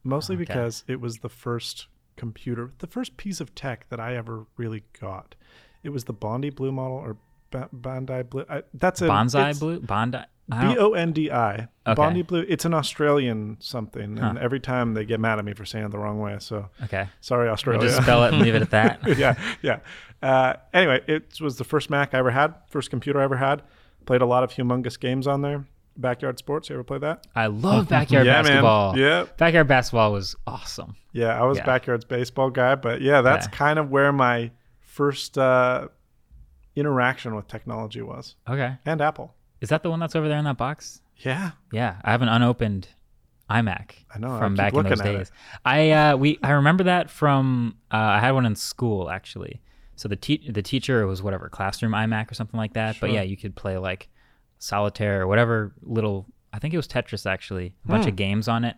mostly 0.03 0.35
Okay. 0.35 0.45
because 0.45 0.83
it 0.87 1.01
was 1.01 1.17
the 1.17 1.29
first 1.29 1.87
computer, 2.15 2.71
the 2.79 2.87
first 2.87 3.17
piece 3.17 3.41
of 3.41 3.53
tech 3.53 3.87
that 3.89 3.99
I 3.99 4.15
ever 4.15 4.45
really 4.55 4.83
got. 4.99 5.35
It 5.83 5.89
was 5.89 6.05
the 6.05 6.13
Bondi 6.13 6.49
Blue 6.51 6.71
model 6.71 6.97
or 6.97 7.17
ba- 7.51 7.69
Bondi 7.73 8.23
Blue. 8.23 8.45
I, 8.49 8.63
that's 8.73 9.01
a 9.01 9.07
Bonsai 9.07 9.59
Blue? 9.59 9.79
Bondi? 9.81 10.19
I 10.51 10.61
B 10.69 10.75
don't- 10.75 10.83
O 10.83 10.93
N 10.93 11.11
D 11.11 11.31
I. 11.31 11.53
Okay. 11.87 11.95
Bondi 11.95 12.21
Blue. 12.21 12.45
It's 12.47 12.65
an 12.65 12.73
Australian 12.73 13.57
something, 13.59 14.17
and 14.19 14.19
Huh. 14.19 14.35
every 14.39 14.59
time 14.59 14.93
they 14.93 15.05
get 15.05 15.19
mad 15.19 15.39
at 15.39 15.45
me 15.45 15.53
for 15.53 15.65
saying 15.65 15.85
it 15.85 15.91
the 15.91 15.97
wrong 15.99 16.19
way. 16.19 16.37
So 16.39 16.69
Okay. 16.83 17.07
sorry, 17.21 17.45
We'll 17.45 17.53
Australia. 17.53 17.81
just 17.87 18.01
spell 18.03 18.23
it 18.25 18.33
and 18.33 18.41
leave 18.41 18.55
it 18.55 18.61
at 18.61 18.69
that. 18.71 18.99
yeah, 19.17 19.35
yeah. 19.61 19.79
Uh, 20.21 20.53
anyway, 20.73 21.01
it 21.07 21.39
was 21.41 21.57
the 21.57 21.63
first 21.63 21.89
Mac 21.89 22.13
I 22.13 22.17
ever 22.19 22.31
had, 22.31 22.53
first 22.67 22.89
computer 22.89 23.19
I 23.19 23.23
ever 23.23 23.37
had. 23.37 23.61
Played 24.05 24.21
a 24.21 24.25
lot 24.25 24.43
of 24.43 24.51
humongous 24.51 24.99
games 24.99 25.27
on 25.27 25.41
there. 25.41 25.65
Backyard 25.97 26.37
Sports, 26.39 26.69
you 26.69 26.75
ever 26.75 26.83
play 26.83 26.97
that? 26.99 27.27
I 27.35 27.47
love 27.47 27.89
backyard 27.89 28.25
yeah, 28.25 28.41
basketball. 28.41 28.93
man. 28.93 29.01
Yeah, 29.01 29.25
Backyard 29.37 29.67
basketball 29.67 30.13
was 30.13 30.35
awesome. 30.47 30.95
yeah. 31.11 31.39
I 31.39 31.43
was 31.45 31.57
Yeah. 31.57 31.65
backyards 31.65 32.05
baseball 32.05 32.49
guy, 32.49 32.75
but 32.75 33.01
yeah, 33.01 33.21
that's 33.21 33.47
Okay. 33.47 33.55
kind 33.57 33.77
of 33.79 33.89
where 33.89 34.11
my 34.13 34.51
first 34.79 35.37
uh, 35.37 35.87
interaction 36.75 37.35
with 37.35 37.47
technology 37.47 38.01
was, 38.01 38.35
Okay. 38.49 38.77
and 38.85 39.01
Apple. 39.01 39.33
Is 39.61 39.69
that 39.69 39.83
the 39.83 39.89
one 39.89 39.99
that's 39.99 40.15
over 40.15 40.27
there 40.27 40.37
in 40.37 40.45
that 40.45 40.57
box? 40.57 41.01
Yeah, 41.17 41.51
Yeah, 41.73 41.97
I 42.03 42.11
have 42.11 42.21
an 42.21 42.29
unopened 42.29 42.87
iMac 43.49 43.91
I 44.15 44.19
know, 44.19 44.37
from 44.37 44.53
keep 44.53 44.57
back 44.57 44.73
in 44.73 44.83
those 44.83 45.01
days. 45.01 45.31
I 45.65 45.91
uh, 45.91 46.15
we 46.17 46.39
I 46.43 46.51
remember 46.51 46.83
that 46.85 47.09
from 47.09 47.75
uh, 47.91 47.97
I 47.97 48.19
had 48.19 48.31
one 48.31 48.45
in 48.45 48.55
school 48.55 49.09
actually. 49.09 49.61
So 49.95 50.07
the 50.07 50.15
te- 50.15 50.49
the 50.49 50.61
teacher 50.61 51.05
was 51.07 51.21
whatever 51.21 51.49
classroom 51.49 51.91
iMac 51.91 52.31
or 52.31 52.35
something 52.35 52.57
like 52.57 52.73
that. 52.73 52.97
But 53.01 53.11
yeah, 53.11 53.21
you 53.23 53.35
could 53.35 53.55
play 53.55 53.77
like 53.77 54.07
solitaire 54.59 55.21
or 55.21 55.27
whatever 55.27 55.73
little. 55.81 56.25
I 56.53 56.59
think 56.59 56.73
it 56.73 56.77
was 56.77 56.87
Tetris 56.87 57.25
actually. 57.25 57.75
A 57.85 57.87
bunch 57.87 58.03
Hmm. 58.03 58.09
of 58.09 58.15
games 58.15 58.47
on 58.47 58.63
it. 58.65 58.75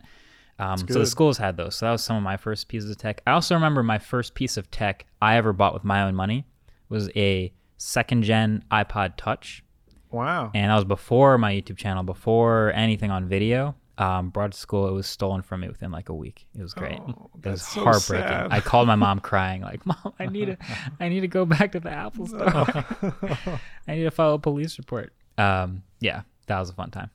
Um, 0.60 0.78
so 0.78 1.00
the 1.00 1.06
schools 1.06 1.38
had 1.38 1.58
those. 1.58 1.76
So 1.76 1.86
that 1.88 1.92
was 1.92 2.04
some 2.04 2.18
of 2.18 2.24
my 2.24 2.38
first 2.38 2.68
pieces 2.68 2.90
of 2.92 2.98
tech. 2.98 3.22
I 3.26 3.32
also 3.32 3.56
remember 3.56 3.82
my 3.84 3.98
first 3.98 4.36
piece 4.36 4.58
of 4.58 4.70
tech 4.70 5.06
I 5.22 5.36
ever 5.38 5.54
bought 5.54 5.74
with 5.74 5.84
my 5.84 6.04
own 6.04 6.14
money 6.16 6.46
was 6.88 7.10
a 7.16 7.52
second 7.78 8.24
gen 8.24 8.64
iPod 8.72 9.14
Touch 9.18 9.64
wow. 10.12 10.52
and 10.54 10.70
that 10.70 10.76
was 10.76 10.86
before 10.86 11.38
my 11.38 11.54
YouTube 11.54 11.78
channel, 11.78 12.04
before 12.04 12.72
anything 12.74 13.12
on 13.12 13.28
video. 13.28 13.76
Um, 13.98 14.30
brought 14.30 14.54
to 14.54 14.58
school, 14.58 14.88
it 14.88 14.94
was 14.94 15.06
stolen 15.06 15.44
from 15.44 15.62
me 15.62 15.68
within 15.68 15.92
like 15.92 16.10
a 16.10 16.14
week. 16.14 16.48
It 16.58 16.62
was 16.62 16.74
great. 16.74 17.00
Oh, 17.00 17.30
it 17.36 17.50
was 17.50 17.62
that's 17.62 17.68
so 17.68 17.84
heartbreaking. 17.84 18.28
sad. 18.28 18.48
I 18.52 18.60
called 18.60 18.88
my 18.88 18.96
mom 18.96 19.20
crying, 19.32 19.62
like, 19.62 19.86
"Mom, 19.86 20.14
I 20.18 20.26
need 20.26 20.46
to, 20.46 20.58
I 21.00 21.08
need 21.10 21.20
to 21.20 21.28
go 21.28 21.46
back 21.46 21.74
to 21.74 21.80
the 21.80 21.92
Apple 21.92 22.26
store. 22.26 22.42
I 23.88 23.96
need 23.96 24.04
to 24.04 24.12
file 24.12 24.34
a 24.34 24.40
police 24.40 24.80
report." 24.80 25.14
Um, 25.38 25.84
yeah, 26.00 26.22
that 26.48 26.60
was 26.60 26.72
a 26.72 26.74
fun 26.74 26.90
time. 26.90 27.12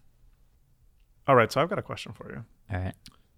All 1.26 1.34
right, 1.34 1.50
so 1.50 1.60
I've 1.60 1.68
got 1.68 1.78
a 1.78 1.82
question 1.82 2.12
for 2.12 2.30
you. 2.30 2.44
All 2.72 2.78
right. 2.78 2.94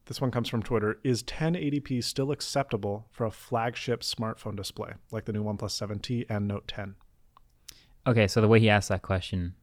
This 0.07 0.21
one 0.21 0.31
comes 0.31 0.49
from 0.49 0.63
Twitter. 0.63 0.99
Is 1.05 1.23
1080p 1.23 2.03
still 2.03 2.33
acceptable 2.33 3.07
for 3.11 3.25
a 3.27 3.31
flagship 3.31 4.01
smartphone 4.01 4.57
display 4.57 4.95
like 5.11 5.27
the 5.27 5.33
new 5.33 5.45
OnePlus 5.45 5.71
7T 5.71 6.25
and 6.31 6.49
Note 6.49 6.67
10? 6.67 6.95
Okay, 8.09 8.27
so 8.27 8.41
the 8.41 8.49
way 8.49 8.59
he 8.59 8.71
asked 8.71 8.89
that 8.89 9.03
question, 9.03 9.55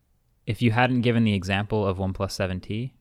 if 0.45 0.61
you 0.61 0.71
hadn't 0.71 1.01
given 1.01 1.23
the 1.23 1.33
example 1.33 1.85
of 1.85 1.97
One 1.97 2.13
7T, 2.13 2.91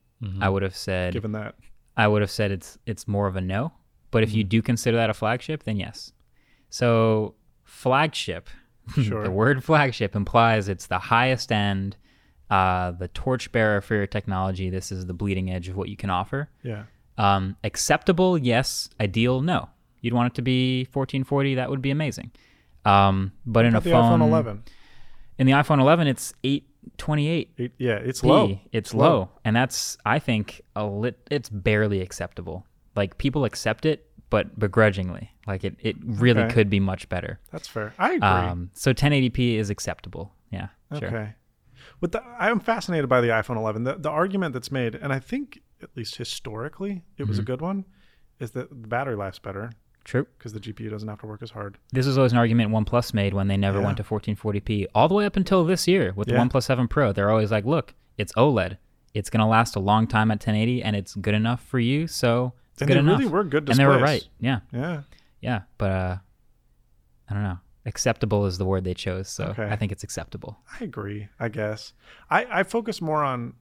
I 0.41 0.49
would 0.49 0.63
have 0.63 0.75
said 0.75 1.13
Given 1.13 1.33
that, 1.33 1.53
I 1.95 2.07
would 2.07 2.21
have 2.23 2.31
said 2.31 2.51
it's 2.51 2.79
it's 2.87 3.07
more 3.07 3.27
of 3.27 3.35
a 3.35 3.41
no. 3.41 3.71
But 4.09 4.23
if 4.23 4.33
you 4.33 4.43
do 4.43 4.61
consider 4.63 4.97
that 4.97 5.09
a 5.11 5.13
flagship, 5.13 5.63
then 5.63 5.77
yes. 5.77 6.11
So 6.69 7.35
flagship, 7.63 8.49
Sure. 9.01 9.23
the 9.23 9.29
word 9.31 9.63
flagship 9.63 10.15
implies 10.15 10.67
it's 10.67 10.87
the 10.87 10.97
highest 10.99 11.51
end, 11.51 11.95
uh, 12.49 12.91
the 12.91 13.07
torchbearer 13.09 13.81
for 13.81 13.93
your 13.95 14.07
technology. 14.07 14.69
This 14.71 14.91
is 14.91 15.05
the 15.05 15.13
bleeding 15.13 15.51
edge 15.51 15.67
of 15.69 15.75
what 15.77 15.89
you 15.89 15.95
can 15.97 16.09
offer. 16.09 16.49
yeah. 16.63 16.83
Um, 17.17 17.55
acceptable, 17.63 18.37
yes. 18.37 18.89
Ideal, 18.99 19.39
no. 19.41 19.69
You'd 20.01 20.13
want 20.13 20.33
it 20.33 20.35
to 20.35 20.41
be 20.41 20.81
1440. 20.91 21.55
That 21.55 21.69
would 21.69 21.81
be 21.81 21.91
amazing. 21.91 22.31
Um, 22.83 23.31
but 23.45 23.63
in 23.63 23.73
a 23.73 23.79
phone, 23.79 24.19
iPhone 24.19 24.27
11. 24.27 24.63
In 25.37 25.47
the 25.47 25.53
iPhone 25.53 25.79
11, 25.81 26.07
it's 26.07 26.33
828 26.43 27.51
It- 27.57 27.71
yeah, 27.77 27.95
it's 27.95 28.21
P, 28.21 28.27
low. 28.27 28.59
It's 28.71 28.93
low. 28.93 29.29
and 29.43 29.55
that's 29.55 29.97
I 30.05 30.19
think 30.19 30.61
a 30.75 30.85
lit. 30.85 31.17
It's 31.31 31.49
barely 31.49 32.01
acceptable. 32.01 32.65
Like 32.95 33.17
people 33.17 33.45
accept 33.45 33.85
it, 33.85 34.09
but 34.29 34.57
begrudgingly. 34.57 35.31
Like 35.47 35.63
it, 35.63 35.75
it 35.81 35.95
really 36.01 36.41
Okay. 36.43 36.53
could 36.53 36.69
be 36.69 36.79
much 36.79 37.09
better. 37.09 37.39
That's 37.51 37.67
fair. 37.67 37.93
I 37.99 38.13
agree. 38.13 38.27
Um, 38.27 38.71
so 38.73 38.93
1080p 38.93 39.55
is 39.55 39.69
acceptable. 39.69 40.33
Yeah, 40.51 40.67
sure. 40.97 41.07
okay. 41.07 41.33
With 42.01 42.13
the, 42.13 42.23
I'm 42.39 42.59
fascinated 42.59 43.09
by 43.09 43.21
the 43.21 43.27
iPhone 43.29 43.57
11. 43.57 43.83
The, 43.83 43.95
the 43.95 44.09
argument 44.09 44.53
that's 44.53 44.71
made, 44.71 44.95
and 44.95 45.11
I 45.13 45.19
think 45.19 45.61
at 45.81 45.89
least 45.95 46.15
historically 46.15 47.03
it 47.17 47.27
was 47.27 47.37
a 47.37 47.41
Mm-hmm. 47.41 47.45
good 47.51 47.61
one, 47.61 47.85
is 48.39 48.51
that 48.51 48.69
the 48.69 48.87
battery 48.87 49.15
life's 49.15 49.39
better 49.39 49.71
True. 50.05 50.25
because 50.37 50.53
the 50.53 50.59
GPU 50.61 50.89
doesn't 50.89 51.09
have 51.09 51.19
to 51.21 51.25
work 51.27 51.41
as 51.43 51.51
hard. 51.51 51.77
This 51.91 52.05
was 52.05 52.17
always 52.17 52.31
an 52.31 52.37
argument 52.37 52.71
OnePlus 52.71 53.13
made 53.13 53.33
when 53.33 53.47
they 53.49 53.57
never 53.57 53.79
Yeah. 53.79 53.85
went 53.85 53.97
to 53.97 54.03
1440p, 54.03 54.87
all 54.95 55.07
the 55.09 55.15
way 55.15 55.25
up 55.25 55.35
until 55.35 55.65
this 55.65 55.87
year 55.87 56.13
with 56.15 56.27
Yeah. 56.29 56.35
the 56.35 56.39
OnePlus 56.49 56.63
7 56.63 56.87
Pro. 56.87 57.11
They're 57.11 57.29
always 57.31 57.51
like, 57.51 57.65
"Look, 57.65 57.93
it's 58.17 58.31
OLED. 58.37 58.77
It's 59.13 59.29
gonna 59.29 59.47
last 59.49 59.75
a 59.75 59.79
long 59.79 60.07
time 60.07 60.29
at 60.31 60.39
1080, 60.39 60.81
and 60.83 60.95
it's 60.95 61.15
good 61.15 61.33
enough 61.33 61.61
for 61.63 61.79
you. 61.79 62.05
So 62.07 62.53
it's 62.73 62.81
And 62.83 62.87
good 62.89 62.97
enough." 62.97 63.19
really 63.19 63.29
were 63.31 63.43
good 63.43 63.67
and 63.69 63.77
they 63.79 63.85
were 63.85 63.99
right. 63.99 64.25
Yeah. 64.39 64.59
Yeah. 64.71 65.01
Yeah, 65.41 65.61
but 65.77 65.91
uh, 65.91 66.17
I 67.29 67.33
don't 67.33 67.43
know. 67.43 67.59
Acceptable 67.87 68.45
is 68.47 68.57
the 68.57 68.65
word 68.65 68.83
they 68.83 68.93
chose, 68.95 69.29
so 69.29 69.45
Okay. 69.45 69.67
I 69.67 69.75
think 69.75 69.91
it's 69.91 70.03
acceptable. 70.03 70.59
I 70.79 70.83
agree, 70.83 71.27
I 71.39 71.49
guess. 71.49 71.93
I, 72.31 72.45
I 72.59 72.63
focus 72.63 72.99
more 73.01 73.23
on 73.23 73.53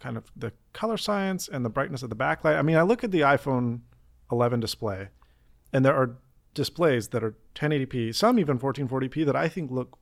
kind 0.00 0.16
of 0.16 0.30
the 0.36 0.52
color 0.72 0.96
science 0.96 1.48
and 1.48 1.64
the 1.64 1.70
brightness 1.70 2.02
of 2.02 2.10
the 2.10 2.16
backlight. 2.16 2.56
I 2.58 2.62
mean, 2.62 2.76
I 2.76 2.82
look 2.82 3.02
at 3.04 3.10
the 3.12 3.20
iPhone 3.20 3.80
11 4.32 4.58
display, 4.60 5.08
and 5.72 5.84
there 5.84 5.94
are 5.94 6.16
displays 6.54 7.08
that 7.08 7.22
are 7.22 7.36
1080p, 7.54 8.14
some 8.14 8.38
even 8.38 8.58
1440p, 8.58 9.24
that 9.26 9.36
I 9.36 9.48
think 9.48 9.70
look 9.70 9.98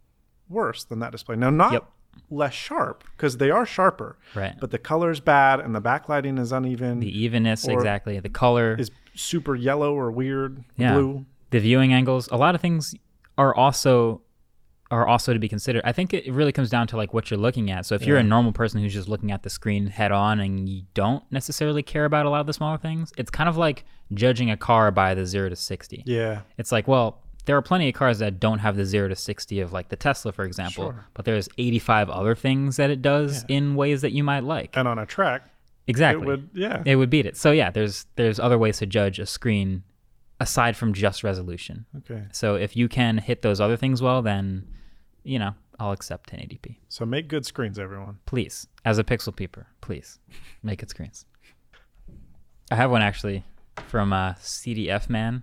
worse 0.48 0.84
than 0.84 0.98
that 1.00 1.12
display. 1.12 1.36
Now, 1.36 1.50
not 1.50 1.72
Yep. 1.72 1.90
less 2.30 2.54
sharp 2.54 3.04
because 3.16 3.36
they 3.36 3.50
are 3.50 3.66
sharper. 3.66 4.16
Right. 4.34 4.54
But 4.58 4.70
the 4.70 4.78
color's 4.78 5.20
bad 5.20 5.60
and 5.60 5.74
the 5.74 5.82
backlighting 5.82 6.38
is 6.38 6.52
uneven. 6.52 7.00
The 7.00 7.24
evenness, 7.24 7.66
exactly. 7.68 8.18
The 8.20 8.28
color, 8.28 8.76
is 8.78 8.90
super 9.14 9.54
yellow 9.54 9.94
or 9.94 10.10
weird 10.10 10.64
yeah. 10.76 10.94
blue. 10.94 11.26
The 11.50 11.60
viewing 11.60 11.92
angles. 11.92 12.28
A 12.30 12.36
lot 12.36 12.54
of 12.54 12.60
things 12.60 12.94
are 13.38 13.54
also 13.54 14.22
are 14.90 15.06
also 15.06 15.32
to 15.32 15.38
be 15.38 15.48
considered. 15.48 15.82
I 15.84 15.92
think 15.92 16.14
it 16.14 16.32
really 16.32 16.52
comes 16.52 16.70
down 16.70 16.86
to 16.88 16.96
like 16.96 17.12
what 17.12 17.30
you're 17.30 17.40
looking 17.40 17.70
at. 17.70 17.86
So 17.86 17.94
if 17.94 18.06
you're 18.06 18.18
a 18.18 18.22
normal 18.22 18.52
person 18.52 18.80
who's 18.80 18.92
just 18.92 19.08
looking 19.08 19.32
at 19.32 19.42
the 19.42 19.50
screen 19.50 19.86
head 19.88 20.12
on 20.12 20.38
and 20.38 20.68
you 20.68 20.82
don't 20.94 21.24
necessarily 21.32 21.82
care 21.82 22.04
about 22.04 22.26
a 22.26 22.30
lot 22.30 22.40
of 22.40 22.46
the 22.46 22.52
smaller 22.52 22.78
things, 22.78 23.12
it's 23.16 23.30
kind 23.30 23.48
of 23.48 23.56
like 23.56 23.84
judging 24.14 24.50
a 24.50 24.56
car 24.56 24.92
by 24.92 25.14
the 25.14 25.26
0 25.26 25.48
to 25.48 25.56
60. 25.56 26.04
Yeah. 26.06 26.42
It's 26.56 26.70
like, 26.70 26.86
well, 26.86 27.20
there 27.46 27.56
are 27.56 27.62
plenty 27.62 27.88
of 27.88 27.94
cars 27.94 28.18
that 28.20 28.38
don't 28.38 28.58
have 28.60 28.76
the 28.76 28.84
0 28.84 29.08
to 29.08 29.16
60 29.16 29.60
of 29.60 29.72
like 29.72 29.88
the 29.88 29.96
Tesla 29.96 30.32
for 30.32 30.44
example, 30.44 30.84
Sure. 30.84 31.06
but 31.14 31.24
there's 31.24 31.48
85 31.58 32.10
other 32.10 32.34
things 32.34 32.76
that 32.76 32.90
it 32.90 33.02
does 33.02 33.44
in 33.48 33.74
ways 33.74 34.02
that 34.02 34.12
you 34.12 34.22
might 34.22 34.44
like. 34.44 34.76
And 34.76 34.86
on 34.86 34.98
a 34.98 35.06
track, 35.06 35.48
exactly. 35.86 36.22
it 36.22 36.26
would 36.26 36.50
yeah. 36.54 36.82
it 36.84 36.96
would 36.96 37.10
beat 37.10 37.26
it. 37.26 37.36
So 37.36 37.50
yeah, 37.52 37.70
there's 37.70 38.06
there's 38.16 38.38
other 38.38 38.58
ways 38.58 38.78
to 38.78 38.86
judge 38.86 39.18
a 39.18 39.26
screen 39.26 39.82
aside 40.40 40.76
from 40.76 40.92
just 40.92 41.24
resolution. 41.24 41.86
okay. 41.98 42.24
So 42.32 42.54
if 42.56 42.76
you 42.76 42.88
can 42.88 43.18
hit 43.18 43.42
those 43.42 43.60
other 43.60 43.76
things 43.76 44.02
well, 44.02 44.22
then 44.22 44.66
you 45.22 45.38
know 45.38 45.54
I'll 45.78 45.92
accept 45.92 46.30
1080p. 46.30 46.76
So 46.88 47.04
make 47.04 47.28
good 47.28 47.44
screens, 47.46 47.78
everyone. 47.78 48.18
Please, 48.26 48.66
as 48.84 48.98
a 48.98 49.04
pixel 49.04 49.34
peeper, 49.34 49.66
please 49.80 50.18
make 50.62 50.80
good 50.80 50.90
screens. 50.90 51.26
I 52.70 52.76
have 52.76 52.90
one 52.90 53.02
actually 53.02 53.44
from 53.88 54.12
uh, 54.12 54.34
CDF 54.34 55.08
man. 55.08 55.42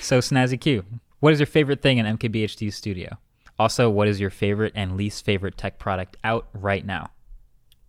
So 0.00 0.20
snazzy 0.20 0.60
Q. 0.60 0.84
What 1.20 1.32
is 1.32 1.40
your 1.40 1.46
favorite 1.46 1.82
thing 1.82 1.98
in 1.98 2.06
MKBHD 2.18 2.72
Studio? 2.72 3.16
Also, 3.58 3.88
what 3.88 4.08
is 4.08 4.20
your 4.20 4.30
favorite 4.30 4.72
and 4.74 4.96
least 4.96 5.24
favorite 5.24 5.56
tech 5.56 5.78
product 5.78 6.16
out 6.24 6.48
right 6.52 6.84
now? 6.84 7.10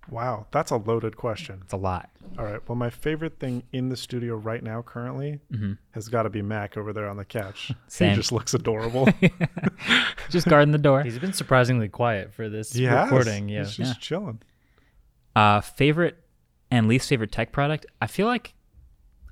Wow, 0.10 0.46
that's 0.52 0.72
a 0.72 0.78
loaded 0.78 1.18
question. 1.18 1.60
It's 1.64 1.74
a 1.74 1.78
lot. 1.78 2.10
All 2.38 2.46
right. 2.46 2.60
Well, 2.68 2.76
my 2.76 2.90
favorite 2.90 3.40
thing 3.40 3.64
in 3.72 3.90
the 3.90 3.98
studio 3.98 4.36
right 4.36 4.62
now, 4.64 4.82
currently, 4.82 5.40
has 5.92 6.10
got 6.10 6.24
to 6.24 6.30
be 6.30 6.42
Mac 6.42 6.78
over 6.78 6.94
there 6.94 7.08
on 7.08 7.18
the 7.18 7.26
couch. 7.26 7.72
Same. 7.88 8.12
He 8.12 8.16
just 8.16 8.32
looks 8.32 8.54
adorable. 8.54 9.08
Just 10.30 10.48
guarding 10.48 10.72
the 10.72 10.78
door. 10.78 11.04
He's 11.04 11.20
been 11.20 11.34
surprisingly 11.34 11.88
quiet 11.88 12.34
for 12.34 12.50
this 12.50 12.74
he 12.74 12.84
has. 12.86 13.06
recording. 13.06 13.48
Yeah. 13.50 13.60
He's 13.60 13.78
just 13.78 13.90
Yeah. 13.96 14.00
chilling. 14.00 14.42
Uh, 15.36 15.62
favorite 15.62 16.18
and 16.72 16.88
least 16.88 17.08
favorite 17.10 17.32
tech 17.32 17.52
product? 17.52 17.86
I 18.02 18.08
feel 18.08 18.26
like 18.28 18.54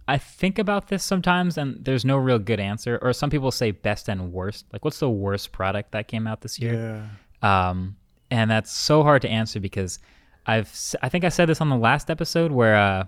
I 0.07 0.17
think 0.17 0.59
about 0.59 0.89
this 0.89 1.03
sometimes, 1.03 1.57
and 1.57 1.83
there's 1.83 2.05
no 2.05 2.17
real 2.17 2.37
good 2.39 2.59
answer. 2.59 2.99
Or 3.01 3.11
some 3.13 3.29
people 3.29 3.51
say 3.51 3.71
best 3.71 4.07
and 4.09 4.31
worst. 4.31 4.65
Like, 4.71 4.83
what's 4.85 4.99
the 4.99 5.09
worst 5.09 5.51
product 5.51 5.91
that 5.93 6.07
came 6.07 6.27
out 6.27 6.41
this 6.41 6.59
year? 6.59 7.07
Yeah. 7.41 7.69
Um, 7.69 7.95
and 8.29 8.51
that's 8.51 8.71
so 8.71 9.01
hard 9.03 9.21
to 9.23 9.29
answer 9.29 9.59
because 9.59 9.99
I've 10.45 10.67
s- 10.67 10.95
I 11.01 11.09
think 11.09 11.23
I 11.23 11.29
said 11.29 11.47
this 11.47 11.61
on 11.61 11.69
the 11.69 11.77
last 11.77 12.09
episode 12.09 12.51
where 12.51 12.75
uh, 12.75 13.03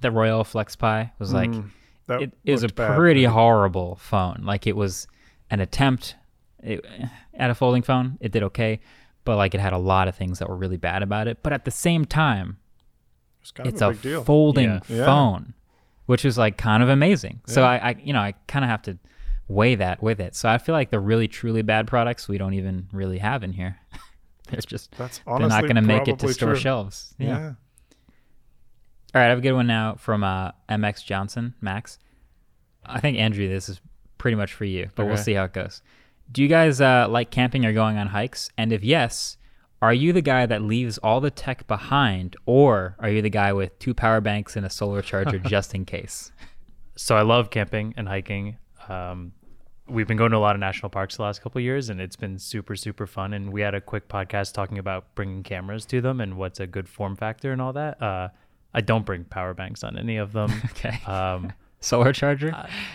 the 0.00 0.10
Royole 0.10 0.44
FlexPai 0.44 1.10
was 1.18 1.32
like 1.32 1.50
Mm, 1.50 1.70
that 2.06 2.22
it 2.22 2.32
is 2.44 2.62
a 2.62 2.68
bad. 2.68 2.96
pretty 2.96 3.24
horrible 3.24 3.96
phone. 3.96 4.42
Like 4.44 4.66
it 4.66 4.76
was 4.76 5.06
an 5.50 5.60
attempt 5.60 6.16
it, 6.62 6.84
at 7.34 7.50
a 7.50 7.54
folding 7.54 7.82
phone. 7.82 8.16
It 8.20 8.32
did 8.32 8.42
okay, 8.44 8.80
but 9.24 9.36
like 9.36 9.54
it 9.54 9.60
had 9.60 9.72
a 9.72 9.78
lot 9.78 10.08
of 10.08 10.14
things 10.16 10.38
that 10.38 10.48
were 10.48 10.56
really 10.56 10.76
bad 10.78 11.02
about 11.02 11.28
it. 11.28 11.42
But 11.42 11.52
at 11.52 11.64
the 11.64 11.70
same 11.70 12.04
time, 12.04 12.56
It's 13.42 13.50
kind 13.52 13.68
it's 13.68 13.82
of 13.82 13.88
a 13.88 13.90
a 13.90 13.92
big 13.94 14.02
deal. 14.02 14.24
folding 14.24 14.68
Yeah. 14.70 14.80
Yeah. 14.88 15.04
phone, 15.06 15.54
which 16.06 16.24
is 16.24 16.38
like 16.38 16.56
kind 16.56 16.82
of 16.82 16.88
amazing. 16.88 17.40
So 17.46 17.62
I, 17.64 17.90
I, 17.90 17.96
you 18.02 18.12
know, 18.12 18.20
I 18.20 18.32
kind 18.48 18.64
of 18.64 18.70
have 18.70 18.82
to 18.82 18.98
weigh 19.48 19.74
that 19.76 20.02
with 20.02 20.20
it. 20.20 20.34
So 20.34 20.48
I 20.48 20.58
feel 20.58 20.74
like 20.74 20.90
the 20.90 20.98
really 21.00 21.28
truly 21.28 21.62
bad 21.62 21.86
products 21.86 22.28
we 22.28 22.38
don't 22.38 22.54
even 22.54 22.88
really 22.92 23.18
have 23.18 23.44
in 23.44 23.52
here. 23.52 23.76
They're 24.50 24.60
just 24.60 24.92
That's 24.96 25.20
they're 25.26 25.38
not 25.40 25.62
going 25.62 25.76
to 25.76 25.82
make 25.82 26.08
it 26.08 26.18
to 26.20 26.32
store 26.32 26.50
true. 26.50 26.58
shelves. 26.58 27.14
Yeah. 27.18 27.26
yeah. 27.26 27.52
All 29.14 29.20
right, 29.20 29.26
I 29.26 29.28
have 29.30 29.38
a 29.38 29.42
good 29.42 29.52
one 29.52 29.66
now 29.66 29.94
from 29.94 30.22
uh, 30.22 30.52
MX 30.68 31.04
Johnson, 31.04 31.54
Max. 31.60 31.98
I 32.84 33.00
think 33.00 33.18
Andrew, 33.18 33.48
this 33.48 33.68
is 33.68 33.80
pretty 34.18 34.36
much 34.36 34.52
for 34.52 34.64
you, 34.64 34.90
but 34.94 35.06
we'll 35.06 35.16
see 35.16 35.32
how 35.32 35.44
it 35.44 35.52
goes. 35.52 35.82
Do 36.30 36.42
you 36.42 36.48
guys 36.48 36.80
uh, 36.80 37.06
like 37.08 37.30
camping 37.30 37.64
or 37.64 37.72
going 37.72 37.96
on 37.96 38.08
hikes? 38.08 38.50
And 38.58 38.72
if 38.72 38.84
yes, 38.84 39.36
are 39.80 39.94
you 39.94 40.12
the 40.12 40.22
guy 40.22 40.46
that 40.46 40.62
leaves 40.62 40.98
all 40.98 41.20
the 41.20 41.30
tech 41.30 41.66
behind, 41.66 42.36
or 42.46 42.96
are 42.98 43.08
you 43.08 43.22
the 43.22 43.30
guy 43.30 43.52
with 43.52 43.78
two 43.78 43.94
power 43.94 44.20
banks 44.20 44.56
and 44.56 44.66
a 44.66 44.70
solar 44.70 45.02
charger 45.02 45.38
just 45.46 45.74
in 45.74 45.84
case? 45.84 46.32
so 46.96 47.16
I 47.16 47.22
love 47.22 47.50
camping 47.50 47.94
and 47.96 48.08
hiking. 48.08 48.58
Um, 48.88 49.32
we've 49.88 50.06
been 50.08 50.16
going 50.16 50.30
to 50.32 50.36
a 50.36 50.38
lot 50.38 50.56
of 50.56 50.60
national 50.60 50.90
parks 50.90 51.16
the 51.16 51.22
last 51.22 51.42
couple 51.42 51.58
of 51.58 51.64
years, 51.64 51.88
and 51.90 52.00
it's 52.00 52.16
been 52.16 52.38
super, 52.38 52.74
super 52.76 53.06
fun. 53.06 53.32
And 53.32 53.52
we 53.52 53.60
had 53.60 53.74
a 53.74 53.80
quick 53.80 54.08
podcast 54.08 54.52
talking 54.52 54.78
about 54.78 55.14
bringing 55.14 55.42
cameras 55.42 55.84
to 55.86 56.00
them 56.00 56.20
and 56.20 56.36
what's 56.36 56.60
a 56.60 56.66
good 56.66 56.88
form 56.88 57.16
factor 57.16 57.52
and 57.52 57.60
all 57.62 57.72
that. 57.74 58.02
Uh, 58.02 58.28
I 58.74 58.80
don't 58.80 59.06
bring 59.06 59.24
power 59.24 59.54
banks 59.54 59.84
on 59.84 59.96
any 59.98 60.16
of 60.16 60.32
them. 60.32 60.50
Okay, 60.70 60.98
Um, 61.06 61.52
solar 61.80 62.12
charger. 62.12 62.52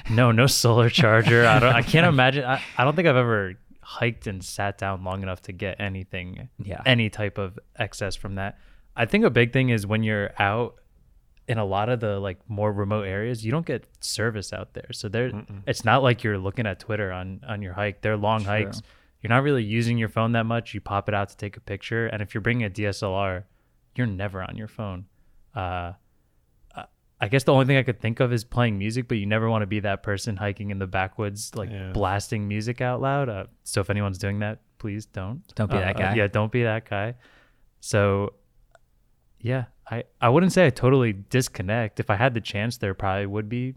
no, 0.09 0.31
no 0.31 0.47
solar 0.47 0.89
charger. 0.89 1.45
I 1.45 1.59
don't. 1.59 1.73
I 1.73 1.81
can't 1.81 2.05
imagine. 2.07 2.43
I, 2.45 2.61
I 2.77 2.83
don't 2.83 2.95
think 2.95 3.07
I've 3.07 3.15
ever 3.15 3.53
hiked 3.81 4.27
and 4.27 4.43
sat 4.43 4.77
down 4.77 5.03
long 5.03 5.23
enough 5.23 5.41
to 5.43 5.51
get 5.53 5.79
anything, 5.79 6.49
Yeah. 6.63 6.81
any 6.85 7.09
type 7.09 7.37
of 7.37 7.57
excess 7.77 8.15
from 8.15 8.35
that. 8.35 8.57
I 8.95 9.05
think 9.05 9.23
a 9.25 9.29
big 9.29 9.53
thing 9.53 9.69
is 9.69 9.87
when 9.87 10.03
you're 10.03 10.31
out 10.39 10.75
in 11.47 11.57
a 11.57 11.65
lot 11.65 11.89
of 11.89 11.99
the 11.99 12.19
like 12.19 12.37
more 12.47 12.71
remote 12.71 13.03
areas, 13.03 13.43
you 13.45 13.51
don't 13.51 13.65
get 13.65 13.87
service 13.99 14.53
out 14.53 14.73
there. 14.73 14.87
So 14.93 15.09
there, 15.09 15.31
it's 15.67 15.83
not 15.83 16.03
like 16.03 16.23
you're 16.23 16.37
looking 16.37 16.65
at 16.67 16.79
Twitter 16.79 17.11
on 17.11 17.41
on 17.47 17.61
your 17.61 17.73
hike. 17.73 18.01
They're 18.01 18.17
long 18.17 18.43
hikes. 18.43 18.81
You're 19.21 19.29
not 19.29 19.43
really 19.43 19.63
using 19.63 19.97
your 19.97 20.09
phone 20.09 20.31
that 20.33 20.45
much. 20.45 20.73
You 20.73 20.81
pop 20.81 21.07
it 21.09 21.13
out 21.15 21.29
to 21.29 21.37
take 21.37 21.57
a 21.57 21.59
picture, 21.59 22.07
and 22.07 22.21
if 22.21 22.33
you're 22.33 22.41
bringing 22.41 22.65
a 22.65 22.69
DSLR, 22.69 23.43
you're 23.95 24.07
never 24.07 24.41
on 24.41 24.55
your 24.57 24.67
phone. 24.67 25.05
Uh, 25.55 25.93
I- 26.75 26.85
I 27.19 27.27
guess 27.27 27.43
the 27.43 27.53
only 27.53 27.65
thing 27.65 27.77
I 27.77 27.83
could 27.83 27.99
think 27.99 28.19
of 28.19 28.33
is 28.33 28.43
playing 28.43 28.79
music, 28.79 29.07
but 29.07 29.17
you 29.17 29.27
never 29.27 29.47
want 29.47 29.61
to 29.61 29.67
be 29.67 29.79
that 29.81 30.01
person 30.01 30.37
hiking 30.37 30.71
in 30.71 30.79
the 30.79 30.87
backwoods, 30.87 31.53
like 31.55 31.69
Yeah. 31.69 31.91
blasting 31.91 32.47
music 32.47 32.81
out 32.81 32.99
loud. 32.99 33.29
Uh, 33.29 33.45
so 33.63 33.81
if 33.81 33.91
anyone's 33.91 34.17
doing 34.17 34.39
that, 34.39 34.61
please 34.79 35.05
don't. 35.05 35.43
Don't 35.53 35.69
be 35.69 35.77
Uh, 35.77 35.81
that 35.81 35.95
uh, 35.97 35.99
guy. 35.99 36.15
yeah, 36.15 36.25
don't 36.27 36.51
be 36.51 36.63
that 36.63 36.89
guy. 36.89 37.13
So, 37.79 38.33
yeah, 39.39 39.65
I 39.91 40.03
I 40.21 40.29
wouldn't 40.29 40.53
say 40.53 40.65
I 40.65 40.69
totally 40.69 41.13
disconnect. 41.13 41.99
If 41.99 42.09
I 42.09 42.15
had 42.15 42.33
the 42.33 42.41
chance, 42.41 42.77
there 42.77 42.93
probably 42.93 43.25
would 43.27 43.49
be 43.49 43.75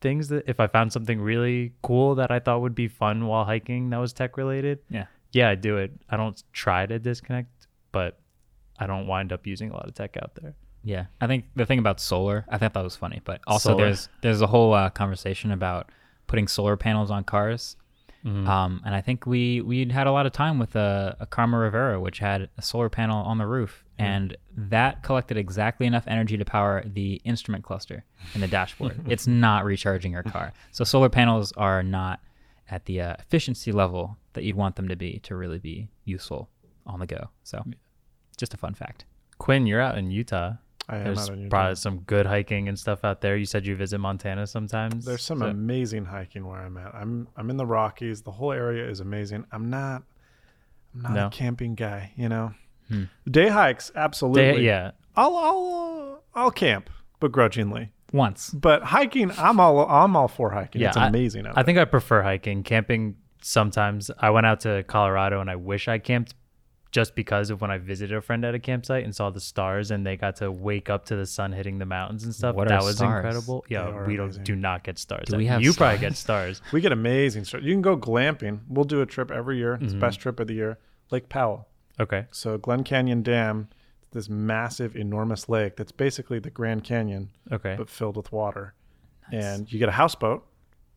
things 0.00 0.28
that 0.28 0.44
if 0.48 0.60
I 0.60 0.66
found 0.68 0.92
something 0.92 1.20
really 1.20 1.72
cool 1.82 2.14
that 2.16 2.30
I 2.30 2.38
thought 2.38 2.60
would 2.60 2.74
be 2.74 2.86
fun 2.88 3.26
while 3.26 3.44
hiking 3.44 3.90
that 3.90 3.96
was 3.98 4.12
tech 4.12 4.36
related, 4.36 4.78
Yeah. 4.90 5.06
yeah, 5.32 5.48
I 5.48 5.54
do 5.54 5.78
it. 5.78 5.90
I 6.08 6.16
don't 6.16 6.40
try 6.52 6.86
to 6.86 6.98
disconnect, 6.98 7.66
but 7.92 8.18
I 8.78 8.86
don't 8.86 9.06
wind 9.06 9.32
up 9.32 9.46
using 9.46 9.70
a 9.70 9.72
lot 9.72 9.88
of 9.88 9.94
tech 9.94 10.16
out 10.22 10.34
there. 10.40 10.54
Yeah, 10.84 11.06
I 11.20 11.26
think 11.26 11.46
the 11.56 11.66
thing 11.66 11.78
about 11.80 11.98
solar, 11.98 12.44
I 12.48 12.58
thought 12.58 12.74
that 12.74 12.84
was 12.84 12.94
funny, 12.94 13.20
but 13.24 13.40
also 13.46 13.70
Solar. 13.70 13.84
there's 13.86 14.08
there's 14.22 14.40
a 14.42 14.46
whole 14.46 14.72
uh, 14.72 14.90
conversation 14.90 15.50
about 15.50 15.90
putting 16.28 16.46
solar 16.46 16.76
panels 16.76 17.10
on 17.10 17.24
cars, 17.24 17.76
Mm-hmm. 18.26 18.48
um, 18.48 18.82
and 18.84 18.92
I 18.92 19.00
think 19.00 19.24
we 19.24 19.60
we 19.60 19.88
had 19.88 20.08
a 20.08 20.12
lot 20.12 20.26
of 20.26 20.32
time 20.32 20.58
with 20.58 20.74
a, 20.74 21.16
a 21.20 21.26
Karma 21.26 21.58
Revero, 21.58 22.00
which 22.00 22.18
had 22.18 22.50
a 22.58 22.62
solar 22.62 22.88
panel 22.88 23.24
on 23.24 23.38
the 23.38 23.46
roof, 23.46 23.84
and 23.98 24.36
that 24.56 25.04
collected 25.04 25.36
exactly 25.36 25.86
enough 25.86 26.04
energy 26.08 26.36
to 26.36 26.44
power 26.44 26.82
the 26.84 27.20
instrument 27.24 27.62
cluster 27.62 28.04
in 28.34 28.40
the 28.40 28.48
dashboard. 28.48 29.00
it's 29.08 29.28
not 29.28 29.64
recharging 29.64 30.10
your 30.10 30.24
car, 30.24 30.52
so 30.72 30.82
solar 30.82 31.08
panels 31.08 31.52
are 31.52 31.84
not 31.84 32.20
at 32.68 32.86
the 32.86 33.00
uh, 33.00 33.14
efficiency 33.20 33.70
level 33.70 34.16
that 34.32 34.42
you'd 34.42 34.56
want 34.56 34.74
them 34.74 34.88
to 34.88 34.96
be 34.96 35.20
to 35.20 35.36
really 35.36 35.58
be 35.58 35.88
useful 36.04 36.50
on 36.84 36.98
the 36.98 37.06
go. 37.06 37.30
So, 37.44 37.62
just 38.36 38.54
a 38.54 38.56
fun 38.56 38.74
fact. 38.74 39.04
Quinn, 39.38 39.66
you're 39.66 39.80
out 39.80 39.98
in 39.98 40.10
Utah. 40.10 40.54
I 40.88 40.98
am 40.98 41.04
There's 41.14 41.28
probably 41.50 41.74
some 41.74 41.98
good 42.00 42.26
hiking 42.26 42.68
and 42.68 42.78
stuff 42.78 43.04
out 43.04 43.20
there. 43.20 43.36
You 43.36 43.44
said 43.46 43.66
you 43.66 43.74
visit 43.74 43.98
Montana 43.98 44.46
sometimes. 44.46 45.04
There's 45.04 45.22
some 45.24 45.40
So- 45.40 45.46
amazing 45.46 46.04
hiking 46.04 46.46
where 46.46 46.60
I'm 46.60 46.76
at. 46.76 46.94
I'm 46.94 47.28
I'm 47.36 47.50
in 47.50 47.56
the 47.56 47.66
Rockies. 47.66 48.22
The 48.22 48.30
whole 48.32 48.52
area 48.52 48.88
is 48.88 49.00
amazing. 49.00 49.46
I'm 49.50 49.68
not 49.70 50.02
I'm 50.94 51.02
not 51.02 51.12
No. 51.14 51.26
a 51.26 51.30
camping 51.30 51.74
guy, 51.74 52.12
you 52.16 52.28
know. 52.28 52.52
Hmm. 52.88 53.04
Day 53.28 53.48
hikes, 53.48 53.90
absolutely. 53.96 54.42
They- 54.58 54.60
yeah, 54.66 54.92
I'll 55.16 55.36
I'll 55.36 56.20
uh, 56.34 56.38
I'll 56.40 56.50
camp 56.52 56.88
begrudgingly. 57.20 57.90
Once, 58.12 58.50
But 58.50 58.84
hiking, 58.84 59.32
I'm 59.36 59.58
all 59.58 59.84
I'm 59.88 60.14
all 60.16 60.28
for 60.28 60.50
hiking. 60.50 60.80
Yeah, 60.80 60.88
it's 60.88 60.96
I- 60.96 61.08
amazing 61.08 61.46
out 61.48 61.58
I 61.58 61.64
think 61.64 61.76
I 61.78 61.84
prefer 61.84 62.22
hiking. 62.22 62.62
Camping 62.62 63.16
sometimes. 63.42 64.10
I 64.20 64.30
went 64.30 64.46
out 64.46 64.60
to 64.60 64.84
Colorado 64.84 65.40
and 65.40 65.50
I 65.50 65.56
wish 65.56 65.88
I 65.88 65.98
camped 65.98 66.34
just 66.96 67.14
because 67.14 67.50
of 67.50 67.60
when 67.60 67.70
I 67.70 67.76
visited 67.76 68.16
a 68.16 68.22
friend 68.22 68.42
at 68.42 68.54
a 68.54 68.58
campsite 68.58 69.04
and 69.04 69.14
saw 69.14 69.28
the 69.28 69.38
stars 69.38 69.90
and 69.90 70.06
they 70.06 70.16
got 70.16 70.36
to 70.36 70.50
wake 70.50 70.88
up 70.88 71.04
to 71.06 71.16
the 71.16 71.26
sun 71.26 71.52
hitting 71.52 71.76
the 71.76 71.84
mountains 71.84 72.24
and 72.24 72.34
stuff. 72.34 72.56
What 72.56 72.68
that 72.68 72.82
was 72.82 72.96
stars? 72.96 73.18
incredible. 73.18 73.66
Yeah, 73.68 74.06
we 74.06 74.16
don't 74.16 74.42
do 74.42 74.56
not 74.56 74.82
get 74.82 74.98
stars. 74.98 75.26
Do 75.28 75.36
we 75.36 75.44
have 75.44 75.60
you 75.60 75.74
probably 75.74 75.98
get 75.98 76.16
stars. 76.16 76.62
We 76.72 76.80
get 76.80 76.92
amazing 76.92 77.44
stars. 77.44 77.64
You 77.64 77.74
can 77.74 77.82
go 77.82 77.98
glamping. 77.98 78.60
We'll 78.66 78.86
do 78.86 79.02
a 79.02 79.06
trip 79.06 79.30
every 79.30 79.58
year. 79.58 79.74
Mm-hmm. 79.74 79.84
It's 79.84 79.92
the 79.92 79.98
best 79.98 80.20
trip 80.20 80.40
of 80.40 80.46
the 80.46 80.54
year. 80.54 80.78
Lake 81.10 81.28
Powell. 81.28 81.68
Okay. 82.00 82.24
So 82.30 82.56
Glen 82.56 82.82
Canyon 82.82 83.22
Dam, 83.22 83.68
this 84.12 84.30
massive, 84.30 84.96
enormous 84.96 85.50
lake 85.50 85.76
that's 85.76 85.92
basically 85.92 86.38
the 86.38 86.48
Grand 86.50 86.82
Canyon, 86.82 87.28
Okay. 87.52 87.74
but 87.76 87.90
filled 87.90 88.16
with 88.16 88.32
water. 88.32 88.72
And 89.30 89.70
you 89.70 89.78
get 89.78 89.90
a 89.90 89.92
houseboat. 90.00 90.46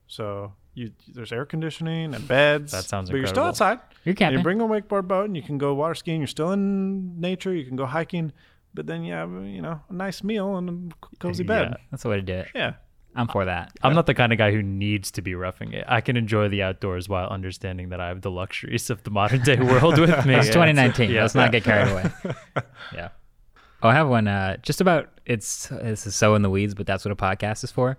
So 0.08 0.54
You 0.74 0.92
there's 1.14 1.32
air 1.32 1.46
conditioning 1.46 2.14
and 2.14 2.28
beds. 2.28 2.72
That 2.72 2.86
sounds 2.86 3.10
But 3.10 3.18
you're 3.18 3.28
still 3.28 3.44
outside. 3.44 3.80
You're 4.06 4.16
camping. 4.16 4.40
you 4.40 4.44
bring 4.44 4.62
a 4.62 4.66
wakeboard 4.68 5.08
boat 5.08 5.26
and 5.26 5.36
you 5.36 5.44
can 5.44 5.58
go 5.58 5.74
water 5.74 5.96
skiing. 5.96 6.20
You're 6.22 6.28
still 6.28 6.52
in 6.52 7.20
nature. 7.20 7.54
You 7.54 7.66
can 7.66 7.76
go 7.76 7.86
hiking. 7.86 8.32
But 8.74 8.86
then 8.86 9.04
you 9.04 9.14
have 9.14 9.32
you 9.32 9.62
know 9.62 9.82
a 9.90 9.94
nice 9.94 10.24
meal 10.24 10.56
and 10.58 10.94
a 10.94 11.18
cozy 11.18 11.44
bed. 11.44 11.76
That's 11.92 12.04
the 12.04 12.10
way 12.10 12.18
to 12.18 12.22
do 12.22 12.34
it. 12.34 12.48
Yeah. 12.54 12.74
I'm 13.16 13.28
for 13.28 13.46
that. 13.46 13.72
I'm 13.82 13.96
not 13.96 14.06
the 14.06 14.14
kind 14.14 14.32
of 14.32 14.38
guy 14.38 14.52
who 14.52 14.62
needs 14.62 15.10
to 15.12 15.24
be 15.24 15.34
roughing 15.34 15.74
it. 15.74 15.84
I 15.88 16.00
can 16.00 16.16
enjoy 16.16 16.48
the 16.48 16.62
outdoors 16.62 17.10
while 17.10 17.28
understanding 17.28 17.90
that 17.90 18.00
I 18.00 18.10
have 18.10 18.22
the 18.22 18.30
luxuries 18.30 18.92
of 18.92 19.02
the 19.02 19.10
modern 19.10 19.42
day 19.42 19.60
world 19.60 19.98
with 19.98 20.10
me. 20.28 20.36
It's 20.36 20.48
2019. 20.50 21.10
yeah. 21.10 21.22
Let's 21.24 21.34
not 21.34 21.52
get 21.52 21.64
carried 21.64 21.92
away. 21.92 22.06
yeah. 22.94 23.10
Oh, 23.82 23.90
I 23.90 23.94
have 23.96 24.08
one. 24.10 24.28
Uh, 24.28 24.58
just 24.58 24.80
about 24.80 25.10
it's 25.26 25.68
this 25.70 26.06
is 26.06 26.16
so 26.16 26.36
in 26.36 26.44
the 26.44 26.50
weeds, 26.52 26.76
but 26.76 26.86
that's 26.86 27.04
what 27.04 27.12
a 27.12 27.16
podcast 27.16 27.64
is 27.64 27.72
for. 27.72 27.98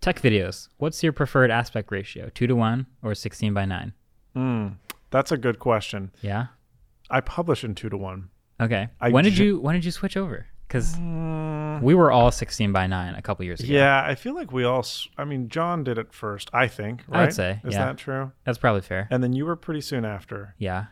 Tech 0.00 0.20
videos. 0.22 0.68
What's 0.78 1.02
your 1.02 1.12
preferred 1.12 1.50
aspect 1.50 1.90
ratio? 1.90 2.30
Two 2.34 2.46
to 2.46 2.54
one 2.54 2.86
or 3.02 3.14
sixteen 3.14 3.52
by 3.52 3.64
nine? 3.64 3.92
Mm, 4.36 4.76
that's 5.10 5.32
a 5.32 5.36
good 5.36 5.58
question. 5.58 6.12
Yeah. 6.22 6.46
I 7.10 7.20
publish 7.20 7.64
in 7.64 7.74
two 7.74 7.88
to 7.88 7.96
one. 7.96 8.30
Okay. 8.60 8.88
I 9.00 9.10
when 9.10 9.24
did 9.24 9.34
ju- 9.34 9.44
you 9.44 9.60
when 9.60 9.74
did 9.74 9.84
you 9.84 9.90
switch 9.90 10.16
over? 10.16 10.46
Because 10.68 10.96
we 11.82 11.94
were 11.94 12.12
all 12.12 12.30
sixteen 12.30 12.72
by 12.72 12.86
nine 12.86 13.14
a 13.14 13.22
couple 13.22 13.44
years 13.44 13.60
ago. 13.60 13.72
Yeah, 13.72 14.02
I 14.04 14.14
feel 14.14 14.34
like 14.34 14.52
we 14.52 14.64
all. 14.64 14.84
I 15.16 15.24
mean, 15.24 15.48
John 15.48 15.82
did 15.82 15.98
it 15.98 16.12
first. 16.12 16.50
I 16.52 16.68
think. 16.68 17.02
Right? 17.08 17.20
I 17.20 17.24
would 17.24 17.32
say, 17.34 17.60
Is 17.64 17.72
yeah. 17.72 17.86
that 17.86 17.96
true? 17.98 18.32
That's 18.44 18.58
probably 18.58 18.82
fair. 18.82 19.08
And 19.10 19.22
then 19.22 19.32
you 19.32 19.46
were 19.46 19.56
pretty 19.56 19.80
soon 19.80 20.04
after. 20.04 20.54
Yeah. 20.58 20.86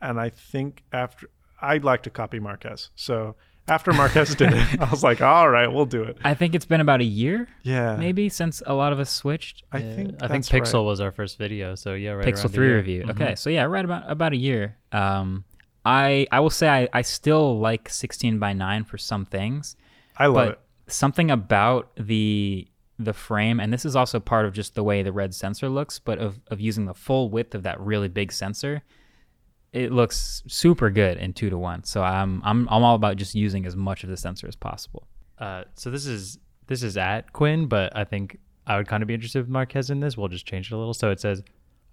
And 0.00 0.20
I 0.20 0.28
think 0.28 0.82
after 0.92 1.28
I'd 1.60 1.82
like 1.84 2.02
to 2.02 2.10
copy 2.10 2.38
Marques. 2.40 2.90
So 2.94 3.36
after 3.68 3.92
Marques 3.92 4.34
did 4.34 4.52
it, 4.52 4.80
I 4.80 4.90
was 4.90 5.02
like, 5.02 5.20
all 5.22 5.48
right, 5.48 5.66
we'll 5.68 5.86
do 5.86 6.02
it. 6.02 6.16
I 6.24 6.34
think 6.34 6.54
it's 6.54 6.64
been 6.66 6.80
about 6.80 7.00
a 7.00 7.04
year, 7.04 7.48
Yeah. 7.62 7.96
maybe, 7.96 8.28
since 8.28 8.62
a 8.66 8.74
lot 8.74 8.92
of 8.92 8.98
us 9.00 9.10
switched. 9.10 9.62
I 9.72 9.80
think 9.80 10.22
I 10.22 10.28
think 10.28 10.44
Pixel 10.44 10.74
right. 10.74 10.80
was 10.80 11.00
our 11.00 11.10
first 11.12 11.38
video, 11.38 11.74
so 11.74 11.94
yeah, 11.94 12.10
right. 12.12 12.26
Pixel 12.26 12.50
three 12.50 12.66
year. 12.68 12.76
review. 12.76 13.02
Mhm. 13.04 13.10
Okay, 13.10 13.34
so 13.36 13.50
yeah, 13.50 13.64
right 13.64 13.84
about 13.84 14.10
about 14.10 14.32
a 14.32 14.36
year. 14.36 14.76
Um, 14.90 15.44
I 15.84 16.26
I 16.30 16.40
will 16.40 16.50
say 16.50 16.68
I, 16.68 16.88
I 16.92 17.02
still 17.02 17.58
like 17.58 17.88
16 17.88 18.38
by 18.38 18.52
9 18.52 18.84
for 18.84 18.98
some 18.98 19.26
things, 19.26 19.76
I 20.16 20.26
love 20.26 20.34
but 20.34 20.48
it. 20.52 20.92
something 20.92 21.30
about 21.30 21.90
the 21.96 22.68
the 22.98 23.12
frame, 23.12 23.58
and 23.58 23.72
this 23.72 23.84
is 23.84 23.96
also 23.96 24.20
part 24.20 24.46
of 24.46 24.52
just 24.52 24.74
the 24.76 24.84
way 24.84 25.02
the 25.02 25.10
red 25.12 25.34
sensor 25.34 25.68
looks, 25.68 25.98
but 25.98 26.18
of 26.18 26.40
of 26.48 26.60
using 26.60 26.84
the 26.86 26.94
full 26.94 27.30
width 27.30 27.54
of 27.54 27.62
that 27.64 27.80
really 27.80 28.08
big 28.08 28.30
sensor, 28.32 28.82
it 29.72 29.90
looks 29.92 30.42
super 30.46 30.90
good 30.90 31.16
in 31.18 31.32
two 31.32 31.50
to 31.50 31.58
one. 31.58 31.84
So 31.84 32.02
I'm 32.02 32.42
I'm 32.44 32.68
I'm 32.68 32.82
all 32.84 32.94
about 32.94 33.16
just 33.16 33.34
using 33.34 33.66
as 33.66 33.74
much 33.76 34.04
of 34.04 34.10
the 34.10 34.16
sensor 34.16 34.46
as 34.46 34.56
possible. 34.56 35.06
Uh, 35.38 35.64
so 35.74 35.90
this 35.90 36.06
is 36.06 36.38
this 36.66 36.82
is 36.82 36.96
at 36.96 37.32
Quinn, 37.32 37.66
but 37.66 37.94
I 37.96 38.04
think 38.04 38.38
I 38.66 38.76
would 38.76 38.86
kind 38.86 39.02
of 39.02 39.06
be 39.06 39.14
interested 39.14 39.40
with 39.40 39.48
Marques 39.48 39.90
in 39.90 40.00
this. 40.00 40.16
We'll 40.16 40.28
just 40.28 40.46
change 40.46 40.70
it 40.70 40.74
a 40.74 40.78
little. 40.78 40.94
So 40.94 41.10
it 41.10 41.20
says, 41.20 41.42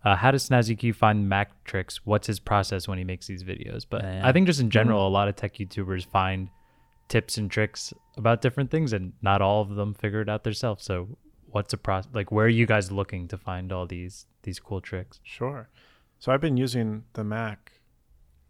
uh, 0.04 0.16
"How 0.16 0.32
does 0.32 0.48
SnazzyQ 0.48 0.94
find 0.96 1.28
Mac 1.28 1.64
tricks? 1.64 2.06
What's 2.06 2.28
his 2.28 2.40
process 2.40 2.88
when 2.88 2.98
he 2.98 3.04
makes 3.04 3.28
these 3.28 3.44
videos?" 3.44 3.86
But 3.90 4.04
Yeah. 4.04 4.28
I 4.28 4.32
think 4.32 4.46
just 4.48 4.60
in 4.60 4.70
general, 4.70 5.08
a 5.08 5.10
lot 5.10 5.28
of 5.28 5.36
tech 5.36 5.56
YouTubers 5.56 6.06
find 6.06 6.50
tips 7.08 7.38
and 7.38 7.50
tricks 7.50 7.92
about 8.18 8.42
different 8.42 8.70
things, 8.70 8.94
and 8.94 9.14
not 9.22 9.42
all 9.42 9.62
of 9.62 9.70
them 9.76 9.94
figure 9.94 10.22
it 10.22 10.30
out 10.30 10.44
themselves. 10.44 10.84
So 10.84 11.18
what's 11.48 11.74
a 11.74 11.78
process? 11.78 12.12
Like, 12.14 12.32
where 12.32 12.46
are 12.46 12.50
you 12.50 12.66
guys 12.68 12.92
looking 12.92 13.28
to 13.30 13.38
find 13.38 13.72
all 13.72 13.88
these 13.88 14.28
these 14.44 14.60
cool 14.60 14.82
tricks? 14.82 15.20
Sure. 15.24 15.70
So 16.20 16.32
I've 16.32 16.42
been 16.42 16.58
using 16.58 17.06
the 17.14 17.24
Mac 17.24 17.72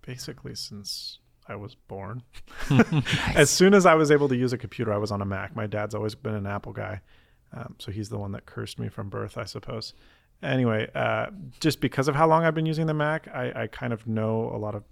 basically 0.01 0.55
since 0.55 1.20
I 1.47 1.55
was 1.55 1.76
born. 1.76 2.24
As 3.36 3.49
soon 3.49 3.74
as 3.74 3.86
I 3.86 3.95
was 3.95 4.11
able 4.11 4.28
to 4.30 4.36
use 4.36 4.53
a 4.53 4.57
computer, 4.57 4.91
I 4.93 4.97
was 4.97 5.11
on 5.11 5.22
a 5.22 5.26
Mac. 5.26 5.55
My 5.55 5.67
dad's 5.67 5.95
always 5.95 6.15
been 6.15 6.36
an 6.36 6.47
Apple 6.47 6.74
guy. 6.74 7.01
Um, 7.53 7.76
so 7.80 7.91
he's 7.91 8.09
the 8.09 8.20
one 8.20 8.32
that 8.34 8.45
cursed 8.45 8.80
me 8.80 8.89
from 8.89 9.09
birth, 9.09 9.38
I 9.38 9.45
suppose. 9.45 9.93
Anyway, 10.41 10.89
uh, 10.95 11.28
just 11.59 11.82
because 11.82 12.07
of 12.07 12.15
how 12.15 12.28
long 12.28 12.43
I've 12.43 12.53
been 12.53 12.65
using 12.65 12.88
the 12.88 12.93
Mac, 12.93 13.28
I, 13.28 13.63
I 13.63 13.67
kind 13.67 13.93
of 13.93 14.07
know 14.07 14.51
a 14.53 14.57
lot 14.57 14.76
of 14.76 14.84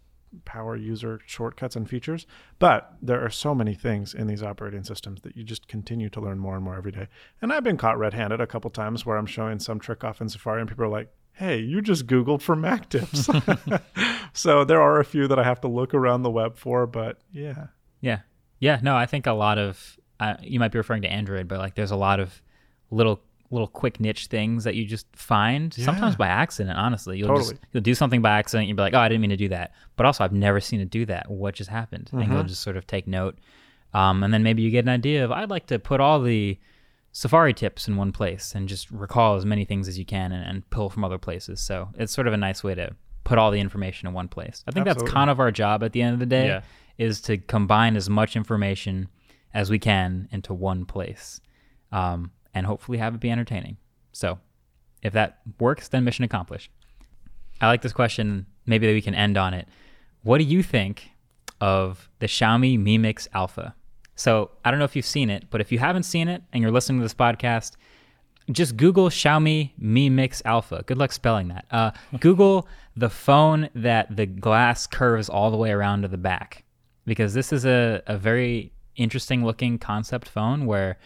power 0.45 0.75
user 0.75 1.19
shortcuts 1.25 1.75
and 1.75 1.89
features. 1.89 2.28
But 2.59 2.93
there 3.01 3.23
are 3.23 3.30
so 3.30 3.55
many 3.55 3.73
things 3.73 4.13
in 4.13 4.28
these 4.28 4.43
operating 4.43 4.84
systems 4.84 5.21
that 5.21 5.38
you 5.38 5.43
just 5.43 5.67
continue 5.67 6.09
to 6.09 6.19
learn 6.19 6.39
more 6.39 6.55
and 6.55 6.63
more 6.63 6.75
every 6.75 6.91
day. 6.91 7.07
And 7.41 7.53
I've 7.53 7.63
been 7.63 7.78
caught 7.78 7.97
red 7.97 8.13
handed 8.13 8.41
a 8.41 8.47
couple 8.47 8.69
times 8.69 9.05
where 9.05 9.17
I'm 9.17 9.25
showing 9.25 9.59
some 9.59 9.80
trick 9.80 10.03
off 10.03 10.21
in 10.21 10.30
Safari 10.30 10.61
and 10.61 10.69
people 10.69 10.86
are 10.86 10.89
like, 10.89 11.09
hey, 11.38 11.60
you 11.60 11.82
just 11.82 12.08
Googled 12.08 12.42
for 12.42 12.56
Mac 12.56 12.90
tips. 12.90 13.30
so 14.34 14.64
there 14.64 14.82
are 14.82 15.00
a 15.00 15.06
few 15.06 15.28
that 15.28 15.38
I 15.38 15.44
have 15.44 15.62
to 15.62 15.68
look 15.68 15.94
around 15.94 16.24
the 16.24 16.32
web 16.32 16.58
for, 16.58 16.88
but 16.88 17.20
yeah. 17.32 17.68
Yeah. 18.02 18.20
Yeah. 18.60 18.80
No, 18.82 18.96
I 18.96 19.06
think 19.06 19.28
a 19.28 19.34
lot 19.34 19.58
of 19.58 19.98
uh, 20.20 20.36
you 20.42 20.60
might 20.60 20.72
be 20.72 20.80
referring 20.80 21.04
to 21.04 21.12
Android, 21.12 21.48
but 21.48 21.60
like 21.60 21.76
there's 21.76 21.92
a 21.92 21.96
lot 21.96 22.20
of 22.20 22.42
little 22.90 23.22
little 23.50 23.68
quick 23.68 24.00
niche 24.00 24.28
things 24.28 24.66
that 24.66 24.76
you 24.76 24.86
just 24.86 25.08
find 25.16 25.74
sometimes 25.74 26.16
by 26.18 26.28
accident. 26.28 26.78
Honestly, 26.78 27.18
you'll 27.18 27.30
Totally. 27.30 27.52
just 27.52 27.62
you'll 27.72 27.84
do 27.84 27.96
something 27.96 28.22
by 28.22 28.32
accident. 28.38 28.68
You'll 28.68 28.76
be 28.76 28.82
like, 28.82 28.94
oh, 28.94 29.00
I 29.00 29.08
didn't 29.08 29.22
mean 29.22 29.30
to 29.30 29.38
do 29.38 29.50
that. 29.50 29.74
But 29.96 30.06
also, 30.06 30.24
I've 30.24 30.34
never 30.34 30.60
seen 30.60 30.82
it 30.82 30.90
do 30.90 31.06
that. 31.06 31.30
What 31.30 31.56
just 31.56 31.70
happened? 31.70 32.10
And 32.12 32.32
you'll 32.32 32.44
just 32.44 32.62
sort 32.62 32.78
of 32.78 32.86
take 32.88 33.08
note. 33.08 33.38
Um, 33.94 34.24
and 34.24 34.34
then 34.34 34.44
maybe 34.44 34.64
you 34.64 34.70
get 34.72 34.84
an 34.84 34.90
idea 34.90 35.24
of 35.24 35.32
I'd 35.32 35.50
like 35.50 35.68
to 35.68 35.80
put 35.80 36.02
all 36.02 36.22
the 36.22 36.58
Safari 37.18 37.51
tips 37.51 37.88
in 37.88 37.97
one 37.97 38.11
place 38.11 38.53
and 38.53 38.70
just 38.70 38.91
recall 38.91 39.38
as 39.38 39.43
many 39.43 39.65
things 39.65 39.88
as 39.88 39.97
you 39.97 40.05
can 40.05 40.32
and, 40.32 40.47
and 40.47 40.70
pull 40.70 40.88
from 40.88 41.03
other 41.03 41.18
places. 41.18 41.59
So 41.59 41.89
it's 41.97 42.13
sort 42.13 42.28
of 42.28 42.34
a 42.34 42.38
nice 42.38 42.63
way 42.63 42.76
to 42.76 42.95
put 43.24 43.39
all 43.39 43.49
the 43.49 43.59
information 43.59 44.07
in 44.07 44.13
one 44.13 44.28
place. 44.28 44.63
I 44.68 44.72
think 44.72 44.86
that's 44.86 45.01
kind 45.01 45.32
of 45.32 45.39
our 45.39 45.49
job 45.49 45.84
at 45.84 45.93
the 45.93 46.03
end 46.03 46.13
of 46.13 46.20
the 46.20 46.28
day 46.28 46.45
Yeah. 46.45 46.61
is 46.99 47.20
to 47.22 47.39
combine 47.39 47.95
as 47.95 48.07
much 48.07 48.36
information 48.36 49.07
as 49.51 49.72
we 49.72 49.80
can 49.80 50.30
into 50.32 50.53
one 50.53 50.86
place 50.86 51.41
um, 51.91 52.30
and 52.53 52.68
hopefully 52.68 52.99
have 52.99 53.15
it 53.15 53.20
be 53.20 53.32
entertaining. 53.32 53.78
So 54.11 54.38
if 55.01 55.13
that 55.13 55.39
works, 55.59 55.88
then 55.88 56.03
mission 56.03 56.24
accomplished. 56.24 56.70
I 57.59 57.65
like 57.65 57.82
this 57.82 57.93
question. 57.93 58.45
Maybe 58.68 58.86
that 58.86 58.93
we 58.93 59.01
can 59.01 59.15
end 59.15 59.38
on 59.38 59.55
it. 59.55 59.68
What 60.22 60.38
do 60.38 60.43
you 60.43 60.61
think 60.61 61.09
of 61.59 62.11
the 62.20 62.28
Xiaomi 62.28 62.80
Mi 62.80 62.99
Mix 62.99 63.28
Alpha? 63.34 63.74
So 64.18 64.49
I 64.65 64.72
don't 64.72 64.80
know 64.80 64.86
if 64.86 64.95
you've 64.95 65.05
seen 65.05 65.30
it, 65.30 65.45
but 65.51 65.61
if 65.61 65.72
you 65.72 65.78
haven't 65.78 66.03
seen 66.03 66.28
it 66.28 66.41
and 66.51 66.61
you're 66.61 66.72
listening 66.72 66.99
to 66.99 67.05
this 67.05 67.13
podcast, 67.13 67.78
just 68.51 68.76
Google 68.76 69.09
Xiaomi 69.09 69.72
Mi 69.78 70.09
Mix 70.09 70.41
Alpha. 70.43 70.84
Good 70.86 70.97
luck 70.97 71.11
spelling 71.11 71.49
that. 71.49 71.65
Uh, 71.70 71.91
Google 72.20 72.68
the 72.95 73.09
phone 73.09 73.70
that 73.76 74.15
the 74.15 74.26
glass 74.26 74.88
curves 74.88 75.30
all 75.30 75.51
the 75.51 75.57
way 75.57 75.72
around 75.72 76.01
to 76.01 76.07
the 76.07 76.18
back, 76.18 76.63
because 77.05 77.36
this 77.36 77.53
is 77.53 77.63
a, 77.63 78.01
a 78.07 78.18
very 78.18 78.74
interesting 78.95 79.45
looking 79.45 79.78
concept 79.78 80.28
phone 80.28 80.65
where 80.65 80.97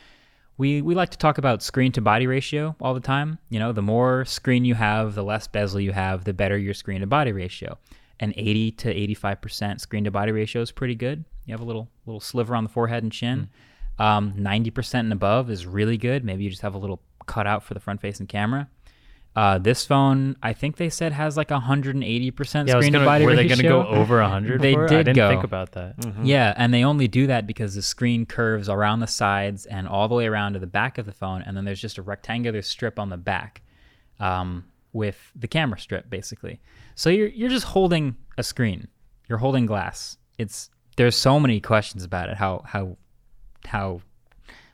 we, 0.57 0.81
we 0.81 0.95
like 0.95 1.09
to 1.09 1.17
talk 1.17 1.37
about 1.37 1.61
screen 1.61 1.91
to 1.91 2.01
body 2.01 2.27
ratio 2.27 2.77
all 2.79 2.93
the 2.93 3.01
time. 3.01 3.39
You 3.49 3.59
know, 3.59 3.73
the 3.73 3.81
more 3.81 4.23
screen 4.23 4.63
you 4.63 4.75
have, 4.75 5.15
the 5.15 5.23
less 5.23 5.47
bezel 5.47 5.81
you 5.81 5.91
have, 5.91 6.23
the 6.23 6.33
better 6.33 6.57
your 6.57 6.73
screen 6.73 7.01
to 7.01 7.07
body 7.07 7.33
ratio. 7.33 7.77
An 8.21 8.33
80 8.37 8.71
to 8.71 8.95
85% 8.95 9.81
screen 9.81 10.03
to 10.05 10.11
body 10.11 10.31
ratio 10.31 10.61
is 10.61 10.71
pretty 10.71 10.95
good. 10.95 11.25
You 11.45 11.53
have 11.53 11.59
a 11.61 11.65
little 11.65 11.89
little 12.05 12.19
sliver 12.21 12.55
on 12.55 12.63
the 12.63 12.69
forehead 12.69 13.03
and 13.03 13.11
chin. 13.11 13.49
Um, 13.99 14.33
90% 14.33 14.93
and 15.01 15.11
above 15.13 15.49
is 15.51 15.65
really 15.65 15.97
good. 15.97 16.23
Maybe 16.23 16.43
you 16.43 16.49
just 16.49 16.61
have 16.61 16.73
a 16.75 16.77
little 16.77 17.01
cutout 17.27 17.63
for 17.63 17.73
the 17.73 17.79
front 17.79 17.99
facing 18.01 18.27
camera. 18.27 18.69
Uh, 19.35 19.57
this 19.57 19.85
phone, 19.85 20.35
I 20.43 20.53
think 20.53 20.75
they 20.77 20.89
said 20.89 21.13
has 21.13 21.37
like 21.37 21.49
180% 21.49 22.67
Yeah, 22.67 22.73
screen 22.73 22.93
to 22.93 22.99
gonna, 22.99 23.05
body 23.05 23.25
were 23.25 23.31
ratio. 23.31 23.43
they 23.43 23.47
going 23.47 23.59
to 23.59 23.63
go 23.63 23.87
over 23.87 24.19
100? 24.21 24.61
They 24.61 24.73
for 24.73 24.85
it? 24.85 24.91
I 24.91 24.95
did 24.97 25.03
didn't 25.05 25.15
go. 25.15 25.29
think 25.29 25.43
about 25.43 25.71
that. 25.73 25.95
Yeah, 26.23 26.53
and 26.57 26.73
they 26.73 26.83
only 26.83 27.07
do 27.07 27.27
that 27.27 27.47
because 27.47 27.75
the 27.75 27.81
screen 27.81 28.25
curves 28.25 28.67
around 28.69 28.99
the 28.99 29.07
sides 29.07 29.65
and 29.65 29.87
all 29.87 30.07
the 30.07 30.15
way 30.15 30.27
around 30.27 30.53
to 30.53 30.59
the 30.59 30.67
back 30.67 30.97
of 30.97 31.05
the 31.05 31.13
phone, 31.13 31.41
and 31.43 31.55
then 31.55 31.63
there's 31.65 31.79
just 31.81 31.97
a 31.97 32.01
rectangular 32.01 32.61
strip 32.61 32.99
on 32.99 33.09
the 33.09 33.17
back 33.17 33.61
um, 34.19 34.65
with 34.93 35.31
the 35.35 35.47
camera 35.47 35.79
strip, 35.79 36.09
basically. 36.09 36.59
So 36.95 37.09
you're 37.09 37.27
you're 37.29 37.49
just 37.49 37.65
holding 37.67 38.15
a 38.37 38.43
screen. 38.43 38.87
You're 39.29 39.37
holding 39.39 39.65
glass. 39.65 40.17
It's 40.37 40.69
there's 40.97 41.15
so 41.15 41.39
many 41.39 41.59
questions 41.61 42.03
about 42.03 42.29
it. 42.29 42.37
How 42.37 42.61
how 42.65 42.97
how 43.65 44.01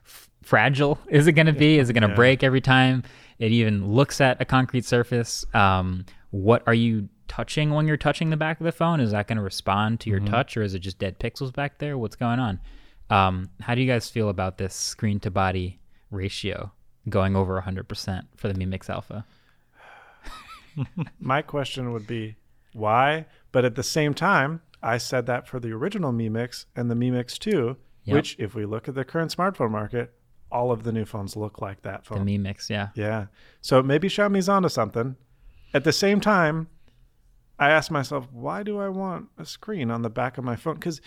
f- 0.05 0.29
fragile 0.41 0.97
is 1.09 1.27
it 1.27 1.33
going 1.33 1.45
to 1.47 1.53
be? 1.53 1.77
Is 1.79 1.89
it 1.89 1.93
going 1.93 2.03
to 2.03 2.09
Yeah. 2.09 2.15
break 2.15 2.43
every 2.43 2.61
time 2.61 3.03
it 3.39 3.51
even 3.51 3.87
looks 3.91 4.19
at 4.21 4.41
a 4.41 4.45
concrete 4.45 4.85
surface? 4.85 5.45
Um, 5.53 6.05
what 6.31 6.63
are 6.67 6.73
you 6.73 7.09
touching 7.27 7.71
when 7.71 7.87
you're 7.87 7.97
touching 7.97 8.29
the 8.29 8.37
back 8.37 8.59
of 8.59 8.63
the 8.65 8.71
phone? 8.71 8.99
Is 8.99 9.11
that 9.11 9.27
going 9.27 9.37
to 9.37 9.43
respond 9.43 9.99
to 10.01 10.09
your 10.09 10.19
touch, 10.19 10.57
or 10.57 10.63
is 10.63 10.73
it 10.73 10.79
just 10.79 10.97
dead 10.97 11.19
pixels 11.19 11.53
back 11.53 11.77
there? 11.79 11.97
What's 11.97 12.15
going 12.15 12.39
on? 12.39 12.59
Um, 13.09 13.49
how 13.61 13.75
do 13.75 13.81
you 13.81 13.87
guys 13.87 14.09
feel 14.09 14.29
about 14.29 14.57
this 14.57 14.73
screen 14.73 15.19
to 15.21 15.31
body 15.31 15.79
ratio 16.11 16.71
going 17.09 17.35
over 17.37 17.61
100% 17.61 18.23
for 18.35 18.47
the 18.47 18.53
Mi 18.53 18.65
Mix 18.65 18.89
Alpha? 18.89 19.25
My 21.19 21.41
question 21.41 21.91
would 21.93 22.07
be 22.07 22.35
why? 22.73 23.25
But 23.51 23.65
at 23.65 23.75
the 23.75 23.83
same 23.83 24.13
time, 24.13 24.61
I 24.83 24.97
said 24.97 25.25
that 25.25 25.47
for 25.47 25.59
the 25.59 25.71
original 25.71 26.11
Mi 26.11 26.29
Mix 26.29 26.65
and 26.75 26.89
the 26.91 26.95
Mi 26.95 27.11
Mix 27.11 27.37
2, 27.39 27.77
Yep. 28.03 28.13
which, 28.15 28.35
if 28.39 28.55
we 28.55 28.65
look 28.65 28.87
at 28.87 28.95
the 28.95 29.03
current 29.03 29.35
smartphone 29.35 29.71
market, 29.71 30.13
all 30.49 30.71
of 30.71 30.83
the 30.83 30.93
new 30.93 31.03
phones 31.03 31.35
look 31.35 31.59
like 31.59 31.81
that 31.81 32.05
phone. 32.05 32.19
The. 32.19 32.25
Mi 32.25 32.37
Mix, 32.37 32.69
yeah. 32.69 32.89
Yeah. 32.95 33.25
So 33.59 33.83
maybe 33.83 34.07
Xiaomi's 34.07 34.47
onto 34.47 34.69
something. 34.69 35.17
At 35.73 35.83
the 35.83 35.91
same 35.91 36.21
time, 36.21 36.69
I 37.59 37.69
asked 37.69 37.91
myself, 37.91 38.27
why 38.31 38.63
do 38.63 38.79
I 38.79 38.87
want 38.87 39.27
a 39.37 39.45
screen 39.45 39.91
on 39.91 40.03
the 40.03 40.09
back 40.09 40.37
of 40.37 40.45
my 40.45 40.55
phone? 40.55 40.75
Because 40.75 41.01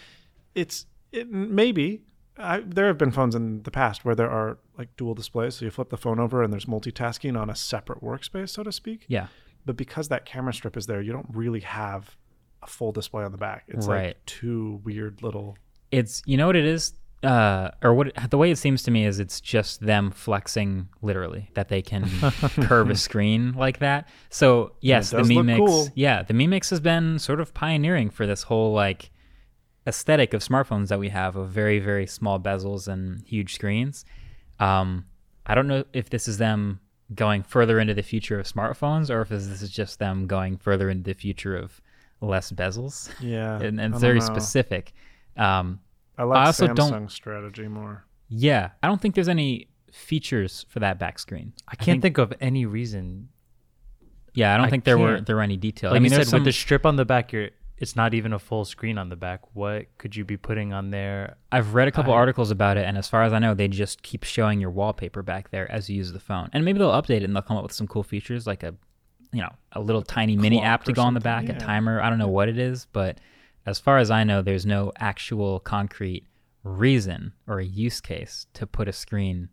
it's 0.54 0.84
it 1.12 1.30
maybe 1.30 2.02
I, 2.36 2.60
there 2.60 2.86
have 2.88 2.98
been 2.98 3.12
phones 3.12 3.34
in 3.34 3.62
the 3.62 3.70
past 3.70 4.04
where 4.04 4.14
there 4.14 4.30
are 4.30 4.58
like 4.76 4.94
dual 4.96 5.14
displays. 5.14 5.54
So 5.56 5.64
you 5.64 5.70
flip 5.70 5.88
the 5.90 5.96
phone 5.96 6.18
over 6.18 6.42
and 6.42 6.52
there's 6.52 6.66
multitasking 6.66 7.40
on 7.40 7.48
a 7.48 7.56
separate 7.56 8.02
workspace, 8.02 8.50
so 8.50 8.62
to 8.62 8.72
speak. 8.72 9.04
Yeah. 9.08 9.28
But 9.66 9.76
because 9.76 10.08
that 10.08 10.24
camera 10.24 10.52
strip 10.54 10.76
is 10.76 10.86
there, 10.86 11.00
you 11.02 11.12
don't 11.12 11.26
really 11.32 11.60
have 11.60 12.16
a 12.62 12.66
full 12.66 12.92
display 12.92 13.24
on 13.24 13.32
the 13.32 13.38
back. 13.38 13.64
It's 13.68 13.86
Right. 13.86 14.08
like 14.08 14.26
two 14.26 14.80
weird 14.84 15.22
little. 15.22 15.56
It's 15.90 16.22
you 16.26 16.36
know 16.36 16.46
what 16.46 16.56
it 16.56 16.64
is, 16.64 16.92
uh, 17.22 17.70
or 17.82 17.92
what 17.94 18.12
the 18.30 18.38
way 18.38 18.50
it 18.50 18.56
seems 18.56 18.82
to 18.84 18.90
me 18.90 19.04
is 19.04 19.18
it's 19.18 19.40
just 19.40 19.80
them 19.80 20.10
flexing 20.10 20.88
literally 21.02 21.50
that 21.54 21.68
they 21.68 21.82
can 21.82 22.04
curve 22.62 22.90
a 22.90 22.94
screen 22.96 23.52
like 23.52 23.78
that. 23.80 24.08
So 24.30 24.72
yes, 24.80 25.10
the 25.10 25.18
does 25.18 25.28
Mi 25.28 25.42
Mix, 25.42 25.58
cool. 25.58 25.88
yeah, 25.94 26.22
the 26.22 26.32
Mi 26.34 26.46
Mix 26.46 26.70
has 26.70 26.80
been 26.80 27.18
sort 27.18 27.40
of 27.40 27.52
pioneering 27.54 28.08
for 28.10 28.26
this 28.26 28.44
whole 28.44 28.72
like 28.72 29.10
aesthetic 29.86 30.34
of 30.34 30.42
smartphones 30.42 30.88
that 30.88 30.98
we 30.98 31.08
have 31.08 31.36
of 31.36 31.48
very 31.50 31.78
very 31.78 32.06
small 32.06 32.38
bezels 32.38 32.86
and 32.88 33.22
huge 33.26 33.54
screens. 33.54 34.04
Um, 34.58 35.06
I 35.46 35.54
don't 35.54 35.66
know 35.66 35.84
if 35.92 36.10
this 36.10 36.28
is 36.28 36.38
them 36.38 36.80
going 37.14 37.42
further 37.42 37.80
into 37.80 37.94
the 37.94 38.02
future 38.02 38.38
of 38.38 38.46
smartphones 38.46 39.10
or 39.10 39.22
if 39.22 39.28
this 39.30 39.46
is 39.46 39.70
just 39.70 39.98
them 39.98 40.26
going 40.26 40.56
further 40.56 40.88
into 40.90 41.04
the 41.04 41.14
future 41.14 41.56
of 41.56 41.80
less 42.20 42.52
bezels. 42.52 43.10
Yeah. 43.20 43.56
and, 43.62 43.80
and 43.80 43.94
it's 43.94 44.00
very 44.00 44.18
know. 44.20 44.24
specific. 44.24 44.92
Um, 45.36 45.80
I 46.16 46.24
like 46.24 46.38
I 46.38 46.46
also 46.46 46.66
Samsung's 46.68 46.90
don't- 46.90 47.10
strategy 47.10 47.68
more. 47.68 48.04
yeah, 48.28 48.70
I 48.82 48.86
don't 48.88 49.00
think 49.00 49.14
there's 49.14 49.28
any 49.28 49.68
features 49.90 50.66
for 50.68 50.80
that 50.80 50.98
back 50.98 51.18
screen. 51.18 51.52
I 51.66 51.76
can't 51.76 52.00
think 52.02 52.18
of 52.18 52.32
any 52.40 52.66
reason. 52.66 53.28
Yeah, 54.34 54.54
I 54.54 54.58
don't 54.58 54.66
I 54.66 54.70
think 54.70 54.84
there 54.84 54.98
were 54.98 55.16
can't. 55.16 55.26
there 55.26 55.36
were 55.36 55.42
any 55.42 55.56
details. 55.56 55.90
Like 55.92 55.96
I 55.96 56.02
mean, 56.02 56.12
you 56.12 56.18
said, 56.18 56.28
some, 56.28 56.40
with 56.40 56.44
the 56.44 56.52
strip 56.52 56.86
on 56.86 56.96
the 56.96 57.04
back, 57.04 57.32
you're 57.32 57.50
it's 57.80 57.96
not 57.96 58.12
even 58.12 58.32
a 58.32 58.38
full 58.38 58.64
screen 58.64 58.98
on 58.98 59.08
the 59.08 59.16
back. 59.16 59.40
What 59.54 59.86
could 59.98 60.14
you 60.14 60.24
be 60.24 60.36
putting 60.36 60.72
on 60.72 60.90
there? 60.90 61.36
I've 61.50 61.74
read 61.74 61.88
a 61.88 61.90
couple 61.90 62.12
I- 62.12 62.16
articles 62.16 62.50
about 62.50 62.76
it, 62.76 62.84
and 62.84 62.96
as 62.98 63.08
far 63.08 63.22
as 63.24 63.32
I 63.32 63.38
know, 63.38 63.54
they 63.54 63.68
just 63.68 64.02
keep 64.02 64.22
showing 64.22 64.60
your 64.60 64.70
wallpaper 64.70 65.22
back 65.22 65.50
there 65.50 65.70
as 65.72 65.88
you 65.88 65.96
use 65.96 66.12
the 66.12 66.20
phone. 66.20 66.50
And 66.52 66.64
maybe 66.64 66.78
they'll 66.78 66.90
update 66.92 67.22
it 67.22 67.24
and 67.24 67.34
they'll 67.34 67.42
come 67.42 67.56
up 67.56 67.62
with 67.62 67.72
some 67.72 67.88
cool 67.88 68.02
features 68.02 68.46
like 68.46 68.62
a, 68.62 68.74
you 69.32 69.40
know, 69.40 69.50
a 69.72 69.80
little 69.80 70.02
tiny 70.02 70.36
mini 70.36 70.60
app 70.60 70.84
to 70.84 70.92
go 70.92 71.02
on 71.02 71.14
the 71.14 71.20
back, 71.20 71.48
a 71.48 71.54
timer. 71.54 72.00
I 72.00 72.10
don't 72.10 72.18
know 72.18 72.28
what 72.28 72.48
it 72.48 72.58
is, 72.58 72.86
but 72.92 73.18
as 73.64 73.78
far 73.78 73.98
as 73.98 74.10
I 74.10 74.24
know, 74.24 74.42
there's 74.42 74.66
no 74.66 74.92
actual 74.98 75.60
concrete 75.60 76.26
reason 76.62 77.32
or 77.46 77.60
a 77.60 77.64
use 77.64 78.00
case 78.02 78.46
to 78.54 78.66
put 78.66 78.88
a 78.88 78.92
screen 78.92 79.48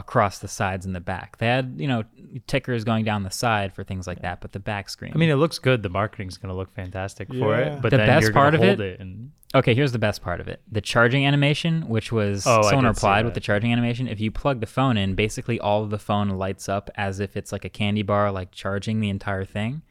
across 0.00 0.38
the 0.40 0.48
sides 0.48 0.84
and 0.86 0.94
the 0.96 1.00
back. 1.00 1.38
They 1.38 1.46
had, 1.46 1.74
you 1.78 1.86
know, 1.86 2.02
tickers 2.46 2.82
going 2.84 3.04
down 3.04 3.22
the 3.22 3.30
side 3.30 3.72
for 3.72 3.84
things 3.84 4.06
like 4.06 4.22
that, 4.22 4.40
but 4.40 4.52
the 4.52 4.58
back 4.58 4.88
screen. 4.88 5.12
I 5.14 5.18
mean, 5.18 5.30
it 5.30 5.36
looks 5.36 5.58
good. 5.58 5.82
The 5.82 5.88
marketing's 5.88 6.36
going 6.36 6.48
to 6.48 6.54
look 6.56 6.74
fantastic 6.74 7.28
for 7.32 7.56
it. 7.58 7.80
But 7.80 7.90
The 7.90 7.98
then 7.98 8.06
best 8.06 8.22
you're 8.24 8.32
part 8.32 8.54
of 8.54 8.60
hold 8.60 8.80
it- 8.80 8.98
and 9.00 9.30
Okay, 9.52 9.74
here's 9.74 9.90
the 9.90 9.98
best 9.98 10.22
part 10.22 10.40
of 10.40 10.46
it. 10.46 10.62
The 10.70 10.80
charging 10.80 11.26
animation, 11.26 11.88
which 11.88 12.12
was 12.12 12.46
Oh, 12.46 12.60
I 12.60 12.70
someone 12.70 12.84
replied 12.86 13.24
with 13.24 13.34
the 13.34 13.40
charging 13.40 13.72
animation. 13.72 14.06
If 14.06 14.20
you 14.20 14.30
plug 14.30 14.60
the 14.60 14.66
phone 14.66 14.96
in, 14.96 15.16
basically 15.16 15.58
all 15.58 15.82
of 15.82 15.90
the 15.90 15.98
phone 15.98 16.28
lights 16.30 16.68
up 16.68 16.88
as 16.94 17.18
if 17.18 17.36
it's 17.36 17.50
like 17.50 17.64
a 17.64 17.68
candy 17.68 18.02
bar, 18.02 18.30
like 18.30 18.52
charging 18.52 19.00
the 19.00 19.08
entire 19.08 19.44
thing. 19.44 19.82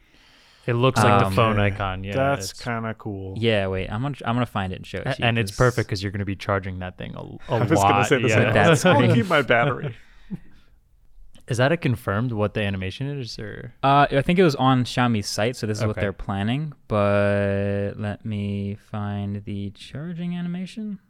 It 0.66 0.74
looks 0.74 1.02
like 1.02 1.22
Um, 1.22 1.30
the 1.30 1.36
phone 1.36 1.58
icon. 1.58 2.04
Yeah, 2.04 2.14
That's 2.14 2.50
it's- 2.50 2.62
kind 2.62 2.86
of 2.86 2.96
cool. 2.98 3.34
Yeah, 3.38 3.66
wait, 3.68 3.88
I'm 3.90 4.02
gonna 4.02 4.14
I'm 4.24 4.34
gonna 4.36 4.46
find 4.46 4.72
it 4.72 4.76
and 4.76 4.86
show 4.86 4.98
it 4.98 5.04
to 5.04 5.16
you. 5.18 5.24
and 5.24 5.38
it's 5.38 5.50
'cause- 5.50 5.56
perfect 5.58 5.88
because 5.88 6.02
you're 6.02 6.12
going 6.12 6.18
to 6.20 6.24
be 6.24 6.36
charging 6.36 6.78
that 6.80 6.96
thing 6.98 7.14
a, 7.14 7.20
a 7.20 7.22
I 7.22 7.26
lot. 7.58 7.60
I 7.62 7.64
was 7.64 7.70
lot. 7.72 7.88
going 7.90 8.02
to 8.02 8.08
say 8.08 8.22
the 8.22 8.28
yeah. 8.28 8.34
same. 8.34 8.52
That's 8.54 8.84
I'll 8.86 8.98
great. 8.98 9.14
keep 9.14 9.26
my 9.26 9.42
battery. 9.42 9.96
Is 11.48 11.56
that 11.56 11.72
a 11.72 11.76
confirmed 11.76 12.30
what 12.30 12.54
the 12.54 12.60
animation 12.62 13.08
is, 13.08 13.36
or 13.36 13.74
Uh, 13.82 14.06
I 14.08 14.22
think 14.22 14.38
it 14.38 14.44
was 14.44 14.54
on 14.54 14.84
Xiaomi's 14.84 15.26
site, 15.26 15.56
so 15.56 15.66
this 15.66 15.78
is 15.78 15.84
what 15.84 15.92
Okay. 15.92 16.02
they're 16.02 16.12
planning. 16.12 16.74
But 16.86 17.94
let 17.96 18.24
me 18.24 18.76
find 18.76 19.42
the 19.44 19.70
charging 19.70 20.36
animation. 20.36 21.00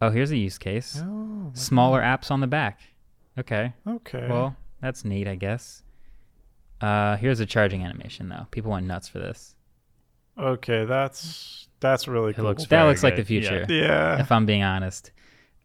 Oh, 0.00 0.08
here's 0.08 0.30
a 0.30 0.38
use 0.38 0.56
case. 0.56 1.02
Oh, 1.04 1.50
Smaller 1.52 2.00
apps 2.00 2.30
on 2.30 2.40
the 2.40 2.46
back. 2.46 2.80
Okay. 3.38 3.74
okay. 3.86 4.26
Well, 4.26 4.56
that's 4.80 5.04
neat, 5.04 5.28
I 5.28 5.34
guess. 5.34 5.82
Uh, 6.80 7.16
here's 7.16 7.40
a 7.40 7.46
charging 7.46 7.82
animation 7.84 8.28
though. 8.28 8.46
People 8.50 8.70
went 8.72 8.86
nuts 8.86 9.08
for 9.08 9.18
this. 9.18 9.54
okay, 10.38 10.84
that's 10.84 11.68
that's 11.80 12.08
really 12.08 12.30
It 12.30 12.36
cool. 12.36 12.44
looks 12.46 12.62
That 12.64 12.70
Very 12.70 12.88
looks 12.88 13.02
like 13.02 13.16
the 13.16 13.22
good, 13.22 13.42
yeah. 13.44 13.50
future, 13.66 13.66
yeah. 13.72 14.20
if 14.20 14.30
I'm 14.32 14.46
being 14.46 14.62
honest. 14.62 15.10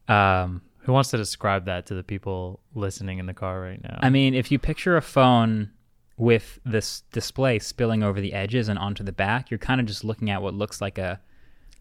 Um, 0.07 0.61
who 0.79 0.93
wants 0.93 1.11
to 1.11 1.17
describe 1.17 1.65
that 1.65 1.85
to 1.87 1.93
the 1.93 2.03
people 2.03 2.59
listening 2.73 3.19
in 3.19 3.25
the 3.25 3.33
car 3.33 3.59
right 3.61 3.81
now? 3.83 3.99
I 4.01 4.09
mean, 4.09 4.33
if 4.33 4.51
you 4.51 4.59
picture 4.59 4.97
a 4.97 5.01
phone 5.01 5.71
with 6.17 6.59
this 6.65 7.01
display 7.11 7.59
spilling 7.59 8.03
over 8.03 8.19
the 8.19 8.33
edges 8.33 8.67
and 8.69 8.77
onto 8.79 9.03
the 9.03 9.11
back, 9.11 9.49
you're 9.51 9.57
kind 9.59 9.79
of 9.79 9.87
just 9.87 10.03
looking 10.03 10.29
at 10.29 10.41
what 10.41 10.53
looks 10.53 10.81
like 10.81 10.97
a 10.97 11.19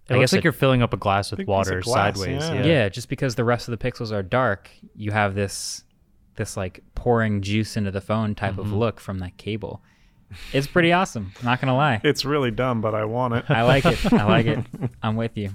it 0.09 0.15
I 0.15 0.17
looks 0.17 0.31
guess 0.31 0.33
like 0.39 0.43
a- 0.43 0.45
you're 0.45 0.53
filling 0.53 0.83
up 0.83 0.93
a 0.95 0.97
glass 0.97 1.31
with 1.31 1.39
Big 1.39 1.47
piece 1.47 1.53
of 1.53 1.57
water 1.57 1.81
glass, 1.81 2.19
sideways. 2.19 2.43
yeah. 2.49 2.55
Yeah. 2.55 2.65
yeah. 2.65 2.89
Just 2.89 3.09
because 3.09 3.35
the 3.35 3.45
rest 3.45 3.69
of 3.69 3.79
the 3.79 3.91
pixels 3.91 4.11
are 4.13 4.23
dark, 4.23 4.71
you 4.95 5.11
have 5.11 5.35
this 5.35 5.85
this 6.39 6.57
like 6.57 6.81
pouring 6.95 7.43
juice 7.43 7.77
into 7.77 7.91
the 7.91 8.01
phone 8.01 8.35
type 8.35 8.57
of 8.57 8.67
Mm-hmm. 8.67 8.77
look 8.77 9.01
from 9.01 9.19
that 9.19 9.37
cable. 9.37 9.83
It's 10.53 10.67
pretty 10.67 10.93
awesome. 10.93 11.33
Not 11.43 11.61
gonna 11.61 11.77
lie. 11.77 12.01
It's 12.05 12.25
really 12.25 12.51
dumb, 12.51 12.81
but 12.81 12.95
I 12.95 13.05
want 13.05 13.35
it. 13.35 13.45
I 13.51 13.63
like 13.63 13.85
it. 13.85 14.13
I 14.13 14.25
like 14.25 14.47
it. 14.47 14.59
I'm 15.03 15.17
with 15.17 15.37
you. 15.37 15.51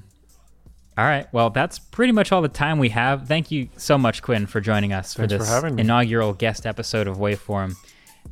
All 0.98 1.06
right. 1.06 1.26
Well, 1.34 1.50
that's 1.50 1.80
pretty 1.80 2.12
much 2.12 2.32
all 2.32 2.42
the 2.44 2.48
time 2.48 2.78
we 2.78 2.90
have. 2.90 3.28
Thank 3.28 3.50
you 3.50 3.70
so 3.78 3.98
much, 3.98 4.22
Quinn, 4.22 4.46
for 4.46 4.62
joining 4.62 4.94
us 4.94 5.14
Thanks 5.16 5.34
for 5.34 5.40
for 5.40 5.62
this 5.62 5.76
me. 5.76 5.82
inaugural 5.82 6.34
guest 6.34 6.66
episode 6.68 7.08
of 7.08 7.18
Waveform. 7.18 7.76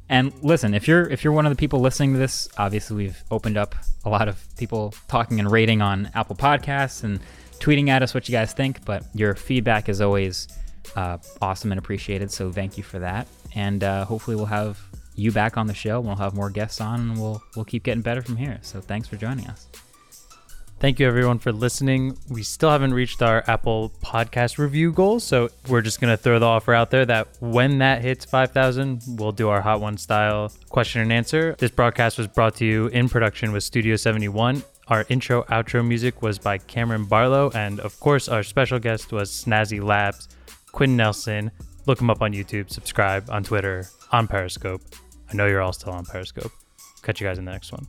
And 0.09 0.31
listen, 0.43 0.73
if 0.73 0.87
you're 0.87 1.09
if 1.09 1.23
you're 1.23 1.33
one 1.33 1.45
of 1.45 1.51
the 1.51 1.55
people 1.55 1.79
listening 1.79 2.13
to 2.13 2.19
this, 2.19 2.47
obviously 2.57 2.95
we've 2.97 3.23
opened 3.31 3.57
up 3.57 3.75
a 4.05 4.09
lot 4.09 4.27
of 4.27 4.43
people 4.57 4.93
talking 5.07 5.39
and 5.39 5.51
rating 5.51 5.81
on 5.81 6.09
Apple 6.15 6.35
Podcasts 6.35 7.03
and 7.03 7.19
tweeting 7.59 7.87
at 7.89 8.01
us 8.03 8.13
what 8.13 8.27
you 8.29 8.33
guys 8.33 8.53
think. 8.53 8.83
But 8.85 9.03
your 9.13 9.35
feedback 9.35 9.89
is 9.89 10.01
always 10.01 10.47
uh, 10.95 11.17
awesome 11.41 11.71
and 11.71 11.79
appreciated. 11.79 12.31
So 12.31 12.51
thank 12.51 12.77
you 12.77 12.83
for 12.83 12.99
that. 12.99 13.27
And 13.55 13.83
uh, 13.83 14.05
hopefully 14.05 14.35
we'll 14.35 14.45
have 14.45 14.79
you 15.15 15.31
back 15.31 15.57
on 15.57 15.67
the 15.67 15.73
show. 15.73 15.99
We'll 15.99 16.15
have 16.15 16.33
more 16.33 16.49
guests 16.49 16.81
on, 16.81 16.99
and 16.99 17.21
we'll 17.21 17.41
we'll 17.55 17.65
keep 17.65 17.83
getting 17.83 18.01
better 18.01 18.21
from 18.21 18.37
here. 18.37 18.59
So 18.61 18.81
thanks 18.81 19.07
for 19.07 19.17
joining 19.17 19.47
us. 19.47 19.67
Thank 20.79 20.99
you 20.99 21.07
everyone 21.07 21.37
for 21.37 21.51
listening. 21.51 22.17
We 22.27 22.41
still 22.41 22.71
haven't 22.71 22.95
reached 22.95 23.21
our 23.21 23.43
Apple 23.47 23.91
podcast 24.03 24.57
review 24.57 24.91
goal, 24.91 25.19
so 25.19 25.49
we're 25.67 25.81
just 25.81 26.01
gonna 26.01 26.17
throw 26.17 26.39
the 26.39 26.47
offer 26.47 26.73
out 26.73 26.89
there 26.89 27.05
that 27.05 27.27
when 27.39 27.77
that 27.79 28.01
hits 28.01 28.25
5,000, 28.25 29.03
we'll 29.09 29.31
do 29.31 29.49
our 29.49 29.61
Hot 29.61 29.79
One 29.79 29.95
style 29.97 30.51
question 30.69 31.01
and 31.01 31.13
answer. 31.13 31.55
This 31.59 31.69
broadcast 31.69 32.17
was 32.17 32.25
brought 32.25 32.55
to 32.55 32.65
you 32.65 32.87
in 32.87 33.09
production 33.09 33.51
with 33.51 33.63
Studio 33.63 33.95
71. 33.95 34.63
Our 34.87 35.05
intro 35.07 35.43
outro 35.43 35.87
music 35.87 36.23
was 36.23 36.39
by 36.39 36.57
Cameron 36.57 37.05
Barlow, 37.05 37.51
and 37.53 37.79
of 37.79 37.99
course, 37.99 38.27
our 38.27 38.41
special 38.41 38.79
guest 38.79 39.11
was 39.11 39.29
Snazzy 39.29 39.83
Labs, 39.83 40.29
Quinn 40.71 40.95
Nelson. 40.95 41.51
Look 41.85 41.99
him 41.99 42.09
up 42.09 42.21
on 42.21 42.33
YouTube, 42.33 42.69
subscribe 42.69 43.29
on 43.29 43.43
Twitter, 43.43 43.87
on 44.11 44.27
Periscope. 44.27 44.81
I 45.31 45.35
know 45.35 45.47
you're 45.47 45.61
all 45.61 45.73
still 45.73 45.93
on 45.93 46.05
Periscope. 46.05 46.51
Catch 47.01 47.19
you 47.21 47.27
guys 47.27 47.39
in 47.39 47.45
the 47.45 47.51
next 47.51 47.71
one. 47.71 47.85